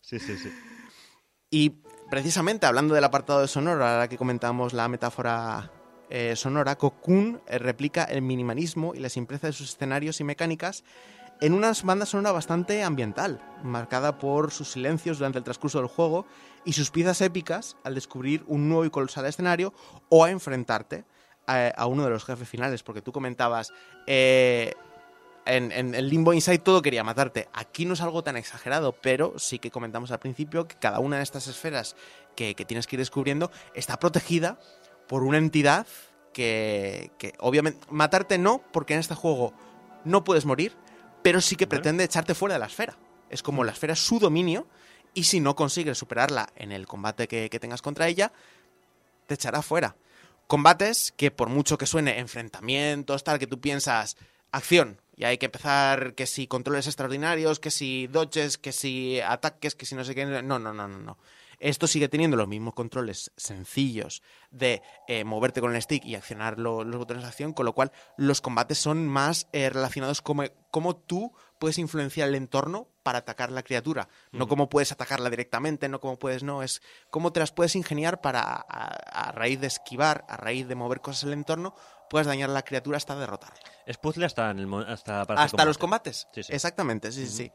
Sí, 0.00 0.18
sí, 0.18 0.36
sí. 0.36 0.50
Y 1.50 1.70
precisamente 2.10 2.66
hablando 2.66 2.94
del 2.94 3.04
apartado 3.04 3.40
de 3.40 3.48
sonoro, 3.48 3.86
ahora 3.86 4.08
que 4.08 4.16
comentamos 4.18 4.72
la 4.72 4.88
metáfora 4.88 5.70
eh, 6.08 6.36
sonora, 6.36 6.76
Cocoon 6.76 7.40
eh, 7.46 7.58
replica 7.58 8.04
el 8.04 8.22
minimalismo 8.22 8.94
y 8.94 9.00
la 9.00 9.08
simpleza 9.08 9.48
de 9.48 9.52
sus 9.52 9.70
escenarios 9.70 10.20
y 10.20 10.24
mecánicas 10.24 10.84
en 11.40 11.52
una 11.52 11.72
banda 11.84 12.06
sonora 12.06 12.32
bastante 12.32 12.82
ambiental, 12.82 13.40
marcada 13.62 14.18
por 14.18 14.52
sus 14.52 14.70
silencios 14.70 15.18
durante 15.18 15.38
el 15.38 15.44
transcurso 15.44 15.78
del 15.78 15.88
juego 15.88 16.26
y 16.64 16.72
sus 16.72 16.90
piezas 16.90 17.20
épicas 17.20 17.76
al 17.84 17.94
descubrir 17.94 18.44
un 18.46 18.68
nuevo 18.68 18.84
y 18.84 18.90
colosal 18.90 19.26
escenario 19.26 19.74
o 20.08 20.24
a 20.24 20.30
enfrentarte 20.30 21.04
a, 21.46 21.86
uno 21.86 22.04
de 22.04 22.10
los 22.10 22.24
jefes 22.24 22.48
finales, 22.48 22.82
porque 22.82 23.02
tú 23.02 23.12
comentabas... 23.12 23.72
eh, 24.06 24.72
en, 25.48 25.94
el 25.94 26.08
Limbo 26.08 26.32
Inside 26.32 26.58
todo 26.58 26.82
quería 26.82 27.04
matarte. 27.04 27.48
Aquí 27.52 27.84
no 27.84 27.94
es 27.94 28.00
algo 28.00 28.24
tan 28.24 28.36
exagerado, 28.36 28.92
pero 29.00 29.38
sí 29.38 29.60
que 29.60 29.70
comentamos 29.70 30.10
al 30.10 30.18
principio 30.18 30.66
que 30.66 30.74
cada 30.74 30.98
una 30.98 31.18
de 31.18 31.22
estas 31.22 31.46
esferas 31.46 31.94
que 32.34 32.54
tienes 32.54 32.88
que 32.88 32.96
ir 32.96 33.00
descubriendo 33.00 33.52
está 33.72 33.96
protegida 33.98 34.58
por 35.06 35.22
una 35.22 35.38
entidad 35.38 35.86
que, 36.32 37.10
que 37.18 37.34
obviamente 37.38 37.86
matarte 37.90 38.38
no, 38.38 38.62
porque 38.72 38.94
en 38.94 39.00
este 39.00 39.14
juego 39.14 39.52
no 40.04 40.24
puedes 40.24 40.44
morir, 40.44 40.72
pero 41.22 41.40
sí 41.40 41.56
que 41.56 41.66
pretende 41.66 42.04
echarte 42.04 42.34
fuera 42.34 42.54
de 42.54 42.60
la 42.60 42.66
esfera. 42.66 42.96
Es 43.30 43.42
como 43.42 43.64
la 43.64 43.72
esfera 43.72 43.94
es 43.94 44.04
su 44.04 44.18
dominio 44.18 44.66
y 45.14 45.24
si 45.24 45.40
no 45.40 45.56
consigues 45.56 45.98
superarla 45.98 46.50
en 46.56 46.72
el 46.72 46.86
combate 46.86 47.26
que, 47.26 47.50
que 47.50 47.60
tengas 47.60 47.82
contra 47.82 48.08
ella, 48.08 48.32
te 49.26 49.34
echará 49.34 49.62
fuera. 49.62 49.96
Combates 50.46 51.12
que 51.16 51.30
por 51.30 51.48
mucho 51.48 51.78
que 51.78 51.86
suene 51.86 52.18
enfrentamientos, 52.18 53.24
tal, 53.24 53.38
que 53.38 53.46
tú 53.46 53.60
piensas 53.60 54.16
acción 54.52 55.00
y 55.16 55.24
hay 55.24 55.38
que 55.38 55.46
empezar 55.46 56.14
que 56.14 56.26
si 56.26 56.46
controles 56.46 56.86
extraordinarios, 56.86 57.58
que 57.58 57.70
si 57.70 58.06
dodges, 58.06 58.58
que 58.58 58.72
si 58.72 59.18
ataques, 59.20 59.74
que 59.74 59.86
si 59.86 59.94
no 59.94 60.04
sé 60.04 60.14
qué. 60.14 60.26
No, 60.26 60.42
no, 60.42 60.58
no, 60.58 60.74
no, 60.74 60.88
no. 60.88 61.18
Esto 61.58 61.86
sigue 61.86 62.08
teniendo 62.08 62.36
los 62.36 62.48
mismos 62.48 62.74
controles 62.74 63.32
sencillos 63.36 64.22
de 64.50 64.82
eh, 65.08 65.24
moverte 65.24 65.60
con 65.60 65.74
el 65.74 65.80
stick 65.82 66.04
y 66.04 66.14
accionar 66.14 66.58
lo- 66.58 66.84
los 66.84 66.96
botones 66.98 67.22
de 67.22 67.28
acción, 67.28 67.52
con 67.52 67.64
lo 67.66 67.72
cual 67.74 67.92
los 68.16 68.40
combates 68.40 68.78
son 68.78 69.06
más 69.06 69.48
eh, 69.52 69.70
relacionados 69.70 70.20
como 70.22 70.44
cómo 70.70 70.96
tú 70.96 71.32
puedes 71.58 71.78
influenciar 71.78 72.28
el 72.28 72.34
entorno 72.34 72.88
para 73.02 73.18
atacar 73.20 73.50
la 73.50 73.62
criatura. 73.62 74.08
No 74.32 74.46
cómo 74.48 74.68
puedes 74.68 74.92
atacarla 74.92 75.30
directamente, 75.30 75.88
no 75.88 76.00
cómo 76.00 76.18
puedes, 76.18 76.42
no, 76.42 76.62
es 76.62 76.82
cómo 77.10 77.32
te 77.32 77.40
las 77.40 77.52
puedes 77.52 77.74
ingeniar 77.76 78.20
para, 78.20 78.42
a, 78.42 79.28
a 79.28 79.32
raíz 79.32 79.60
de 79.60 79.68
esquivar, 79.68 80.24
a 80.28 80.36
raíz 80.36 80.68
de 80.68 80.74
mover 80.74 81.00
cosas 81.00 81.22
en 81.22 81.28
el 81.28 81.34
entorno, 81.34 81.74
puedes 82.10 82.26
dañar 82.26 82.50
a 82.50 82.52
la 82.52 82.62
criatura 82.62 82.98
hasta 82.98 83.16
derrotarla. 83.16 83.58
Es 83.86 83.96
puzzle 83.96 84.26
hasta, 84.26 84.50
en 84.50 84.58
el, 84.58 84.74
hasta, 84.86 85.24
para 85.24 85.42
Hasta 85.44 85.64
los 85.64 85.78
combate. 85.78 86.10
combates. 86.12 86.28
Sí, 86.32 86.42
sí. 86.42 86.52
Exactamente, 86.52 87.10
sí, 87.10 87.26
sí, 87.26 87.32
sí. 87.44 87.52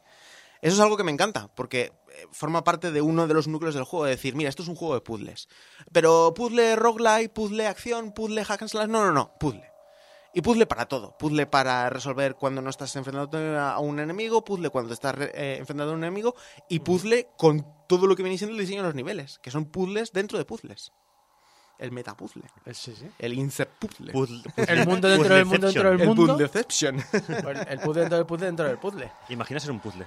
Eso 0.62 0.76
es 0.76 0.80
algo 0.80 0.96
que 0.98 1.04
me 1.04 1.12
encanta, 1.12 1.50
porque 1.56 1.92
eh, 2.10 2.28
forma 2.32 2.64
parte 2.64 2.92
de 2.92 3.02
uno 3.02 3.28
de 3.28 3.34
los 3.34 3.48
núcleos 3.48 3.74
del 3.74 3.84
juego, 3.84 4.06
de 4.06 4.12
decir, 4.12 4.36
mira, 4.36 4.50
esto 4.50 4.62
es 4.64 4.70
un 4.70 4.76
juego 4.76 4.94
de 4.94 5.02
puzzles. 5.02 5.48
Pero 5.92 6.34
puzzle 6.36 6.76
roguelike, 6.76 7.32
puzzle 7.34 7.68
acción, 7.68 8.12
puzzle 8.14 8.44
hack 8.46 8.62
and 8.62 8.70
slash, 8.70 8.88
no, 8.88 9.04
no, 9.06 9.12
no, 9.12 9.34
puzzle. 9.40 9.64
Y 10.34 10.42
puzzle 10.42 10.66
para 10.66 10.86
todo. 10.86 11.18
Puzzle 11.18 11.46
para 11.48 11.90
resolver 11.90 12.36
cuando 12.36 12.62
no 12.62 12.70
estás 12.70 12.96
enfrentando 12.96 13.38
a 13.60 13.80
un 13.80 14.00
enemigo, 14.00 14.46
puzzle 14.46 14.70
cuando 14.70 14.94
estás 14.94 15.16
eh, 15.20 15.58
enfrentando 15.60 15.92
a 15.92 15.96
un 15.96 16.04
enemigo, 16.04 16.36
y 16.70 16.80
puzzle 16.80 17.28
con 17.38 17.66
todo 17.88 18.08
lo 18.08 18.16
que 18.16 18.24
viene 18.24 18.38
siendo 18.38 18.56
el 18.56 18.62
diseño 18.62 18.82
de 18.82 18.88
los 18.90 18.96
niveles, 18.96 19.40
que 19.40 19.52
son 19.52 19.66
puzzles 19.66 20.14
dentro 20.14 20.38
de 20.38 20.46
puzzles. 20.46 20.94
El 21.80 21.92
metapuzzle, 21.92 22.44
Sí, 22.74 22.94
sí. 22.96 23.08
el 23.18 23.34
insert 23.34 23.72
puzzle, 23.80 24.14
Puzzle- 24.14 24.44
El 24.68 24.86
mundo 24.88 25.10
dentro 25.10 25.34
del 25.34 25.46
mundo 25.46 25.66
dentro 25.68 25.90
del 25.90 26.02
el 26.02 26.08
mundo. 26.08 26.28
puzzleception. 26.34 27.04
El, 27.28 27.58
el 27.68 27.80
puzzle 27.80 28.02
dentro 28.02 28.18
del 28.18 28.26
puzzle 28.28 28.46
dentro 28.46 28.66
del 28.68 28.78
puzzle. 28.78 29.12
Imagina 29.30 29.60
ser 29.60 29.72
un 29.72 29.80
puzzle. 29.80 30.06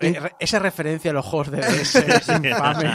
Eh, 0.00 0.18
esa 0.38 0.58
referencia 0.58 1.10
a 1.10 1.14
los 1.14 1.26
juegos 1.26 1.50
de 1.50 1.58
DS 1.60 1.94
es 1.96 2.28
infame. 2.28 2.90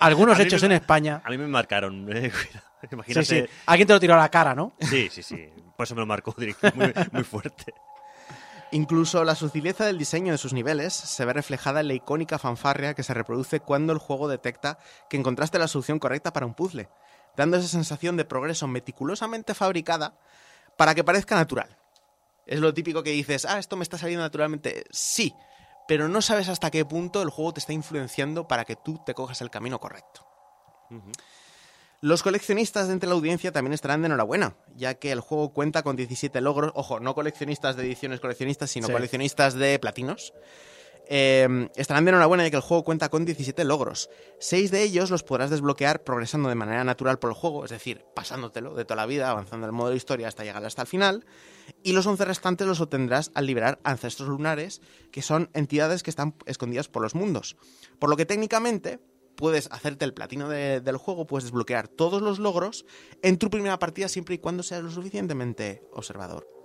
Algunos 0.00 0.38
hechos 0.38 0.62
me- 0.62 0.66
en 0.66 0.72
España. 0.72 1.20
A 1.24 1.30
mí 1.30 1.38
me 1.38 1.46
marcaron. 1.48 2.06
eh. 2.16 2.30
Sí, 2.30 2.88
Imagínate. 2.92 3.24
sí. 3.24 3.44
Alguien 3.66 3.86
te 3.88 3.92
lo 3.94 4.00
tiró 4.00 4.14
a 4.14 4.18
la 4.18 4.28
cara, 4.28 4.54
¿no? 4.54 4.72
Sí, 4.80 5.08
sí, 5.10 5.22
sí. 5.22 5.48
Por 5.76 5.84
eso 5.84 5.94
me 5.94 6.00
lo 6.00 6.06
marcó 6.06 6.32
directo, 6.38 6.70
muy, 6.74 6.92
muy 7.12 7.24
fuerte. 7.24 7.74
Incluso 8.70 9.24
la 9.24 9.34
sutileza 9.34 9.86
del 9.86 9.96
diseño 9.98 10.30
de 10.32 10.38
sus 10.38 10.52
niveles 10.52 10.92
se 10.92 11.24
ve 11.24 11.32
reflejada 11.32 11.80
en 11.80 11.88
la 11.88 11.94
icónica 11.94 12.38
fanfarria 12.38 12.92
que 12.94 13.02
se 13.02 13.14
reproduce 13.14 13.60
cuando 13.60 13.92
el 13.94 13.98
juego 13.98 14.28
detecta 14.28 14.78
que 15.08 15.16
encontraste 15.16 15.58
la 15.58 15.68
solución 15.68 15.98
correcta 15.98 16.32
para 16.34 16.44
un 16.44 16.52
puzzle, 16.54 16.88
dando 17.36 17.56
esa 17.56 17.66
sensación 17.68 18.16
de 18.18 18.26
progreso 18.26 18.66
meticulosamente 18.68 19.54
fabricada 19.54 20.18
para 20.76 20.94
que 20.94 21.02
parezca 21.02 21.34
natural. 21.34 21.78
Es 22.46 22.60
lo 22.60 22.74
típico 22.74 23.02
que 23.02 23.10
dices, 23.10 23.46
ah, 23.46 23.58
esto 23.58 23.76
me 23.76 23.82
está 23.82 23.96
saliendo 23.96 24.22
naturalmente. 24.22 24.84
Sí, 24.90 25.34
pero 25.88 26.06
no 26.08 26.20
sabes 26.22 26.48
hasta 26.48 26.70
qué 26.70 26.84
punto 26.84 27.22
el 27.22 27.30
juego 27.30 27.54
te 27.54 27.60
está 27.60 27.72
influenciando 27.72 28.46
para 28.46 28.64
que 28.66 28.76
tú 28.76 29.00
te 29.04 29.14
cojas 29.14 29.40
el 29.40 29.50
camino 29.50 29.80
correcto. 29.80 30.24
Los 32.00 32.22
coleccionistas 32.22 32.86
de 32.86 32.92
entre 32.92 33.08
la 33.08 33.14
audiencia 33.16 33.50
también 33.50 33.72
estarán 33.72 34.02
de 34.02 34.06
enhorabuena, 34.06 34.54
ya 34.76 34.94
que 34.94 35.10
el 35.10 35.20
juego 35.20 35.52
cuenta 35.52 35.82
con 35.82 35.96
17 35.96 36.40
logros, 36.40 36.70
ojo, 36.76 37.00
no 37.00 37.14
coleccionistas 37.14 37.74
de 37.76 37.84
ediciones 37.84 38.20
coleccionistas, 38.20 38.70
sino 38.70 38.86
Sí. 38.86 38.92
coleccionistas 38.92 39.54
de 39.54 39.78
platinos. 39.80 40.32
Eh, 41.10 41.68
estarán 41.76 42.04
de 42.04 42.10
enhorabuena 42.10 42.44
ya 42.44 42.50
que 42.50 42.56
el 42.56 42.62
juego 42.62 42.84
cuenta 42.84 43.08
con 43.08 43.24
17 43.24 43.64
logros. 43.64 44.10
Seis 44.38 44.70
de 44.70 44.82
ellos 44.82 45.10
los 45.10 45.22
podrás 45.22 45.48
desbloquear 45.50 46.04
progresando 46.04 46.48
de 46.50 46.54
manera 46.54 46.84
natural 46.84 47.18
por 47.18 47.30
el 47.30 47.34
juego, 47.36 47.64
es 47.64 47.70
decir, 47.70 48.04
pasándotelo 48.14 48.74
de 48.74 48.84
toda 48.84 48.96
la 48.96 49.06
vida, 49.06 49.30
avanzando 49.30 49.66
el 49.66 49.72
modo 49.72 49.90
de 49.90 49.96
historia 49.96 50.28
hasta 50.28 50.44
llegar 50.44 50.64
hasta 50.64 50.82
el 50.82 50.88
final. 50.88 51.24
Y 51.82 51.92
los 51.92 52.06
11 52.06 52.24
restantes 52.26 52.66
los 52.66 52.80
obtendrás 52.80 53.30
al 53.34 53.46
liberar 53.46 53.78
ancestros 53.84 54.28
lunares, 54.28 54.80
que 55.10 55.22
son 55.22 55.48
entidades 55.54 56.02
que 56.02 56.10
están 56.10 56.34
escondidas 56.46 56.88
por 56.88 57.02
los 57.02 57.14
mundos. 57.14 57.56
Por 57.98 58.10
lo 58.10 58.16
que 58.16 58.26
técnicamente 58.26 59.00
puedes 59.34 59.70
hacerte 59.70 60.04
el 60.04 60.12
platino 60.14 60.48
de- 60.48 60.80
del 60.80 60.96
juego, 60.96 61.26
puedes 61.26 61.44
desbloquear 61.44 61.88
todos 61.88 62.20
los 62.20 62.38
logros 62.38 62.84
en 63.22 63.38
tu 63.38 63.50
primera 63.50 63.78
partida 63.78 64.08
siempre 64.08 64.34
y 64.34 64.38
cuando 64.38 64.62
seas 64.62 64.82
lo 64.82 64.90
suficientemente 64.90 65.82
observador. 65.92 66.57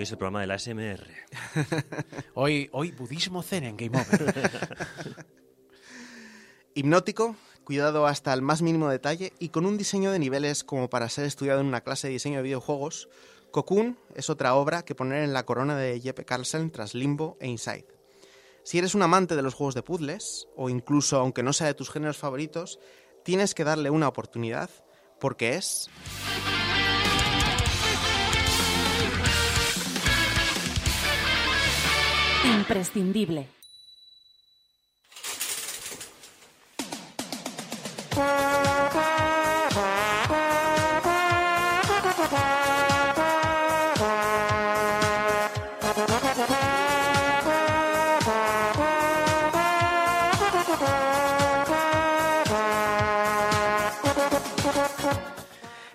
Hoy 0.00 0.04
es 0.04 0.12
el 0.12 0.16
programa 0.16 0.40
de 0.40 0.46
la 0.46 0.58
SMR. 0.58 1.06
Hoy, 2.34 2.70
hoy 2.72 2.90
budismo 2.90 3.42
zen 3.42 3.64
en 3.64 3.76
Game 3.76 4.00
Over. 4.00 4.50
Hipnótico, 6.74 7.36
cuidado 7.64 8.06
hasta 8.06 8.32
el 8.32 8.40
más 8.40 8.62
mínimo 8.62 8.88
detalle 8.88 9.34
y 9.38 9.50
con 9.50 9.66
un 9.66 9.76
diseño 9.76 10.10
de 10.10 10.18
niveles 10.18 10.64
como 10.64 10.88
para 10.88 11.10
ser 11.10 11.26
estudiado 11.26 11.60
en 11.60 11.66
una 11.66 11.82
clase 11.82 12.06
de 12.06 12.14
diseño 12.14 12.38
de 12.38 12.44
videojuegos, 12.44 13.10
Cocoon 13.50 13.98
es 14.14 14.30
otra 14.30 14.54
obra 14.54 14.86
que 14.86 14.94
poner 14.94 15.22
en 15.22 15.34
la 15.34 15.44
corona 15.44 15.76
de 15.76 16.00
Jeppe 16.00 16.24
Carlsen 16.24 16.70
tras 16.70 16.94
Limbo 16.94 17.36
e 17.38 17.48
Inside. 17.48 17.86
Si 18.62 18.78
eres 18.78 18.94
un 18.94 19.02
amante 19.02 19.36
de 19.36 19.42
los 19.42 19.52
juegos 19.52 19.74
de 19.74 19.82
puzzles, 19.82 20.48
o 20.56 20.70
incluso 20.70 21.18
aunque 21.18 21.42
no 21.42 21.52
sea 21.52 21.66
de 21.66 21.74
tus 21.74 21.90
géneros 21.90 22.16
favoritos, 22.16 22.80
tienes 23.22 23.54
que 23.54 23.64
darle 23.64 23.90
una 23.90 24.08
oportunidad 24.08 24.70
porque 25.18 25.56
es... 25.56 25.90
Imprescindible. 32.70 33.48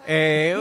Eh, 0.07 0.54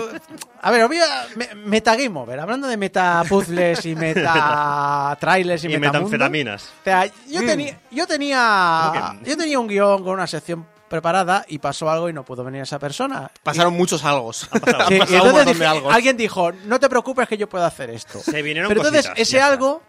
a 0.65 0.71
ver, 0.71 0.83
a. 0.83 0.89
me- 1.37 1.55
Meta 1.55 1.95
Game 1.97 2.19
Over. 2.19 2.41
Hablando 2.41 2.67
de 2.69 2.77
meta 2.77 3.23
puzzles 3.29 3.85
y 3.87 3.95
meta 3.95 5.17
trailers 5.21 5.65
y, 5.65 5.67
Y 5.73 5.79
metanfetaminas. 5.79 6.65
O 6.81 6.85
sea, 6.85 7.07
yo, 7.29 7.45
tenía, 7.45 7.79
yo 7.91 8.07
tenía. 8.07 9.17
Yo 9.25 9.37
tenía 9.37 9.59
un 9.59 9.69
guion 9.69 10.03
con 10.03 10.15
una 10.15 10.27
sección 10.27 10.67
preparada 10.89 11.45
y 11.49 11.59
pasó 11.59 11.91
algo 11.91 12.09
y 12.09 12.13
no 12.13 12.25
pudo 12.25 12.45
venir 12.45 12.63
esa 12.63 12.79
persona. 12.79 13.31
Pasaron 13.43 13.75
muchos 13.75 14.05
algos. 14.05 14.49
Sí, 14.89 14.95
y 14.95 14.99
pasado 14.99 15.01
un 15.01 15.01
entonces 15.03 15.23
montón 15.33 15.47
dije- 15.47 15.59
de 15.59 15.67
algos. 15.67 15.95
alguien 15.95 16.17
dijo, 16.17 16.53
no 16.67 16.79
te 16.81 16.89
preocupes 16.89 17.27
que 17.29 17.37
yo 17.37 17.49
puedo 17.49 17.65
hacer 17.65 17.91
esto. 17.91 18.21
Se 18.21 18.43
vinieron 18.43 18.69
Pero 18.69 18.81
entonces 18.81 19.07
cositas, 19.09 19.29
ese 19.29 19.41
algo, 19.41 19.83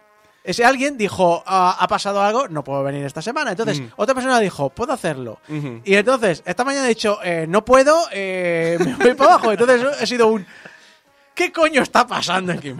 ese 0.46 0.64
alguien 0.64 0.96
dijo, 0.96 1.42
"Ah, 1.46 1.76
ha 1.78 1.88
pasado 1.88 2.22
algo, 2.22 2.48
no 2.48 2.64
puedo 2.64 2.82
venir 2.82 3.04
esta 3.04 3.20
semana. 3.20 3.50
Entonces 3.50 3.82
otra 3.96 4.14
persona 4.14 4.38
dijo, 4.40 4.70
puedo 4.70 4.92
hacerlo. 4.92 5.40
Ujú. 5.48 5.80
Y 5.84 5.94
entonces 5.96 6.42
esta 6.46 6.64
mañana 6.64 6.86
he 6.86 6.90
dicho, 6.90 7.18
eh, 7.22 7.46
no 7.48 7.64
puedo, 7.64 7.98
eh, 8.12 8.76
me 8.80 8.94
voy 8.94 9.14
para 9.14 9.34
abajo. 9.34 9.52
Entonces 9.52 9.82
he 10.00 10.06
sido 10.06 10.28
un, 10.28 10.46
¿qué 11.34 11.52
coño 11.52 11.82
está 11.82 12.06
pasando 12.06 12.52
aquí? 12.52 12.74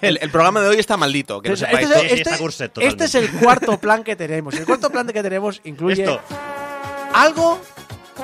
El, 0.00 0.18
el 0.20 0.30
programa 0.30 0.60
de 0.62 0.68
hoy 0.70 0.78
está 0.78 0.96
maldito, 0.96 1.40
que 1.40 1.48
Entonces, 1.50 1.68
sepáis. 1.68 1.88
este, 1.90 2.00
Sí, 2.00 2.06
sí, 2.08 2.14
este- 2.14 2.30
está 2.30 2.38
curset 2.38 2.78
este 2.78 3.04
es 3.04 3.14
el 3.14 3.30
cuarto 3.32 3.78
plan 3.78 4.02
que 4.02 4.16
tenemos. 4.16 4.54
El 4.54 4.64
cuarto 4.66 4.90
plan 4.90 5.06
que 5.06 5.22
tenemos 5.22 5.60
incluye 5.64 6.02
Esto, 6.02 6.20
algo 7.12 7.60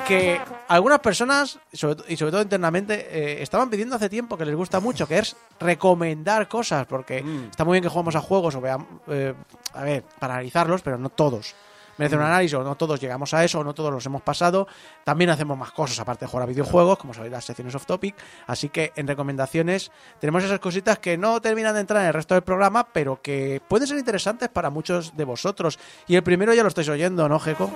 que 0.01 0.39
algunas 0.67 0.99
personas, 0.99 1.59
sobre 1.73 2.03
y 2.11 2.17
sobre 2.17 2.31
todo 2.31 2.41
internamente, 2.41 3.07
eh, 3.09 3.41
estaban 3.41 3.69
pidiendo 3.69 3.95
hace 3.95 4.09
tiempo 4.09 4.37
que 4.37 4.45
les 4.45 4.55
gusta 4.55 4.79
mucho, 4.79 5.07
que 5.07 5.19
es 5.19 5.35
recomendar 5.59 6.47
cosas, 6.47 6.85
porque 6.87 7.23
Mm. 7.23 7.49
está 7.51 7.63
muy 7.65 7.73
bien 7.75 7.83
que 7.83 7.89
juguemos 7.89 8.15
a 8.15 8.21
juegos 8.21 8.55
o 8.55 8.61
veamos, 8.61 8.87
eh, 9.07 9.33
a 9.73 9.83
ver, 9.83 10.03
para 10.19 10.35
analizarlos, 10.35 10.81
pero 10.81 10.97
no 10.97 11.09
todos. 11.09 11.55
Merece 11.97 12.15
Mm. 12.15 12.19
un 12.19 12.25
análisis, 12.25 12.53
o 12.53 12.63
no 12.63 12.75
todos 12.75 12.99
llegamos 12.99 13.33
a 13.33 13.43
eso, 13.43 13.59
o 13.59 13.63
no 13.63 13.73
todos 13.73 13.91
los 13.91 14.05
hemos 14.05 14.21
pasado. 14.21 14.67
También 15.03 15.31
hacemos 15.31 15.57
más 15.57 15.71
cosas 15.71 15.97
aparte 15.99 16.25
de 16.25 16.29
jugar 16.29 16.43
a 16.43 16.45
videojuegos, 16.45 16.99
como 16.99 17.11
sabéis, 17.15 17.31
las 17.31 17.43
secciones 17.45 17.73
off 17.73 17.87
topic. 17.87 18.13
Así 18.45 18.69
que 18.69 18.93
en 18.95 19.07
recomendaciones 19.07 19.91
tenemos 20.19 20.43
esas 20.43 20.59
cositas 20.59 20.99
que 20.99 21.17
no 21.17 21.41
terminan 21.41 21.73
de 21.73 21.79
entrar 21.81 22.01
en 22.03 22.09
el 22.09 22.13
resto 22.13 22.35
del 22.35 22.43
programa, 22.43 22.87
pero 22.93 23.19
que 23.19 23.61
pueden 23.67 23.87
ser 23.87 23.97
interesantes 23.97 24.47
para 24.49 24.69
muchos 24.69 25.17
de 25.17 25.23
vosotros. 25.23 25.79
Y 26.05 26.15
el 26.15 26.21
primero 26.21 26.53
ya 26.53 26.61
lo 26.61 26.67
estáis 26.69 26.87
oyendo, 26.89 27.27
¿no, 27.27 27.39
Jeco? 27.39 27.71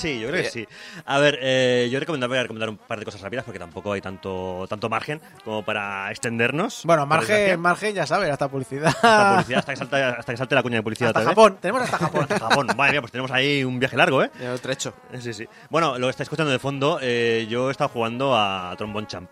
Sí, 0.00 0.18
yo 0.20 0.28
creo 0.28 0.42
que 0.42 0.50
sí. 0.50 0.66
A 1.04 1.18
ver, 1.18 1.38
eh, 1.40 1.88
yo 1.90 2.00
recomendar, 2.00 2.28
voy 2.28 2.38
a 2.38 2.42
recomendar 2.42 2.68
un 2.68 2.76
par 2.78 2.98
de 2.98 3.04
cosas 3.04 3.20
rápidas 3.20 3.44
porque 3.44 3.58
tampoco 3.58 3.92
hay 3.92 4.00
tanto, 4.00 4.66
tanto 4.68 4.88
margen 4.88 5.20
como 5.44 5.64
para 5.64 6.10
extendernos. 6.10 6.82
Bueno, 6.84 7.06
margen, 7.06 7.60
margen, 7.60 7.94
ya 7.94 8.06
sabes, 8.06 8.30
hasta 8.30 8.48
publicidad. 8.48 8.88
Hasta 8.88 9.30
publicidad, 9.32 9.58
hasta 9.58 9.72
que 9.72 9.76
salte, 9.76 10.02
hasta 10.02 10.32
que 10.32 10.36
salte 10.36 10.54
la 10.54 10.62
cuña 10.62 10.76
de 10.76 10.82
publicidad. 10.82 11.16
Hasta. 11.16 11.28
Japón, 11.28 11.58
tenemos 11.60 11.82
hasta 11.82 11.98
Japón. 11.98 12.26
Japón, 12.28 12.66
madre 12.76 12.92
mía, 12.92 13.00
pues 13.00 13.12
tenemos 13.12 13.30
ahí 13.30 13.62
un 13.64 13.78
viaje 13.78 13.96
largo, 13.96 14.22
¿eh? 14.22 14.30
He 14.40 14.58
trecho. 14.58 14.94
Sí, 15.20 15.32
sí. 15.32 15.46
Bueno, 15.68 15.98
lo 15.98 16.06
que 16.06 16.10
estáis 16.10 16.26
escuchando 16.26 16.50
de 16.52 16.58
fondo, 16.58 16.98
eh, 17.02 17.46
yo 17.48 17.68
he 17.68 17.72
estado 17.72 17.88
jugando 17.88 18.36
a 18.36 18.74
Trombone 18.76 19.06
Champ. 19.06 19.30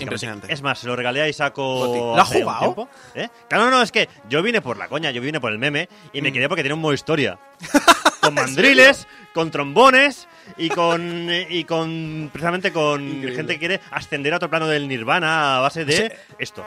Impresionante. 0.00 0.52
Es 0.52 0.62
más, 0.62 0.80
se 0.80 0.88
lo 0.88 0.96
regalé 0.96 1.22
a 1.22 1.28
Isaaco. 1.28 1.86
Goti. 1.86 1.98
¿Lo 2.00 2.20
has 2.20 2.28
jugado? 2.28 2.88
¿eh? 3.14 3.28
Claro, 3.48 3.66
no, 3.66 3.70
no, 3.70 3.82
es 3.82 3.92
que 3.92 4.08
yo 4.28 4.42
vine 4.42 4.60
por 4.60 4.76
la 4.76 4.88
coña, 4.88 5.12
yo 5.12 5.20
vine 5.20 5.40
por 5.40 5.52
el 5.52 5.58
meme 5.58 5.88
y 6.12 6.20
Mm. 6.20 6.24
me 6.24 6.32
quedé 6.32 6.48
porque 6.48 6.62
tiene 6.62 6.74
un 6.74 6.80
modo 6.80 6.92
historia. 6.92 7.38
con 8.20 8.34
mandriles, 8.34 9.06
con 9.36 9.50
trombones 9.52 10.26
y 10.56 10.68
con 10.70 11.28
y 11.50 11.62
con 11.64 12.30
precisamente 12.32 12.72
con 12.72 13.02
Increíble. 13.04 13.34
gente 13.36 13.52
que 13.52 13.58
quiere 13.60 13.80
ascender 13.90 14.32
a 14.32 14.36
otro 14.36 14.48
plano 14.50 14.66
del 14.66 14.88
nirvana 14.88 15.58
a 15.58 15.60
base 15.60 15.84
de 15.84 15.92
Sí. 15.96 16.16
esto. 16.38 16.64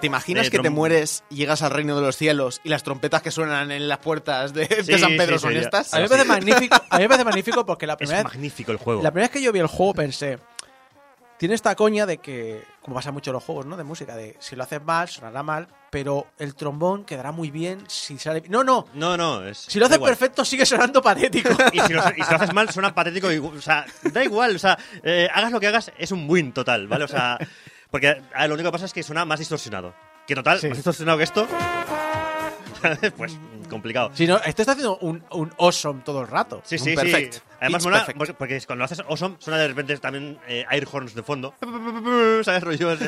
¿Te 0.00 0.06
imaginas 0.08 0.50
que 0.50 0.58
te 0.58 0.68
mueres, 0.68 1.24
llegas 1.30 1.62
al 1.62 1.70
reino 1.70 1.96
de 1.96 2.02
los 2.02 2.16
cielos 2.18 2.60
y 2.62 2.68
las 2.68 2.82
trompetas 2.82 3.22
que 3.22 3.30
suenan 3.30 3.70
en 3.72 3.88
las 3.88 3.98
puertas 3.98 4.52
de, 4.52 4.66
San 4.98 5.16
Pedro 5.16 5.38
sí, 5.38 5.42
son 5.42 5.52
sería- 5.52 5.60
estas? 5.62 5.94
A 5.94 5.96
mí 5.96 6.02
me 6.02 6.08
parece 6.10 6.28
magnífico, 6.28 6.76
a 6.90 6.96
mí 6.98 7.02
me 7.04 7.08
parece 7.08 7.24
magnífico 7.24 7.64
porque 7.64 7.86
la 7.86 7.94
Es 7.94 7.96
primera, 7.96 8.18
vez, 8.18 8.24
magnífico 8.34 8.70
el 8.72 8.76
juego. 8.76 9.02
la 9.02 9.10
primera 9.10 9.28
vez 9.28 9.32
que 9.32 9.42
yo 9.42 9.50
vi 9.50 9.60
el 9.60 9.66
juego 9.66 9.94
pensé, 9.94 10.38
tiene 11.38 11.54
esta 11.54 11.74
coña 11.74 12.04
de 12.04 12.18
que, 12.18 12.62
como 12.82 12.96
pasa 12.96 13.12
mucho 13.12 13.30
en 13.30 13.34
los 13.34 13.44
juegos, 13.44 13.64
¿no? 13.64 13.78
De 13.78 13.84
música, 13.84 14.14
de 14.14 14.36
si 14.40 14.54
lo 14.56 14.64
haces 14.64 14.82
mal, 14.84 15.08
sonará 15.08 15.42
mal, 15.42 15.68
pero 15.94 16.26
el 16.40 16.56
trombón 16.56 17.04
quedará 17.04 17.30
muy 17.30 17.52
bien 17.52 17.84
si 17.86 18.18
sale... 18.18 18.42
No, 18.48 18.64
no, 18.64 18.86
No, 18.94 19.16
no, 19.16 19.44
es 19.46 19.58
si 19.58 19.78
lo 19.78 19.86
haces 19.86 20.00
perfecto 20.00 20.44
sigue 20.44 20.66
sonando 20.66 21.00
patético. 21.00 21.50
Y 21.72 21.78
si, 21.78 21.92
lo, 21.92 22.02
y 22.16 22.22
si 22.22 22.30
lo 22.30 22.36
haces 22.36 22.52
mal, 22.52 22.68
suena 22.70 22.92
patético. 22.92 23.30
y- 23.30 23.38
o 23.38 23.60
sea, 23.62 23.86
da 24.12 24.24
igual. 24.24 24.56
O 24.56 24.58
sea, 24.58 24.76
eh, 25.04 25.28
hagas 25.32 25.52
lo 25.52 25.60
que 25.60 25.68
hagas, 25.68 25.92
es 25.96 26.10
un 26.10 26.28
win 26.28 26.52
total, 26.52 26.88
¿vale? 26.88 27.04
O 27.04 27.08
sea, 27.08 27.38
porque 27.92 28.20
a 28.34 28.46
lo 28.48 28.54
único 28.54 28.70
que 28.70 28.72
pasa 28.72 28.86
es 28.86 28.92
que 28.92 29.04
suena 29.04 29.24
más 29.24 29.38
distorsionado. 29.38 29.94
Que 30.26 30.34
total, 30.34 30.58
Sí. 30.58 30.66
más 30.68 30.78
distorsionado 30.78 31.16
que 31.18 31.24
esto. 31.24 31.46
pues 33.16 33.36
complicado. 33.68 34.10
si 34.14 34.26
no, 34.26 34.36
esto 34.38 34.62
está 34.62 34.72
haciendo 34.72 34.98
un, 34.98 35.22
un 35.30 35.52
awesome 35.58 36.02
todo 36.04 36.20
el 36.22 36.28
rato. 36.28 36.60
Sí, 36.64 36.78
sí, 36.78 36.94
perfect. 36.94 37.34
sí. 37.34 37.40
Además 37.60 37.84
mola 37.84 38.04
perfect. 38.04 38.36
porque, 38.36 38.60
cuando 38.66 38.84
haces 38.84 39.00
awesome 39.08 39.36
suena 39.38 39.58
de 39.58 39.68
repente 39.68 39.96
también 39.96 40.38
eh, 40.46 40.66
air 40.70 40.86
horns 40.90 41.14
de 41.14 41.22
fondo. 41.22 41.54
¿Sabes? 42.42 42.62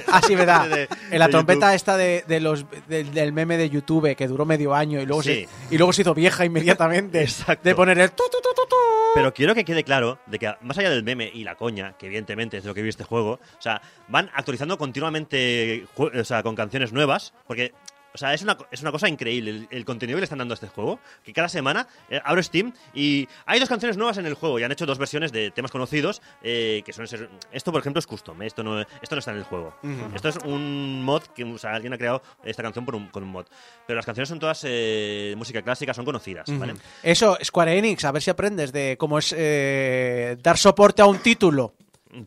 Ah, 0.08 0.20
sí, 0.26 0.34
verdad. 0.34 0.68
de- 0.68 0.88
en 1.10 1.18
la 1.18 1.28
trompeta 1.28 1.66
YouTube. 1.66 1.74
esta 1.76 1.96
de, 1.96 2.24
de 2.26 2.40
los, 2.40 2.64
del- 2.88 3.12
del 3.12 3.32
meme 3.32 3.56
de 3.58 3.68
YouTube 3.68 4.14
que 4.16 4.26
duró 4.26 4.44
medio 4.46 4.74
año 4.74 5.00
y 5.00 5.06
luego, 5.06 5.22
Sí. 5.22 5.46
se, 5.68 5.74
y 5.74 5.78
luego 5.78 5.92
se 5.92 6.02
hizo 6.02 6.14
vieja 6.14 6.44
inmediatamente. 6.44 7.20
Exacto. 7.22 7.68
De 7.68 7.74
poner 7.74 7.98
el 7.98 8.10
tu, 8.12 8.24
tu, 8.24 8.38
tu, 8.40 8.48
tu, 8.54 8.66
tu. 8.66 8.76
Pero 9.14 9.32
quiero 9.34 9.54
que 9.54 9.64
quede 9.64 9.84
claro 9.84 10.18
de 10.26 10.38
que 10.38 10.54
más 10.62 10.76
allá 10.78 10.90
del 10.90 11.02
meme 11.02 11.30
y 11.32 11.44
la 11.44 11.54
coña, 11.56 11.94
que 11.98 12.06
evidentemente 12.06 12.58
es 12.58 12.64
de 12.64 12.68
lo 12.68 12.74
que 12.74 12.80
vive 12.82 12.90
este 12.90 13.04
juego, 13.04 13.32
o 13.58 13.62
sea, 13.62 13.80
van 14.08 14.30
actualizando 14.34 14.76
continuamente 14.78 15.86
o 15.96 16.24
sea, 16.24 16.42
con 16.42 16.54
canciones 16.54 16.92
nuevas, 16.92 17.32
porque 17.46 17.72
o 18.16 18.18
sea, 18.18 18.34
es 18.34 18.42
una, 18.42 18.56
es 18.70 18.80
una 18.82 18.90
cosa 18.90 19.08
increíble 19.08 19.50
el, 19.50 19.68
el 19.70 19.84
contenido 19.84 20.16
que 20.16 20.22
le 20.22 20.24
están 20.24 20.38
dando 20.38 20.54
a 20.54 20.56
este 20.56 20.66
juego, 20.68 20.98
que 21.22 21.32
cada 21.32 21.48
semana 21.48 21.86
eh, 22.10 22.20
abro 22.24 22.42
Steam 22.42 22.72
y 22.94 23.28
hay 23.44 23.60
dos 23.60 23.68
canciones 23.68 23.96
nuevas 23.96 24.18
en 24.18 24.26
el 24.26 24.34
juego 24.34 24.58
y 24.58 24.62
han 24.64 24.72
hecho 24.72 24.86
dos 24.86 24.98
versiones 24.98 25.30
de 25.32 25.50
temas 25.50 25.70
conocidos 25.70 26.20
eh, 26.42 26.82
que 26.84 26.92
ser... 26.92 27.28
Esto, 27.52 27.70
por 27.72 27.80
ejemplo, 27.80 28.00
es 28.00 28.06
custom, 28.06 28.40
¿eh? 28.42 28.46
esto, 28.46 28.62
no, 28.64 28.80
esto 28.80 29.14
no 29.14 29.18
está 29.18 29.30
en 29.30 29.36
el 29.38 29.44
juego. 29.44 29.76
Esto 30.14 30.28
es 30.30 30.38
un 30.44 31.04
mod 31.04 31.22
que 31.34 31.44
o 31.44 31.58
sea, 31.58 31.74
alguien 31.74 31.92
ha 31.92 31.98
creado 31.98 32.22
esta 32.44 32.62
canción 32.62 32.84
por 32.84 32.94
un- 32.96 33.08
con 33.08 33.22
un 33.22 33.28
mod. 33.28 33.46
Pero 33.86 33.96
las 33.96 34.06
canciones 34.06 34.28
son 34.28 34.38
todas 34.40 34.62
eh, 34.66 35.34
música 35.36 35.62
clásica, 35.62 35.92
son 35.94 36.04
conocidas, 36.04 36.48
¿vale? 36.58 36.74
Eso, 37.02 37.36
Square 37.44 37.78
Enix, 37.78 38.04
a 38.04 38.12
ver 38.12 38.22
si 38.22 38.30
aprendes 38.30 38.72
de 38.72 38.96
cómo 38.98 39.18
es 39.18 39.34
eh, 39.36 40.36
dar 40.42 40.56
soporte 40.58 41.02
a 41.02 41.06
un 41.06 41.18
título 41.18 41.74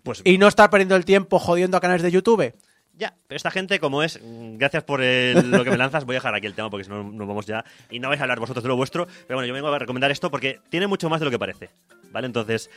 Pues 0.04 0.22
y 0.24 0.38
no 0.38 0.48
estar 0.48 0.70
perdiendo 0.70 0.96
el 0.96 1.04
tiempo 1.06 1.40
jodiendo 1.40 1.78
a 1.78 1.82
canales 1.82 2.04
de 2.04 2.12
YouTube. 2.12 2.54
Ya, 3.00 3.14
pero 3.28 3.38
esta 3.38 3.50
gente, 3.50 3.80
como 3.80 4.04
es, 4.04 4.20
mm, 4.22 4.58
gracias 4.58 4.84
por 4.84 5.02
el- 5.02 5.50
lo 5.52 5.64
que 5.64 5.72
me 5.72 5.78
lanzas, 5.78 6.04
voy 6.04 6.16
a 6.16 6.20
dejar 6.20 6.36
aquí 6.36 6.46
el 6.48 6.54
tema 6.54 6.70
porque 6.70 6.84
si 6.84 6.90
no 6.90 7.02
nos 7.02 7.28
vamos 7.28 7.46
ya 7.46 7.64
y 7.90 7.98
no 8.00 8.10
vais 8.10 8.20
a 8.20 8.26
hablar 8.26 8.42
vosotros 8.42 8.62
de 8.62 8.68
lo 8.68 8.76
vuestro. 8.76 9.08
Pero 9.26 9.38
bueno, 9.38 9.46
yo 9.48 9.54
vengo 9.54 9.70
a 9.70 9.80
recomendar 9.80 10.12
esto 10.12 10.30
porque 10.30 10.60
tiene 10.70 10.86
mucho 10.86 11.10
más 11.10 11.22
de 11.22 11.26
lo 11.26 11.32
que 11.32 11.40
parece. 11.40 11.70
¿Vale? 12.12 12.28
Entonces, 12.28 12.70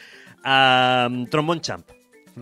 um, 0.45 1.27
Trombone 1.27 1.61
Champ. 1.61 1.89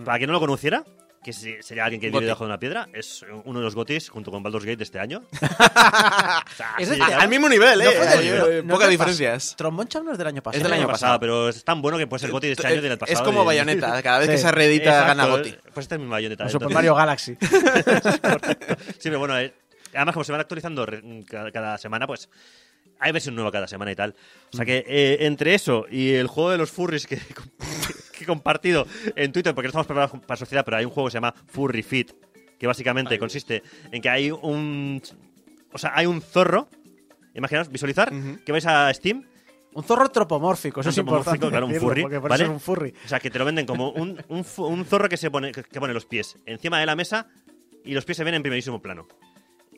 Para 0.05 0.19
quien 0.19 0.27
no 0.27 0.33
lo 0.33 0.39
conociera, 0.39 0.83
que 1.23 1.33
se- 1.33 1.61
sería 1.61 1.83
alguien 1.85 2.01
que 2.01 2.07
vive 2.09 2.21
debajo 2.21 2.43
de 2.45 2.49
una 2.49 2.59
piedra, 2.59 2.89
es 2.93 3.23
uno 3.45 3.59
de 3.59 3.65
los 3.65 3.75
gotis 3.75 4.09
junto 4.09 4.31
con 4.31 4.41
Baldur's 4.41 4.65
Gate 4.65 4.77
de 4.77 4.83
este 4.83 4.99
año. 4.99 5.23
O 6.51 6.53
sea, 6.55 6.75
Es 6.79 6.89
de 6.89 7.01
Al 7.01 7.29
mismo 7.29 7.47
nivel, 7.47 7.79
No 7.79 7.85
¿eh? 7.89 7.93
Eh, 8.57 8.61
no 8.65 8.73
Pocas 8.73 8.89
diferencias. 8.89 9.55
Champ 9.55 10.05
no 10.05 10.11
es 10.11 10.17
del 10.17 10.27
año 10.27 10.41
pasado. 10.41 10.57
Es 10.57 10.63
del 10.63 10.73
año 10.73 10.87
pasado. 10.87 11.19
pero 11.19 11.49
es 11.49 11.63
tan 11.63 11.81
bueno 11.81 11.97
que 11.97 12.07
puede 12.07 12.19
ser 12.21 12.31
goti 12.31 12.47
de 12.47 12.53
este 12.53 12.67
año 12.67 12.77
y 12.77 12.81
del 12.81 12.97
pasado. 12.97 13.17
Es 13.19 13.23
como 13.25 13.45
Bayonetta, 13.45 14.01
cada 14.01 14.19
vez 14.19 14.27
Sí. 14.27 14.33
que 14.33 14.37
se 14.39 14.51
reedita 14.51 14.89
Exacto, 14.89 15.07
gana 15.07 15.25
Goti. 15.27 15.55
Pues 15.73 15.83
este 15.85 15.95
es 15.95 16.01
mi 16.01 16.07
Bayonetta. 16.07 16.49
Super 16.49 16.69
Mario 16.69 16.95
Galaxy. 16.95 17.37
Sí, 18.99 19.09
pero 19.09 19.19
bueno, 19.19 19.37
eh, 19.39 19.53
además 19.93 20.13
como 20.13 20.23
se 20.23 20.31
van 20.31 20.41
actualizando 20.41 20.87
cada 21.51 21.77
semana, 21.77 22.07
pues 22.07 22.29
hay 23.01 23.11
versión 23.11 23.35
nueva 23.35 23.51
cada 23.51 23.67
semana 23.67 23.91
y 23.91 23.95
tal. 23.95 24.15
O 24.53 24.55
sea 24.55 24.65
que 24.65 24.85
eh, 24.87 25.17
entre 25.25 25.53
eso 25.55 25.85
y 25.89 26.11
el 26.13 26.27
juego 26.27 26.51
de 26.51 26.57
los 26.57 26.71
furries 26.71 27.07
que, 27.07 27.17
que 28.17 28.23
he 28.23 28.25
compartido 28.27 28.85
en 29.15 29.31
Twitter, 29.31 29.53
porque 29.53 29.67
no 29.67 29.69
estamos 29.69 29.87
preparados 29.87 30.19
para 30.25 30.37
sociedad, 30.37 30.63
pero 30.63 30.77
hay 30.77 30.85
un 30.85 30.91
juego 30.91 31.07
que 31.07 31.11
se 31.11 31.17
llama 31.17 31.33
Furry 31.47 31.83
Fit, 31.83 32.11
que 32.57 32.67
básicamente 32.67 33.17
consiste 33.19 33.63
en 33.91 34.01
que 34.01 34.09
hay 34.09 34.31
un. 34.31 35.01
O 35.73 35.77
sea, 35.77 35.91
hay 35.95 36.05
un 36.05 36.21
zorro. 36.21 36.69
Imaginaos, 37.33 37.69
visualizar 37.69 38.11
que 38.45 38.51
vais 38.51 38.65
a 38.65 38.93
Steam 38.93 39.23
Un 39.73 39.83
zorro 39.83 40.03
antropomórfico, 40.03 40.81
eso 40.81 40.89
es 40.89 40.97
Antropomórfico, 40.97 41.47
importante. 41.47 41.51
claro, 41.51 41.67
un 41.67 41.75
furry, 41.75 42.01
Porque 42.01 42.19
por 42.19 42.29
¿vale? 42.29 42.43
eso 42.43 42.51
es 42.51 42.55
un 42.55 42.59
furry. 42.59 42.93
O 43.05 43.07
sea, 43.07 43.19
que 43.21 43.29
te 43.29 43.39
lo 43.39 43.45
venden 43.45 43.65
como 43.65 43.89
un, 43.91 44.21
un 44.27 44.45
un 44.57 44.85
zorro 44.85 45.07
que 45.07 45.15
se 45.15 45.31
pone 45.31 45.53
que 45.53 45.63
que 45.63 45.79
pone 45.79 45.93
los 45.93 46.05
pies 46.05 46.35
encima 46.45 46.77
de 46.79 46.85
la 46.85 46.95
mesa 46.97 47.27
y 47.85 47.93
los 47.93 48.03
pies 48.03 48.17
se 48.17 48.25
ven 48.25 48.33
en 48.35 48.41
primerísimo 48.43 48.81
plano. 48.81 49.07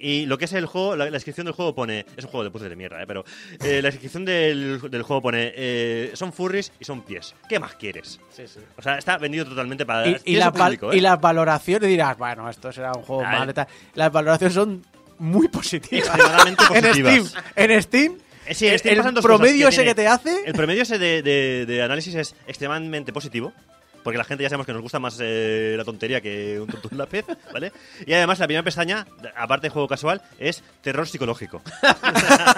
Y 0.06 0.26
lo 0.26 0.38
que 0.38 0.46
es 0.46 0.54
el 0.54 0.66
juego, 0.66 0.96
la, 0.98 1.06
la 1.06 1.12
descripción 1.12 1.46
del 1.46 1.54
juego 1.54 1.74
pone. 1.74 2.06
Es 2.18 2.26
un 2.26 2.30
juego 2.32 2.44
de 2.44 2.52
puzzles 2.52 2.70
de 2.70 2.76
mierda, 2.76 3.02
¿eh? 3.02 3.06
pero 3.08 3.24
eh, 3.64 3.82
la 3.82 3.90
descripción 3.90 4.26
del, 4.26 4.82
del 4.92 5.02
juego 5.04 5.22
pone. 5.22 5.54
eh, 5.56 6.12
son 6.14 6.34
furries 6.34 6.74
y 6.80 6.84
son 6.84 7.04
pies. 7.04 7.34
¿Qué 7.48 7.58
más 7.58 7.76
quieres? 7.76 8.20
O 8.78 8.82
sea, 8.82 8.98
está 8.98 9.18
vendido 9.18 9.46
totalmente 9.46 9.86
para. 9.86 10.08
Y, 10.10 10.18
y, 10.26 10.36
la 10.36 10.52
público, 10.52 10.88
val- 10.88 10.96
¿eh? 10.96 10.98
y 10.98 11.02
las 11.02 11.22
valoraciones 11.22 11.88
dirás, 11.88 12.18
bueno, 12.18 12.50
esto 12.50 12.72
será 12.74 12.92
un 12.92 13.04
juego 13.04 13.24
Ay. 13.26 13.40
mal 13.40 13.50
y 13.50 13.54
tal. 13.54 13.68
Las 13.96 14.12
valoraciones 14.12 14.54
son 14.54 14.84
muy 15.20 15.48
positivas. 15.48 16.08
Extremadamente 16.10 16.64
en 16.74 16.82
positivas. 16.84 17.14
Steam, 17.30 17.44
en 17.56 17.82
Steam, 17.82 18.18
Eh, 18.46 18.54
sí, 18.56 18.68
en 18.68 18.80
Steam 18.80 19.08
el 19.08 19.22
promedio 19.24 19.70
ese 19.70 19.86
que 19.86 19.96
te 19.96 20.06
hace, 20.06 20.42
El 20.46 20.54
promedio 20.54 20.82
ese 20.84 20.98
de, 20.98 21.22
de- 21.22 21.66
de 21.66 21.82
análisis 21.82 22.14
es 22.16 22.36
extremadamente 22.46 23.14
positivo. 23.14 23.54
Porque 24.04 24.18
la 24.18 24.24
gente 24.24 24.44
ya 24.44 24.50
sabemos 24.50 24.66
que 24.66 24.74
nos 24.74 24.82
gusta 24.82 25.00
más 25.00 25.18
eh, 25.22 25.76
la 25.78 25.84
tontería 25.86 26.20
que 26.22 26.60
un 26.60 26.68
tonto 26.68 26.90
un 26.92 26.98
lápiz, 26.98 27.26
¿vale? 27.54 27.72
Y 28.06 28.14
además 28.14 28.38
la 28.40 28.46
primera 28.48 28.64
pestaña, 28.64 29.08
aparte 29.36 29.68
de 29.68 29.72
juego 29.72 29.88
casual, 29.88 30.22
es 30.40 30.64
terror 30.82 31.08
psicológico. 31.08 31.62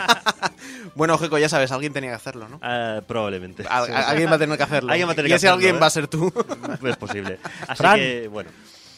Bueno, 0.95 1.17
Jeco, 1.17 1.37
ya 1.37 1.49
sabes, 1.49 1.71
alguien 1.71 1.93
tenía 1.93 2.11
que 2.11 2.15
hacerlo, 2.15 2.47
¿no? 2.47 2.59
Ah, 2.61 3.01
probablemente. 3.05 3.63
Al- 3.67 3.91
a- 3.93 4.09
alguien 4.09 4.29
va 4.31 4.35
a 4.35 4.39
tener 4.39 4.57
que 4.57 4.63
hacerlo. 4.63 4.91
Alguien 4.91 5.07
va 5.07 5.11
a 5.11 5.15
tener 5.15 5.29
y 5.29 5.31
que 5.31 5.35
ese 5.35 5.47
hacerlo, 5.47 5.55
alguien 5.55 5.75
¿eh? 5.75 5.79
va 5.79 5.87
a 5.87 5.89
ser 5.89 6.07
tú. 6.07 6.31
Es 6.87 6.95
posible. 6.97 7.39
Así 7.67 7.75
Fran. 7.77 7.95
que, 7.97 8.27
bueno. 8.29 8.49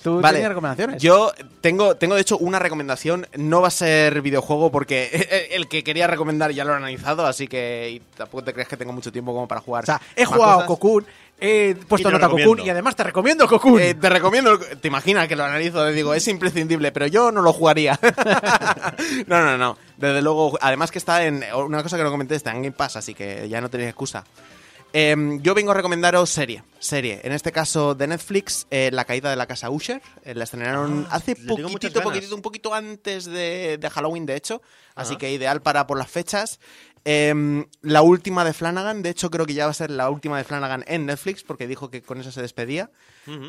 tú 0.03 0.21
Vale. 0.21 0.35
tenías 0.35 0.49
recomendaciones. 0.49 1.01
Yo 1.01 1.31
tengo, 1.61 1.95
tengo 1.95 2.15
de 2.15 2.21
hecho 2.21 2.37
una 2.37 2.59
recomendación. 2.59 3.27
No 3.35 3.61
va 3.61 3.69
a 3.69 3.71
ser 3.71 4.21
videojuego 4.21 4.71
porque 4.71 5.49
el 5.51 5.67
que 5.67 5.83
quería 5.83 6.07
recomendar 6.07 6.51
ya 6.51 6.63
lo 6.65 6.73
he 6.73 6.75
analizado, 6.75 7.25
así 7.25 7.47
que 7.47 7.89
y 7.93 7.99
tampoco 8.15 8.43
te 8.43 8.53
crees 8.53 8.67
que 8.67 8.77
tengo 8.77 8.93
mucho 8.93 9.11
tiempo 9.11 9.33
como 9.33 9.47
para 9.47 9.61
jugar. 9.61 9.83
o 9.83 9.87
sea, 9.87 10.01
he 10.15 10.25
jugado 10.25 10.53
cosas. 10.55 10.67
Cocoon, 10.67 11.05
he 11.39 11.75
puesto 11.87 12.09
nota 12.11 12.25
a 12.25 12.29
Cocoon 12.29 12.59
y 12.59 12.69
además 12.69 12.95
te 12.95 13.03
recomiendo 13.03 13.47
Cocoon. 13.47 13.79
Eh, 13.79 13.93
te 13.93 14.09
recomiendo, 14.09 14.57
te 14.59 14.87
imaginas 14.87 15.27
que 15.27 15.35
lo 15.35 15.43
analizo, 15.43 15.83
te 15.85 15.91
digo, 15.91 16.13
es 16.13 16.27
imprescindible, 16.27 16.91
pero 16.91 17.07
yo 17.07 17.31
no 17.31 17.41
lo 17.41 17.53
jugaría. 17.53 17.99
no, 19.27 19.43
no, 19.43 19.57
no. 19.57 19.77
Desde 19.97 20.21
luego, 20.21 20.57
además 20.61 20.91
que 20.91 20.99
está 20.99 21.25
en. 21.25 21.43
Una 21.55 21.83
cosa 21.83 21.97
que 21.97 22.03
no 22.03 22.11
comenté, 22.11 22.35
está 22.35 22.51
en 22.51 22.63
Game 22.63 22.71
Pass, 22.71 22.97
así 22.97 23.13
que 23.13 23.47
ya 23.49 23.61
no 23.61 23.69
tenéis 23.69 23.89
excusa. 23.89 24.23
Em, 24.93 25.41
yo 25.41 25.53
vengo 25.53 25.71
a 25.71 25.73
recomendaros 25.73 26.29
serie. 26.29 26.63
Serie. 26.79 27.19
En 27.23 27.33
este 27.33 27.51
caso 27.51 27.93
de 27.93 28.07
Netflix, 28.07 28.67
eh, 28.71 28.89
La 28.91 29.05
caída 29.05 29.29
de 29.29 29.35
la 29.35 29.45
casa 29.45 29.69
Usher. 29.69 30.01
Eh, 30.23 30.33
la 30.33 30.45
estrenaron 30.45 31.07
hace 31.11 31.35
tengo 31.35 31.69
muchas 31.69 31.91
poquitito, 31.91 32.01
poquitito, 32.01 32.35
un 32.35 32.41
poquito 32.41 32.73
antes 32.73 33.25
de, 33.25 33.77
de 33.77 33.89
Halloween, 33.89 34.25
de 34.25 34.35
hecho. 34.35 34.61
Así 34.95 35.15
que 35.15 35.31
ideal 35.31 35.61
para 35.61 35.85
por 35.85 35.97
las 35.97 36.09
fechas. 36.09 36.59
Em, 37.09 37.65
la 37.83 38.01
última 38.01 38.43
de 38.43 38.51
Flanagan, 38.51 39.01
de 39.01 39.11
hecho 39.11 39.31
creo 39.31 39.45
que 39.45 39.53
ya 39.53 39.63
va 39.63 39.71
a 39.71 39.73
ser 39.73 39.91
la 39.91 40.09
última 40.09 40.37
de 40.37 40.43
Flanagan 40.43 40.83
en 40.87 41.05
Netflix 41.05 41.41
porque 41.41 41.65
dijo 41.65 41.89
que 41.89 42.01
con 42.01 42.19
eso 42.19 42.33
se 42.33 42.41
despedía. 42.41 42.89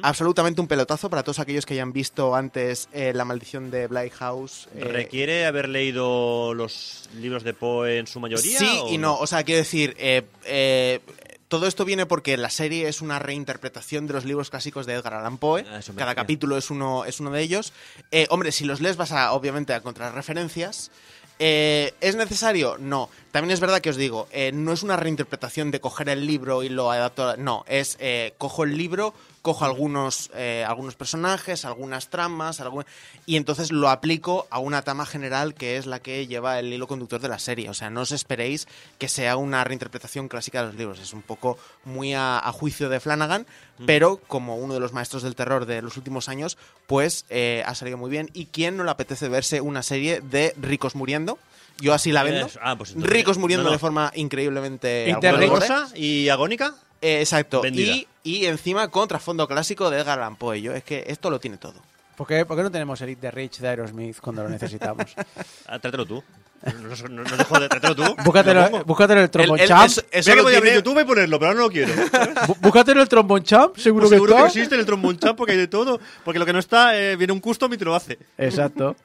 Absolutamente 0.02 0.60
un 0.60 0.68
pelotazo 0.68 1.10
para 1.10 1.24
todos 1.24 1.40
aquellos 1.40 1.66
que 1.66 1.74
hayan 1.74 1.92
visto 1.92 2.36
antes 2.36 2.88
eh, 2.92 3.12
La 3.12 3.24
maldición 3.24 3.72
de 3.72 3.88
Bly 3.88 4.10
House. 4.10 4.68
eh, 4.76 4.84
¿Requiere 4.84 5.44
haber 5.44 5.68
leído 5.68 6.54
los 6.54 7.10
libros 7.16 7.42
de 7.42 7.52
Poe 7.52 7.98
en 7.98 8.06
su 8.06 8.20
mayoría? 8.20 8.60
Sí 8.60 8.78
o 8.80 8.92
y 8.92 8.98
no. 8.98 9.18
O 9.18 9.26
sea, 9.26 9.42
quiero 9.42 9.58
decir, 9.58 9.96
eh, 9.98 11.00
todo 11.48 11.66
esto 11.66 11.84
viene 11.84 12.06
porque 12.06 12.36
la 12.36 12.50
serie 12.50 12.86
es 12.86 13.00
una 13.00 13.18
reinterpretación 13.18 14.06
de 14.06 14.12
los 14.12 14.24
libros 14.24 14.50
clásicos 14.50 14.86
de 14.86 14.94
Edgar 14.94 15.14
Allan 15.14 15.38
Poe. 15.38 15.64
Ah, 15.68 15.80
Cada 15.96 16.14
capítulo 16.14 16.56
es 16.58 16.70
uno, 16.70 17.04
es 17.06 17.18
uno 17.18 17.32
de 17.32 17.42
ellos. 17.42 17.72
Hombre, 18.28 18.52
si 18.52 18.64
los 18.64 18.80
lees 18.80 18.96
vas 18.96 19.10
a, 19.10 19.32
obviamente, 19.32 19.72
a 19.72 19.78
encontrar 19.78 20.14
referencias. 20.14 20.92
Eh, 21.38 21.94
¿Es 22.00 22.16
necesario? 22.16 22.76
No. 22.78 23.08
También 23.32 23.52
es 23.52 23.60
verdad 23.60 23.80
que 23.80 23.90
os 23.90 23.96
digo, 23.96 24.26
eh, 24.32 24.52
no 24.52 24.72
es 24.72 24.82
una 24.82 24.96
reinterpretación 24.96 25.70
de 25.70 25.80
coger 25.80 26.08
el 26.08 26.26
libro 26.26 26.62
y 26.62 26.68
lo 26.70 26.90
adapto. 26.90 27.28
a- 27.28 27.36
No, 27.36 27.64
es 27.68 27.96
eh, 28.00 28.32
cojo 28.38 28.64
el 28.64 28.76
libro, 28.78 29.12
cojo 29.42 29.64
algunos, 29.66 30.30
eh, 30.34 30.64
algunos 30.66 30.94
personajes, 30.96 31.64
algunas 31.66 32.08
tramas, 32.08 32.60
algún- 32.60 32.86
y 33.26 33.36
entonces 33.36 33.70
lo 33.70 33.90
aplico 33.90 34.46
a 34.50 34.58
una 34.58 34.80
trama 34.82 35.04
general 35.04 35.54
que 35.54 35.76
es 35.76 35.84
la 35.86 36.00
que 36.00 36.26
lleva 36.26 36.58
el 36.58 36.72
hilo 36.72 36.86
conductor 36.86 37.20
de 37.20 37.28
la 37.28 37.38
serie. 37.38 37.68
O 37.68 37.74
sea, 37.74 37.90
no 37.90 38.00
os 38.00 38.12
esperéis 38.12 38.66
que 38.98 39.08
sea 39.08 39.36
una 39.36 39.62
reinterpretación 39.62 40.28
clásica 40.28 40.60
de 40.62 40.66
los 40.68 40.76
libros. 40.76 40.98
Es 40.98 41.12
un 41.12 41.22
poco 41.22 41.58
muy 41.84 42.14
a, 42.14 42.38
a 42.38 42.50
juicio 42.52 42.88
de 42.88 42.98
Flanagan, 42.98 43.46
pero 43.86 44.16
como 44.26 44.56
uno 44.56 44.72
de 44.74 44.80
los 44.80 44.92
maestros 44.94 45.22
del 45.22 45.34
terror 45.36 45.66
de 45.66 45.82
los 45.82 45.96
últimos 45.98 46.28
años, 46.30 46.56
pues 46.86 47.26
ha 47.64 47.74
salido 47.74 47.98
muy 47.98 48.10
bien. 48.10 48.30
¿Y 48.32 48.46
quién 48.46 48.76
no 48.78 48.84
le 48.84 48.90
apetece 48.90 49.28
verse 49.28 49.60
una 49.60 49.82
serie 49.82 50.20
de 50.22 50.54
ricos 50.60 50.94
muriendo? 50.94 51.38
Yo 51.80 51.94
así 51.94 52.10
la 52.12 52.22
vendo. 52.24 52.48
Ah, 52.60 52.76
pues 52.76 52.90
entonces- 52.90 53.12
ricos 53.12 53.38
muriendo 53.38 53.62
no, 53.64 53.70
no. 53.70 53.72
de 53.74 53.78
forma 53.78 54.10
increíblemente... 54.14 55.14
¿Dolorosa 55.20 55.88
y 55.94 56.28
agónica? 56.28 56.74
Eh, 57.00 57.20
exacto. 57.20 57.62
Y, 57.66 58.08
y 58.24 58.46
encima 58.46 58.88
con 58.88 59.06
trasfondo 59.06 59.46
clásico 59.46 59.88
de 59.90 59.98
Edgar 60.00 60.18
Allan 60.18 60.36
Poe. 60.36 60.60
Yo, 60.60 60.72
es 60.74 60.82
que 60.82 61.04
esto 61.06 61.30
lo 61.30 61.38
tiene 61.38 61.56
todo. 61.56 61.74
¿Por, 62.16 62.26
qué, 62.26 62.44
por 62.44 62.56
qué 62.56 62.64
no 62.64 62.70
tenemos 62.72 63.00
Elite 63.00 63.20
de 63.20 63.30
Rich 63.30 63.58
de 63.58 63.68
Aerosmith 63.68 64.18
cuando 64.20 64.42
lo 64.42 64.48
necesitamos? 64.48 65.06
Ah, 65.68 65.78
trátelo 65.78 66.04
tú. 66.06 66.24
No, 66.64 67.08
no, 67.10 67.22
te 67.36 67.44
jode, 67.44 67.68
trátelo 67.68 67.94
tú. 67.94 68.02
Lo 68.02 68.16
búscatelo, 68.24 68.84
búscatelo 68.84 69.20
el 69.20 69.30
trombone 69.30 69.62
El- 69.62 69.70
el- 69.70 69.76
champ. 69.76 69.86
eso- 69.86 70.02
eso 70.10 70.30
que 70.30 70.36
lo 70.36 70.42
podía 70.42 70.58
abrir 70.58 70.72
tiene- 70.72 70.84
YouTube 70.84 71.00
y 71.00 71.04
ponerlo, 71.04 71.38
pero 71.38 71.50
ahora 71.50 71.60
no 71.60 71.66
lo 71.66 71.70
quiero. 71.72 71.92
Bú- 72.48 72.56
Búscatelo 72.60 73.00
el 73.02 73.08
trombone 73.08 73.44
champ, 73.44 73.76
seguro 73.76 74.02
Pues 74.08 74.10
que 74.10 74.16
seguro 74.16 74.32
que 74.34 74.38
está. 74.38 74.46
existe 74.48 74.74
el 74.74 74.84
trombone 74.84 75.18
champ 75.20 75.36
porque 75.38 75.52
hay 75.52 75.58
de 75.58 75.68
todo. 75.68 76.00
Porque 76.24 76.40
lo 76.40 76.46
que 76.46 76.52
no 76.52 76.58
está, 76.58 76.98
eh, 76.98 77.14
viene 77.14 77.32
un 77.32 77.38
custom 77.38 77.72
y 77.72 77.76
te 77.78 77.84
lo 77.84 77.94
hace. 77.94 78.18
Exacto. 78.36 78.96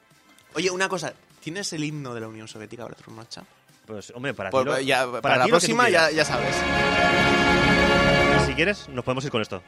Oye, 0.56 0.70
una 0.72 0.88
cosa. 0.88 1.12
¿Tienes 1.44 1.70
el 1.74 1.84
himno 1.84 2.14
de 2.14 2.22
la 2.22 2.28
Unión 2.28 2.48
Soviética 2.48 2.84
para 2.84 2.96
Truman 2.96 3.26
Show? 3.28 3.44
Pues, 3.86 4.10
hombre, 4.16 4.32
para 4.32 4.48
Pues, 4.50 4.64
ti. 4.64 4.70
lo- 4.70 4.80
ya, 4.80 5.04
para 5.06 5.20
para, 5.20 5.36
la 5.36 5.44
ti 5.44 5.50
próxima 5.50 5.90
ya, 5.90 6.24
sabes. 6.24 6.56
Si 8.46 8.54
quieres, 8.54 8.88
nos 8.88 9.04
podemos 9.04 9.22
ir 9.26 9.30
con 9.30 9.42
esto. 9.42 9.62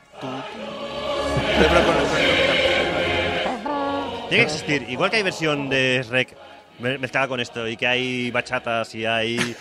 Tiene 4.28 4.44
que 4.44 4.50
existir. 4.50 4.86
Igual 4.88 5.10
que 5.10 5.16
hay 5.18 5.22
versión 5.22 5.68
de 5.68 6.02
Shrek 6.08 6.34
me- 6.78 6.98
mezclada 6.98 7.28
con 7.28 7.40
esto 7.40 7.68
y 7.68 7.76
que 7.76 7.86
hay 7.86 8.30
bachatas 8.30 8.94
y 8.94 9.04
hay. 9.04 9.54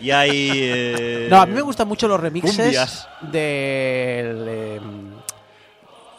Y 0.00 0.10
hay. 0.10 0.50
eh, 0.54 1.26
No, 1.30 1.40
a 1.40 1.46
mí 1.46 1.54
me 1.54 1.62
gustan 1.62 1.88
mucho 1.88 2.06
los 2.06 2.20
remixes 2.20 3.06
del. 3.22 4.48
em, 4.48 5.12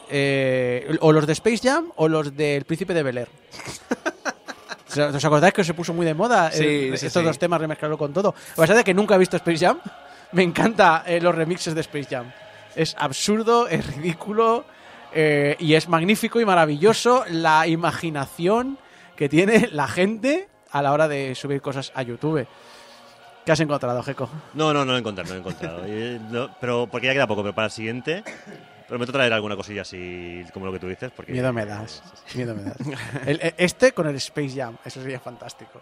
eh, 0.10 0.98
o 1.00 1.12
los 1.12 1.26
de 1.28 1.34
Space 1.34 1.60
Jam 1.70 1.92
o 1.96 2.08
los 2.08 2.36
del 2.36 2.66
Príncipe 2.66 2.94
de 2.94 3.04
Bel 3.04 3.18
Air. 3.20 3.30
¿Os 4.98 5.26
acordáis 5.26 5.54
que 5.54 5.64
se 5.64 5.74
puso 5.74 5.94
muy 5.94 6.06
de 6.06 6.14
moda 6.14 6.52
Sí, 6.52 6.64
eh, 6.64 6.98
sí, 6.98 7.08
estos 7.08 7.22
sí. 7.22 7.28
dos 7.28 7.40
temas 7.40 7.60
remezclarlo 7.60 7.98
con 7.98 8.14
todo? 8.14 8.36
A 8.58 8.62
pesar 8.62 8.76
de 8.76 8.84
que 8.84 8.94
nunca 8.94 9.16
he 9.16 9.18
visto 9.18 9.38
Space 9.38 9.66
Jam, 9.66 9.80
me 10.32 10.44
encanta 10.44 11.04
eh, 11.06 11.20
los 11.22 11.34
remixes 11.34 11.76
de 11.76 11.82
Space 11.82 12.08
Jam. 12.10 12.32
Es 12.76 12.96
absurdo, 12.98 13.68
es 13.68 13.86
ridículo 13.96 14.66
eh, 15.14 15.56
y 15.60 15.76
es 15.76 15.88
magnífico 15.88 16.40
y 16.42 16.46
maravilloso 16.46 17.24
la 17.30 17.68
imaginación 17.68 18.78
que 19.16 19.30
tiene 19.30 19.70
la 19.72 19.88
gente 19.88 20.48
a 20.72 20.82
la 20.82 20.92
hora 20.92 21.08
de 21.08 21.36
subir 21.36 21.62
cosas 21.62 21.92
a 21.96 22.02
YouTube. 22.02 22.48
¿Qué 23.46 23.52
has 23.52 23.60
encontrado, 23.60 24.02
Jeco? 24.02 24.30
No, 24.54 24.74
no, 24.74 24.86
no 24.86 24.94
lo 24.94 24.96
he 24.96 25.00
encontrado, 25.00 25.30
no 25.30 25.36
lo 25.36 25.38
he 25.38 25.52
encontrado. 25.52 25.88
Y, 25.88 26.20
no, 26.32 26.50
pero 26.60 26.88
porque 26.88 27.08
ya 27.08 27.14
queda 27.14 27.28
poco, 27.28 27.44
pero 27.44 27.54
para 27.54 27.66
el 27.66 27.72
siguiente. 27.72 28.24
Prometo 28.94 29.12
traer 29.12 29.34
alguna 29.34 29.56
cosilla 29.56 29.82
así 29.82 30.46
como 30.54 30.68
lo 30.68 30.72
que 30.72 30.78
tú 30.78 30.88
dices. 30.88 31.10
Porque 31.16 31.32
Miedo 31.32 31.52
me 31.52 31.66
das. 31.66 32.04
Miedo 32.36 32.54
me 32.54 32.62
das. 32.62 32.78
El- 33.26 33.56
este 33.58 33.92
con 33.92 34.06
el 34.08 34.18
Space 34.18 34.52
Jam, 34.56 34.78
eso 34.86 35.02
sería 35.02 35.20
fantástico. 35.20 35.82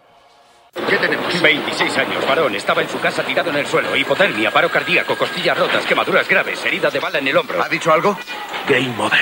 ¿Qué 0.89 0.95
tenemos? 0.97 1.41
26 1.41 1.97
años, 1.97 2.25
varón. 2.25 2.55
Estaba 2.55 2.81
en 2.81 2.87
su 2.87 2.97
casa 3.01 3.21
tirado 3.23 3.49
en 3.49 3.57
el 3.57 3.65
suelo. 3.67 3.93
Hipotermia, 3.97 4.49
paro 4.49 4.69
cardíaco, 4.71 5.17
costillas 5.17 5.57
rotas, 5.57 5.85
quemaduras 5.85 6.25
graves, 6.25 6.63
herida 6.63 6.89
de 6.89 6.99
bala 7.01 7.19
en 7.19 7.27
el 7.27 7.35
hombro. 7.35 7.61
¿Ha 7.61 7.67
dicho 7.67 7.91
algo? 7.91 8.17
Game 8.69 8.95
Over. 8.97 9.19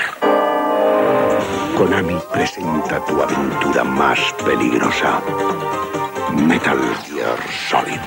Konami 1.75 2.19
presenta 2.31 3.03
tu 3.07 3.19
aventura 3.23 3.83
más 3.83 4.19
peligrosa. 4.45 5.19
Metal 6.35 6.77
Gear 7.07 7.39
Solid. 7.67 7.99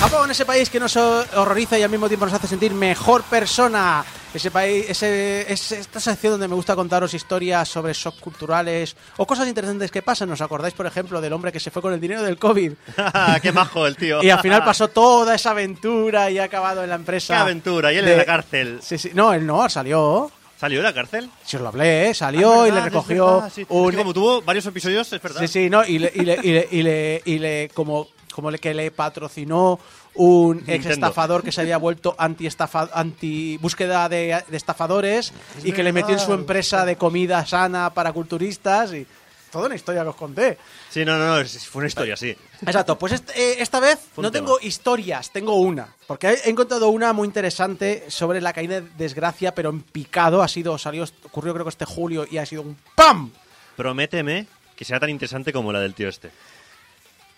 Japón, 0.00 0.30
ese 0.30 0.46
país 0.46 0.70
que 0.70 0.80
nos 0.80 0.96
horroriza 0.96 1.78
y 1.78 1.82
al 1.82 1.90
mismo 1.90 2.08
tiempo 2.08 2.24
nos 2.24 2.34
hace 2.34 2.46
sentir 2.46 2.72
mejor 2.72 3.22
persona. 3.24 4.02
Ese 4.32 4.50
país, 4.50 4.86
ese, 4.88 5.52
es 5.52 5.72
esta 5.72 6.00
sección 6.00 6.32
donde 6.34 6.48
me 6.48 6.54
gusta 6.54 6.74
contaros 6.74 7.12
historias 7.12 7.68
sobre 7.68 7.92
shocks 7.92 8.18
culturales 8.20 8.96
o 9.18 9.26
cosas 9.26 9.46
interesantes 9.48 9.90
que 9.90 10.00
pasan. 10.02 10.30
¿Os 10.30 10.40
acordáis, 10.40 10.72
por 10.72 10.86
ejemplo, 10.86 11.20
del 11.20 11.32
hombre 11.34 11.52
que 11.52 11.60
se 11.60 11.70
fue 11.70 11.82
con 11.82 11.92
el 11.92 12.00
dinero 12.00 12.22
del 12.22 12.38
COVID? 12.38 12.72
¡Qué 13.42 13.52
majo 13.52 13.86
el 13.86 13.96
tío! 13.96 14.22
Y 14.22 14.30
al 14.30 14.40
final 14.40 14.64
pasó 14.64 14.88
toda 14.88 15.34
esa 15.34 15.50
aventura 15.50 16.30
y 16.30 16.38
ha 16.38 16.44
acabado 16.44 16.82
en 16.82 16.88
la 16.90 16.94
empresa. 16.96 17.34
¡Qué 17.34 17.40
aventura! 17.40 17.92
Y 17.92 17.98
él 17.98 18.04
de- 18.06 18.12
en 18.12 18.18
la 18.18 18.24
cárcel. 18.24 18.78
Sí, 18.82 18.96
sí. 18.96 19.10
No, 19.14 19.32
él 19.34 19.44
no, 19.46 19.68
salió. 19.68 20.30
¿Salió 20.58 20.78
de 20.78 20.84
la 20.84 20.94
cárcel? 20.94 21.28
Si 21.44 21.56
os 21.56 21.62
lo 21.62 21.68
hablé, 21.68 22.08
¿eh? 22.10 22.14
salió 22.14 22.62
Ah, 22.62 22.68
y 22.68 22.70
le 22.70 22.74
verdad, 22.76 22.78
es 22.86 22.92
recogió 22.92 23.34
verdad, 23.36 23.52
sí. 23.54 23.60
Es 23.62 23.66
un... 23.70 23.90
que 23.90 23.96
como 23.96 24.14
tuvo 24.14 24.42
varios 24.42 24.64
episodios, 24.66 25.12
es 25.12 25.20
verdad. 25.22 25.40
Sí, 25.40 25.48
sí, 25.48 25.70
no, 25.70 25.84
y 25.84 25.98
le, 25.98 26.12
y 26.14 26.20
le, 26.20 26.38
y 26.42 26.52
le, 26.52 26.68
y 26.70 26.82
le, 26.82 27.22
y 27.24 27.38
le- 27.38 27.70
como, 27.74 28.08
como 28.32 28.50
le 28.50 28.58
que 28.58 28.74
le 28.74 28.90
patrocinó 28.90 29.78
un 30.14 30.62
ex 30.66 30.86
estafador 30.86 31.42
que 31.42 31.52
se 31.52 31.60
había 31.60 31.78
vuelto 31.78 32.14
anti 32.18 32.48
anti 32.94 33.56
búsqueda 33.58 34.08
de, 34.08 34.42
de 34.48 34.56
estafadores 34.56 35.32
y 35.62 35.72
que 35.72 35.82
le 35.82 35.92
metió 35.92 36.14
en 36.14 36.20
su 36.20 36.32
empresa 36.32 36.84
de 36.84 36.96
comida 36.96 37.44
sana 37.46 37.90
para 37.90 38.12
culturistas 38.12 38.92
y 38.92 39.06
toda 39.50 39.66
una 39.66 39.74
historia 39.74 40.02
que 40.04 40.08
os 40.10 40.14
conté. 40.16 40.58
Sí, 40.90 41.04
no, 41.04 41.18
no, 41.18 41.44
fue 41.44 41.80
una 41.80 41.88
historia, 41.88 42.16
sí. 42.16 42.36
Exacto, 42.62 42.96
pues 42.96 43.14
est- 43.14 43.30
eh, 43.34 43.56
esta 43.58 43.80
vez 43.80 43.98
no 44.16 44.30
tema. 44.30 44.46
tengo 44.46 44.60
historias, 44.60 45.30
tengo 45.32 45.56
una. 45.56 45.88
Porque 46.06 46.28
he 46.44 46.50
encontrado 46.50 46.88
una 46.90 47.12
muy 47.12 47.26
interesante 47.26 48.04
sobre 48.08 48.40
la 48.40 48.52
caída 48.52 48.80
de 48.80 48.88
desgracia, 48.96 49.52
pero 49.54 49.70
en 49.70 49.80
picado. 49.82 50.40
Ha 50.42 50.46
sido, 50.48 50.78
salió, 50.78 51.04
ocurrió 51.24 51.52
creo 51.52 51.64
que 51.64 51.70
este 51.70 51.84
julio 51.84 52.26
y 52.30 52.38
ha 52.38 52.46
sido 52.46 52.62
un 52.62 52.76
¡PAM! 52.94 53.32
Prométeme 53.76 54.46
que 54.76 54.84
será 54.84 55.00
tan 55.00 55.10
interesante 55.10 55.52
como 55.52 55.72
la 55.72 55.80
del 55.80 55.94
tío 55.94 56.08
este. 56.08 56.30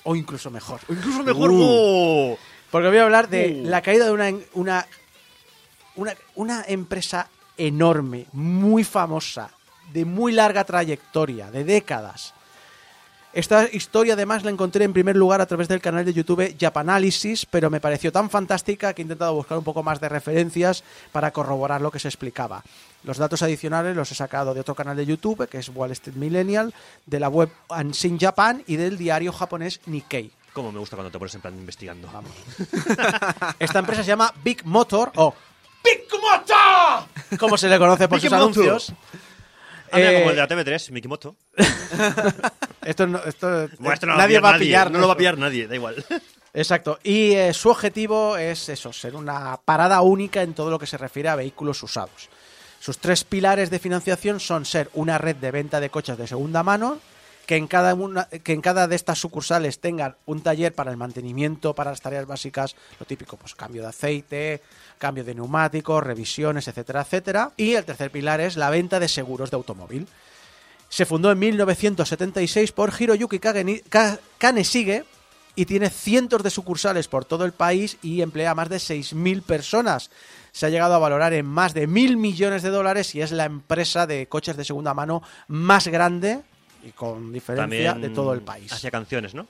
O 0.05 0.17
incluso 0.17 0.51
mejor. 0.51 0.81
Incluso 0.89 1.23
mejor. 1.23 1.51
Uh. 1.51 1.59
¡oh! 1.63 2.39
Porque 2.71 2.89
voy 2.89 2.99
a 2.99 3.05
hablar 3.05 3.29
de 3.29 3.63
Uh. 3.63 3.69
la 3.69 3.83
caída 3.83 4.05
de 4.07 4.13
una, 4.13 4.33
una, 4.55 4.87
una, 5.97 6.15
una 6.35 6.65
empresa 6.67 7.29
enorme, 7.57 8.27
muy 8.33 8.83
famosa, 8.85 9.51
de 9.93 10.05
muy 10.05 10.33
larga 10.33 10.65
trayectoria, 10.65 11.51
de 11.51 11.65
décadas. 11.65 12.35
Esta 13.33 13.67
historia 13.73 14.13
además 14.13 14.45
la 14.45 14.51
encontré 14.51 14.85
en 14.85 14.93
primer 14.93 15.17
lugar 15.17 15.41
a 15.41 15.47
través 15.47 15.67
del 15.67 15.81
canal 15.81 16.05
de 16.05 16.13
YouTube 16.13 16.55
Japanalysis, 16.61 17.47
pero 17.47 17.71
me 17.71 17.81
pareció 17.81 18.13
tan 18.13 18.29
fantástica 18.29 18.93
que 18.93 19.01
he 19.01 19.05
intentado 19.05 19.33
buscar 19.35 19.57
un 19.57 19.65
poco 19.65 19.83
más 19.83 20.01
de 20.01 20.11
referencias 20.11 20.85
para 21.13 21.31
corroborar 21.31 21.81
lo 21.81 21.91
que 21.91 21.99
se 21.99 22.09
explicaba. 22.09 22.63
Los 23.05 23.17
datos 23.17 23.43
adicionales 23.43 23.97
los 23.97 24.13
he 24.13 24.15
sacado 24.15 24.53
de 24.53 24.61
otro 24.61 24.75
canal 24.75 24.97
de 24.99 25.07
YouTube, 25.07 25.49
que 25.49 25.59
es 25.59 25.71
Wall 25.71 25.93
Street 25.93 26.17
Millennial, 26.17 26.75
de 27.07 27.21
la 27.21 27.31
web 27.31 27.49
Unseen 27.71 28.19
Japan 28.19 28.63
y 28.67 28.77
del 28.77 28.99
diario 28.99 29.33
japonés 29.33 29.81
Nikkei. 29.87 30.31
Cómo 30.53 30.71
me 30.71 30.79
gusta 30.79 30.97
cuando 30.97 31.11
te 31.11 31.19
pones 31.19 31.35
en 31.35 31.41
plan 31.41 31.55
investigando. 31.59 32.11
Vamos. 32.13 32.33
Esta 33.59 33.79
empresa 33.79 34.03
se 34.03 34.09
llama 34.09 34.31
Big 34.45 34.67
Motor 34.67 35.11
o 35.17 35.35
Big 35.83 36.03
Motor, 36.21 37.39
como 37.39 37.57
se 37.57 37.71
le 37.71 37.79
conoce 37.79 38.09
por 38.09 38.21
Big 38.21 38.29
sus 38.29 38.39
Motor. 38.39 38.63
anuncios. 38.63 38.93
Ah, 39.93 39.97
mira, 39.99 40.11
Eh, 40.13 40.19
como 40.19 40.31
el 40.31 40.37
de 40.37 40.43
la 40.43 40.49
TV3, 40.49 40.91
Mikimoto. 40.91 41.37
esto 42.85 43.07
no- 43.07 43.23
esto- 43.25 43.69
Bueno, 43.79 43.95
esto 43.95 44.07
no 44.07 44.17
nadie 44.17 44.37
lo 44.37 44.43
va 44.43 44.51
va 44.51 44.57
a 44.57 44.59
pillar. 44.59 44.91
No 44.91 44.99
lo 44.99 45.07
va 45.09 45.15
a 45.15 45.17
pillar 45.17 45.39
nadie, 45.39 45.67
da 45.69 45.75
igual. 45.75 46.05
Exacto. 46.55 46.99
Y 47.03 47.33
eh, 47.33 47.55
su 47.55 47.71
objetivo 47.71 48.37
es 48.37 48.69
eso, 48.69 48.93
ser 48.93 49.15
una 49.17 49.59
parada 49.65 50.01
única 50.03 50.43
en 50.43 50.53
todo 50.55 50.71
lo 50.71 50.79
que 50.79 50.87
se 50.87 50.99
refiere 50.99 51.29
a 51.29 51.37
vehículos 51.37 51.83
usados. 51.83 52.29
Sus 52.81 52.99
tres 52.99 53.25
pilares 53.25 53.71
de 53.71 53.79
financiación 53.79 54.41
son 54.41 54.65
ser 54.65 54.91
una 54.95 55.17
red 55.17 55.37
de 55.37 55.51
venta 55.51 55.81
de 55.81 55.89
coches 55.91 56.19
de 56.19 56.27
segunda 56.27 56.63
mano, 56.63 56.99
que 57.47 57.57
en 57.57 57.67
cada, 57.67 57.95
una, 57.95 58.25
que 58.27 58.53
en 58.53 58.61
cada 58.61 58.87
de 58.87 58.97
estas 58.97 59.19
sucursales 59.19 59.81
tengan 59.81 60.17
un 60.27 60.43
taller 60.43 60.75
para 60.75 60.91
el 60.91 60.97
mantenimiento, 60.97 61.75
para 61.75 61.91
las 61.91 62.01
tareas 62.01 62.27
básicas, 62.27 62.77
lo 63.01 63.07
típico, 63.07 63.37
pues 63.37 63.55
cambio 63.55 63.83
de 63.83 63.89
aceite, 63.89 64.63
cambio 64.99 65.25
de 65.25 65.35
neumáticos, 65.35 66.05
revisiones, 66.05 66.69
etcétera, 66.69 67.03
etcétera. 67.03 67.53
Y 67.57 67.75
el 67.75 67.85
tercer 67.85 68.11
pilar 68.11 68.41
es 68.41 68.57
la 68.57 68.71
venta 68.71 69.01
de 69.01 69.09
seguros 69.09 69.51
de 69.51 69.57
automóvil. 69.57 70.07
Se 70.89 71.07
fundó 71.07 71.33
en 71.33 71.39
1976 71.39 72.73
por 72.73 72.93
Hiroyuki 72.99 73.41
Kaneshige 74.39 75.05
y 75.55 75.67
tiene 75.67 75.91
cientos 75.91 76.43
de 76.43 76.51
sucursales 76.51 77.09
por 77.09 77.25
todo 77.25 77.45
el 77.45 77.53
país 77.53 77.97
y 78.03 78.23
emplea 78.23 78.53
a 78.53 78.55
más 78.55 78.69
de 78.69 78.77
6.000 78.77 79.43
personas. 79.43 80.11
Se 80.53 80.67
ha 80.67 80.71
llegado 80.71 80.95
a 80.95 80.99
valorar 80.99 81.33
en 81.33 81.47
más 81.47 81.73
de 81.73 81.87
mil 81.87 82.19
millones 82.19 82.63
de 82.63 82.69
dólares 82.69 83.15
y 83.15 83.23
es 83.23 83.33
la 83.33 83.47
empresa 83.47 84.07
de 84.07 84.27
coches 84.29 84.57
de 84.57 84.65
segunda 84.65 84.93
mano 84.93 85.23
más 85.49 85.89
grande 85.89 86.43
y 86.85 86.91
con 86.91 87.33
diferencia 87.33 87.93
También 87.93 88.01
de 88.01 88.09
todo 88.11 88.33
el 88.33 88.43
país. 88.43 88.73
Hacía 88.73 88.91
canciones, 88.91 89.35
¿no? 89.35 89.47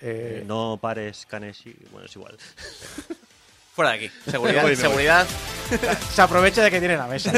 Eh, 0.00 0.44
No 0.46 0.78
pares, 0.80 1.26
Kaneshi. 1.26 1.74
Bueno, 1.90 2.06
es 2.06 2.14
igual. 2.16 2.36
Fuera 3.74 3.92
de 3.92 3.96
aquí. 3.96 4.10
Seguridad, 4.30 4.74
seguridad. 4.74 5.26
se 6.14 6.22
aprovecha 6.22 6.62
de 6.62 6.70
que 6.70 6.78
tiene 6.78 6.96
la 6.96 7.06
mesa. 7.06 7.32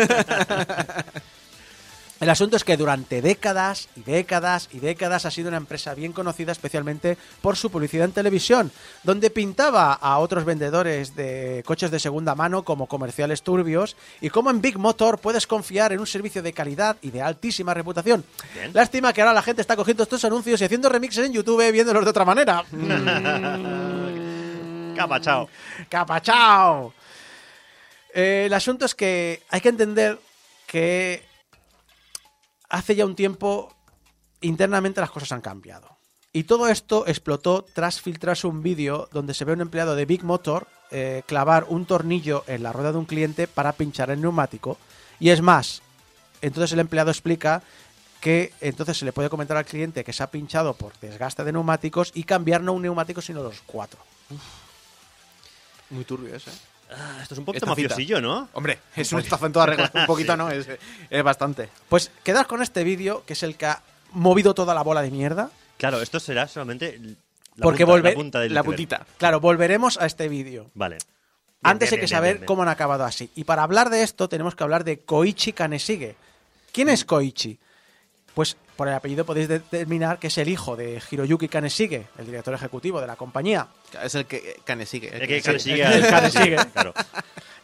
El 2.19 2.31
asunto 2.31 2.57
es 2.57 2.65
que 2.65 2.79
durante 2.79 3.21
décadas 3.21 3.91
y 3.95 4.01
décadas 4.01 4.71
y 4.73 4.79
décadas 4.79 5.27
ha 5.27 5.31
sido 5.31 5.49
una 5.49 5.59
empresa 5.59 5.95
bien 5.95 6.13
conocida 6.13 6.51
especialmente 6.51 7.19
por 7.43 7.57
su 7.57 7.71
publicidad 7.71 8.07
en 8.07 8.13
televisión, 8.13 8.73
donde 9.03 9.29
pintaba 9.29 9.93
a 9.93 10.17
otros 10.19 10.47
vendedores 10.47 11.15
de 11.15 11.63
coches 11.67 11.91
de 11.91 12.01
segunda 12.01 12.35
mano 12.35 12.65
como 12.65 12.87
comerciales 12.87 13.43
turbios 13.43 13.97
y 14.23 14.31
como 14.31 14.51
en 14.51 14.63
Big 14.63 14.79
Motor 14.79 15.19
puedes 15.19 15.47
confiar 15.47 15.93
en 15.93 16.01
un 16.01 16.07
servicio 16.07 16.43
de 16.43 16.55
calidad 16.55 16.97
y 17.03 17.11
de 17.11 17.21
altísima 17.21 17.75
reputación. 17.75 18.25
Bien. 18.55 18.71
Lástima 18.73 19.13
que 19.13 19.21
ahora 19.21 19.35
la 19.35 19.43
gente 19.43 19.61
está 19.61 19.77
cogiendo 19.77 20.05
estos 20.05 20.25
anuncios 20.25 20.59
y 20.61 20.65
haciendo 20.65 20.89
remixes 20.89 21.27
en 21.27 21.35
YouTube 21.35 21.71
viéndolos 21.71 22.05
de 22.05 22.11
otra 22.11 22.25
manera. 22.25 22.65
Capa, 24.97 25.21
chao. 25.21 25.51
¡Capachao! 25.91 26.95
Eh, 28.15 28.45
el 28.47 28.55
asunto 28.55 28.87
es 28.87 28.95
que 28.95 29.43
hay 29.51 29.61
que 29.61 29.69
entender 29.69 30.19
que 30.67 31.26
hace 32.69 32.95
ya 32.95 33.07
un 33.07 33.15
tiempo 33.15 33.75
internamente 34.41 35.01
las 35.01 35.11
cosas 35.11 35.33
han 35.33 35.41
cambiado. 35.41 35.97
Y 36.33 36.45
todo 36.45 36.69
esto 36.69 37.07
explotó 37.07 37.65
tras 37.65 38.01
filtrarse 38.01 38.47
un 38.47 38.63
vídeo 38.63 39.09
donde 39.13 39.33
se 39.33 39.45
ve 39.45 39.55
un 39.55 39.63
empleado 39.63 39.97
de 39.97 40.05
Big 40.05 40.23
Motor 40.23 40.67
eh, 40.91 41.23
clavar 41.27 41.65
un 41.69 41.87
tornillo 41.87 42.45
en 42.47 42.63
la 42.63 42.73
rueda 42.73 42.93
de 42.93 42.99
un 42.99 43.07
cliente 43.07 43.49
para 43.49 43.73
pinchar 43.73 44.11
el 44.11 44.21
neumático. 44.21 44.77
Y 45.19 45.31
es 45.31 45.41
más, 45.41 45.83
entonces 46.43 46.73
el 46.73 46.81
empleado 46.81 47.11
explica 47.11 47.63
que 48.21 48.53
entonces 48.61 48.99
se 48.99 49.05
le 49.05 49.13
puede 49.13 49.31
comentar 49.31 49.57
al 49.57 49.65
cliente 49.65 50.05
que 50.05 50.13
se 50.13 50.23
ha 50.23 50.31
pinchado 50.31 50.75
por 50.75 50.93
desgaste 51.01 51.45
de 51.45 51.53
neumáticos 51.53 52.13
y 52.15 52.25
cambiar 52.25 52.61
no 52.61 52.73
un 52.73 52.83
neumático 52.83 53.23
sino 53.23 53.43
los 53.43 53.63
cuatro. 53.63 54.01
Muy 55.91 56.05
turbio 56.05 56.35
eso, 56.35 56.51
¿eh? 56.51 56.76
Ah, 56.91 57.19
esto 57.23 57.35
es 57.35 57.39
un 57.39 57.45
poquito 57.45 57.65
Estafita. 57.67 57.89
mafiosillo, 57.89 58.21
¿no? 58.21 58.49
Hombre, 58.53 58.79
es 58.95 59.11
una 59.13 59.21
estafa 59.23 59.47
en 59.47 59.53
toda 59.53 59.67
regla. 59.67 59.91
Un 59.95 60.07
poquito 60.07 60.37
no, 60.37 60.51
es, 60.51 60.69
es 61.11 61.23
bastante. 61.23 61.69
Pues 61.89 62.11
quedad 62.23 62.47
con 62.47 62.63
este 62.63 62.85
vídeo, 62.85 63.25
que 63.27 63.33
es 63.33 63.43
el 63.43 63.57
que 63.57 63.67
ha 63.67 63.83
movido 64.13 64.55
toda 64.55 64.75
la 64.75 64.83
bola 64.83 65.03
de 65.03 65.11
mierda. 65.11 65.51
Claro, 65.79 66.01
esto 66.01 66.21
será 66.21 66.47
solamente 66.49 66.99
la 67.57 67.63
Porque 67.63 67.85
punta, 67.85 67.99
volver- 68.01 68.11
la 68.11 68.15
punta 68.15 68.41
del 68.41 68.55
la 68.55 68.61
iceberg. 68.61 68.67
puntita. 68.77 69.07
Claro, 69.19 69.41
volveremos 69.41 69.99
a 69.99 70.07
este 70.07 70.29
vídeo. 70.29 70.71
Vale. 70.75 70.99
Antes 71.63 71.91
bien, 71.91 71.99
hay 71.99 72.01
que 72.01 72.07
bien, 72.07 72.17
saber 72.17 72.33
bien, 72.35 72.41
bien. 72.43 72.47
cómo 72.47 72.63
han 72.63 72.69
acabado 72.69 73.05
así. 73.05 73.31
Y 73.35 73.45
para 73.45 73.63
hablar 73.65 73.91
de 73.91 74.03
esto 74.03 74.29
tenemos 74.29 74.55
que 74.55 74.63
hablar 74.63 74.85
de 74.85 75.01
Koichi 75.01 75.53
Kaneshige. 75.53 76.15
¿Quién 76.73 76.89
es 76.89 77.05
Koichi? 77.05 77.59
Pues 78.37 78.55
por 78.77 78.87
el 78.87 78.93
apellido 78.93 79.25
podéis 79.25 79.49
determinar 79.49 80.19
que 80.19 80.27
es 80.27 80.37
el 80.37 80.51
hijo 80.51 80.77
de 80.77 81.01
Hiroyuki 81.11 81.49
Kaneshige, 81.49 82.07
el 82.19 82.27
director 82.27 82.53
ejecutivo 82.53 83.01
de 83.01 83.07
la 83.07 83.17
compañía. 83.17 83.69
Es 84.03 84.15
el 84.15 84.27
que 84.27 84.59
Kaneshige- 84.67 85.11
el 85.11 85.27
que 85.27 85.41
Kaneshige. 86.11 86.57
Claro. 86.75 86.93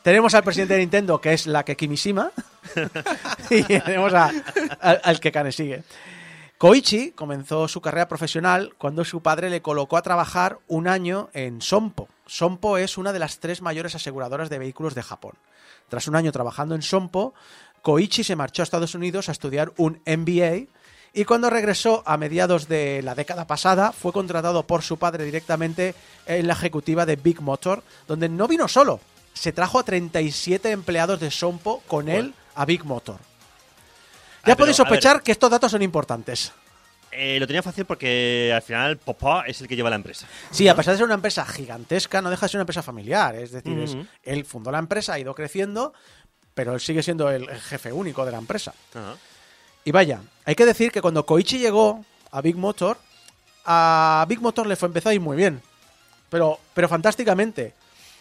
Tenemos 0.03 0.33
al 0.33 0.43
presidente 0.43 0.73
de 0.73 0.81
Nintendo, 0.81 1.21
que 1.21 1.35
es 1.35 1.47
la 1.47 1.63
que 1.63 1.77
Kimishima. 1.77 2.33
y 3.51 3.63
tenemos 3.65 4.15
a- 4.15 4.33
al, 4.81 5.01
al 5.05 5.21
que 5.21 5.31
Kaneshige. 5.31 5.83
Koichi 6.57 7.11
comenzó 7.11 7.69
su 7.69 7.83
carrera 7.83 8.09
profesional 8.09 8.73
cuando 8.79 9.05
su 9.05 9.21
padre 9.21 9.51
le 9.51 9.61
colocó 9.61 9.99
a 9.99 10.03
trabajar 10.03 10.59
un 10.69 10.89
año 10.89 11.29
en 11.35 11.61
Sompo. 11.61 12.09
Sompo 12.27 12.79
es 12.79 12.97
una 12.97 13.13
de 13.13 13.19
las 13.19 13.41
tres 13.41 13.61
mayores 13.61 13.95
aseguradoras 13.95 14.49
de 14.49 14.59
vehículos 14.59 14.95
de 14.95 15.03
Japón. 15.03 15.33
Tras 15.91 16.09
un 16.09 16.17
año 16.17 16.33
trabajando 16.33 16.75
en 16.75 16.81
Sompo, 16.81 17.35
Koichi 17.83 18.25
se 18.25 18.37
marchó 18.37 18.63
a 18.63 18.65
Estados 18.65 18.95
Unidos 18.95 19.29
a 19.29 19.33
estudiar 19.33 19.73
un 19.77 20.01
MBA 20.07 20.67
y 21.15 21.25
cuando 21.25 21.51
regresó 21.51 22.03
a 22.07 22.17
mediados 22.17 22.69
de 22.69 23.03
la 23.03 23.15
década 23.15 23.47
pasada 23.47 23.93
fue 23.93 24.13
contratado 24.13 24.63
por 24.67 24.83
su 24.83 24.97
padre 24.99 25.25
directamente 25.25 25.95
en 26.27 26.47
la 26.47 26.55
ejecutiva 26.55 27.05
de 27.05 27.17
Big 27.17 27.41
Motor, 27.43 27.83
donde 28.09 28.29
no 28.29 28.49
vino 28.49 28.67
solo, 28.69 29.01
se 29.35 29.53
trajo 29.53 29.79
a 29.79 29.83
37 29.85 30.71
empleados 30.71 31.21
de 31.21 31.31
Sompo 31.31 31.83
con 31.87 32.09
él 32.09 32.35
a 32.55 32.65
Big 32.65 32.85
Motor. 32.85 33.19
Ya 34.47 34.55
Ah, 34.55 34.57
podéis 34.57 34.77
pero, 34.77 34.89
a 34.89 34.91
ver. 34.91 35.01
sospechar 35.03 35.23
que 35.23 35.33
estos 35.33 35.51
datos 35.51 35.71
son 35.71 35.83
importantes. 35.83 36.53
Eh, 37.15 37.39
lo 37.39 37.47
tenía 37.47 37.63
fácil 37.63 37.85
porque 37.85 38.51
al 38.55 38.63
final 38.63 38.97
Popá 38.97 39.45
es 39.47 39.61
el 39.61 39.69
que 39.69 39.77
lleva 39.77 39.91
la 39.91 39.97
empresa. 39.97 40.27
Sí, 40.51 40.67
a 40.67 40.75
pesar 40.75 40.95
de 40.95 40.99
ser 40.99 41.05
una 41.05 41.15
empresa 41.15 41.45
gigantesca, 41.45 42.23
no 42.23 42.31
deja 42.31 42.47
de 42.47 42.49
ser 42.51 42.57
una 42.59 42.63
empresa 42.63 42.83
familiar. 42.83 43.35
Es 43.35 43.53
decir, 43.53 43.79
es- 43.81 43.97
él 44.23 44.47
fundó 44.47 44.71
la 44.71 44.79
empresa, 44.79 45.13
ha 45.13 45.19
ido 45.19 45.35
creciendo, 45.35 45.93
pero 46.55 46.75
él 46.75 46.81
sigue 46.81 47.03
siendo 47.03 47.31
el 47.31 47.49
jefe 47.49 47.93
único 47.93 48.25
de 48.25 48.33
la 48.33 48.39
empresa. 48.39 48.75
Ajá. 48.95 49.17
Y 49.85 49.91
vaya, 49.91 50.21
hay 50.45 50.55
que 50.55 50.67
decir 50.67 50.93
que 50.93 51.03
cuando 51.03 51.27
Koichi 51.27 51.59
llegó 51.59 52.05
a 52.31 52.41
Big 52.41 52.57
Motor, 52.57 52.99
a 53.65 54.25
Big 54.29 54.41
Motor 54.41 54.67
le 54.67 54.77
fue 54.77 54.87
empezó 54.87 55.09
a 55.09 55.15
ir 55.15 55.21
muy 55.21 55.37
bien. 55.37 55.61
Pero, 56.31 56.59
pero 56.75 56.89
fantásticamente. 56.89 57.75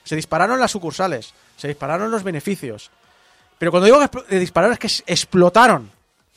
Se 0.03 0.15
dispararon 0.15 0.59
las 0.59 0.71
sucursales, 0.71 1.33
se 1.57 1.67
dispararon 1.67 2.09
los 2.09 2.23
beneficios. 2.23 2.89
Pero 3.59 3.69
cuando 3.69 3.85
digo 3.85 3.99
que 4.27 4.39
dispararon 4.39 4.73
es 4.73 4.79
que 4.79 5.11
explotaron. 5.11 5.91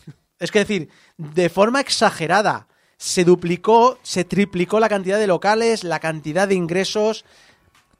Es 0.39 0.51
que 0.51 0.59
decir, 0.59 0.91
de 1.16 1.49
forma 1.49 1.81
exagerada, 1.81 2.66
se 2.99 3.25
duplicó, 3.25 3.99
se 4.03 4.25
triplicó 4.25 4.79
la 4.79 4.91
cantidad 4.91 5.19
de 5.19 5.29
locales, 5.29 5.85
la 5.85 6.01
cantidad 6.01 6.47
de 6.47 6.57
ingresos. 6.57 7.25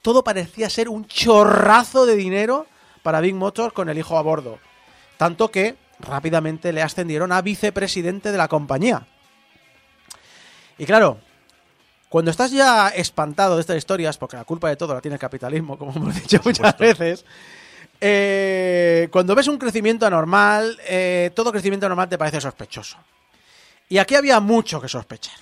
Todo 0.03 0.25
parecía 0.25 0.69
ser 0.69 0.91
un 0.91 1.07
chorrazo 1.07 2.05
de 2.05 2.16
dinero 2.16 2.66
para 3.05 3.20
Big 3.20 3.35
Motors 3.35 3.74
con 3.74 3.90
el 3.90 3.98
hijo 3.98 4.16
a 4.16 4.22
bordo. 4.22 4.59
Tanto 5.18 5.51
que 5.51 5.76
rápidamente 6.01 6.72
le 6.72 6.81
ascendieron 6.81 7.32
a 7.32 7.43
vicepresidente 7.43 8.32
de 8.32 8.39
la 8.39 8.48
compañía. 8.48 9.06
Y 10.78 10.86
claro, 10.86 11.18
cuando 12.09 12.31
estás 12.31 12.51
ya 12.51 12.89
espantado 12.89 13.56
de 13.56 13.60
estas 13.60 13.76
historias, 13.76 14.16
porque 14.16 14.39
la 14.39 14.44
culpa 14.44 14.70
de 14.70 14.76
todo 14.76 14.94
la 14.94 15.02
tiene 15.02 15.16
el 15.16 15.20
capitalismo, 15.20 15.76
como 15.78 15.93
hemos 15.93 16.14
dicho 16.22 16.40
muchas 16.43 16.78
veces, 16.78 17.26
eh, 18.01 19.09
cuando 19.12 19.35
ves 19.35 19.48
un 19.48 19.59
crecimiento 19.59 20.06
anormal, 20.06 20.81
eh, 20.89 21.31
todo 21.35 21.52
crecimiento 21.52 21.85
anormal 21.85 22.09
te 22.09 22.16
parece 22.16 22.40
sospechoso. 22.40 22.97
Y 23.90 23.98
aquí 23.98 24.14
había 24.14 24.40
mucho 24.40 24.81
que 24.81 24.89
sospechar. 24.89 25.36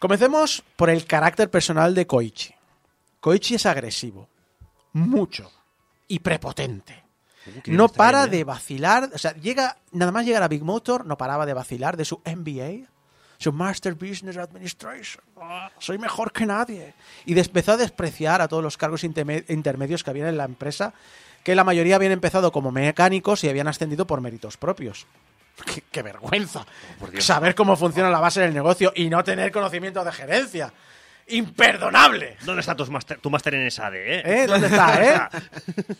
Comencemos 0.00 0.64
por 0.74 0.90
el 0.90 1.06
carácter 1.06 1.48
personal 1.48 1.94
de 1.94 2.08
Koichi. 2.08 2.54
Koichi 3.20 3.54
es 3.54 3.66
agresivo, 3.66 4.28
mucho, 4.92 5.50
y 6.08 6.18
prepotente. 6.20 7.04
No 7.66 7.88
para 7.88 8.24
él, 8.24 8.28
¿eh? 8.28 8.36
de 8.38 8.44
vacilar, 8.44 9.10
o 9.14 9.18
sea, 9.18 9.32
llega, 9.34 9.78
nada 9.92 10.12
más 10.12 10.26
llegar 10.26 10.42
a 10.42 10.48
Big 10.48 10.62
Motor, 10.62 11.06
no 11.06 11.16
paraba 11.16 11.46
de 11.46 11.54
vacilar 11.54 11.96
de 11.96 12.04
su 12.04 12.20
MBA, 12.26 12.88
su 13.38 13.52
Master 13.52 13.94
Business 13.94 14.36
Administration. 14.36 15.24
Soy 15.78 15.96
mejor 15.98 16.32
que 16.32 16.44
nadie. 16.44 16.94
Y 17.24 17.34
de- 17.34 17.40
empezó 17.40 17.72
a 17.72 17.76
despreciar 17.78 18.42
a 18.42 18.48
todos 18.48 18.62
los 18.62 18.76
cargos 18.76 19.02
interme- 19.04 19.44
intermedios 19.48 20.04
que 20.04 20.10
había 20.10 20.28
en 20.28 20.36
la 20.36 20.44
empresa, 20.44 20.92
que 21.44 21.54
la 21.54 21.64
mayoría 21.64 21.96
habían 21.96 22.12
empezado 22.12 22.52
como 22.52 22.70
mecánicos 22.72 23.42
y 23.44 23.48
habían 23.48 23.68
ascendido 23.68 24.06
por 24.06 24.20
méritos 24.20 24.56
propios. 24.58 25.06
¡Qué, 25.64 25.82
qué 25.90 26.02
vergüenza! 26.02 26.66
Saber 27.22 27.54
cómo 27.54 27.76
funciona 27.76 28.10
la 28.10 28.20
base 28.20 28.40
del 28.40 28.52
negocio 28.52 28.92
y 28.94 29.08
no 29.08 29.24
tener 29.24 29.50
conocimiento 29.52 30.04
de 30.04 30.12
gerencia. 30.12 30.72
¡Imperdonable! 31.30 32.36
¿Dónde 32.44 32.60
está 32.60 32.74
tu 32.74 32.84
máster, 32.90 33.18
tu 33.20 33.30
máster 33.30 33.54
en 33.54 33.70
SAD, 33.70 33.94
eh? 33.94 34.22
¿Eh? 34.24 34.46
¿Dónde 34.46 34.66
está, 34.68 35.30
eh? 35.30 35.94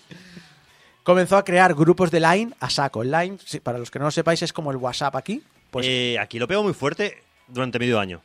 Comenzó 1.03 1.37
a 1.37 1.45
crear 1.45 1.75
grupos 1.75 2.11
de 2.11 2.21
Line 2.21 2.53
a 2.61 2.69
saco. 2.69 3.03
El 3.03 3.11
Line, 3.11 3.39
sí, 3.45 3.61
para 3.61 3.79
los 3.79 3.91
que 3.91 3.99
no 3.99 4.07
lo 4.07 4.11
sepáis, 4.11 4.43
es 4.43 4.53
como 4.53 4.71
el 4.71 4.77
WhatsApp 4.77 5.17
aquí. 5.17 5.43
Pues, 5.71 5.87
Eh, 5.89 6.17
aquí 6.21 6.39
lo 6.39 6.47
pego 6.47 6.63
muy 6.63 6.75
fuerte 6.75 7.23
durante 7.47 7.79
medio 7.79 7.99
año. 7.99 8.21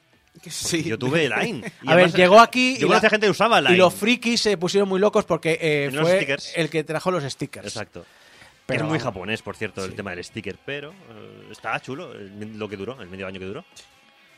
Sí. 0.49 0.83
Yo 0.83 0.97
tuve 0.97 1.29
Line. 1.29 1.71
Y 1.83 1.89
a 1.91 1.95
ver, 1.95 2.11
llegó 2.11 2.39
aquí 2.39 2.73
Yo 2.77 2.87
y, 2.87 2.89
conocía 2.89 3.07
la- 3.07 3.09
gente 3.11 3.27
que 3.27 3.31
usaba 3.31 3.61
Line. 3.61 3.75
y 3.75 3.77
los 3.77 3.93
frikis 3.93 4.41
se 4.41 4.57
pusieron 4.57 4.89
muy 4.89 4.99
locos 4.99 5.23
porque 5.25 5.57
eh, 5.61 5.91
fue 5.97 6.27
el 6.55 6.69
que 6.69 6.83
trajo 6.83 7.11
los 7.11 7.23
stickers. 7.23 7.67
Exacto. 7.67 8.05
Pero 8.65 8.85
es 8.85 8.89
muy 8.89 8.99
japonés, 8.99 9.41
por 9.41 9.55
cierto, 9.55 9.83
el 9.85 9.93
tema 9.93 10.11
del 10.11 10.23
sticker, 10.23 10.57
pero 10.65 10.91
eh, 10.91 11.47
está 11.51 11.79
chulo 11.79 12.13
el- 12.13 12.57
lo 12.57 12.67
que 12.67 12.77
duró, 12.77 12.99
el 13.01 13.09
medio 13.09 13.27
año 13.27 13.39
que 13.39 13.45
duró. 13.45 13.63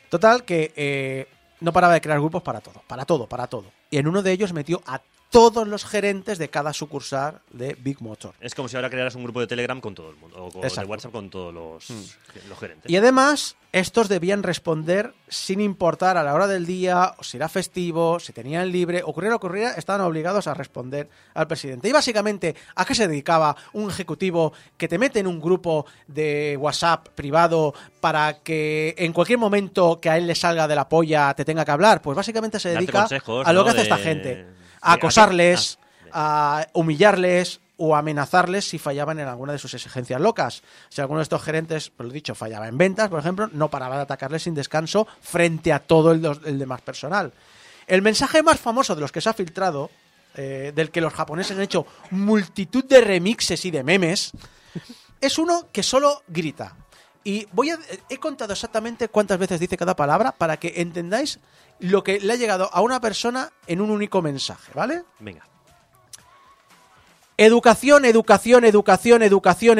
Total, 0.10 0.44
que 0.44 0.72
eh, 0.76 1.28
no 1.60 1.74
paraba 1.74 1.94
de 1.94 2.02
crear 2.02 2.20
grupos 2.20 2.44
para 2.44 2.62
todo, 2.62 2.82
para 2.88 3.06
todo, 3.06 3.28
para 3.28 3.48
todo. 3.48 3.66
Y 3.90 3.98
en 3.98 4.08
uno 4.08 4.22
de 4.22 4.32
ellos 4.32 4.54
metió 4.54 4.82
a 4.86 5.02
todos 5.36 5.68
los 5.68 5.84
gerentes 5.84 6.38
de 6.38 6.50
cada 6.50 6.72
sucursal 6.72 7.42
de 7.52 7.76
Big 7.78 8.02
Motor. 8.02 8.34
Es 8.40 8.56
como 8.56 8.70
si 8.70 8.78
ahora 8.78 8.90
crearas 8.90 9.16
un 9.16 9.24
grupo 9.24 9.42
de 9.42 9.48
Telegram 9.48 9.82
con 9.82 9.94
todo 9.94 10.10
el 10.10 10.16
mundo, 10.16 10.46
o 10.46 10.50
con- 10.50 10.62
de. 10.62 10.86
WhatsApp 10.86 11.12
con 11.12 11.30
todos 11.30 11.54
los, 11.54 11.90
los 12.48 12.58
gerentes. 12.58 12.90
Y 12.90 12.96
además, 12.96 13.58
estos 13.74 14.08
debían 14.08 14.44
responder 14.44 15.14
sin 15.28 15.60
importar 15.60 16.16
a 16.16 16.24
la 16.24 16.34
hora 16.34 16.48
del 16.48 16.66
día, 16.66 17.16
o 17.18 17.24
si 17.24 17.36
era 17.36 17.50
festivo, 17.50 18.18
si 18.22 18.32
tenían 18.32 18.72
libre, 18.72 19.02
ocurriera 19.04 19.32
lo 19.32 19.36
ocurriera, 19.38 19.72
estaban 19.72 20.00
obligados 20.08 20.48
a 20.48 20.54
responder 20.54 21.10
al 21.34 21.48
presidente. 21.48 21.90
Y 21.90 21.92
básicamente, 21.92 22.56
¿a 22.76 22.86
qué 22.86 22.96
se 22.96 23.06
dedicaba 23.08 23.58
un 23.74 23.90
ejecutivo 23.90 24.54
que 24.78 24.88
te 24.88 24.98
mete 24.98 25.20
en 25.20 25.28
un 25.28 25.42
grupo 25.42 25.86
de 26.08 26.56
WhatsApp 26.58 27.10
privado 27.10 27.74
para 28.00 28.40
que 28.42 28.96
en 28.98 29.12
cualquier 29.12 29.40
momento 29.40 30.00
que 30.00 30.10
a 30.10 30.18
él 30.18 30.28
le 30.28 30.36
salga 30.36 30.66
de 30.66 30.76
la 30.76 30.88
polla 30.88 31.34
te 31.34 31.44
tenga 31.44 31.66
que 31.66 31.72
hablar? 31.72 32.02
Pues 32.02 32.16
básicamente 32.16 32.58
se 32.58 32.70
dedica 32.70 33.02
consejos, 33.02 33.46
a 33.46 33.52
lo 33.52 33.60
¿no? 33.60 33.66
que 33.66 33.70
hace 33.72 33.78
de- 33.80 33.84
esta 33.84 33.98
gente. 33.98 34.46
A 34.86 34.94
acosarles, 34.94 35.78
Ah, 36.18 36.62
a 36.62 36.68
humillarles 36.72 37.60
o 37.76 37.94
amenazarles 37.94 38.70
si 38.70 38.80
fallaban 38.80 39.20
en 39.20 39.28
alguna 39.28 39.52
de 39.52 39.60
sus 39.60 39.74
exigencias 39.74 40.22
locas. 40.22 40.64
Si 40.88 41.02
alguno 41.02 41.20
de 41.20 41.24
estos 41.24 41.44
gerentes, 41.44 41.90
por 41.90 42.06
lo 42.06 42.14
dicho, 42.14 42.34
fallaba 42.36 42.70
en 42.70 42.78
ventas, 42.78 43.10
por 43.10 43.20
ejemplo, 43.20 43.50
no 43.52 43.70
paraba 43.70 43.98
de 43.98 44.04
atacarles 44.04 44.44
sin 44.44 44.56
descanso 44.56 45.08
frente 45.22 45.74
a 45.74 45.80
todo 45.80 46.14
el 46.14 46.58
demás 46.58 46.82
personal. 46.82 47.34
El 47.86 48.02
mensaje 48.02 48.42
más 48.44 48.62
famoso 48.62 48.96
de 48.96 49.02
los 49.02 49.12
que 49.12 49.20
se 49.20 49.30
ha 49.30 49.34
filtrado, 49.34 49.92
eh, 50.36 50.72
del 50.74 50.90
que 50.90 51.02
los 51.02 51.14
japoneses 51.14 51.58
han 51.58 51.64
hecho 51.64 51.86
multitud 52.12 52.86
de 52.86 53.02
remixes 53.02 53.66
y 53.66 53.72
de 53.72 53.84
memes, 53.84 54.32
es 55.20 55.38
uno 55.38 55.68
que 55.74 55.84
solo 55.84 56.24
grita. 56.30 56.78
Y 57.26 57.48
voy 57.54 57.72
a, 57.72 57.80
he 58.08 58.20
contado 58.20 58.54
exactamente 58.54 59.10
cuántas 59.10 59.40
veces 59.40 59.60
dice 59.60 59.78
cada 59.78 59.96
palabra 59.96 60.32
para 60.32 60.58
que 60.58 60.74
entendáis 60.78 61.40
lo 61.80 62.04
que 62.04 62.20
le 62.20 62.32
ha 62.32 62.36
llegado 62.36 62.70
a 62.72 62.82
una 62.82 63.02
persona 63.02 63.52
en 63.66 63.82
un 63.82 63.90
único 63.90 64.22
mensaje, 64.22 64.72
¿vale? 64.76 65.04
Venga. 65.20 65.44
Educación, 67.38 68.06
educación, 68.06 68.64
educación, 68.64 69.22
educación, 69.22 69.22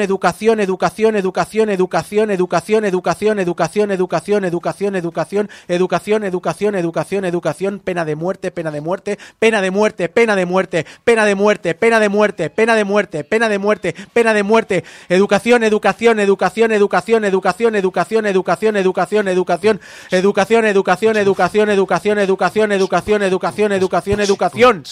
educación, 0.00 0.60
educación, 0.60 1.16
educación, 1.16 2.30
educación, 2.30 2.30
educación, 2.30 2.84
educación, 2.84 3.40
educación, 3.40 4.44
educación, 4.44 4.94
educación, 4.94 5.48
educación, 5.70 6.22
educación, 6.22 6.74
educación, 6.74 7.24
educación, 7.24 7.78
pena 7.78 8.04
de 8.04 8.14
muerte, 8.14 8.50
pena 8.50 8.70
de 8.70 8.82
muerte, 8.82 9.18
pena 9.38 9.62
de 9.62 9.70
muerte, 9.70 10.10
pena 10.10 10.36
de 10.36 10.44
muerte, 10.44 10.94
pena 10.98 11.24
de 11.24 11.34
muerte, 11.34 11.74
pena 11.74 11.94
de 11.96 12.10
muerte, 12.10 12.50
pena 12.50 12.74
de 12.76 12.84
muerte, 12.84 13.24
pena 13.24 13.48
de 13.48 13.58
muerte, 13.58 13.94
pena 14.12 14.34
de 14.34 14.42
muerte, 14.42 14.84
educación, 15.08 15.64
educación, 15.64 16.18
educación, 16.18 16.72
educación, 16.72 17.24
educación, 17.24 17.24
educación, 17.24 18.26
educación, 18.26 18.76
educación, 18.76 19.28
educación, 19.28 19.78
educación, 20.12 20.66
educación, 20.66 21.16
educación, 21.16 21.16
educación, 21.16 21.68
educación, 21.70 22.70
educación, 22.70 23.22
educación, 23.22 23.72
educación, 23.72 24.20
educación. 24.20 24.82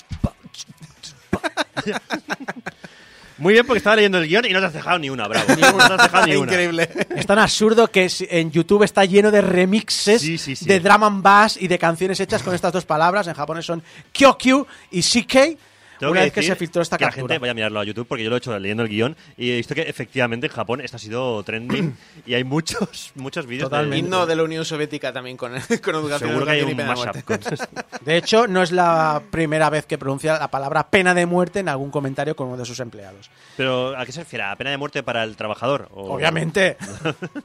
Muy 3.39 3.53
bien, 3.53 3.67
porque 3.67 3.79
estaba 3.79 3.97
leyendo 3.97 4.19
el 4.19 4.29
guion 4.29 4.45
y 4.47 4.51
no 4.51 4.61
te 4.61 4.67
has 4.67 4.73
dejado 4.73 4.97
ni 5.01 5.11
una, 5.11 5.27
bravo. 5.27 5.47
No 5.57 5.57
te 5.57 5.93
has 5.95 6.03
dejado 6.05 6.27
ni 6.27 6.37
una. 6.37 6.53
Increíble. 6.53 6.89
Es 7.17 7.27
tan 7.27 7.39
absurdo 7.41 7.91
que 7.91 8.09
en 8.31 8.53
YouTube 8.53 8.85
está 8.85 9.05
lleno 9.05 9.33
de 9.33 9.41
remixes 9.41 10.23
Sí, 10.23 10.39
sí, 10.39 10.55
sí. 10.55 10.65
de 10.67 10.79
drum 10.79 11.03
and 11.03 11.23
bass 11.23 11.57
y 11.61 11.67
de 11.67 11.77
canciones 11.79 12.21
hechas 12.21 12.45
con 12.45 12.55
estas 12.55 12.73
dos 12.73 12.85
palabras. 12.85 13.27
En 13.27 13.35
japonés 13.35 13.67
son 13.67 13.83
Kyokyu 14.13 14.65
y 14.93 15.03
CK. 15.03 15.59
Tengo 15.99 16.13
una 16.13 16.21
que 16.21 16.25
vez 16.27 16.33
que 16.33 16.43
se 16.43 16.57
filtró 16.57 16.83
esta 16.83 16.99
que 16.99 17.05
la 17.05 17.11
captura. 17.11 17.35
gente 17.35 17.39
vaya 17.41 17.51
a 17.53 17.55
mirarlo 17.55 17.81
a 17.81 17.85
YouTube 17.85 18.07
porque 18.07 18.25
yo 18.25 18.31
lo 18.31 18.37
he 18.37 18.39
hecho 18.39 18.59
leyendo 18.59 18.83
el 18.83 18.89
guion 18.89 19.17
y 19.37 19.51
he 19.53 19.57
visto 19.57 19.75
que 19.75 19.83
efectivamente 19.83 20.47
en 20.47 20.53
Japón 20.53 20.81
esto 20.81 20.97
ha 20.97 21.01
sido 21.01 21.43
trending 21.43 21.97
y 22.27 22.35
hay 22.35 22.45
muchos 22.45 23.13
muchos 23.15 23.47
vídeos 23.47 23.69
de- 23.71 23.77
Totalmente. 23.77 23.99
Himno 23.99 24.27
de 24.27 24.37
la 24.37 24.43
Unión 24.45 24.65
Soviética 24.65 25.13
también 25.13 25.37
con, 25.37 25.53
con 25.85 25.95
educación, 25.95 26.29
Seguro 26.31 26.47
que 26.47 26.53
hay 26.53 26.63
un 26.63 26.77
de 26.77 26.85
mashup 26.85 27.23
con. 27.25 27.41
De 28.05 28.17
hecho, 28.17 28.47
no 28.47 28.63
es 28.63 28.73
la 28.73 29.23
primera 29.31 29.71
vez 29.71 29.87
que 29.87 29.97
pronuncia 29.99 30.39
la 30.39 30.49
palabra 30.49 30.91
pena 30.91 31.15
de 31.15 31.27
muerte 31.27 31.61
en 31.61 31.69
algún 31.69 31.91
comentario 31.91 32.37
con 32.37 32.49
uno 32.49 32.57
de 32.57 32.65
sus 32.67 32.81
empleados. 32.81 33.31
Pero 33.57 33.97
¿a 33.99 34.05
qué 34.05 34.13
se 34.13 34.21
refiere? 34.21 34.45
¿A 34.45 34.57
pena 34.57 34.71
de 34.71 34.77
muerte 34.77 35.03
para 35.03 35.23
el 35.25 35.37
trabajador? 35.37 35.89
O- 35.93 36.13
Obviamente. 36.15 36.77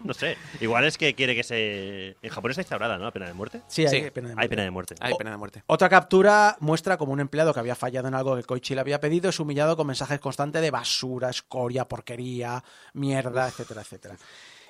no 0.03 0.13
sé. 0.13 0.37
Igual 0.59 0.85
es 0.85 0.97
que 0.97 1.13
quiere 1.15 1.35
que 1.35 1.43
se... 1.43 2.17
En 2.21 2.29
Japón 2.29 2.51
está 2.51 2.61
instaurada, 2.61 2.97
¿no? 2.97 3.05
La 3.05 3.11
pena 3.11 3.27
de 3.27 3.33
muerte. 3.33 3.61
Sí, 3.67 3.85
hay 3.85 4.03
Sí, 4.03 4.09
pena 4.11 4.29
de 4.29 4.35
muerte. 4.35 4.41
Hay 4.43 4.47
pena 4.49 4.63
de 4.63 4.71
muerte. 4.71 4.95
Hay 4.99 5.13
pena 5.15 5.31
de 5.31 5.37
muerte. 5.37 5.63
Otra 5.67 5.87
captura 5.89 6.57
muestra 6.59 6.97
como 6.97 7.13
un 7.13 7.19
empleado 7.19 7.53
que 7.53 7.59
había 7.59 7.75
fallado 7.75 8.07
en 8.07 8.15
algo 8.15 8.35
que 8.39 8.47
Koichi 8.47 8.75
le 8.75 8.81
había 8.81 8.99
pedido 8.99 9.29
es 9.29 9.39
humillado 9.39 9.75
con 9.77 9.87
mensajes 9.87 10.19
constantes 10.19 10.61
de 10.61 10.71
basura, 10.71 11.29
escoria, 11.29 11.87
porquería, 11.87 12.63
mierda, 12.93 13.47
etcétera, 13.47 13.81
etcétera. 13.81 14.17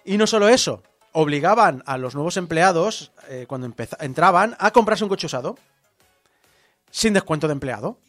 Y 0.05 0.17
no 0.17 0.27
solo 0.27 0.47
eso, 0.47 0.83
obligaban 1.11 1.83
a 1.85 1.97
los 1.97 2.15
nuevos 2.15 2.37
empleados, 2.37 3.11
eh, 3.27 3.45
cuando 3.47 3.71
entraban, 3.99 4.55
a 4.59 4.71
comprarse 4.71 5.03
un 5.03 5.09
coche 5.09 5.27
usado, 5.27 5.57
sin 6.91 7.13
descuento 7.13 7.47
de 7.47 7.53
empleado. 7.53 7.99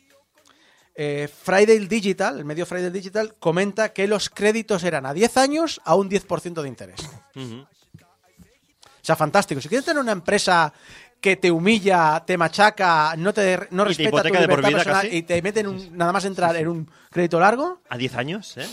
Eh, 0.94 1.28
Friday 1.28 1.78
Digital, 1.86 2.38
el 2.38 2.44
medio 2.44 2.66
Friday 2.66 2.90
Digital, 2.90 3.34
comenta 3.38 3.92
que 3.92 4.06
los 4.06 4.28
créditos 4.28 4.84
eran 4.84 5.06
a 5.06 5.14
10 5.14 5.36
años 5.36 5.80
a 5.84 5.94
un 5.94 6.10
10% 6.10 6.62
de 6.62 6.68
interés. 6.68 7.00
O 7.36 9.02
sea, 9.02 9.16
fantástico. 9.16 9.60
Si 9.60 9.68
quieres 9.68 9.84
tener 9.84 10.02
una 10.02 10.12
empresa 10.12 10.72
que 11.20 11.36
te 11.36 11.50
humilla, 11.50 12.22
te 12.26 12.36
machaca, 12.38 13.14
no 13.16 13.32
te 13.34 13.56
no 13.70 13.82
Y 13.82 13.94
te 13.94 14.02
respeta 14.04 14.22
tu 14.22 14.32
de 14.34 14.48
por 14.48 14.58
vida 14.60 14.70
personal 14.78 15.02
casi. 15.02 15.16
y 15.16 15.22
te 15.22 15.42
meten 15.42 15.66
un- 15.66 15.96
nada 15.96 16.12
más 16.12 16.24
entrar 16.24 16.56
en 16.56 16.66
un 16.68 16.90
crédito 17.10 17.38
largo. 17.38 17.80
¿A 17.88 17.96
10 17.98 18.14
años? 18.16 18.56
¿eh? 18.56 18.66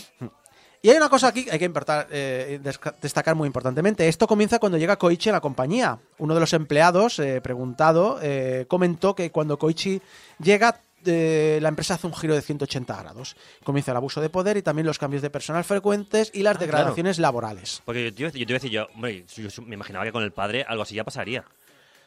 Y 0.80 0.90
hay 0.90 0.96
una 0.96 1.08
cosa 1.08 1.28
aquí 1.28 1.44
que 1.44 1.50
hay 1.50 1.58
que 1.58 1.64
importar- 1.64 2.06
eh, 2.10 2.60
destacar 3.02 3.34
muy 3.34 3.46
importantemente. 3.46 4.06
Esto 4.08 4.26
comienza 4.26 4.58
cuando 4.60 4.78
llega 4.78 4.96
Koichi 4.96 5.28
a 5.28 5.32
la 5.32 5.40
compañía. 5.40 5.98
Uno 6.18 6.34
de 6.34 6.40
los 6.40 6.52
empleados, 6.52 7.18
eh, 7.18 7.40
preguntado, 7.42 8.18
eh, 8.22 8.64
comentó 8.68 9.14
que 9.14 9.30
cuando 9.32 9.58
Koichi 9.58 10.00
llega, 10.40 10.80
eh, 11.04 11.58
la 11.60 11.68
empresa 11.68 11.94
hace 11.94 12.06
un 12.06 12.14
giro 12.14 12.34
de 12.34 12.42
180 12.42 12.96
grados. 13.02 13.36
Comienza 13.64 13.90
el 13.90 13.96
abuso 13.96 14.20
de 14.20 14.30
poder 14.30 14.56
y 14.56 14.62
también 14.62 14.86
los 14.86 14.98
cambios 14.98 15.20
de 15.20 15.30
personal 15.30 15.64
frecuentes 15.64 16.30
y 16.32 16.42
las 16.42 16.56
Ah, 16.56 16.60
degradaciones 16.60 17.18
laborales. 17.18 17.82
Porque 17.84 18.12
yo 18.12 18.30
te, 18.30 18.38
yo 18.38 18.46
te 18.46 18.52
iba 18.52 18.56
a 18.56 18.60
decir 18.60 18.70
yo, 18.70 18.86
hombre, 18.94 19.24
yo 19.36 19.48
me 19.64 19.74
imaginaba 19.74 20.04
que 20.04 20.12
con 20.12 20.22
el 20.22 20.32
padre 20.32 20.64
algo 20.66 20.84
así 20.84 20.94
ya 20.94 21.04
pasaría. 21.04 21.44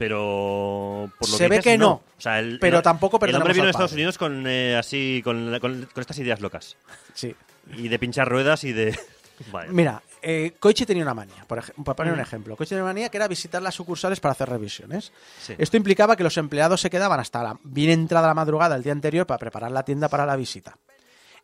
Pero 0.01 1.11
por 1.19 1.29
lo 1.29 1.37
Se 1.37 1.43
que 1.43 1.49
ve 1.49 1.55
dices, 1.57 1.71
que 1.73 1.77
no. 1.77 1.91
O 1.91 2.03
sea, 2.21 2.39
el- 2.39 2.57
Pero 2.59 2.77
el- 2.77 2.83
tampoco 2.83 3.23
El 3.23 3.35
hombre 3.35 3.53
vino 3.53 3.65
de 3.65 3.71
Estados. 3.71 3.93
Unidos 3.93 4.17
con 4.17 4.45
eh, 4.47 4.75
así 4.75 5.21
con, 5.23 5.59
con, 5.59 5.85
con 5.93 6.01
estas 6.01 6.17
ideas 6.17 6.41
locas. 6.41 6.75
Sí. 7.13 7.35
Y 7.77 7.87
de 7.87 7.99
pinchar 7.99 8.27
ruedas 8.27 8.63
y 8.63 8.73
de. 8.73 8.97
Vale. 9.51 9.71
Mira, 9.71 10.01
eh, 10.21 10.53
Koichi 10.59 10.85
tenía 10.85 11.03
una 11.03 11.13
manía, 11.13 11.45
por 11.47 11.61
para 11.63 11.93
Mm. 11.93 11.95
poner 11.95 12.13
un 12.13 12.19
ejemplo. 12.19 12.55
Koichi 12.55 12.69
tenía 12.69 12.83
una 12.83 12.89
manía 12.93 13.09
que 13.09 13.17
era 13.17 13.27
visitar 13.27 13.61
las 13.61 13.73
sucursales 13.75 14.19
para 14.19 14.33
hacer 14.33 14.49
revisiones. 14.49 15.11
Sí. 15.39 15.53
Esto 15.57 15.77
implicaba 15.77 16.15
que 16.15 16.23
los 16.23 16.35
empleados 16.37 16.81
se 16.81 16.89
quedaban 16.89 17.19
hasta 17.19 17.43
la, 17.43 17.59
bien 17.63 17.91
entrada 17.91 18.27
la 18.27 18.33
madrugada 18.33 18.75
el 18.75 18.83
día 18.83 18.91
anterior 18.93 19.25
para 19.27 19.37
preparar 19.37 19.71
la 19.71 19.83
tienda 19.83 20.09
para 20.09 20.25
la 20.25 20.35
visita. 20.35 20.77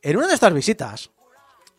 En 0.01 0.17
una 0.17 0.27
de 0.27 0.33
estas 0.33 0.53
visitas, 0.53 1.09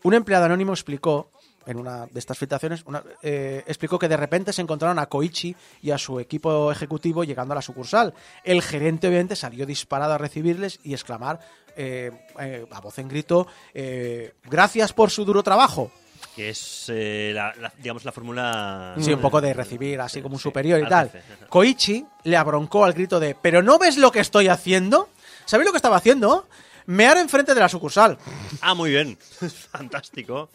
un 0.02 0.14
empleado 0.14 0.44
anónimo 0.46 0.72
explicó, 0.72 1.30
en 1.66 1.78
una 1.78 2.06
de 2.06 2.18
estas 2.18 2.38
filtraciones, 2.38 2.82
una- 2.86 3.02
eh, 3.22 3.62
explicó 3.66 3.98
que 3.98 4.08
de 4.08 4.16
repente 4.16 4.52
se 4.52 4.62
encontraron 4.62 4.98
a 4.98 5.06
Koichi 5.06 5.54
y 5.82 5.90
a 5.90 5.98
su 5.98 6.18
equipo 6.20 6.72
ejecutivo 6.72 7.24
llegando 7.24 7.52
a 7.52 7.56
la 7.56 7.62
sucursal. 7.62 8.14
El 8.44 8.62
gerente, 8.62 9.08
obviamente, 9.08 9.36
salió 9.36 9.66
disparado 9.66 10.14
a 10.14 10.18
recibirles 10.18 10.80
y 10.82 10.92
exclamar 10.94 11.40
eh, 11.76 12.10
eh, 12.40 12.66
a 12.70 12.80
voz 12.80 12.98
en 12.98 13.08
grito: 13.08 13.46
eh, 13.74 14.34
Gracias 14.44 14.92
por 14.92 15.10
su 15.10 15.24
duro 15.24 15.42
trabajo. 15.42 15.92
Que 16.34 16.50
es, 16.50 16.86
eh, 16.88 17.32
la, 17.34 17.52
la- 17.60 17.72
digamos, 17.78 18.04
la 18.04 18.12
fórmula. 18.12 18.94
Sí, 18.98 19.12
un 19.12 19.20
poco 19.20 19.40
de 19.40 19.52
recibir 19.54 20.00
así 20.00 20.20
como 20.22 20.34
un 20.36 20.40
superior 20.40 20.80
y 20.80 20.84
al 20.84 20.88
tal. 20.88 21.10
Koichi 21.48 22.04
le 22.24 22.36
abroncó 22.36 22.84
al 22.84 22.92
grito 22.94 23.20
de 23.20 23.34
¿Pero 23.34 23.62
no 23.62 23.78
ves 23.78 23.96
lo 23.98 24.10
que 24.10 24.20
estoy 24.20 24.48
haciendo? 24.48 25.08
¿Sabéis 25.44 25.66
lo 25.66 25.72
que 25.72 25.78
estaba 25.78 25.96
haciendo? 25.96 26.48
Mear 26.86 27.18
enfrente 27.18 27.54
de 27.54 27.60
la 27.60 27.68
sucursal. 27.68 28.18
Ah, 28.60 28.74
muy 28.74 28.90
bien. 28.90 29.18
Fantástico. 29.72 30.48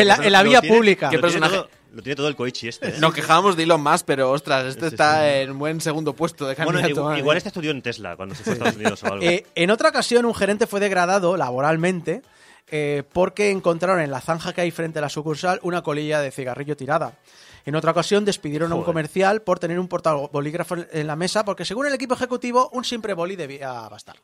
En 0.00 0.08
la, 0.08 0.14
en 0.16 0.32
la 0.32 0.42
vía 0.42 0.60
tiene- 0.60 0.76
pública. 0.76 1.08
¿Qué 1.10 1.16
Lo 1.16 1.22
tiene, 1.28 1.40
personaje? 1.40 1.56
todo, 1.56 1.70
lo 1.92 2.02
tiene 2.02 2.16
todo 2.16 2.28
el 2.28 2.36
Koichi 2.36 2.68
este. 2.68 2.88
¿eh? 2.88 2.94
Nos 3.00 3.14
quejábamos 3.14 3.56
de 3.56 3.62
Elon 3.64 3.82
Musk, 3.82 4.04
pero 4.06 4.30
ostras, 4.30 4.66
este 4.66 4.88
Sí, 4.88 4.94
está 4.94 5.20
sí. 5.22 5.28
en 5.42 5.58
buen 5.58 5.80
segundo 5.80 6.12
puesto 6.14 6.46
de 6.46 6.54
Bueno, 6.54 6.72
candidato. 6.72 6.90
igual, 6.90 7.04
madre 7.06 7.18
igual 7.20 7.36
este 7.36 7.48
estudió 7.48 7.70
en 7.70 7.82
Tesla 7.82 8.16
cuando 8.16 8.34
se 8.34 8.42
fue 8.44 8.52
a 8.52 8.54
Estados 8.54 8.76
Unidos 8.76 9.02
o 9.02 9.06
algo. 9.12 9.22
Eh, 9.24 9.46
en 9.54 9.70
otra 9.70 9.88
ocasión, 9.90 10.24
un 10.26 10.34
gerente 10.34 10.66
fue 10.66 10.80
degradado 10.80 11.36
laboralmente 11.36 12.22
eh, 12.68 13.04
porque 13.12 13.50
encontraron 13.50 14.00
en 14.00 14.10
la 14.10 14.20
zanja 14.20 14.52
que 14.52 14.60
hay 14.60 14.70
frente 14.70 14.98
a 14.98 15.02
la 15.02 15.08
sucursal 15.08 15.60
una 15.62 15.82
colilla 15.82 16.20
de 16.20 16.30
cigarrillo 16.32 16.76
tirada. 16.76 17.12
En 17.64 17.74
otra 17.74 17.90
ocasión 17.92 18.24
despidieron 18.24 18.70
a 18.70 18.74
un 18.76 18.84
comercial 18.84 19.42
por 19.42 19.58
tener 19.58 19.78
un 19.80 19.88
portabolígrafo 19.88 20.74
en- 20.76 20.88
en 20.92 21.06
la 21.08 21.16
mesa 21.16 21.44
porque 21.44 21.64
según 21.64 21.86
el 21.86 21.94
equipo 21.94 22.14
ejecutivo 22.14 22.70
un 22.72 22.84
simple 22.84 23.12
boli 23.14 23.34
debía 23.36 23.72
bastar. 23.88 24.16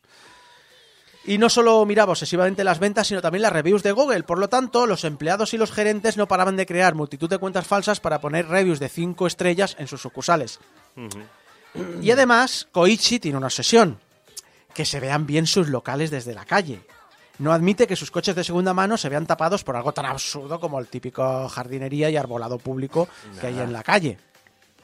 Y 1.24 1.39
no 1.39 1.49
solo 1.49 1.85
miraba 1.86 2.12
obsesivamente 2.12 2.65
las 2.65 2.81
ventas, 2.81 3.07
sino 3.07 3.23
también 3.23 3.43
las 3.43 3.53
reviews 3.53 3.82
de 3.82 3.93
Google. 3.93 4.24
Por 4.24 4.39
lo 4.39 4.49
tanto, 4.49 4.86
los 4.86 5.05
empleados 5.05 5.55
y 5.55 5.59
los 5.59 5.70
gerentes 5.70 6.16
no 6.16 6.27
paraban 6.27 6.57
de 6.57 6.66
crear 6.66 6.94
multitud 6.94 7.31
de 7.31 7.39
cuentas 7.39 7.66
falsas 7.66 8.01
para 8.01 8.20
poner 8.20 8.49
reviews 8.49 8.81
de 8.81 8.89
5 8.89 9.27
estrellas 9.27 9.77
en 9.78 9.86
sus 9.86 10.03
sucursales. 10.03 10.59
Y 12.01 12.11
además, 12.11 12.66
Koichi 12.73 13.20
tiene 13.20 13.39
una 13.39 13.47
obsesión, 13.47 14.01
que 14.74 14.85
se 14.85 15.01
vean 15.01 15.27
bien 15.27 15.47
sus 15.47 15.69
locales 15.69 16.11
desde 16.11 16.35
la 16.35 16.44
calle. 16.44 16.85
No 17.39 17.53
admite 17.53 17.86
que 17.86 17.97
sus 17.97 18.11
coches 18.11 18.35
de 18.35 18.44
segunda 18.44 18.74
mano 18.74 18.97
se 18.97 19.09
vean 19.09 19.27
tapados 19.27 19.65
por 19.65 19.77
algo 19.77 19.93
tan 19.93 20.07
absurdo 20.07 20.61
como 20.61 20.78
el 20.78 20.89
típico 20.89 21.49
jardinería 21.49 22.11
y 22.11 22.16
arbolado 22.16 22.59
público 22.59 23.09
que 23.40 23.47
hay 23.47 23.59
en 23.59 23.73
la 23.73 23.82
calle. 23.82 24.19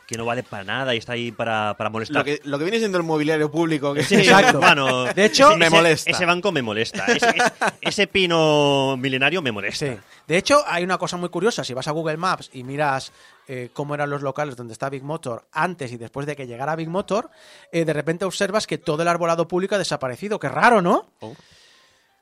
Que 0.08 0.16
no 0.16 0.24
vale 0.24 0.42
para 0.42 0.64
nada 0.64 0.94
y 0.94 0.98
está 0.98 1.12
ahí 1.12 1.32
para, 1.32 1.74
para 1.76 1.90
molestar. 1.90 2.16
Lo 2.16 2.24
que, 2.24 2.40
lo 2.44 2.58
que 2.58 2.64
viene 2.64 2.78
siendo 2.78 2.96
el 2.96 3.04
mobiliario 3.04 3.50
público. 3.50 3.92
Que 3.92 4.02
Sí, 4.02 4.14
Exacto. 4.14 4.58
bueno, 4.58 5.04
De 5.12 5.24
hecho, 5.26 5.48
ese- 5.50 5.58
me 5.58 5.68
molesta. 5.68 6.10
Ese 6.10 6.24
banco 6.24 6.50
me 6.50 6.62
molesta. 6.62 7.04
Ese, 7.08 7.28
ese- 7.28 7.52
ese 7.82 8.06
pino 8.06 8.96
milenario 8.96 9.42
me 9.42 9.52
molesta. 9.52 9.84
Sí. 9.86 9.98
De 10.26 10.38
hecho, 10.38 10.62
hay 10.66 10.82
una 10.82 10.96
cosa 10.96 11.18
muy 11.18 11.28
curiosa. 11.28 11.62
Si 11.62 11.74
vas 11.74 11.88
a 11.88 11.90
Google 11.90 12.16
Maps 12.16 12.48
y 12.54 12.64
miras 12.64 13.12
eh, 13.48 13.68
cómo 13.74 13.94
eran 13.94 14.08
los 14.08 14.22
locales 14.22 14.56
donde 14.56 14.72
está 14.72 14.88
Big 14.88 15.02
Motor 15.02 15.46
antes 15.52 15.92
y 15.92 15.98
después 15.98 16.26
de 16.26 16.34
que 16.36 16.46
llegara 16.46 16.74
Big 16.74 16.88
Motor, 16.88 17.28
eh, 17.70 17.84
de 17.84 17.92
repente 17.92 18.24
observas 18.24 18.66
que 18.66 18.78
todo 18.78 19.02
el 19.02 19.08
arbolado 19.08 19.46
público 19.46 19.74
ha 19.74 19.78
desaparecido. 19.78 20.38
Qué 20.38 20.48
raro, 20.48 20.80
¿no? 20.80 21.04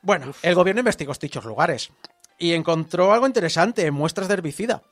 Bueno, 0.03 0.33
el 0.43 0.55
gobierno 0.57 0.81
investigó 0.81 1.13
dichos 1.21 1.45
lugares 1.45 1.91
y 2.37 2.53
encontró 2.53 3.13
algo 3.13 3.29
interesante, 3.29 3.89
muestras 3.93 4.27
de 4.27 4.35
herbicida. 4.35 4.83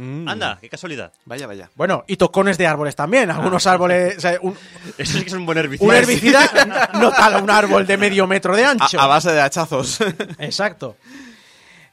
Mm. 0.00 0.28
Anda, 0.28 0.58
qué 0.60 0.68
casualidad. 0.68 1.12
Vaya, 1.24 1.48
vaya. 1.48 1.70
Bueno, 1.74 2.04
y 2.06 2.16
tocones 2.16 2.56
de 2.56 2.68
árboles 2.68 2.94
también. 2.94 3.30
Algunos 3.32 3.66
árboles. 3.66 4.16
o 4.16 4.20
sea, 4.20 4.38
un, 4.40 4.56
Eso 4.98 5.12
sí 5.18 5.22
que 5.22 5.26
es 5.26 5.32
un 5.32 5.44
buen 5.44 5.58
herbicida. 5.58 5.88
un 5.88 5.94
herbicida 5.94 6.88
no 6.94 7.10
tala 7.10 7.38
un 7.42 7.50
árbol 7.50 7.84
de 7.84 7.96
medio 7.96 8.26
metro 8.28 8.54
de 8.54 8.64
A, 8.64 8.70
ancho. 8.70 9.00
a 9.00 9.06
base 9.08 9.32
de 9.32 9.40
hachazos. 9.40 9.98
Exacto. 10.38 10.96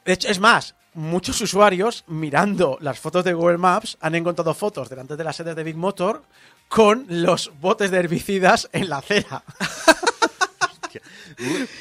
De 0.06 0.14
hecho, 0.14 0.28
es 0.28 0.40
más, 0.40 0.76
muchos 0.94 1.42
usuarios 1.42 2.04
mirando 2.06 2.78
las 2.80 3.00
fotos 3.00 3.24
de 3.24 3.34
Google 3.34 3.58
Maps 3.58 3.98
han 4.02 4.14
encontrado 4.14 4.54
fotos 4.54 4.88
delante 4.88 5.16
de 5.16 5.24
las 5.24 5.36
sedes 5.36 5.56
de 5.56 5.64
Big 5.64 5.76
Motor 5.76 6.22
con 6.68 7.06
los 7.10 7.52
botes 7.60 7.90
de 7.90 7.98
herbicidas 7.98 8.70
en 8.72 8.88
la 8.88 8.98
acera. 8.98 9.44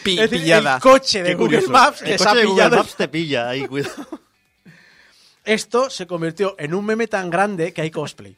Pi- 0.02 0.18
Es 0.18 0.30
decir, 0.30 0.40
pillada. 0.44 0.74
el 0.76 0.80
coche 0.80 1.22
de 1.22 1.28
Qué 1.30 1.34
Google 1.34 1.58
curioso. 1.58 1.72
Maps 1.72 2.02
El 2.02 2.08
les 2.08 2.18
coche 2.18 2.30
ha 2.30 2.34
de 2.34 2.44
Google 2.46 2.54
pillado. 2.64 2.76
Maps 2.78 2.96
te 2.96 3.08
pilla 3.08 3.48
ahí, 3.50 3.66
cuidado. 3.66 3.94
Esto 5.44 5.90
se 5.90 6.06
convirtió 6.06 6.54
en 6.58 6.74
un 6.74 6.84
meme 6.86 7.06
tan 7.06 7.30
grande 7.30 7.72
que 7.72 7.82
hay 7.82 7.90
cosplay. 7.90 8.36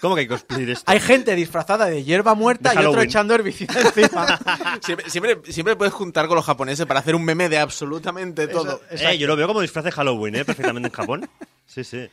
¿Cómo 0.00 0.14
que 0.14 0.20
hay 0.22 0.26
cosplay 0.28 0.64
de 0.66 0.72
esto? 0.72 0.90
Hay 0.90 1.00
gente 1.00 1.34
disfrazada 1.34 1.86
de 1.86 2.04
hierba 2.04 2.34
muerta 2.34 2.74
De 2.74 2.82
y 2.82 2.84
otro 2.84 3.00
echando 3.00 3.34
herbicida 3.34 3.80
encima. 3.80 4.38
Siempre, 4.82 5.10
siempre, 5.10 5.40
siempre 5.48 5.76
puedes 5.76 5.94
juntar 5.94 6.26
con 6.28 6.36
los 6.36 6.44
japoneses 6.44 6.84
para 6.84 7.00
hacer 7.00 7.14
un 7.14 7.24
meme 7.24 7.48
de 7.48 7.58
absolutamente 7.58 8.46
todo. 8.46 8.82
Eh, 8.90 9.16
yo 9.16 9.26
lo 9.26 9.34
veo 9.36 9.46
como 9.46 9.62
disfraz 9.62 9.84
de 9.86 9.92
Halloween, 9.92 10.36
¿eh? 10.36 10.44
Perfectamente 10.44 10.88
en 10.88 10.94
Japón. 10.94 11.30
Sí, 11.66 11.82
sí. 11.82 12.06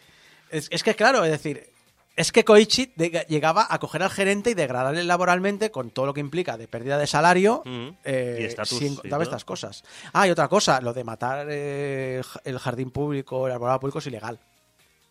Es, 0.49 0.68
es 0.72 0.82
que, 0.82 0.95
claro, 0.95 1.26
es 1.26 1.32
decir, 1.32 1.70
es 2.15 2.31
que 2.31 2.44
Koichi 2.45 2.91
de- 2.95 3.26
llegaba 3.27 3.65
a 3.69 3.80
coger 3.80 4.03
al 4.03 4.10
gerente 4.10 4.52
y 4.52 4.53
degradarle 4.53 5.03
laboralmente 5.03 5.72
con 5.72 5.90
todo 5.90 6.06
lo 6.06 6.14
que 6.14 6.19
implica 6.19 6.57
de 6.57 6.68
pérdida 6.68 6.98
de 6.98 7.07
salario 7.07 7.61
Mm. 7.65 7.88
eh, 8.06 8.38
Y 8.41 8.44
estatus 8.45 8.77
si 8.77 8.85
y 8.88 9.10
estas 9.22 9.45
cosas. 9.45 9.84
Ah, 10.14 10.27
y 10.27 10.31
otra 10.31 10.48
cosa, 10.48 10.80
lo 10.81 10.94
de 10.94 11.03
matar 11.03 11.48
eh, 11.49 12.22
el 12.44 12.60
jardín 12.60 12.91
público, 12.91 13.48
el 13.48 13.53
arbolado 13.53 13.80
público 13.80 13.99
es 13.99 14.07
ilegal. 14.07 14.40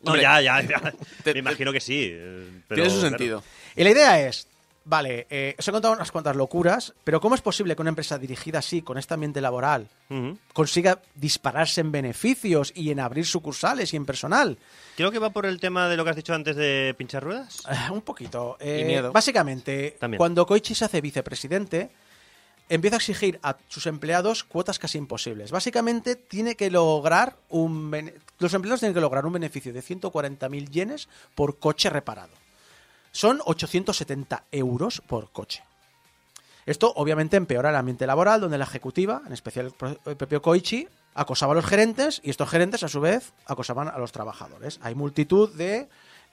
No, 0.03 0.11
Hombre, 0.12 0.23
ya, 0.23 0.41
ya, 0.41 0.61
ya. 0.62 0.93
te- 1.23 1.33
Me 1.33 1.39
imagino 1.41 1.73
que 1.73 1.81
sí. 1.81 2.09
eh, 2.12 2.49
pero, 2.69 2.77
Tiene 2.83 2.91
su 2.91 3.01
claro. 3.01 3.09
sentido. 3.11 3.45
Y 3.77 3.85
la 3.85 3.91
idea 3.91 4.20
es, 4.29 4.49
vale, 4.85 5.27
eh, 5.31 5.55
os 5.59 5.67
he 5.67 5.73
contado 5.73 5.95
unas 5.95 6.11
cuantas 6.11 6.37
locuras, 6.37 6.95
pero 7.05 7.21
¿cómo 7.21 7.35
es 7.35 7.41
posible 7.41 7.75
que 7.77 7.83
una 7.83 7.91
empresa 7.91 8.19
dirigida 8.19 8.59
así, 8.59 8.83
con 8.83 8.99
este 8.99 9.15
ambiente 9.15 9.41
laboral, 9.41 9.89
consiga 10.53 11.01
dispararse 11.15 11.81
en 11.81 11.93
beneficios 11.93 12.73
y 12.75 12.91
en 12.91 13.01
abrir 13.01 13.27
sucursales 13.27 13.93
y 13.93 13.97
en 13.97 14.07
personal? 14.07 14.59
Creo 14.97 15.11
que 15.11 15.19
va 15.19 15.31
por 15.31 15.47
el 15.47 15.61
tema 15.61 15.89
de 15.89 15.97
lo 15.97 16.05
que 16.05 16.11
has 16.11 16.17
dicho 16.17 16.35
antes 16.35 16.57
de 16.57 16.95
pinchar 16.99 17.23
ruedas. 17.23 17.63
Eh, 17.71 17.91
un 17.91 18.03
poquito. 18.03 18.57
Eh, 18.61 18.81
Y 18.83 18.85
miedo. 18.85 19.13
Básicamente, 19.13 19.97
También. 19.99 20.19
cuando 20.19 20.47
Koichi 20.47 20.75
se 20.75 20.85
hace 20.85 21.01
vicepresidente, 21.01 21.91
empieza 22.69 22.97
a 22.97 22.99
exigir 22.99 23.39
a 23.43 23.57
sus 23.69 23.87
empleados 23.87 24.45
cuotas 24.45 24.79
casi 24.79 24.99
imposibles. 24.99 25.51
Básicamente, 25.51 26.17
tiene 26.17 26.57
que 26.57 26.71
lograr 26.71 27.37
un 27.49 28.13
los 28.39 28.55
empleados 28.55 28.81
tienen 28.81 28.95
que 28.95 29.01
lograr 29.01 29.25
un 29.25 29.33
beneficio 29.33 29.73
de 29.73 29.83
140.000 29.83 30.69
yenes 30.71 31.09
por 31.35 31.59
coche 31.59 31.89
reparado. 31.91 32.41
Son 33.12 33.40
870 33.44 34.44
euros 34.51 35.01
por 35.06 35.30
coche. 35.30 35.62
Esto 36.66 36.93
obviamente 36.97 37.36
empeora 37.36 37.70
el 37.70 37.76
ambiente 37.76 38.06
laboral, 38.06 38.40
donde 38.40 38.59
la 38.59 38.64
ejecutiva, 38.64 39.22
en 39.26 39.32
especial 39.32 39.66
el 39.66 39.72
pro- 39.72 39.98
el 40.06 40.16
propio 40.16 40.40
Koichi, 40.43 40.89
acosaba 41.14 41.52
a 41.52 41.56
los 41.56 41.66
gerentes 41.66 42.20
y 42.24 42.30
estos 42.30 42.48
gerentes 42.48 42.82
a 42.82 42.89
su 42.89 43.01
vez 43.01 43.32
acosaban 43.47 43.89
a 43.89 43.98
los 43.98 44.12
trabajadores. 44.12 44.78
Hay 44.82 44.94
multitud 44.94 45.52
de, 45.55 45.89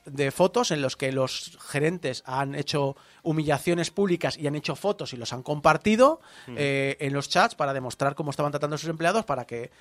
de 0.05 0.31
fotos 0.31 0.71
en 0.71 0.81
los 0.81 0.95
que 0.95 1.11
los 1.11 1.57
gerentes 1.61 2.23
han 2.25 2.55
hecho 2.55 2.95
humillaciones 3.23 3.91
públicas 3.91 4.37
y 4.37 4.47
han 4.47 4.55
hecho 4.55 4.75
fotos 4.75 5.13
y 5.13 5.17
los 5.17 5.33
han 5.33 5.43
compartido 5.43 6.21
eh, 6.47 6.97
en 6.99 7.13
los 7.13 7.29
chats 7.29 7.55
para 7.55 7.73
demostrar 7.73 8.15
cómo 8.15 8.31
estaban 8.31 8.51
tratando 8.51 8.75
a 8.75 8.79
sus 8.79 8.89
empleados 8.89 9.25
para 9.25 9.45
que 9.45 9.71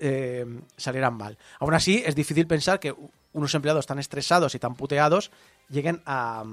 eh, 0.00 0.46
salieran 0.76 1.14
mal. 1.14 1.38
Aún 1.60 1.74
así, 1.74 2.02
es 2.04 2.14
difícil 2.14 2.46
pensar 2.46 2.80
que 2.80 2.94
unos 3.32 3.54
empleados 3.54 3.86
tan 3.86 3.98
estresados 3.98 4.54
y 4.54 4.58
tan 4.58 4.74
puteados 4.74 5.30
lleguen 5.68 6.02
a, 6.06 6.44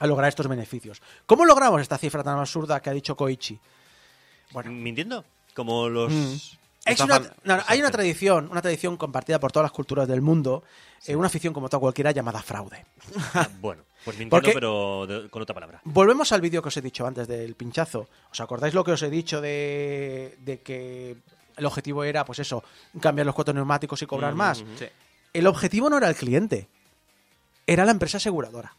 a 0.00 0.06
lograr 0.06 0.28
estos 0.28 0.48
beneficios. 0.48 1.00
¿Cómo 1.26 1.44
logramos 1.44 1.80
esta 1.80 1.98
cifra 1.98 2.22
tan 2.22 2.38
absurda 2.38 2.80
que 2.80 2.90
ha 2.90 2.94
dicho 2.94 3.16
Koichi? 3.16 3.58
Bueno, 4.52 4.70
¿Mintiendo? 4.70 5.24
Como 5.54 5.88
los... 5.88 6.58
es 6.86 7.00
una- 7.00 7.18
no, 7.18 7.56
no, 7.56 7.62
hay 7.66 7.80
una 7.80 7.90
tradición, 7.90 8.48
una 8.50 8.62
tradición 8.62 8.96
compartida 8.96 9.38
por 9.40 9.52
todas 9.52 9.64
las 9.64 9.72
culturas 9.72 10.06
del 10.08 10.22
mundo, 10.22 10.62
eh, 11.06 11.14
una 11.16 11.26
afición 11.26 11.52
como 11.54 11.68
toda 11.68 11.80
cualquiera 11.80 12.10
llamada 12.12 12.42
fraude. 12.42 12.84
Ah, 13.34 13.48
bueno, 13.60 13.82
pues 14.04 14.16
mintiendo, 14.18 14.30
Porque- 14.30 14.52
pero 14.52 15.06
de- 15.06 15.28
con 15.30 15.42
otra 15.42 15.54
palabra. 15.54 15.80
Volvemos 15.84 16.30
al 16.32 16.40
vídeo 16.40 16.62
que 16.62 16.68
os 16.68 16.76
he 16.76 16.82
dicho 16.82 17.06
antes 17.06 17.26
del 17.28 17.54
pinchazo. 17.54 18.08
¿Os 18.30 18.40
acordáis 18.40 18.74
lo 18.74 18.84
que 18.84 18.92
os 18.92 19.02
he 19.02 19.10
dicho 19.10 19.40
de, 19.40 20.36
de 20.40 20.60
que 20.60 21.16
el 21.56 21.66
objetivo 21.66 22.04
era, 22.04 22.24
pues 22.24 22.38
eso, 22.38 22.62
cambiar 23.00 23.26
los 23.26 23.34
cuatro 23.34 23.54
neumáticos 23.54 24.00
y 24.02 24.06
cobrar 24.06 24.34
Mm, 24.34 24.36
más? 24.38 24.62
mm, 24.62 24.76
Sí. 24.78 24.86
El 25.32 25.46
objetivo 25.46 25.90
no 25.90 25.98
era 25.98 26.08
el 26.08 26.14
cliente, 26.16 26.68
era 27.66 27.84
la 27.84 27.90
empresa 27.90 28.16
aseguradora. 28.18 28.74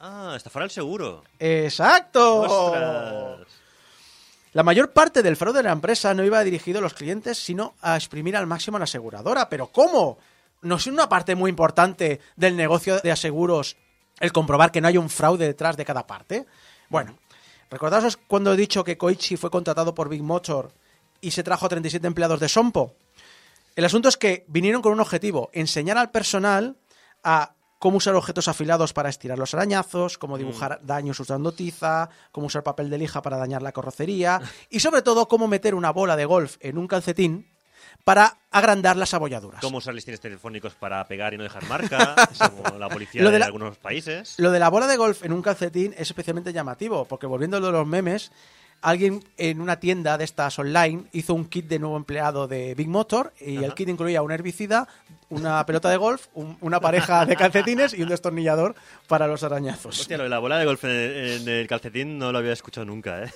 Ah, 0.00 0.34
estafar 0.36 0.62
al 0.64 0.70
seguro. 0.70 1.24
¡Exacto! 1.38 2.40
¡Ostras! 2.42 3.46
La 4.56 4.62
mayor 4.62 4.94
parte 4.94 5.22
del 5.22 5.36
fraude 5.36 5.58
de 5.58 5.64
la 5.64 5.72
empresa 5.72 6.14
no 6.14 6.24
iba 6.24 6.42
dirigido 6.42 6.78
a 6.78 6.80
los 6.80 6.94
clientes, 6.94 7.36
sino 7.36 7.74
a 7.82 7.94
exprimir 7.94 8.38
al 8.38 8.46
máximo 8.46 8.78
a 8.78 8.80
la 8.80 8.84
aseguradora. 8.84 9.50
¿Pero 9.50 9.66
cómo? 9.66 10.16
¿No 10.62 10.76
es 10.76 10.86
una 10.86 11.10
parte 11.10 11.34
muy 11.34 11.50
importante 11.50 12.22
del 12.36 12.56
negocio 12.56 12.98
de 13.00 13.12
aseguros 13.12 13.76
el 14.18 14.32
comprobar 14.32 14.72
que 14.72 14.80
no 14.80 14.88
hay 14.88 14.96
un 14.96 15.10
fraude 15.10 15.46
detrás 15.46 15.76
de 15.76 15.84
cada 15.84 16.06
parte? 16.06 16.46
Bueno, 16.88 17.18
recordaos 17.68 18.16
cuando 18.16 18.54
he 18.54 18.56
dicho 18.56 18.82
que 18.82 18.96
Koichi 18.96 19.36
fue 19.36 19.50
contratado 19.50 19.94
por 19.94 20.08
Big 20.08 20.22
Motor 20.22 20.72
y 21.20 21.32
se 21.32 21.42
trajo 21.42 21.66
a 21.66 21.68
37 21.68 22.06
empleados 22.06 22.40
de 22.40 22.48
Sompo. 22.48 22.94
El 23.74 23.84
asunto 23.84 24.08
es 24.08 24.16
que 24.16 24.46
vinieron 24.48 24.80
con 24.80 24.92
un 24.92 25.00
objetivo, 25.00 25.50
enseñar 25.52 25.98
al 25.98 26.10
personal 26.10 26.78
a 27.22 27.55
cómo 27.78 27.98
usar 27.98 28.14
objetos 28.14 28.48
afilados 28.48 28.92
para 28.92 29.08
estirar 29.08 29.38
los 29.38 29.54
arañazos, 29.54 30.18
cómo 30.18 30.38
dibujar 30.38 30.80
daños 30.82 31.20
usando 31.20 31.52
tiza, 31.52 32.08
cómo 32.32 32.46
usar 32.46 32.62
papel 32.62 32.90
de 32.90 32.98
lija 32.98 33.22
para 33.22 33.36
dañar 33.36 33.62
la 33.62 33.72
carrocería 33.72 34.40
y 34.70 34.80
sobre 34.80 35.02
todo 35.02 35.28
cómo 35.28 35.48
meter 35.48 35.74
una 35.74 35.90
bola 35.90 36.16
de 36.16 36.24
golf 36.24 36.56
en 36.60 36.78
un 36.78 36.86
calcetín 36.86 37.46
para 38.04 38.38
agrandar 38.52 38.96
las 38.96 39.14
abolladuras. 39.14 39.60
Cómo 39.60 39.78
usar 39.78 39.92
listines 39.92 40.20
telefónicos 40.20 40.74
para 40.74 41.04
pegar 41.08 41.34
y 41.34 41.38
no 41.38 41.42
dejar 41.42 41.66
marca, 41.68 42.14
como 42.38 42.78
la 42.78 42.88
policía 42.88 43.22
Lo 43.22 43.30
de 43.30 43.38
de, 43.38 43.44
algunos 43.44 43.78
países. 43.78 44.34
Lo 44.38 44.52
de 44.52 44.60
la 44.60 44.68
bola 44.68 44.86
de 44.86 44.96
golf 44.96 45.24
en 45.24 45.32
un 45.32 45.42
calcetín 45.42 45.92
es 45.96 46.08
especialmente 46.08 46.52
llamativo, 46.52 47.04
porque 47.06 47.26
volviendo 47.26 47.56
a 47.56 47.60
lo 47.60 47.66
de 47.66 47.72
los 47.72 47.86
memes, 47.86 48.30
alguien 48.82 49.22
en 49.36 49.60
una 49.60 49.80
tienda 49.80 50.16
de 50.18 50.24
estas 50.24 50.58
online 50.58 51.04
hizo 51.12 51.34
un 51.34 51.46
kit 51.46 51.66
de 51.66 51.78
nuevo 51.78 51.96
empleado 51.96 52.46
de 52.46 52.74
Big 52.74 52.88
Motor 52.88 53.32
y 53.40 53.56
el 53.64 53.74
kit 53.74 53.88
incluía 53.88 54.22
un 54.22 54.30
herbicida, 54.30 54.86
una 55.28 55.64
pelota 55.66 55.90
de 55.90 55.96
golf, 55.96 56.26
un- 56.34 56.56
una 56.60 56.78
pareja 56.80 57.26
de 57.26 57.34
calcetines 57.36 57.94
y 57.94 58.02
un 58.02 58.08
destornillador 58.08 58.74
para 59.08 59.26
los 59.26 59.42
arañazos. 59.42 60.00
Hostia, 60.00 60.16
lo 60.18 60.22
de 60.24 60.28
la 60.28 60.38
bola 60.38 60.58
de 60.58 60.64
golf 60.66 60.84
en, 60.84 60.90
en 60.90 61.48
el 61.48 61.66
calcetín 61.66 62.18
no 62.18 62.30
lo 62.30 62.38
había 62.38 62.52
escuchado 62.52 62.84
nunca, 62.84 63.24
¿eh? 63.24 63.30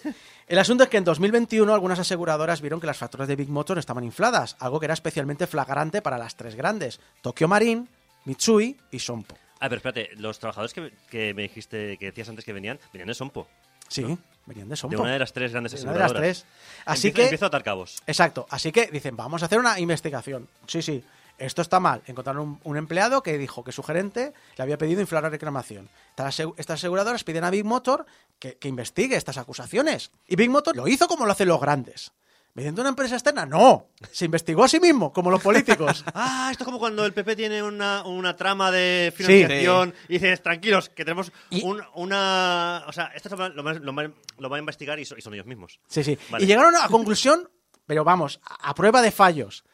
El 0.47 0.59
asunto 0.59 0.85
es 0.85 0.91
que 0.91 0.97
en 0.99 1.05
2021 1.05 1.73
algunas 1.73 1.99
aseguradoras 1.99 2.61
vieron 2.61 2.81
que 2.81 2.87
las 2.87 2.99
facturas 2.99 3.27
de 3.29 3.37
Big 3.37 3.49
Motor 3.49 3.79
estaban 3.79 4.05
infladas, 4.05 4.57
algo 4.61 4.79
que 4.81 4.87
era 4.87 4.95
especialmente 4.95 5.47
flagrante 5.47 6.01
para 6.03 6.19
las 6.19 6.37
tres 6.37 6.55
grandes, 6.55 7.01
Tokyo 7.23 7.49
Marine, 7.49 7.87
Mitsui 8.25 8.77
y 8.91 8.99
Sompo. 8.99 9.37
Ah, 9.63 9.69
pero 9.69 9.77
espérate, 9.77 10.11
los 10.17 10.39
trabajadores 10.39 10.73
que, 10.73 10.93
que 11.11 11.35
me 11.35 11.43
dijiste, 11.43 11.97
que 11.99 12.07
decías 12.07 12.29
antes 12.31 12.45
que 12.45 12.53
venían, 12.53 12.79
venían 12.93 13.09
de 13.09 13.15
Sompo. 13.15 13.47
Sí, 13.91 14.17
venían 14.47 14.69
de 14.71 14.77
Sompo. 14.77 14.97
De 14.97 15.03
una 15.03 15.13
de 15.13 15.19
las 15.19 15.33
tres 15.35 15.53
grandes 15.53 15.73
De 15.73 15.83
una 15.83 15.93
de 15.93 15.99
las 15.99 16.07
aseguradoras. 16.07 16.39
tres. 16.45 16.83
Así 16.87 17.09
Empiezo- 17.09 17.15
que- 17.17 17.23
Empiezo 17.25 17.45
a 17.45 17.49
atar 17.49 17.63
cabos. 17.63 18.03
Exacto. 18.07 18.47
Así 18.49 18.73
que 18.73 18.87
dicen, 18.87 19.17
vamos 19.17 19.43
a 19.43 19.47
hacer 19.47 19.59
una 19.59 19.79
investigación. 19.79 20.49
Sí, 20.67 20.81
sí. 20.81 21.05
Esto 21.39 21.63
está 21.63 21.81
mal. 21.81 22.03
Encontraron 22.07 22.43
un, 22.43 22.61
un 22.65 22.77
empleado 22.77 23.23
que 23.23 23.39
dijo 23.39 23.65
que 23.65 23.73
su 23.73 23.83
gerente 23.83 24.35
le 24.57 24.63
había 24.63 24.77
pedido 24.77 25.01
inflar 25.01 25.23
la 25.23 25.31
reclamación. 25.31 25.89
Estas 26.17 26.71
aseguradoras 26.79 27.25
piden 27.25 27.45
a 27.45 27.51
Big 27.51 27.65
Motor 27.65 28.05
que, 28.39 28.57
que 28.57 28.69
investigue 28.69 29.17
estas 29.17 29.39
acusaciones. 29.39 30.11
Y 30.29 30.37
Big 30.37 30.51
Motor 30.51 30.77
lo 30.77 30.87
hizo 30.87 31.09
como 31.09 31.25
lo 31.27 31.33
hacen 31.33 31.49
los 31.49 31.61
grandes. 31.61 32.13
¿Mediante 32.55 32.81
una 32.81 32.91
empresa 32.91 33.15
externa? 33.15 33.47
No. 33.47 33.87
Se 34.11 34.25
investigó 34.25 34.65
a 34.65 34.69
sí 34.69 34.81
mismo, 34.81 35.13
como 35.13 35.31
los 35.31 35.41
políticos. 35.41 36.05
Ah, 36.15 36.49
esto 36.51 36.65
es 36.65 36.67
como 36.67 36.79
cuando 36.81 37.05
el 37.07 37.13
PP 37.13 37.37
tiene 37.37 37.63
una, 37.63 38.03
una 38.05 38.35
trama 38.37 38.71
de 38.73 39.13
financiación 39.17 39.95
y 40.09 40.15
dices, 40.15 40.43
tranquilos, 40.43 40.89
que 40.89 41.05
tenemos 41.05 41.31
Y- 41.51 41.63
un- 41.63 41.81
una... 41.95 42.83
O 42.89 42.93
sea, 42.93 43.07
esto 43.15 43.35
lo, 43.37 43.49
lo, 43.51 43.63
lo 43.63 43.93
lo 44.39 44.49
van 44.49 44.57
a 44.57 44.59
investigar 44.59 44.99
y, 44.99 45.05
so- 45.05 45.17
y 45.17 45.23
son 45.23 45.35
ellos 45.35 45.47
mismos. 45.47 45.79
Sí, 45.89 46.03
sí. 46.03 46.19
Vale. 46.31 46.43
Y 46.45 46.47
llegaron 46.49 46.75
a 46.75 46.81
la 46.81 46.89
conclusión, 46.89 47.49
pero 47.87 48.03
vamos, 48.05 48.41
a 48.45 48.71
a 48.71 48.75
prueba 48.75 49.01
de 49.01 49.13
fallos. 49.13 49.65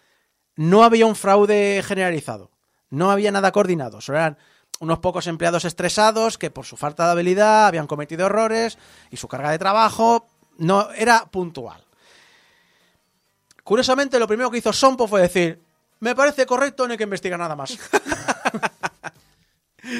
No 0.55 0.85
había 0.85 1.07
un 1.07 1.17
fraude 1.17 1.83
generalizado. 1.87 2.51
No 2.91 3.11
había 3.11 3.33
nada 3.33 3.53
coordinado. 3.53 4.01
Solo 4.03 4.19
eran 4.19 4.39
unos 4.81 4.99
pocos 4.99 5.27
empleados 5.27 5.65
estresados 5.65 6.37
que 6.37 6.51
por 6.51 6.67
su 6.67 6.77
falta 6.77 7.07
de 7.07 7.13
habilidad 7.13 7.67
habían 7.67 7.87
cometido 7.87 8.27
errores 8.27 8.77
y 9.11 9.17
su 9.17 9.29
carga 9.29 9.51
de 9.51 9.59
trabajo 9.59 10.27
no 10.59 10.91
era 10.93 11.27
puntual. 11.31 11.86
Curiosamente, 13.67 14.21
lo 14.21 14.29
primero 14.29 14.49
que 14.49 14.59
hizo 14.59 14.73
Sompo 14.73 15.09
fue 15.09 15.23
decir, 15.23 15.59
me 15.99 16.15
parece 16.15 16.47
correcto, 16.47 16.87
no 16.87 16.93
hay 16.93 16.97
que 16.97 17.03
investigar 17.03 17.37
nada 17.37 17.57
más. 17.57 17.77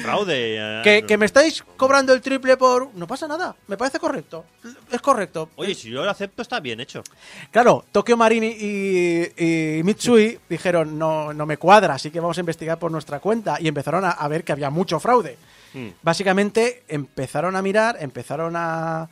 Fraude. 0.03 0.55
eh, 0.85 1.03
que, 1.05 1.17
me 1.17 1.25
estáis 1.25 1.61
cobrando 1.75 2.13
el 2.13 2.21
triple 2.21 2.55
por... 2.55 2.95
No 2.95 3.05
pasa 3.05 3.27
nada, 3.27 3.57
me 3.67 3.75
parece 3.75 3.99
correcto. 3.99 4.45
Es 4.89 5.01
correcto. 5.01 5.49
Oye, 5.57 5.75
si 5.75 5.89
yo 5.89 6.05
lo 6.05 6.09
acepto, 6.09 6.43
está 6.43 6.61
bien 6.61 6.79
hecho. 6.79 7.03
Claro, 7.51 7.83
Tokyo 7.91 8.15
Marine 8.15 8.55
y, 8.57 9.33
y 9.35 9.83
Mitsui 9.83 10.39
dijeron, 10.47 10.97
no, 10.97 11.33
no 11.33 11.45
me 11.45 11.57
cuadra, 11.57 11.95
así 11.95 12.09
que 12.09 12.21
vamos 12.21 12.37
a 12.37 12.39
investigar 12.39 12.79
por 12.79 12.89
nuestra 12.89 13.19
cuenta. 13.19 13.57
Y 13.59 13.67
empezaron 13.67 14.05
a, 14.05 14.11
a 14.11 14.29
ver 14.29 14.45
que 14.45 14.53
había 14.53 14.69
mucho 14.69 14.97
fraude. 15.01 15.37
Hmm. 15.73 15.89
Básicamente 16.01 16.83
empezaron 16.87 17.57
a 17.57 17.61
mirar, 17.61 17.97
empezaron 17.99 18.55
a, 18.55 19.09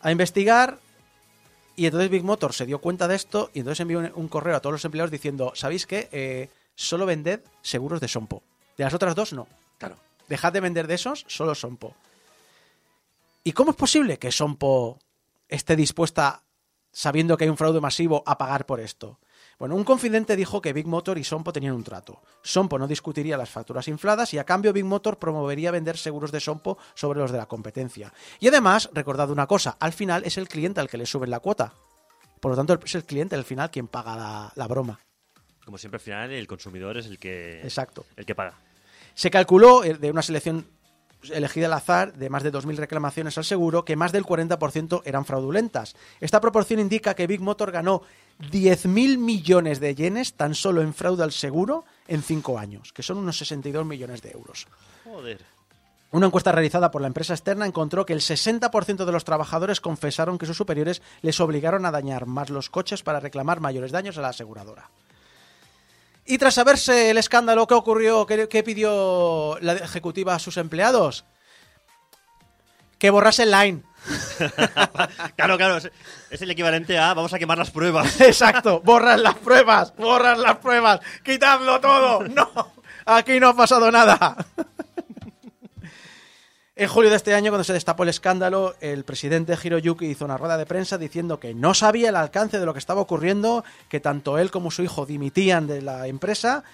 a 0.00 0.10
investigar. 0.10 0.78
Y 1.76 1.86
entonces 1.86 2.10
Big 2.10 2.24
Motor 2.24 2.52
se 2.52 2.66
dio 2.66 2.80
cuenta 2.80 3.08
de 3.08 3.16
esto 3.16 3.50
y 3.54 3.60
entonces 3.60 3.80
envió 3.80 3.98
un, 3.98 4.12
un 4.14 4.28
correo 4.28 4.56
a 4.56 4.60
todos 4.60 4.72
los 4.72 4.84
empleados 4.84 5.10
diciendo, 5.10 5.52
¿sabéis 5.54 5.86
qué? 5.86 6.08
Eh, 6.12 6.48
solo 6.74 7.06
vended 7.06 7.40
seguros 7.62 8.00
de 8.00 8.08
Sompo. 8.08 8.42
De 8.76 8.84
las 8.84 8.94
otras 8.94 9.14
dos, 9.14 9.32
no. 9.32 9.46
Claro. 9.78 9.96
Dejad 10.28 10.52
de 10.52 10.60
vender 10.60 10.86
de 10.86 10.94
esos, 10.94 11.24
solo 11.28 11.54
Sompo. 11.54 11.94
¿Y 13.44 13.52
cómo 13.52 13.70
es 13.70 13.76
posible 13.76 14.18
que 14.18 14.30
Sompo 14.30 14.98
esté 15.48 15.76
dispuesta, 15.76 16.42
sabiendo 16.92 17.36
que 17.36 17.44
hay 17.44 17.50
un 17.50 17.56
fraude 17.56 17.80
masivo, 17.80 18.22
a 18.26 18.38
pagar 18.38 18.66
por 18.66 18.80
esto? 18.80 19.18
Bueno, 19.62 19.76
un 19.76 19.84
confidente 19.84 20.34
dijo 20.34 20.60
que 20.60 20.72
Big 20.72 20.88
Motor 20.88 21.18
y 21.18 21.22
Sompo 21.22 21.52
tenían 21.52 21.74
un 21.74 21.84
trato. 21.84 22.20
Sompo 22.42 22.80
no 22.80 22.88
discutiría 22.88 23.36
las 23.36 23.48
facturas 23.48 23.86
infladas 23.86 24.34
y 24.34 24.38
a 24.38 24.42
cambio 24.42 24.72
Big 24.72 24.84
Motor 24.84 25.20
promovería 25.20 25.70
vender 25.70 25.96
seguros 25.96 26.32
de 26.32 26.40
Sompo 26.40 26.78
sobre 26.94 27.20
los 27.20 27.30
de 27.30 27.38
la 27.38 27.46
competencia. 27.46 28.12
Y 28.40 28.48
además, 28.48 28.90
recordad 28.92 29.30
una 29.30 29.46
cosa, 29.46 29.76
al 29.78 29.92
final 29.92 30.24
es 30.24 30.36
el 30.36 30.48
cliente 30.48 30.80
al 30.80 30.88
que 30.88 30.96
le 30.96 31.06
suben 31.06 31.30
la 31.30 31.38
cuota. 31.38 31.74
Por 32.40 32.50
lo 32.50 32.56
tanto, 32.56 32.76
es 32.84 32.94
el 32.96 33.04
cliente 33.04 33.36
al 33.36 33.44
final 33.44 33.70
quien 33.70 33.86
paga 33.86 34.16
la, 34.16 34.52
la 34.56 34.66
broma. 34.66 34.98
Como 35.64 35.78
siempre, 35.78 35.98
al 35.98 36.02
final, 36.02 36.32
el 36.32 36.48
consumidor 36.48 36.96
es 36.98 37.06
el 37.06 37.20
que, 37.20 37.60
Exacto. 37.62 38.04
el 38.16 38.26
que 38.26 38.34
paga. 38.34 38.58
Se 39.14 39.30
calculó 39.30 39.84
eh, 39.84 39.94
de 39.94 40.10
una 40.10 40.22
selección 40.22 40.66
elegida 41.30 41.66
al 41.66 41.72
azar 41.74 42.14
de 42.14 42.30
más 42.30 42.42
de 42.42 42.52
2.000 42.52 42.76
reclamaciones 42.76 43.38
al 43.38 43.44
seguro 43.44 43.84
que 43.84 43.96
más 43.96 44.12
del 44.12 44.24
40% 44.24 45.02
eran 45.04 45.24
fraudulentas. 45.24 45.94
Esta 46.20 46.40
proporción 46.40 46.80
indica 46.80 47.14
que 47.14 47.26
Big 47.26 47.40
Motor 47.40 47.70
ganó 47.70 48.02
10.000 48.50 49.18
millones 49.18 49.80
de 49.80 49.94
yenes 49.94 50.34
tan 50.34 50.54
solo 50.54 50.82
en 50.82 50.94
fraude 50.94 51.22
al 51.22 51.32
seguro 51.32 51.84
en 52.08 52.22
5 52.22 52.58
años, 52.58 52.92
que 52.92 53.02
son 53.02 53.18
unos 53.18 53.38
62 53.38 53.86
millones 53.86 54.22
de 54.22 54.32
euros. 54.32 54.66
Joder. 55.04 55.40
Una 56.12 56.26
encuesta 56.26 56.52
realizada 56.52 56.90
por 56.90 57.00
la 57.00 57.06
empresa 57.06 57.32
externa 57.32 57.64
encontró 57.64 58.04
que 58.04 58.12
el 58.12 58.20
60% 58.20 59.06
de 59.06 59.12
los 59.12 59.24
trabajadores 59.24 59.80
confesaron 59.80 60.36
que 60.36 60.44
sus 60.44 60.58
superiores 60.58 61.00
les 61.22 61.40
obligaron 61.40 61.86
a 61.86 61.90
dañar 61.90 62.26
más 62.26 62.50
los 62.50 62.68
coches 62.68 63.02
para 63.02 63.18
reclamar 63.18 63.60
mayores 63.60 63.92
daños 63.92 64.18
a 64.18 64.20
la 64.20 64.28
aseguradora. 64.28 64.90
Y 66.24 66.38
tras 66.38 66.54
saberse 66.54 67.10
el 67.10 67.18
escándalo, 67.18 67.66
¿qué 67.66 67.74
ocurrió? 67.74 68.26
¿Qué, 68.26 68.48
qué 68.48 68.62
pidió 68.62 69.58
la 69.60 69.72
ejecutiva 69.74 70.34
a 70.34 70.38
sus 70.38 70.56
empleados? 70.56 71.24
Que 72.98 73.10
borrase 73.10 73.42
el 73.42 73.50
line. 73.50 73.82
Claro, 75.36 75.56
claro. 75.56 75.76
Es, 75.76 75.90
es 76.30 76.42
el 76.42 76.50
equivalente 76.50 76.98
a 76.98 77.14
vamos 77.14 77.32
a 77.32 77.38
quemar 77.38 77.58
las 77.58 77.70
pruebas. 77.70 78.20
Exacto, 78.20 78.80
borras 78.80 79.20
las 79.20 79.36
pruebas, 79.36 79.94
borras 79.96 80.38
las 80.38 80.58
pruebas, 80.58 81.00
quitadlo 81.24 81.80
todo. 81.80 82.22
No, 82.28 82.72
aquí 83.06 83.40
no 83.40 83.48
ha 83.48 83.56
pasado 83.56 83.90
nada. 83.90 84.36
En 86.82 86.88
julio 86.88 87.10
de 87.10 87.16
este 87.16 87.32
año, 87.32 87.52
cuando 87.52 87.62
se 87.62 87.72
destapó 87.72 88.02
el 88.02 88.08
escándalo, 88.08 88.74
el 88.80 89.04
presidente 89.04 89.56
Hiroyuki 89.62 90.04
hizo 90.06 90.24
una 90.24 90.36
rueda 90.36 90.58
de 90.58 90.66
prensa 90.66 90.98
diciendo 90.98 91.38
que 91.38 91.54
no 91.54 91.74
sabía 91.74 92.08
el 92.08 92.16
alcance 92.16 92.58
de 92.58 92.66
lo 92.66 92.72
que 92.72 92.80
estaba 92.80 93.00
ocurriendo, 93.00 93.64
que 93.88 94.00
tanto 94.00 94.36
él 94.36 94.50
como 94.50 94.72
su 94.72 94.82
hijo 94.82 95.06
dimitían 95.06 95.68
de 95.68 95.80
la 95.80 96.08
empresa 96.08 96.64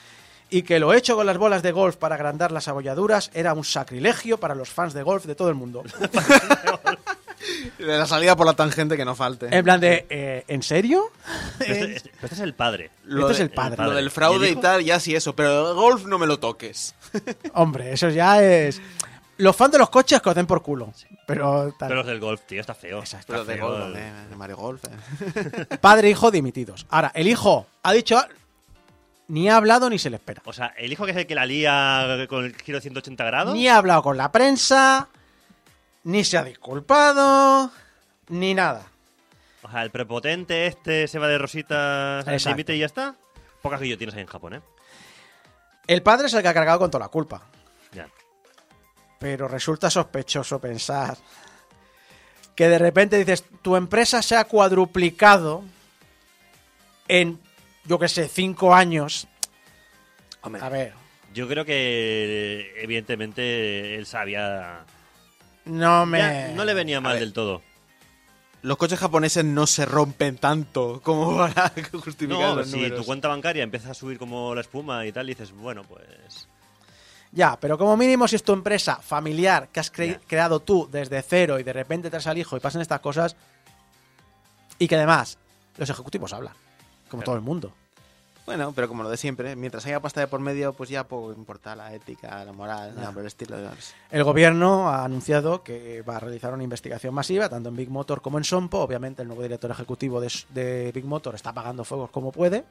y 0.48 0.62
que 0.62 0.78
lo 0.78 0.94
hecho 0.94 1.14
con 1.14 1.26
las 1.26 1.36
bolas 1.36 1.62
de 1.62 1.72
golf 1.72 1.96
para 1.96 2.14
agrandar 2.14 2.52
las 2.52 2.68
abolladuras 2.68 3.30
era 3.34 3.52
un 3.52 3.64
sacrilegio 3.64 4.40
para 4.40 4.54
los 4.54 4.70
fans 4.70 4.94
de 4.94 5.02
golf 5.02 5.26
de 5.26 5.34
todo 5.34 5.50
el 5.50 5.56
mundo. 5.56 5.82
De 7.78 7.86
la 7.98 8.06
salida 8.06 8.34
por 8.34 8.46
la 8.46 8.54
tangente 8.54 8.96
que 8.96 9.04
no 9.04 9.14
falte. 9.14 9.48
En 9.56 9.64
plan 9.64 9.80
de, 9.80 10.06
eh, 10.10 10.44
¿en 10.48 10.62
serio? 10.62 11.12
Pero 11.58 11.72
este, 11.72 11.96
este- 11.96 12.10
este 12.22 12.34
es 12.34 12.40
el 12.40 12.54
padre. 12.54 12.90
Este 13.08 13.32
es 13.32 13.40
el 13.40 13.50
padre. 13.50 13.84
Lo 13.84 13.92
del 13.92 14.10
fraude 14.10 14.50
¿Y 14.50 14.56
tal, 14.56 14.82
ya 14.84 14.98
sí 15.00 15.14
eso, 15.14 15.36
pero 15.36 15.70
el 15.70 15.74
golf 15.76 16.04
no 16.06 16.18
me 16.18 16.26
lo 16.26 16.38
toques. 16.40 16.94
Hombre, 17.54 17.92
eso 17.92 18.08
ya 18.10 18.42
es... 18.42 18.80
Los 19.38 19.56
fans 19.56 19.72
de 19.72 19.78
los 19.78 19.88
coches 19.88 20.20
que 20.20 20.28
os 20.28 20.34
den 20.34 20.46
por 20.46 20.62
culo. 20.62 20.92
Pero, 21.26 21.72
tal. 21.78 21.88
Pero 21.88 21.94
los 21.96 22.06
del 22.06 22.20
golf, 22.20 22.42
tío, 22.42 22.60
está 22.60 22.74
feo. 22.74 22.98
Exacto. 22.98 23.32
Pero 23.32 23.44
de 23.44 23.54
feo, 23.54 23.68
golf, 23.68 23.96
eh. 23.96 24.12
de, 24.28 24.36
Mario 24.36 24.56
Golf. 24.56 24.84
eh. 24.84 25.76
Padre 25.80 26.08
e 26.08 26.10
hijo 26.10 26.30
dimitidos. 26.30 26.86
Ahora, 26.90 27.12
el 27.14 27.28
hijo 27.28 27.66
ha 27.82 27.92
dicho... 27.92 28.20
Ni 29.28 29.50
ha 29.50 29.56
hablado 29.56 29.90
ni 29.90 29.98
se 29.98 30.08
le 30.08 30.16
espera. 30.16 30.40
O 30.46 30.54
sea, 30.54 30.68
el 30.78 30.90
hijo 30.90 31.04
que 31.04 31.10
es 31.10 31.16
el 31.18 31.26
que 31.26 31.34
la 31.34 31.44
lía 31.44 32.26
con 32.30 32.46
el 32.46 32.56
giro 32.56 32.78
de 32.78 32.82
180 32.82 33.24
grados. 33.24 33.54
Ni 33.54 33.68
ha 33.68 33.76
hablado 33.76 34.02
con 34.02 34.16
la 34.16 34.32
prensa, 34.32 35.08
ni 36.04 36.24
se 36.24 36.38
ha 36.38 36.44
disculpado, 36.44 37.70
ni 38.28 38.54
nada. 38.54 38.86
O 39.62 39.70
sea, 39.70 39.82
el 39.82 39.90
prepotente 39.90 40.66
este 40.66 41.06
se 41.08 41.18
va 41.18 41.28
de 41.28 41.36
rositas 41.36 42.26
al 42.26 42.42
límite 42.42 42.74
y 42.74 42.78
ya 42.78 42.86
está. 42.86 43.16
Pocas 43.60 43.82
guillotinas 43.82 44.14
hay 44.14 44.22
en 44.22 44.28
Japón, 44.28 44.54
¿eh? 44.54 44.60
El 45.86 46.02
padre 46.02 46.28
es 46.28 46.34
el 46.34 46.40
que 46.40 46.48
ha 46.48 46.54
cargado 46.54 46.78
con 46.78 46.90
toda 46.90 47.04
la 47.04 47.10
culpa. 47.10 47.42
Ya. 47.92 48.08
Pero 49.18 49.48
resulta 49.48 49.90
sospechoso 49.90 50.60
pensar 50.60 51.16
que 52.54 52.68
de 52.68 52.78
repente 52.78 53.18
dices, 53.18 53.44
tu 53.62 53.76
empresa 53.76 54.20
se 54.22 54.36
ha 54.36 54.44
cuadruplicado 54.44 55.62
en, 57.08 57.38
yo 57.84 57.98
qué 57.98 58.08
sé, 58.08 58.28
cinco 58.28 58.74
años. 58.74 59.26
Hombre, 60.42 60.62
A 60.62 60.68
ver, 60.68 60.92
Yo 61.34 61.46
creo 61.48 61.64
que, 61.64 62.72
evidentemente, 62.82 63.96
él 63.96 64.06
sabía. 64.06 64.84
no 65.64 66.06
me... 66.06 66.18
Ya, 66.18 66.48
no 66.54 66.64
le 66.64 66.74
venía 66.74 67.00
mal 67.00 67.18
del 67.18 67.32
todo. 67.32 67.62
los 68.62 68.76
coches 68.76 68.98
japoneses 68.98 69.44
no 69.44 69.66
se 69.66 69.84
rompen 69.86 70.36
tanto 70.38 71.00
como 71.02 71.36
para 71.36 71.72
justificar 71.92 72.38
No, 72.40 72.56
los 72.56 72.68
si 72.70 72.76
números. 72.76 73.00
tu 73.00 73.04
cuenta 73.06 73.28
bancaria 73.28 73.62
empieza 73.62 73.90
a 73.90 73.94
subir 73.94 74.18
como 74.18 74.54
la 74.54 74.60
espuma 74.62 75.06
y 75.06 75.12
tal, 75.12 75.28
y 75.30 75.34
dices, 75.34 75.52
bueno, 75.52 75.82
pues. 75.84 76.48
Ya, 77.32 77.58
pero 77.60 77.76
como 77.76 77.96
mínimo 77.96 78.26
si 78.26 78.36
es 78.36 78.42
tu 78.42 78.52
empresa 78.52 78.96
familiar 78.96 79.68
que 79.68 79.80
has 79.80 79.92
cre- 79.92 80.18
creado 80.26 80.60
tú 80.60 80.88
desde 80.90 81.20
cero 81.22 81.58
y 81.58 81.62
de 81.62 81.72
repente 81.72 82.08
traes 82.10 82.26
al 82.26 82.38
hijo 82.38 82.56
y 82.56 82.60
pasan 82.60 82.80
estas 82.80 83.00
cosas 83.00 83.36
y 84.78 84.88
que 84.88 84.96
además 84.96 85.38
los 85.76 85.90
ejecutivos 85.90 86.32
hablan, 86.32 86.54
como 87.10 87.22
todo 87.22 87.34
el 87.34 87.40
mundo. 87.42 87.72
Bueno, 88.46 88.72
pero 88.74 88.88
como 88.88 89.02
lo 89.02 89.10
de 89.10 89.18
siempre, 89.18 89.54
mientras 89.56 89.84
haya 89.84 90.00
pasta 90.00 90.20
de 90.20 90.26
por 90.26 90.40
medio, 90.40 90.72
pues 90.72 90.88
ya 90.88 91.04
poco 91.04 91.34
importa 91.34 91.76
la 91.76 91.92
ética, 91.92 92.42
la 92.46 92.52
moral, 92.54 92.94
nada 92.96 93.12
por 93.12 93.20
el 93.20 93.26
estilo. 93.26 93.58
de- 93.58 93.68
El 94.10 94.24
gobierno 94.24 94.88
ha 94.88 95.04
anunciado 95.04 95.62
que 95.62 96.00
va 96.00 96.16
a 96.16 96.20
realizar 96.20 96.54
una 96.54 96.62
investigación 96.64 97.12
masiva, 97.12 97.50
tanto 97.50 97.68
en 97.68 97.76
Big 97.76 97.90
Motor 97.90 98.22
como 98.22 98.38
en 98.38 98.44
Sompo. 98.44 98.78
Obviamente, 98.78 99.20
el 99.20 99.28
nuevo 99.28 99.42
director 99.42 99.70
ejecutivo 99.70 100.18
de, 100.18 100.32
de 100.48 100.92
Big 100.92 101.04
Motor 101.04 101.34
está 101.34 101.50
apagando 101.50 101.84
fuegos 101.84 102.08
como 102.08 102.32
puede. 102.32 102.64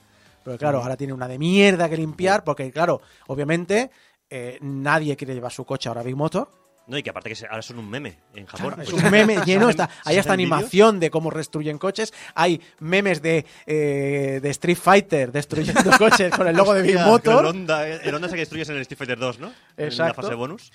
Pero 0.43 0.57
claro, 0.57 0.81
ahora 0.81 0.95
tiene 0.97 1.13
una 1.13 1.27
de 1.27 1.37
mierda 1.37 1.87
que 1.89 1.97
limpiar, 1.97 2.43
porque 2.43 2.71
claro, 2.71 3.01
obviamente 3.27 3.91
eh, 4.29 4.57
nadie 4.61 5.15
quiere 5.15 5.33
llevar 5.33 5.51
su 5.51 5.65
coche 5.65 5.89
ahora 5.89 6.01
a 6.01 6.03
Big 6.03 6.15
Motor. 6.15 6.49
No, 6.87 6.97
y 6.97 7.03
que 7.03 7.09
aparte 7.09 7.33
que 7.33 7.45
ahora 7.47 7.61
son 7.61 7.79
un 7.79 7.89
meme 7.89 8.17
en 8.33 8.45
Japón. 8.45 8.75
Es 8.81 8.89
Pues- 8.89 9.03
un 9.03 9.11
meme 9.11 9.37
lleno, 9.45 9.69
está, 9.69 9.89
hay 10.05 10.13
¿Se 10.15 10.19
hasta 10.21 10.31
animación 10.31 11.01
de 11.01 11.11
cómo 11.11 11.31
destruyen 11.31 11.77
coches, 11.77 12.13
hay 12.33 12.61
memes 12.79 13.21
de, 13.21 13.45
eh, 13.65 14.39
de 14.41 14.49
Street 14.51 14.77
Fighter 14.77 15.31
destruyendo 15.33 15.81
coches 15.97 16.33
con 16.33 16.47
el 16.47 16.55
logo 16.55 16.73
de 16.73 16.83
Big 16.83 16.95
Motor. 16.97 17.41
El 17.43 17.45
Honda, 17.47 17.85
el 17.87 18.15
Honda 18.15 18.29
que 18.29 18.37
destruyes 18.37 18.69
en 18.69 18.75
el 18.75 18.81
Street 18.83 18.97
Fighter 18.99 19.19
2, 19.19 19.39
¿no? 19.39 19.47
En 19.47 19.53
la 19.77 19.85
Exacto. 19.85 20.21
fase 20.21 20.33
bonus. 20.35 20.71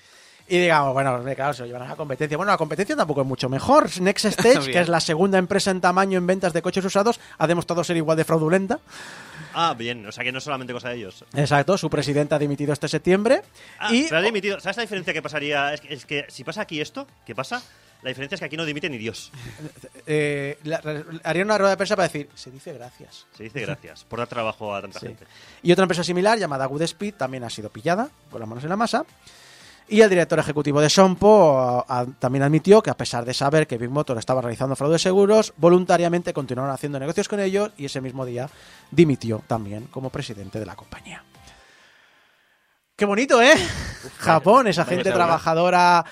Y 0.47 0.59
digamos, 0.59 0.93
bueno, 0.93 1.23
claro, 1.35 1.53
se 1.53 1.61
lo 1.61 1.67
llevan 1.67 1.83
a 1.83 1.87
la 1.87 1.95
competencia. 1.95 2.35
Bueno, 2.37 2.51
la 2.51 2.57
competencia 2.57 2.95
tampoco 2.97 3.21
es 3.21 3.27
mucho 3.27 3.47
mejor. 3.49 3.89
Next 4.01 4.25
Stage, 4.25 4.71
que 4.71 4.79
es 4.81 4.89
la 4.89 4.99
segunda 4.99 5.37
empresa 5.39 5.71
en 5.71 5.79
tamaño 5.81 6.17
en 6.17 6.27
ventas 6.27 6.51
de 6.53 6.61
coches 6.61 6.83
usados, 6.85 7.19
ha 7.37 7.47
demostrado 7.47 7.81
ser 7.83 7.95
igual 7.97 8.17
de 8.17 8.25
fraudulenta. 8.25 8.79
Ah, 9.53 9.73
bien. 9.77 10.05
O 10.05 10.11
sea 10.11 10.23
que 10.23 10.31
no 10.31 10.37
es 10.39 10.43
solamente 10.43 10.73
cosa 10.73 10.89
de 10.89 10.95
ellos. 10.95 11.23
Exacto, 11.35 11.77
su 11.77 11.89
presidente 11.89 12.35
ha 12.35 12.39
dimitido 12.39 12.73
este 12.73 12.87
septiembre. 12.87 13.41
Ah, 13.79 13.93
y 13.93 14.03
pero 14.03 14.17
ha 14.17 14.21
dimitido. 14.21 14.59
¿Sabes 14.59 14.77
la 14.77 14.83
diferencia 14.83 15.13
que 15.13 15.21
pasaría? 15.21 15.73
Es 15.73 15.81
que, 15.81 15.93
es 15.93 16.05
que 16.05 16.25
si 16.29 16.43
pasa 16.43 16.61
aquí 16.61 16.81
esto, 16.81 17.07
¿qué 17.25 17.35
pasa? 17.35 17.61
La 18.01 18.09
diferencia 18.09 18.35
es 18.35 18.39
que 18.41 18.45
aquí 18.45 18.57
no 18.57 18.65
dimite 18.65 18.89
ni 18.89 18.97
Dios. 18.97 19.31
eh, 20.05 20.57
la- 20.63 20.81
la- 20.83 21.03
haría 21.23 21.43
una 21.43 21.57
rueda 21.57 21.71
de 21.71 21.77
prensa 21.77 21.95
para 21.95 22.07
decir, 22.09 22.29
se 22.35 22.51
dice 22.51 22.73
gracias. 22.73 23.25
Se 23.37 23.43
dice 23.43 23.61
gracias 23.61 24.03
por 24.03 24.19
dar 24.19 24.27
trabajo 24.27 24.75
a 24.75 24.81
tanta 24.81 24.99
Sí. 24.99 25.07
gente. 25.07 25.25
Y 25.61 25.71
otra 25.71 25.83
empresa 25.83 26.03
similar, 26.03 26.37
llamada 26.37 26.65
Goodspeed, 26.65 27.13
también 27.13 27.43
ha 27.45 27.49
sido 27.49 27.69
pillada 27.69 28.09
con 28.29 28.39
las 28.41 28.49
manos 28.49 28.63
en 28.63 28.69
la 28.71 28.75
masa. 28.75 29.05
Y 29.93 30.01
el 30.01 30.09
director 30.09 30.39
ejecutivo 30.39 30.81
de 30.81 30.89
Sompo 30.89 31.55
ah, 31.59 31.85
ah, 31.87 32.05
también 32.17 32.41
admitió 32.41 32.81
que 32.81 32.89
a 32.89 32.97
pesar 32.97 33.23
de 33.25 33.33
saber 33.35 33.67
que 33.67 33.77
Big 33.77 33.91
Motor 33.91 34.17
estaba 34.17 34.41
realizando 34.41 34.75
fraudes 34.75 35.03
seguros, 35.03 35.53
voluntariamente 35.57 36.33
continuaron 36.33 36.73
haciendo 36.73 36.99
negocios 36.99 37.29
con 37.29 37.39
ellos 37.39 37.69
y 37.77 37.85
ese 37.85 38.01
mismo 38.01 38.25
día 38.25 38.49
dimitió 38.89 39.43
también 39.45 39.85
como 39.91 40.09
presidente 40.09 40.59
de 40.59 40.65
la 40.65 40.75
compañía. 40.75 41.23
Qué 42.95 43.05
bonito, 43.05 43.39
¿eh? 43.39 43.53
Japón, 44.17 44.65
esa 44.65 44.83
gente 44.83 45.03
sabor, 45.03 45.13
¿eh? 45.13 45.23
trabajadora. 45.25 46.05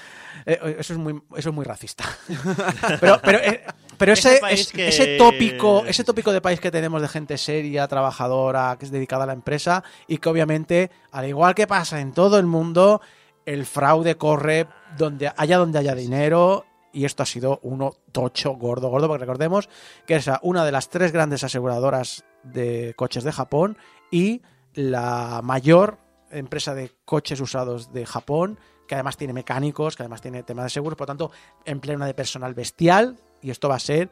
eh, 0.46 0.76
eso 0.78 0.94
es 0.94 1.00
muy, 1.00 1.20
eso 1.36 1.50
es 1.50 1.56
muy 1.56 1.66
racista. 1.66 2.04
pero, 3.00 3.20
pero, 3.24 3.40
eh, 3.40 3.64
pero 3.98 4.14
Ese 4.14 4.42
es- 4.52 4.72
que- 4.72 4.90
ese 4.90 5.18
tópico, 5.18 5.86
ese 5.88 6.04
tópico 6.04 6.32
de 6.32 6.42
país 6.42 6.60
que 6.60 6.70
tenemos 6.70 7.02
de 7.02 7.08
gente 7.08 7.36
seria, 7.40 7.88
trabajadora, 7.88 8.76
que 8.78 8.86
es 8.86 8.92
dedicada 8.92 9.24
a 9.24 9.28
la 9.28 9.34
empresa 9.34 9.84
y 10.08 10.20
que 10.20 10.30
obviamente, 10.30 10.92
al 11.12 11.28
igual 11.28 11.56
que 11.56 11.66
pasa 11.66 12.00
en 12.00 12.12
todo 12.14 12.38
el 12.38 12.46
mundo, 12.46 13.02
el 13.46 13.66
fraude 13.66 14.16
corre 14.16 14.68
donde 14.98 15.32
allá 15.36 15.58
donde 15.58 15.80
haya 15.80 15.96
dinero 15.96 16.66
y 16.94 17.06
esto 17.06 17.24
ha 17.24 17.26
sido 17.26 17.60
uno 17.64 17.94
tocho, 18.12 18.52
gordo, 18.54 18.90
gordo, 18.90 19.08
porque 19.08 19.22
recordemos 19.22 19.70
que 20.06 20.16
es 20.16 20.30
una 20.42 20.66
de 20.66 20.72
las 20.72 20.90
tres 20.90 21.12
grandes 21.12 21.44
aseguradoras 21.44 22.26
de 22.44 22.94
coches 22.96 23.24
de 23.24 23.32
Japón 23.32 23.78
y 24.12 24.42
la 24.74 25.42
mayor 25.44 26.00
empresa 26.32 26.74
de 26.76 26.92
coches 27.06 27.40
usados 27.40 27.92
de 27.94 28.06
Japón, 28.06 28.60
que 28.88 28.96
además 28.96 29.18
tiene 29.18 29.34
mecánicos, 29.34 29.96
que 29.96 30.04
además 30.04 30.22
tiene 30.22 30.44
temas 30.44 30.66
de 30.66 30.70
seguros, 30.70 30.98
por 30.98 31.08
lo 31.08 31.12
tanto, 31.12 31.32
emplea 31.66 31.96
una 31.96 32.06
de 32.06 32.14
personal 32.14 32.54
bestial 32.54 33.18
y 33.42 33.52
esto 33.52 33.70
va 33.70 33.76
a 33.76 33.80
ser 33.80 34.10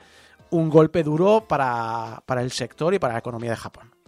un 0.51 0.69
golpe 0.69 1.03
duro 1.03 1.45
para, 1.47 2.23
para 2.25 2.41
el 2.41 2.51
sector 2.51 2.93
y 2.93 2.99
para 2.99 3.13
la 3.13 3.19
economía 3.19 3.51
de 3.51 3.57
Japón. 3.57 3.98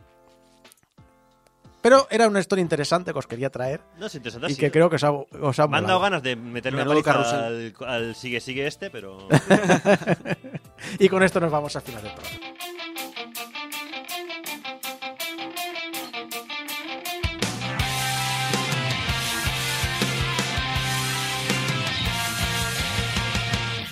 Pero 1.81 2.07
era 2.11 2.27
una 2.27 2.39
historia 2.39 2.61
interesante 2.61 3.11
que 3.11 3.19
os 3.19 3.25
quería 3.27 3.49
traer 3.49 3.81
No 3.97 4.05
es 4.05 4.15
interesante. 4.15 4.51
y 4.51 4.55
sí. 4.55 4.59
que 4.59 4.69
creo 4.71 4.89
que 4.89 4.97
os 4.97 5.03
ha, 5.03 5.11
os 5.11 5.59
ha 5.59 5.67
Me 5.67 5.77
han 5.77 5.83
molado. 5.83 5.87
dado 5.87 5.99
ganas 6.01 6.23
de 6.23 6.35
meter 6.35 6.73
una 6.73 6.85
paliza 6.85 7.47
al, 7.47 7.73
al 7.87 8.15
sigue 8.15 8.39
sigue 8.39 8.67
este, 8.67 8.89
pero. 8.91 9.17
Y 10.99 11.09
con 11.09 11.21
esto 11.23 11.39
nos 11.39 11.51
vamos 11.51 11.75
al 11.75 11.81
final 11.83 12.01
del 12.03 12.11
programa. 12.13 12.39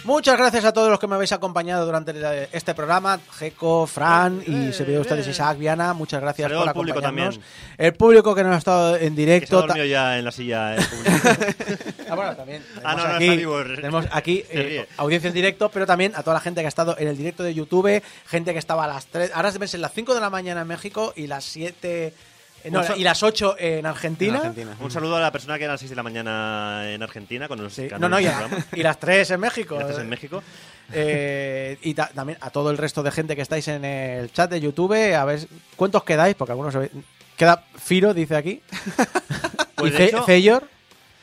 Muchas 0.10 0.40
gracias 0.40 0.66
a 0.66 0.74
todos 0.74 0.90
los 0.90 1.00
que 1.00 1.06
me 1.06 1.14
habéis 1.14 1.32
acompañado 1.34 1.86
durante 1.86 2.50
este 2.52 2.74
programa. 2.74 3.20
Jeco, 3.38 3.86
Fran 3.86 4.42
y 4.44 4.74
se 4.74 4.84
ve 4.84 4.98
ustedes 4.98 5.28
Isaac, 5.28 5.60
Viana. 5.60 5.94
Muchas 5.94 6.20
gracias 6.20 6.46
Saludo 6.48 6.62
por 6.62 6.68
al 6.70 6.74
público 6.74 6.98
acompañarnos. 6.98 7.36
también. 7.36 7.54
El 7.78 7.94
público 7.94 8.34
que 8.34 8.44
nos 8.44 8.56
ha 8.56 8.58
estado 8.58 8.96
en 8.96 9.00
que 9.00 9.06
se 9.06 9.12
ha 9.12 9.16
directo. 9.16 9.62
ta- 9.62 9.68
dormido 9.68 9.86
ya 9.86 10.18
en 10.18 10.26
la 10.26 10.32
silla. 10.32 10.76
el 10.78 10.84
público. 10.84 11.12
Ah, 12.10 12.16
bueno, 12.16 12.36
también. 12.36 12.66
Ah, 12.84 12.96
no, 12.96 13.04
aquí, 13.04 13.30
vivo. 13.38 13.64
tenemos 13.64 14.06
aquí 14.12 14.44
Se 14.52 14.78
eh, 14.80 14.88
audiencia 14.98 15.28
en 15.28 15.34
directo, 15.36 15.70
pero 15.70 15.86
también 15.86 16.14
a 16.16 16.24
toda 16.24 16.34
la 16.34 16.40
gente 16.40 16.62
que 16.62 16.66
ha 16.66 16.70
estado 16.70 16.96
en 16.98 17.08
el 17.08 17.16
directo 17.16 17.44
de 17.44 17.54
YouTube, 17.54 18.02
gente 18.26 18.52
que 18.52 18.58
estaba 18.58 18.86
a 18.86 18.88
las 18.88 19.06
3, 19.06 19.30
ahora 19.36 19.52
deben 19.52 19.68
ser 19.68 19.80
las 19.80 19.94
5 19.94 20.16
de 20.16 20.20
la 20.20 20.32
mañana 20.32 20.62
en 20.62 20.68
México 20.68 21.14
y 21.16 21.28
las 21.28 21.44
7, 21.46 22.08
eh, 22.08 22.14
no, 22.72 22.80
Un 22.80 22.86
sa- 22.86 22.98
y 22.98 23.04
las 23.04 23.24
8 23.24 23.56
en 23.60 23.86
Argentina. 23.86 24.32
En 24.40 24.46
Argentina. 24.48 24.76
Un 24.80 24.92
saludo 24.92 25.16
a 25.18 25.20
la 25.22 25.32
persona 25.32 25.58
que 25.58 25.64
era 25.66 25.74
a 25.74 25.76
las 25.76 25.80
6 25.82 25.90
de 25.90 25.96
la 25.96 26.04
mañana 26.04 26.84
en 26.92 27.02
Argentina 27.04 27.48
con 27.48 27.62
los 27.62 27.74
Sí, 27.74 27.88
No, 28.00 28.10
no, 28.10 28.20
y, 28.20 28.26
a- 28.28 28.48
y 28.74 28.84
las 28.84 29.00
3 29.00 29.32
en 29.32 29.40
México. 29.40 29.76
Gracias 29.78 30.00
en 30.00 30.10
México. 30.10 30.44
Eh, 30.92 31.78
y 31.82 31.94
ta- 31.94 32.10
también 32.14 32.38
a 32.42 32.50
todo 32.50 32.72
el 32.72 32.78
resto 32.78 33.04
de 33.04 33.12
gente 33.12 33.36
que 33.36 33.42
estáis 33.42 33.68
en 33.68 33.86
el 33.86 34.32
chat 34.32 34.50
de 34.50 34.60
YouTube, 34.60 35.14
a 35.16 35.24
ver 35.26 35.48
cuántos 35.76 36.04
quedáis, 36.04 36.36
porque 36.36 36.52
algunos 36.52 36.76
queda 37.38 37.64
Firo, 37.78 38.14
dice 38.14 38.36
aquí. 38.36 38.62
Pues 39.76 39.94
y 39.94 39.98
de 39.98 40.06
hecho- 40.06 40.24
Ceyor. 40.26 40.68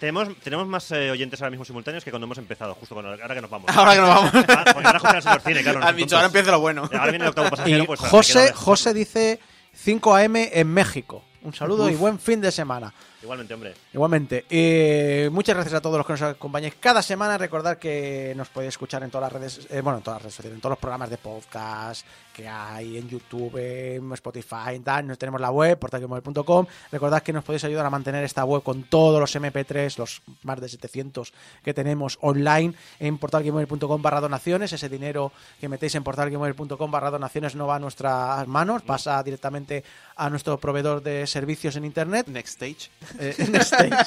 Tenemos, 0.00 0.28
tenemos 0.42 0.66
más 0.66 0.90
eh, 0.92 1.10
oyentes 1.10 1.40
ahora 1.40 1.50
mismo 1.50 1.64
simultáneos 1.64 2.04
que 2.04 2.10
cuando 2.10 2.24
hemos 2.26 2.36
empezado, 2.38 2.74
justo 2.74 2.94
cuando, 2.94 3.12
ahora 3.12 3.34
que 3.34 3.40
nos 3.42 3.50
vamos. 3.50 3.70
Ahora 3.74 3.94
que 3.94 4.00
nos 4.00 4.08
vamos. 4.08 4.30
Porque 4.30 4.52
ahora 4.86 4.98
José 4.98 5.28
cine, 5.46 5.62
claro. 5.62 5.80
no 5.80 5.92
dicho, 5.94 6.16
ahora 6.16 6.26
empieza 6.26 6.50
lo 6.50 6.60
bueno. 6.60 6.82
Ahora 6.82 7.10
viene 7.10 7.24
el 7.24 7.28
octavo 7.30 7.48
Y 7.48 7.50
pasajero, 7.50 7.86
pues. 7.86 8.00
ahora 8.00 8.10
José, 8.10 8.52
José 8.52 8.94
dice 8.94 9.40
5 9.77 10.16
AM 10.16 10.36
en 10.36 10.73
México. 10.73 11.23
Un 11.43 11.55
saludo 11.55 11.89
y 11.89 11.94
buen 11.94 12.19
fin 12.19 12.40
de 12.40 12.51
semana. 12.51 12.93
Igualmente, 13.27 13.55
hombre. 13.55 13.74
Igualmente. 13.93 14.44
Eh, 14.48 15.28
muchas 15.32 15.57
gracias 15.57 15.74
a 15.74 15.81
todos 15.81 15.97
los 15.98 16.07
que 16.07 16.12
nos 16.12 16.23
acompañáis 16.23 16.77
cada 16.78 17.03
semana. 17.03 17.36
Recordad 17.36 17.77
que 17.77 18.32
nos 18.36 18.48
podéis 18.51 18.69
escuchar 18.69 19.03
en 19.03 19.11
todas 19.11 19.32
las 19.32 19.32
redes, 19.32 19.66
eh, 19.69 19.81
bueno, 19.81 19.98
en 19.98 20.05
todas 20.05 20.19
las 20.19 20.23
redes 20.23 20.35
sociales, 20.36 20.55
en 20.55 20.61
todos 20.61 20.70
los 20.70 20.78
programas 20.78 21.11
de 21.11 21.19
podcast 21.19 22.07
que 22.32 22.47
hay 22.47 22.98
en 22.98 23.09
YouTube, 23.09 23.57
en 23.57 24.12
Spotify, 24.12 24.74
en 24.74 24.85
tal. 24.85 25.09
Nos 25.09 25.19
tenemos 25.19 25.40
la 25.40 25.51
web, 25.51 25.77
portalquimóvil.com. 25.77 26.66
Recordad 26.93 27.20
que 27.20 27.32
nos 27.32 27.43
podéis 27.43 27.65
ayudar 27.65 27.85
a 27.85 27.90
mantener 27.90 28.23
esta 28.23 28.44
web 28.44 28.62
con 28.62 28.85
todos 28.85 29.19
los 29.19 29.35
MP3, 29.35 29.98
los 29.98 30.23
más 30.44 30.61
de 30.61 30.69
700 30.69 31.32
que 31.65 31.74
tenemos 31.74 32.19
online 32.20 32.74
en 33.01 33.19
portalquimóvil.com 33.19 34.03
barra 34.03 34.20
donaciones. 34.20 34.73
Ese 34.73 34.89
dinero 34.89 35.32
que 35.61 35.69
metéis 35.69 35.97
en 35.97 36.05
portalquimóvil.com 36.05 36.90
barra 36.93 37.11
donaciones 37.11 37.57
no 37.57 37.66
va 37.66 37.77
a 37.77 37.81
nuestras 37.81 38.47
manos, 38.47 38.82
pasa 38.82 39.20
directamente 39.24 39.82
a 40.15 40.31
nuestro 40.31 40.59
proveedor 40.59 41.03
de 41.03 41.27
servicios 41.27 41.74
en 41.74 41.85
Internet. 41.85 42.28
Next 42.28 42.62
stage. 42.62 42.90
Eh, 43.18 43.34
en 43.38 43.55
stage. 43.56 43.90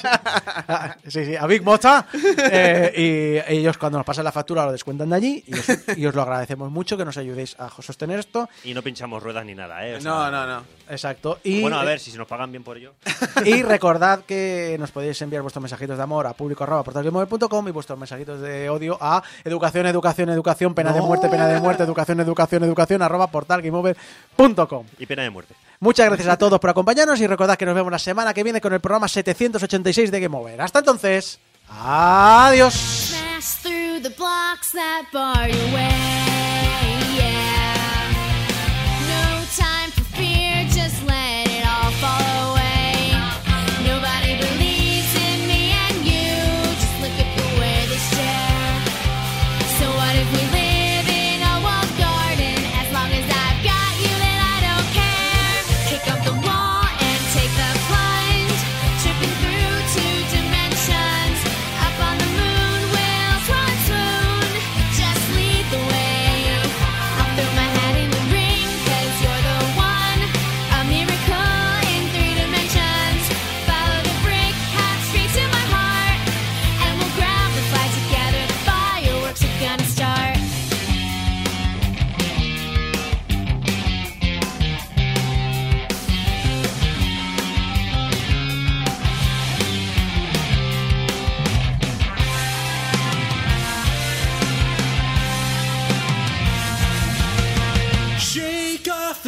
Ah, 0.71 0.95
sí, 1.07 1.25
sí, 1.25 1.35
a 1.35 1.47
Big 1.47 1.63
Mota. 1.63 2.05
Eh, 2.51 3.41
y 3.47 3.53
ellos 3.53 3.77
cuando 3.77 3.97
nos 3.97 4.05
pasan 4.05 4.23
la 4.23 4.31
factura 4.31 4.65
lo 4.65 4.71
descuentan 4.71 5.09
de 5.09 5.15
allí 5.15 5.43
y 5.47 5.53
os, 5.55 5.67
y 5.97 6.05
os 6.05 6.13
lo 6.13 6.21
agradecemos 6.21 6.69
mucho 6.71 6.95
que 6.95 7.05
nos 7.05 7.17
ayudéis 7.17 7.55
a 7.59 7.69
sostener 7.81 8.19
esto. 8.19 8.47
Y 8.63 8.73
no 8.73 8.81
pinchamos 8.83 9.21
ruedas 9.23 9.45
ni 9.45 9.55
nada, 9.55 9.85
¿eh? 9.87 9.95
O 9.95 10.01
sea, 10.01 10.11
No, 10.11 10.31
no, 10.31 10.45
no. 10.45 10.63
Exacto. 10.89 11.39
Y, 11.43 11.61
Bueno, 11.61 11.79
a 11.79 11.83
ver 11.85 11.99
si 11.99 12.11
se 12.11 12.17
nos 12.17 12.27
pagan 12.27 12.51
bien 12.51 12.63
por 12.63 12.77
ello. 12.77 12.93
y 13.45 13.63
recordad 13.63 14.21
que 14.25 14.75
nos 14.79 14.91
podéis 14.91 15.19
enviar 15.21 15.41
vuestros 15.41 15.61
mensajitos 15.61 15.97
de 15.97 16.03
amor 16.03 16.27
a 16.27 16.33
público 16.33 16.63
arroba 16.63 16.83
portalquimover.com 16.83 17.67
y 17.67 17.71
vuestros 17.71 17.97
mensajitos 17.97 18.39
de 18.41 18.69
odio 18.69 18.97
a 19.01 19.23
educación, 19.43 19.85
educación, 19.87 20.29
educación, 20.29 20.73
pena 20.75 20.93
de 20.93 21.01
muerte, 21.01 21.29
pena 21.29 21.47
de 21.47 21.59
muerte, 21.59 21.83
educación, 21.83 22.19
educación, 22.19 22.63
educación, 22.63 23.01
arroba 23.01 23.27
portalgameover.com. 23.27 24.85
Y 24.99 25.05
pena 25.05 25.23
de 25.23 25.29
muerte. 25.29 25.55
Muchas 25.81 26.07
gracias 26.07 26.27
a 26.27 26.37
todos 26.37 26.59
por 26.59 26.69
acompañarnos 26.69 27.21
y 27.21 27.27
recordad 27.27 27.57
que 27.57 27.65
nos 27.65 27.73
vemos 27.73 27.91
la 27.91 27.99
semana 27.99 28.33
que 28.33 28.43
viene 28.43 28.59
con 28.59 28.73
el 28.73 28.81
programa 28.81 29.07
786 29.07 30.11
de 30.11 30.19
Game 30.19 30.35
Over. 30.35 30.61
Hasta 30.61 30.79
entonces, 30.79 31.39
adiós. 31.69 33.15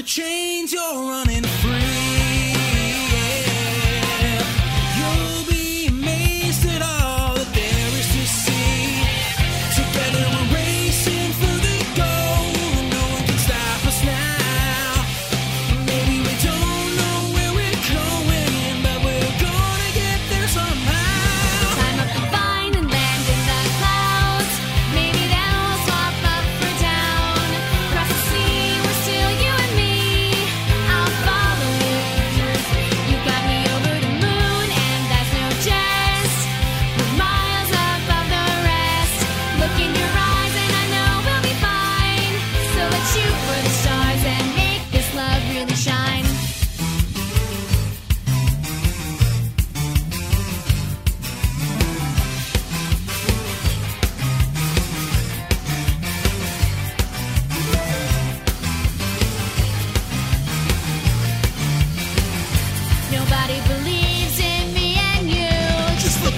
the 0.02 0.08
chains 0.08 0.74
you're 0.74 0.82
running 0.82 1.51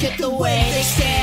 look 0.04 0.12
at 0.12 0.18
the 0.20 0.30
way 0.30 0.70
they 0.72 0.82
stare. 0.82 1.23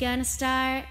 Gonna 0.00 0.24
start. 0.24 0.86